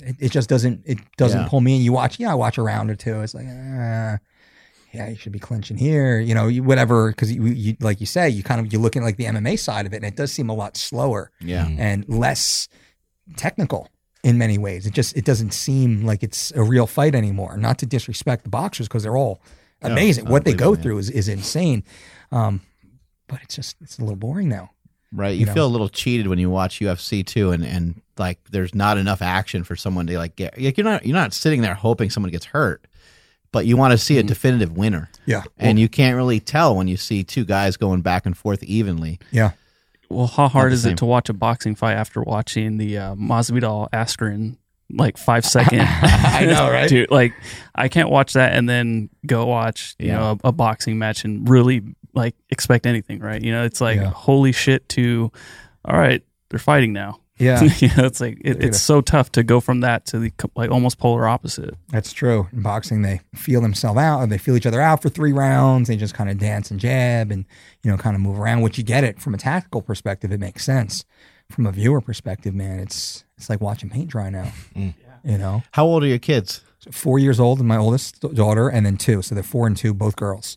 [0.00, 1.48] it, it just doesn't it doesn't Yeah.
[1.48, 1.82] pull me in.
[1.82, 3.20] You watch, yeah, I watch a round or two.
[3.22, 4.18] It's like, uh,
[4.92, 7.10] yeah, you should be clinching here, you know, you, whatever.
[7.10, 9.58] Because you, you like you say, you kind of you're looking at like the MMA
[9.58, 11.68] side of it, and it does seem a lot slower Yeah.
[11.78, 12.68] and less
[13.36, 13.88] technical
[14.24, 14.86] in many ways.
[14.86, 17.56] It just it doesn't seem like it's a real fight anymore.
[17.56, 19.40] Not to disrespect the boxers because they're all
[19.82, 20.26] Yeah, amazing.
[20.26, 21.84] what they go unbelievable, through is is insane.
[22.32, 22.60] Um,
[23.28, 24.70] but it's just it's a little boring now.
[25.12, 25.30] Right.
[25.34, 25.54] You, You know?
[25.54, 29.22] feel a little cheated when you watch UFC too, and and like there's not enough
[29.22, 30.60] action for someone to like get.
[30.60, 32.86] Like you're not you're not sitting there hoping someone gets hurt,
[33.50, 35.42] but you want to see a definitive winner, Yeah.
[35.58, 39.18] and you can't really tell when you see two guys going back and forth evenly.
[39.32, 39.50] Yeah.
[40.08, 40.92] Well, how hard is same.
[40.92, 44.56] it to watch a boxing fight after watching the uh, Masvidal Askren
[44.92, 45.80] like five second?
[45.84, 46.88] I know, right?
[46.88, 47.32] Dude, like
[47.76, 50.18] I can't watch that and then go watch you Yeah.
[50.18, 51.82] know a, a boxing match and really
[52.14, 53.42] like expect anything, right?
[53.42, 54.10] You know, it's like Yeah.
[54.10, 54.88] holy shit.
[54.90, 55.30] To
[55.84, 57.20] all right, they're fighting now.
[57.38, 57.62] Yeah.
[57.78, 60.70] you know, it's like it, it's so tough to go from that to the like
[60.70, 61.74] almost polar opposite.
[61.88, 62.48] That's true.
[62.52, 65.88] In boxing, they feel themselves out, or they feel each other out for three rounds.
[65.88, 67.46] They just kind of dance and jab, and
[67.82, 68.60] you know, kind of move around.
[68.60, 71.04] Which you get it from a tactical perspective, it makes sense.
[71.50, 74.52] From a viewer perspective, man, it's it's like watching paint dry now.
[74.76, 74.94] Mm.
[75.22, 76.62] You know, How old are your kids?
[76.78, 79.20] so four years old, and my oldest daughter, and then two.
[79.20, 80.56] So they're four and two, both girls.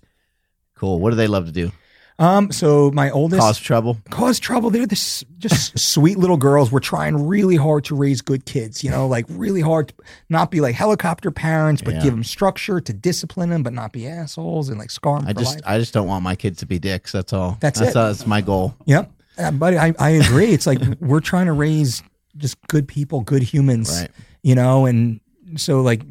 [0.83, 0.99] Cool.
[0.99, 1.71] What do they love to do?
[2.19, 3.97] Um, so my oldest Cause trouble.
[4.09, 4.69] cause trouble.
[4.69, 6.71] They're this just sweet little girls.
[6.73, 9.93] We're trying really hard to raise good kids, you know, like really hard to
[10.29, 12.01] not be like helicopter parents, but Yeah.
[12.03, 15.33] give them structure to discipline them, but not be assholes and like scar them I
[15.33, 15.63] for just life.
[15.65, 17.13] I just don't want my kids to be dicks.
[17.13, 17.57] That's all.
[17.61, 17.93] That's it.
[17.93, 18.75] that's my goal.
[18.85, 19.09] Yep.
[19.37, 20.51] Uh, but I, I agree.
[20.51, 22.03] It's like we're trying to raise
[22.37, 24.11] just good people, good humans, Right.
[24.43, 25.19] you know, and
[25.55, 26.01] so like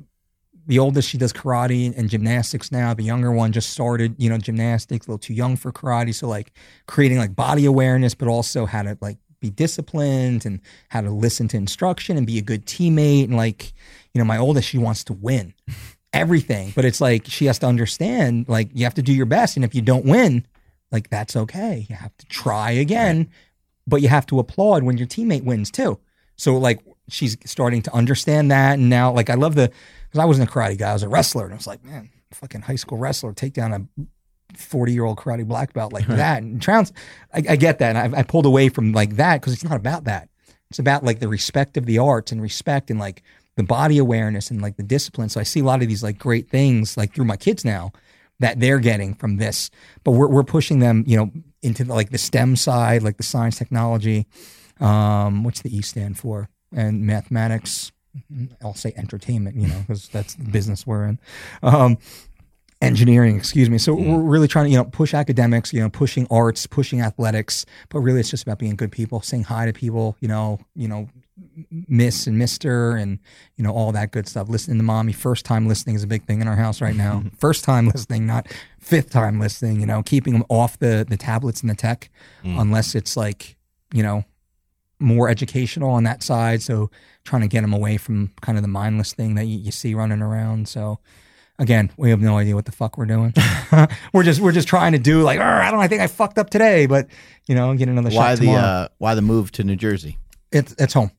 [0.66, 2.94] the oldest she does karate and gymnastics now.
[2.94, 6.14] The younger one just started, you know, gymnastics, a little too young for karate.
[6.14, 6.52] So like
[6.86, 11.48] creating like body awareness, but also how to like be disciplined and how to listen
[11.48, 13.24] to instruction and be a good teammate.
[13.24, 13.72] And like,
[14.14, 15.52] you know, my oldest, she wants to win
[16.12, 19.56] everything, but it's like she has to understand like you have to do your best.
[19.56, 20.46] And if you don't win,
[20.92, 21.86] like that's okay.
[21.88, 23.30] You have to try again,
[23.86, 25.98] but you have to applaud when your teammate wins too.
[26.36, 29.72] So like she's starting to understand that, and now like I love the
[30.12, 32.10] because I wasn't a karate guy, I was a wrestler, and I was like, man,
[32.32, 36.42] fucking high school wrestler, take down a forty year old karate black belt like that.
[36.42, 36.92] And Trounce,
[37.32, 39.76] I, I get that, and I, I pulled away from like that because it's not
[39.76, 40.28] about that.
[40.68, 43.22] It's about like the respect of the arts and respect and like
[43.56, 45.30] the body awareness and like the discipline.
[45.30, 47.92] So I see a lot of these like great things like through my kids now
[48.40, 49.70] that they're getting from this,
[50.04, 51.30] but we're we're pushing them, you know,
[51.62, 54.26] into the, like the STEM side, like the science, technology.
[54.78, 56.50] Um, what's the E stand for?
[56.74, 57.92] And mathematics.
[58.16, 58.46] Mm-hmm.
[58.64, 61.18] I'll say entertainment, you know, because that's the business we're in.
[61.62, 61.98] Um,
[62.82, 63.78] engineering, excuse me.
[63.78, 64.28] So we're mm-hmm.
[64.28, 68.20] really trying to, you know, push academics, you know, pushing arts, pushing athletics, but really
[68.20, 71.08] it's just about being good people, saying hi to people, you know, you know,
[71.88, 73.18] miss and mister and
[73.56, 74.48] you know all that good stuff.
[74.48, 77.24] Listening to mommy first time listening is a big thing in our house right now.
[77.38, 81.60] First time listening not fifth time listening you know keeping them off the the tablets
[81.60, 82.10] and the tech
[82.44, 82.60] mm.
[82.60, 83.56] unless it's like
[83.92, 84.24] you know
[85.02, 86.90] more educational on that side so
[87.24, 89.94] trying to get them away from kind of the mindless thing that you, you see
[89.94, 90.98] running around so
[91.58, 93.32] again we have no idea what the fuck we're doing
[94.12, 96.38] we're just we're just trying to do like i don't know, i think i fucked
[96.38, 97.06] up today but
[97.46, 100.18] you know get another Why shot the tomorrow uh, why the move to New Jersey?
[100.50, 101.10] it's it's home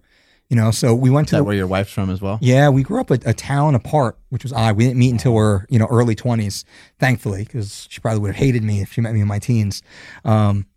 [0.50, 2.38] you know so we went Is to that the, where your wife's from as well?
[2.42, 4.76] yeah, we grew up a, a town apart, which was odd.
[4.76, 6.66] We didn't meet until we're you know early twenties,
[7.00, 9.82] thankfully, because she probably would have hated me if she met me in my teens.
[10.26, 10.68] Um,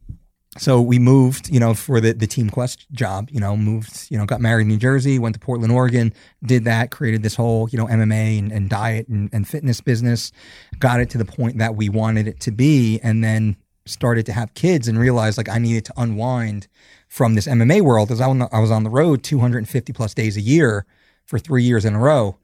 [0.59, 3.29] so we moved, you know, for the the Team Quest job.
[3.31, 6.13] You know, moved, you know, got married in New Jersey, went to Portland, Oregon,
[6.45, 10.33] did that, created this whole you know MMA and, and diet and, and fitness business,
[10.79, 14.33] got it to the point that we wanted it to be, and then started to
[14.33, 16.67] have kids and realized like I needed to unwind
[17.09, 19.93] from this MMA world because I, was on the- I was on the road 250
[19.93, 20.85] plus days a year
[21.25, 22.37] for three years in a row.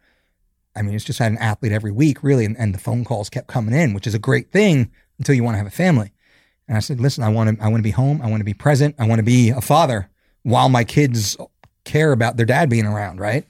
[0.74, 3.28] I mean, it's just had an athlete every week, really, and, and the phone calls
[3.28, 6.11] kept coming in, which is a great thing until you want to have a family.
[6.68, 8.20] And I said, listen, I want to, I want to be home.
[8.22, 8.94] I want to be present.
[8.98, 10.08] I want to be a father
[10.42, 11.36] while my kids
[11.84, 13.44] care about their dad being around, right?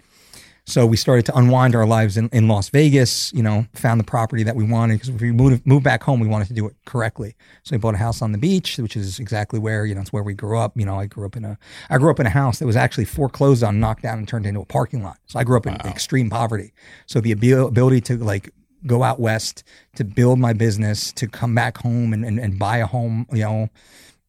[0.64, 4.04] So we started to unwind our lives in, in Las Vegas, you know, found the
[4.04, 6.66] property that we wanted because if we moved, moved back home, we wanted to do
[6.68, 7.34] it correctly.
[7.64, 10.12] So we bought a house on the beach, which is exactly where, you know, it's
[10.12, 10.76] where we grew up.
[10.76, 11.58] You know, I grew up in a,
[11.90, 14.46] I grew up in a house that was actually foreclosed on, knocked down and turned
[14.46, 15.18] into a parking lot.
[15.26, 16.72] So I grew up in extreme poverty.
[17.06, 18.50] So the abil- ability to like
[18.86, 19.64] go out west,
[19.96, 23.42] to build my business, to come back home and, and, and buy a home, you
[23.42, 23.68] know,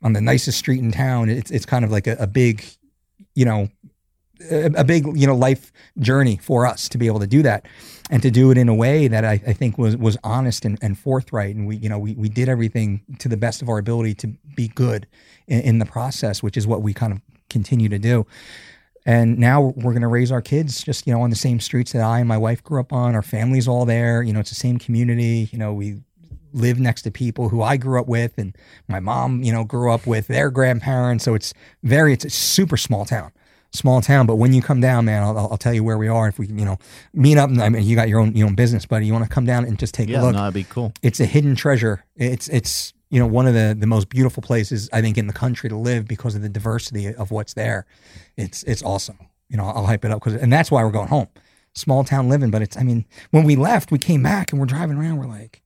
[0.02, 2.64] on the nicest street in town, it's, it's kind of like a, a big,
[3.36, 3.70] you know,
[4.52, 7.66] a, a big you know life journey for us to be able to do that
[8.10, 10.78] and to do it in a way that I, I think was was honest and,
[10.82, 11.56] and forthright.
[11.56, 14.28] And we you know we, we did everything to the best of our ability to
[14.56, 15.08] be good
[15.48, 18.26] in, in the process which is what we kind of continue to do
[19.06, 21.92] and now we're going to raise our kids just you know on the same streets
[21.94, 24.50] that I and my wife grew up on our family's all there you know it's
[24.50, 26.02] the same community you know we
[26.54, 28.56] live next to people who I grew up with and
[28.88, 31.24] my mom, you know, grew up with their grandparents.
[31.24, 31.52] So it's
[31.82, 33.32] very, it's a super small town,
[33.72, 34.28] small town.
[34.28, 36.28] But when you come down, man, I'll, I'll tell you where we are.
[36.28, 36.78] If we, you know,
[37.12, 39.08] meet up, I mean, you got your own, your own business, buddy.
[39.08, 40.34] You want to come down and just take Yeah, a look.
[40.36, 40.94] no, that'd be cool.
[41.02, 42.06] It's a hidden treasure.
[42.16, 45.33] It's, it's, you know, one of the the most beautiful places I think in the
[45.33, 47.85] country to live because of the diversity of what's there.
[48.38, 49.19] It's it's awesome.
[49.50, 51.27] You know, I'll hype it up because, and that's why we're going home.
[51.75, 52.75] Small town living, but it's.
[52.75, 55.17] I mean, when we left, we came back and we're driving around.
[55.17, 55.61] We're like,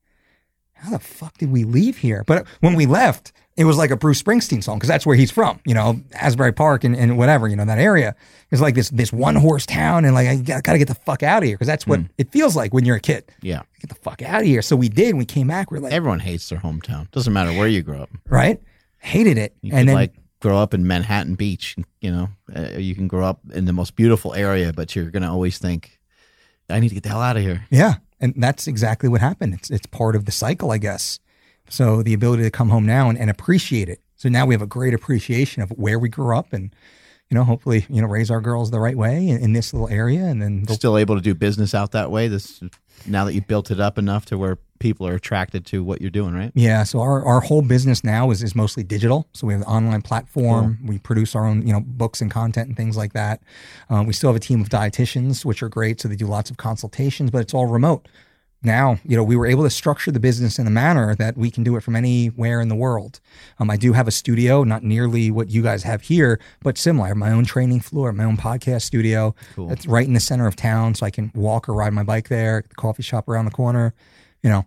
[0.80, 2.24] how the fuck did we leave here?
[2.28, 5.32] But when we left, it was like a Bruce Springsteen song because that's where he's
[5.32, 8.16] from, you know, Asbury Park and, and whatever, you know, that area
[8.52, 11.24] is like this this one horse town, and like I got to get the fuck
[11.24, 13.24] out of here because that's what it feels like when you're a kid.
[13.42, 13.64] Yeah.
[13.82, 14.62] Get the fuck out of here.
[14.62, 15.16] So we did.
[15.16, 15.72] We came back.
[15.72, 17.10] We're like, Everyone hates their hometown.
[17.12, 18.10] Doesn't matter where you grow up.
[18.30, 18.62] right?
[19.00, 21.76] Hated it, You and then like grow up in Manhattan Beach.
[22.02, 25.32] You know, uh, you can grow up in the most beautiful area, but you're gonna
[25.32, 26.00] always think,
[26.70, 29.54] "I need to get the hell out of here." Yeah, and that's exactly what happened.
[29.54, 31.20] It's it's part of the cycle, I guess.
[31.70, 34.00] So the ability to come home now and, and appreciate it.
[34.16, 36.74] So now we have a great appreciation of where we grew up, and
[37.30, 39.90] you know, hopefully, you know, raise our girls the right way in, in this little
[39.90, 42.28] area, and then Still able to do business out that way.
[42.28, 42.62] This
[43.06, 46.10] now that you built it up enough to where people are attracted to what you're
[46.10, 46.52] doing, right?
[46.56, 49.28] Yeah, so our, our whole business now is, is mostly digital.
[49.34, 50.80] So we have an online platform.
[50.84, 53.42] We produce our own, you know, books and content and things like that.
[53.90, 56.02] Um, we still have a team of dietitians, which are great.
[56.02, 58.08] So they do lots of consultations, but it's all remote.
[58.64, 61.52] Now, you know, we were able to structure the business in a manner that we
[61.52, 63.20] can do it from anywhere in the world.
[63.60, 67.06] Um, I do have a studio, not nearly what you guys have here, but similar.
[67.06, 69.36] I have my own training floor, my own podcast studio.
[69.56, 69.68] Cool.
[69.68, 72.30] That's right in the center of town, so I can walk or ride my bike
[72.30, 72.64] there.
[72.68, 73.94] The coffee shop around the corner.
[74.44, 74.66] You know,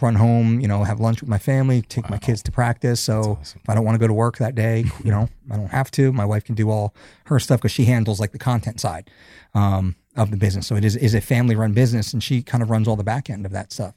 [0.00, 3.00] run home, you know, have lunch with my family, take my kids to practice.
[3.00, 5.68] So if I don't want to go to work that day, you know, I don't
[5.68, 6.12] have to.
[6.12, 6.94] My wife can do all
[7.26, 9.10] her stuff because she handles like the content side
[9.54, 10.66] um, of the business.
[10.66, 13.04] So it is is a family run business, and she kind of runs all the
[13.04, 13.94] back end of that stuff.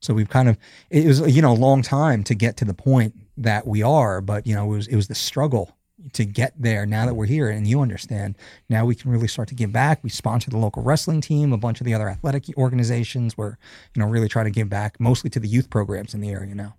[0.00, 0.58] So we've kind of
[0.90, 4.20] it was you know a long time to get to the point that we are,
[4.20, 5.77] but you know it was it was the struggle
[6.12, 6.86] to get there.
[6.86, 8.36] Now that we're here and you understand,
[8.68, 10.02] now we can really start to give back.
[10.02, 13.36] We sponsor the local wrestling team, a bunch of the other athletic organizations.
[13.36, 13.56] We're
[13.94, 16.54] you know really trying to give back mostly to the youth programs in the area
[16.54, 16.74] now.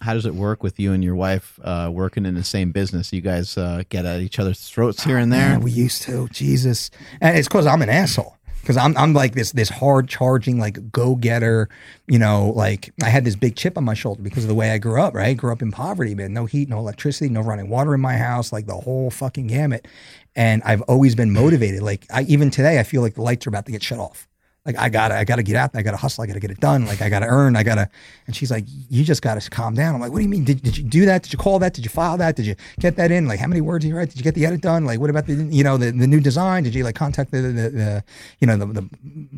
[0.00, 3.12] How does it work with you and your wife uh, working in the same business?
[3.12, 5.50] You guys uh, get at each other's throats here and there.
[5.50, 6.28] Yeah, we used to.
[6.28, 8.33] Jesus, and it's because I'm an asshole.
[8.64, 11.68] Because I'm I'm like this this hard charging like go getter,
[12.08, 12.52] you know.
[12.56, 15.00] Like I had this big chip on my shoulder because of the way I grew
[15.00, 15.14] up.
[15.14, 16.32] Right, I grew up in poverty, man.
[16.32, 19.86] No heat, no electricity, no running water in my house, like the whole fucking gamut.
[20.34, 21.82] And I've always been motivated.
[21.82, 24.26] Like I even today, I feel like the lights are about to get shut off.
[24.66, 25.72] Like I gotta, I gotta get out.
[25.72, 25.80] there.
[25.80, 26.24] I gotta hustle.
[26.24, 26.86] I gotta get it done.
[26.86, 27.54] Like I gotta earn.
[27.54, 27.90] I gotta.
[28.26, 30.44] And she's like, "You just gotta calm down." I'm like, "What do you mean?
[30.44, 31.22] Did, did you do that?
[31.22, 31.74] Did you call that?
[31.74, 32.34] Did you file that?
[32.34, 33.28] Did you get that in?
[33.28, 34.08] Like how many words did you write?
[34.08, 34.86] Did you get the edit done?
[34.86, 36.62] Like what about the, you know, the, the new design?
[36.62, 38.04] Did you like contact the, the, the
[38.40, 38.88] you know, the, the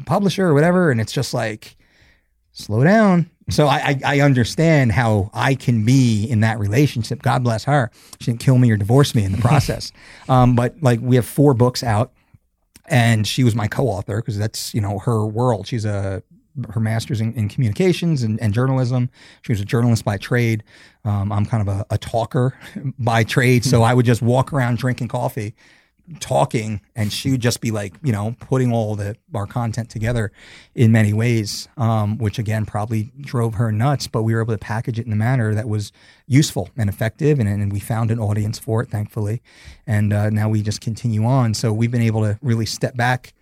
[0.05, 1.77] publisher or whatever?" And it's just like,
[2.53, 3.29] slow down.
[3.49, 7.23] So I, I I understand how I can be in that relationship.
[7.23, 7.91] God bless her.
[8.21, 9.91] She didn't kill me or divorce me in the process.
[10.29, 12.13] um, but like we have four books out
[12.89, 15.67] and she was my co-author because that's you know her world.
[15.67, 16.23] She's a
[16.71, 19.11] her master's in, in communications and, and journalism.
[19.43, 20.65] She was a journalist by trade.
[21.05, 22.59] Um, I'm kind of a, a talker
[22.99, 25.55] by trade, so I would just walk around drinking coffee,
[26.21, 30.33] talking, and she would just be like you know putting all the our content together
[30.75, 34.07] in many ways, um, which again probably drove her nuts.
[34.07, 35.93] But we were able to package it in a manner that was
[36.27, 39.43] useful and effective, and, and we found an audience for it, thankfully.
[39.87, 41.55] And uh, now we just continue on.
[41.55, 43.33] So we've been able to really step back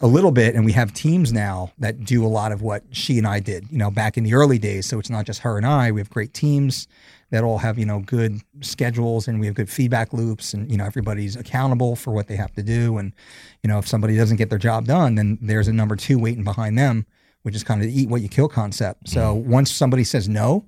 [0.00, 3.18] a little bit, and we have teams now that do a lot of what she
[3.18, 4.86] and I did, you know, back in the early days.
[4.86, 5.92] So it's not just her and I.
[5.92, 6.88] We have great teams
[7.32, 10.76] that all have you know good schedules and we have good feedback loops and you
[10.76, 12.98] know everybody's accountable for what they have to do.
[12.98, 13.12] And
[13.62, 16.44] you know if somebody doesn't get their job done then there's a number two waiting
[16.44, 17.06] behind them
[17.42, 19.08] which is kind of the eat what you kill concept.
[19.08, 19.50] So mm-hmm.
[19.50, 20.66] once somebody says no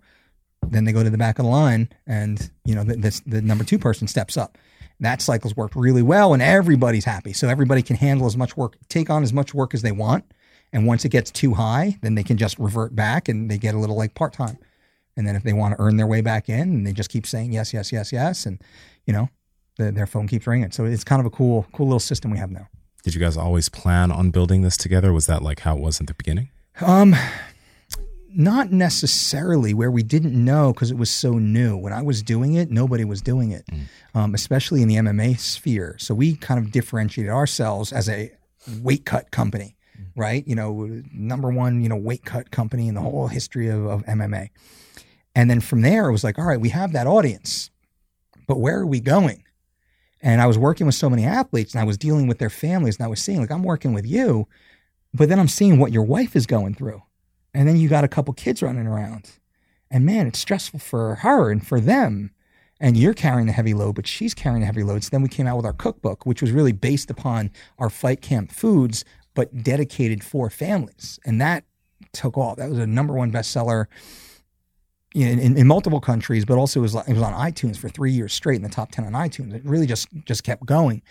[0.62, 3.42] then they go to the back of the line and you know the, this, the
[3.42, 4.56] number two person steps up.
[5.00, 7.34] That cycle's worked really well and everybody's happy.
[7.34, 10.24] So everybody can handle as much work take on as much work as they want.
[10.72, 13.74] And once it gets too high then they can just revert back and they get
[13.74, 14.56] a little like part-time
[15.16, 17.26] and then if they want to earn their way back in and they just keep
[17.26, 18.60] saying yes yes yes yes and
[19.06, 19.28] you know
[19.76, 20.70] the, their phone keeps ringing.
[20.70, 22.68] So it's kind of a cool cool little system we have now.
[23.02, 25.12] Did you guys always plan on building this together?
[25.12, 26.50] Was that like how it was in the beginning?
[26.80, 27.14] um
[28.36, 29.74] not necessarily.
[29.74, 31.76] Where we didn't know because it was so new.
[31.76, 33.66] When i was doing it nobody was doing it.
[34.14, 35.96] Um, especially in the mma sphere.
[35.98, 38.32] So we kind of differentiated ourselves as a
[38.82, 39.76] weight cut company
[40.16, 40.46] right?
[40.46, 44.04] You know number one you know weight cut company in the whole history of, of
[44.06, 44.48] mma
[45.34, 47.70] and then from there it was like all right we have that audience
[48.46, 49.42] but where are we going?
[50.22, 52.96] And i was working with so many athletes and i was dealing with their families
[52.96, 54.48] and i was seeing like i'm working with you
[55.12, 57.02] but then i'm seeing what your wife is going through.
[57.56, 59.32] And then you got a couple kids running around.
[59.90, 62.30] And man it's stressful for her and for them.
[62.80, 65.28] And you're carrying the heavy load but she's carrying the heavy load so then we
[65.28, 69.04] came out with our cookbook which was really based upon our fight camp foods
[69.34, 71.18] but dedicated for families.
[71.24, 71.64] And that
[72.12, 72.56] took off.
[72.56, 73.86] That was a number one bestseller
[75.14, 78.32] in, in multiple countries, but also it was, it was on iTunes for three years
[78.32, 79.54] straight in the top 10 on iTunes.
[79.54, 81.02] It really just, just kept going.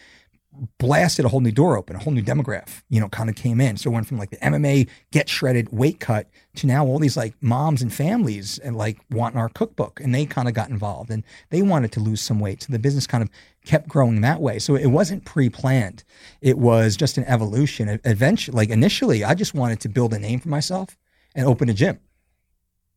[0.77, 3.59] Blasted a whole new door open, a whole new demographic, you know, kind of came
[3.59, 3.75] in.
[3.75, 7.17] So it went from like the MMA get shredded weight cut to now all these
[7.17, 11.09] like moms and families and like wanting our cookbook and they kind of got involved
[11.09, 12.61] and they wanted to lose some weight.
[12.61, 13.31] So the business kind of
[13.65, 14.59] kept growing that way.
[14.59, 16.03] So it wasn't pre-planned.
[16.41, 17.99] It was just an evolution.
[18.03, 20.97] Eventually, like initially, I just wanted to build a name for myself
[21.33, 21.99] and open a gym.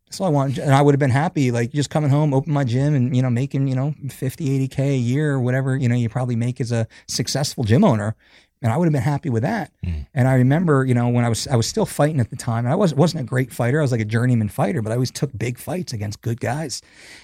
[0.07, 0.59] That's all I want.
[0.59, 3.23] And I would have been happy, like just coming home, open my gym and, you
[3.23, 6.61] know, making, you know, 50, 80K a year or whatever, you know, you probably make
[6.61, 8.15] as a successful gym owner.
[8.63, 9.73] And I would have been happy with that.
[9.85, 10.07] Mm.
[10.15, 12.65] And I remember, you know, when I was, I was still fighting at the time
[12.65, 13.81] and I was, wasn't a great fighter.
[13.81, 16.83] I was like a journeyman fighter, but I always took big fights against good guys.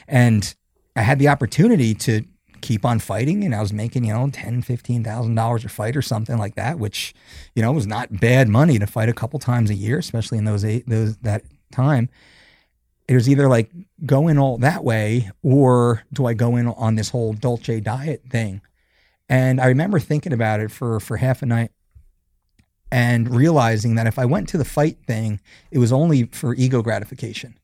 [0.08, 0.54] And
[0.96, 2.24] I had the opportunity to
[2.60, 5.96] keep on fighting and I was making, you know, ten, fifteen thousand dollars a fight
[5.96, 7.14] or something like that, which,
[7.54, 10.44] you know, was not bad money to fight a couple times a year, especially in
[10.44, 12.10] those eight those that time
[13.08, 13.70] it was either like
[14.06, 18.22] go in all that way or do I go in on this whole Dolce diet
[18.28, 18.60] thing?
[19.28, 21.70] And I remember thinking about it for for half a night
[22.90, 25.40] and realizing that if I went to the fight thing,
[25.70, 27.58] it was only for ego gratification.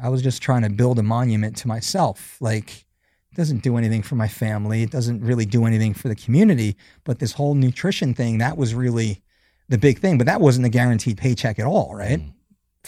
[0.00, 2.36] I was just trying to build a monument to myself.
[2.40, 2.86] Like
[3.30, 4.82] it doesn't do anything for my family.
[4.82, 6.76] It doesn't really do anything for the community.
[7.04, 9.22] But this whole nutrition thing, that was really
[9.68, 10.18] the big thing.
[10.18, 12.20] But that wasn't a guaranteed paycheck at all, right?
[12.20, 12.32] Mm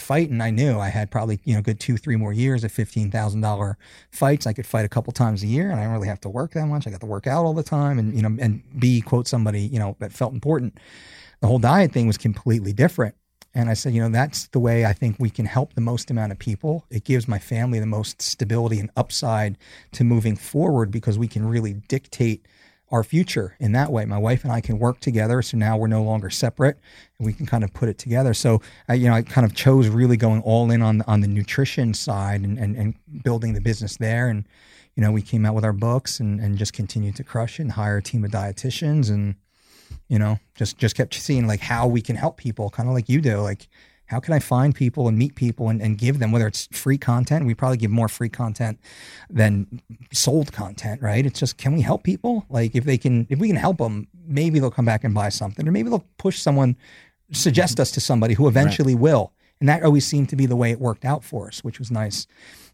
[0.00, 2.72] fight and I knew I had probably, you know, good two, three more years of
[2.72, 3.76] $15,000
[4.10, 4.46] fights.
[4.46, 6.52] I could fight a couple times a year and I don't really have to work
[6.52, 6.86] that much.
[6.86, 9.60] I got to work out all the time and, you know, and be quote somebody,
[9.60, 10.78] you know, that felt important.
[11.40, 13.14] The whole diet thing was completely different.
[13.52, 16.10] And I said, you know, that's the way I think we can help the most
[16.10, 16.86] amount of people.
[16.90, 19.58] It gives my family the most stability and upside
[19.92, 22.46] to moving forward because we can really dictate–
[22.90, 24.04] our future in that way.
[24.04, 26.78] My wife and I can work together, so now we're no longer separate,
[27.18, 28.34] and we can kind of put it together.
[28.34, 31.28] So, I, you know, I kind of chose really going all in on on the
[31.28, 34.28] nutrition side and and, and building the business there.
[34.28, 34.46] And
[34.96, 37.62] you know, we came out with our books and and just continued to crush it
[37.62, 39.36] and hire a team of dietitians and
[40.08, 43.08] you know just just kept seeing like how we can help people, kind of like
[43.08, 43.68] you do, like
[44.10, 46.98] how can I find people and meet people and, and give them, whether it's free
[46.98, 48.80] content, we probably give more free content
[49.30, 49.80] than
[50.12, 51.24] sold content, right?
[51.24, 52.44] It's just, can we help people?
[52.48, 55.28] Like if they can, if we can help them, maybe they'll come back and buy
[55.28, 56.76] something, or maybe they'll push someone,
[57.30, 59.00] suggest us to somebody who eventually right.
[59.00, 59.32] will.
[59.60, 61.92] And that always seemed to be the way it worked out for us, which was
[61.92, 62.26] nice.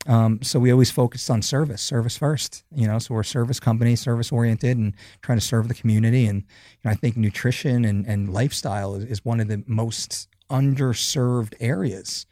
[0.06, 2.64] Um, so we always focused on service, service first.
[2.74, 6.26] You know, so we're a service company, service oriented, and trying to serve the community.
[6.26, 10.28] And you know, I think nutrition and, and lifestyle is, is one of the most
[10.50, 12.26] underserved areas.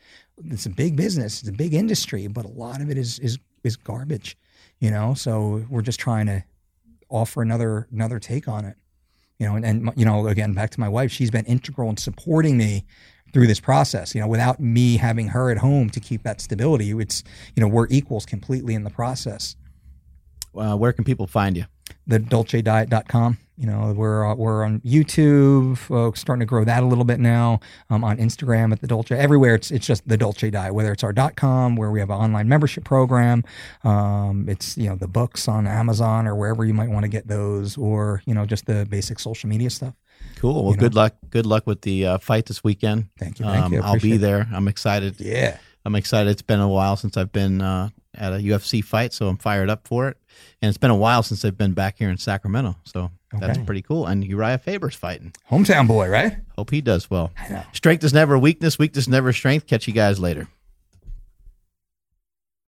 [0.47, 3.39] It's a big business, it's a big industry, but a lot of it is is
[3.62, 4.36] is garbage,
[4.81, 5.15] you know.
[5.15, 6.44] So we're just trying to
[7.09, 8.76] offer another another take on it,
[9.39, 9.57] you know.
[9.57, 12.84] And, and you know, again, back to my wife, she's been integral in supporting me
[13.33, 14.15] through this process.
[14.15, 17.23] You know, without me having her at home to keep that stability, it's
[17.55, 19.57] you know we're equals completely in the process.
[20.57, 21.65] Uh, where can people find you?
[22.07, 23.39] The dolcediet.com.
[23.57, 27.20] You know, we're uh, we're on YouTube, folks, starting to grow that a little bit
[27.20, 27.60] now.
[27.89, 30.74] Um, on Instagram at the Dolce, everywhere it's it's just the Dolce Diet.
[30.74, 33.44] Whether it's our .com, where we have an online membership program,
[33.84, 37.28] um, it's you know the books on Amazon or wherever you might want to get
[37.28, 39.94] those, or you know just the basic social media stuff.
[40.36, 40.65] Cool.
[40.65, 41.02] Well, you good know?
[41.02, 41.15] luck.
[41.31, 43.08] Good luck with the uh, fight this weekend.
[43.20, 43.47] Thank you.
[43.47, 43.83] Thank um, you.
[43.83, 44.49] I'll be there.
[44.52, 45.20] I'm excited.
[45.20, 45.58] Yeah.
[45.84, 46.31] I'm excited.
[46.31, 49.68] It's been a while since I've been uh, at a UFC fight, so I'm fired
[49.68, 50.16] up for it.
[50.63, 53.47] And it's been a while since they've been back here in Sacramento, so okay.
[53.47, 54.07] that's pretty cool.
[54.07, 56.37] And Urijah Faber's fighting, hometown boy, right?
[56.57, 57.33] Hope he does well.
[57.73, 58.79] Strength is never weakness.
[58.79, 59.67] Weakness never strength.
[59.67, 60.49] Catch you guys later.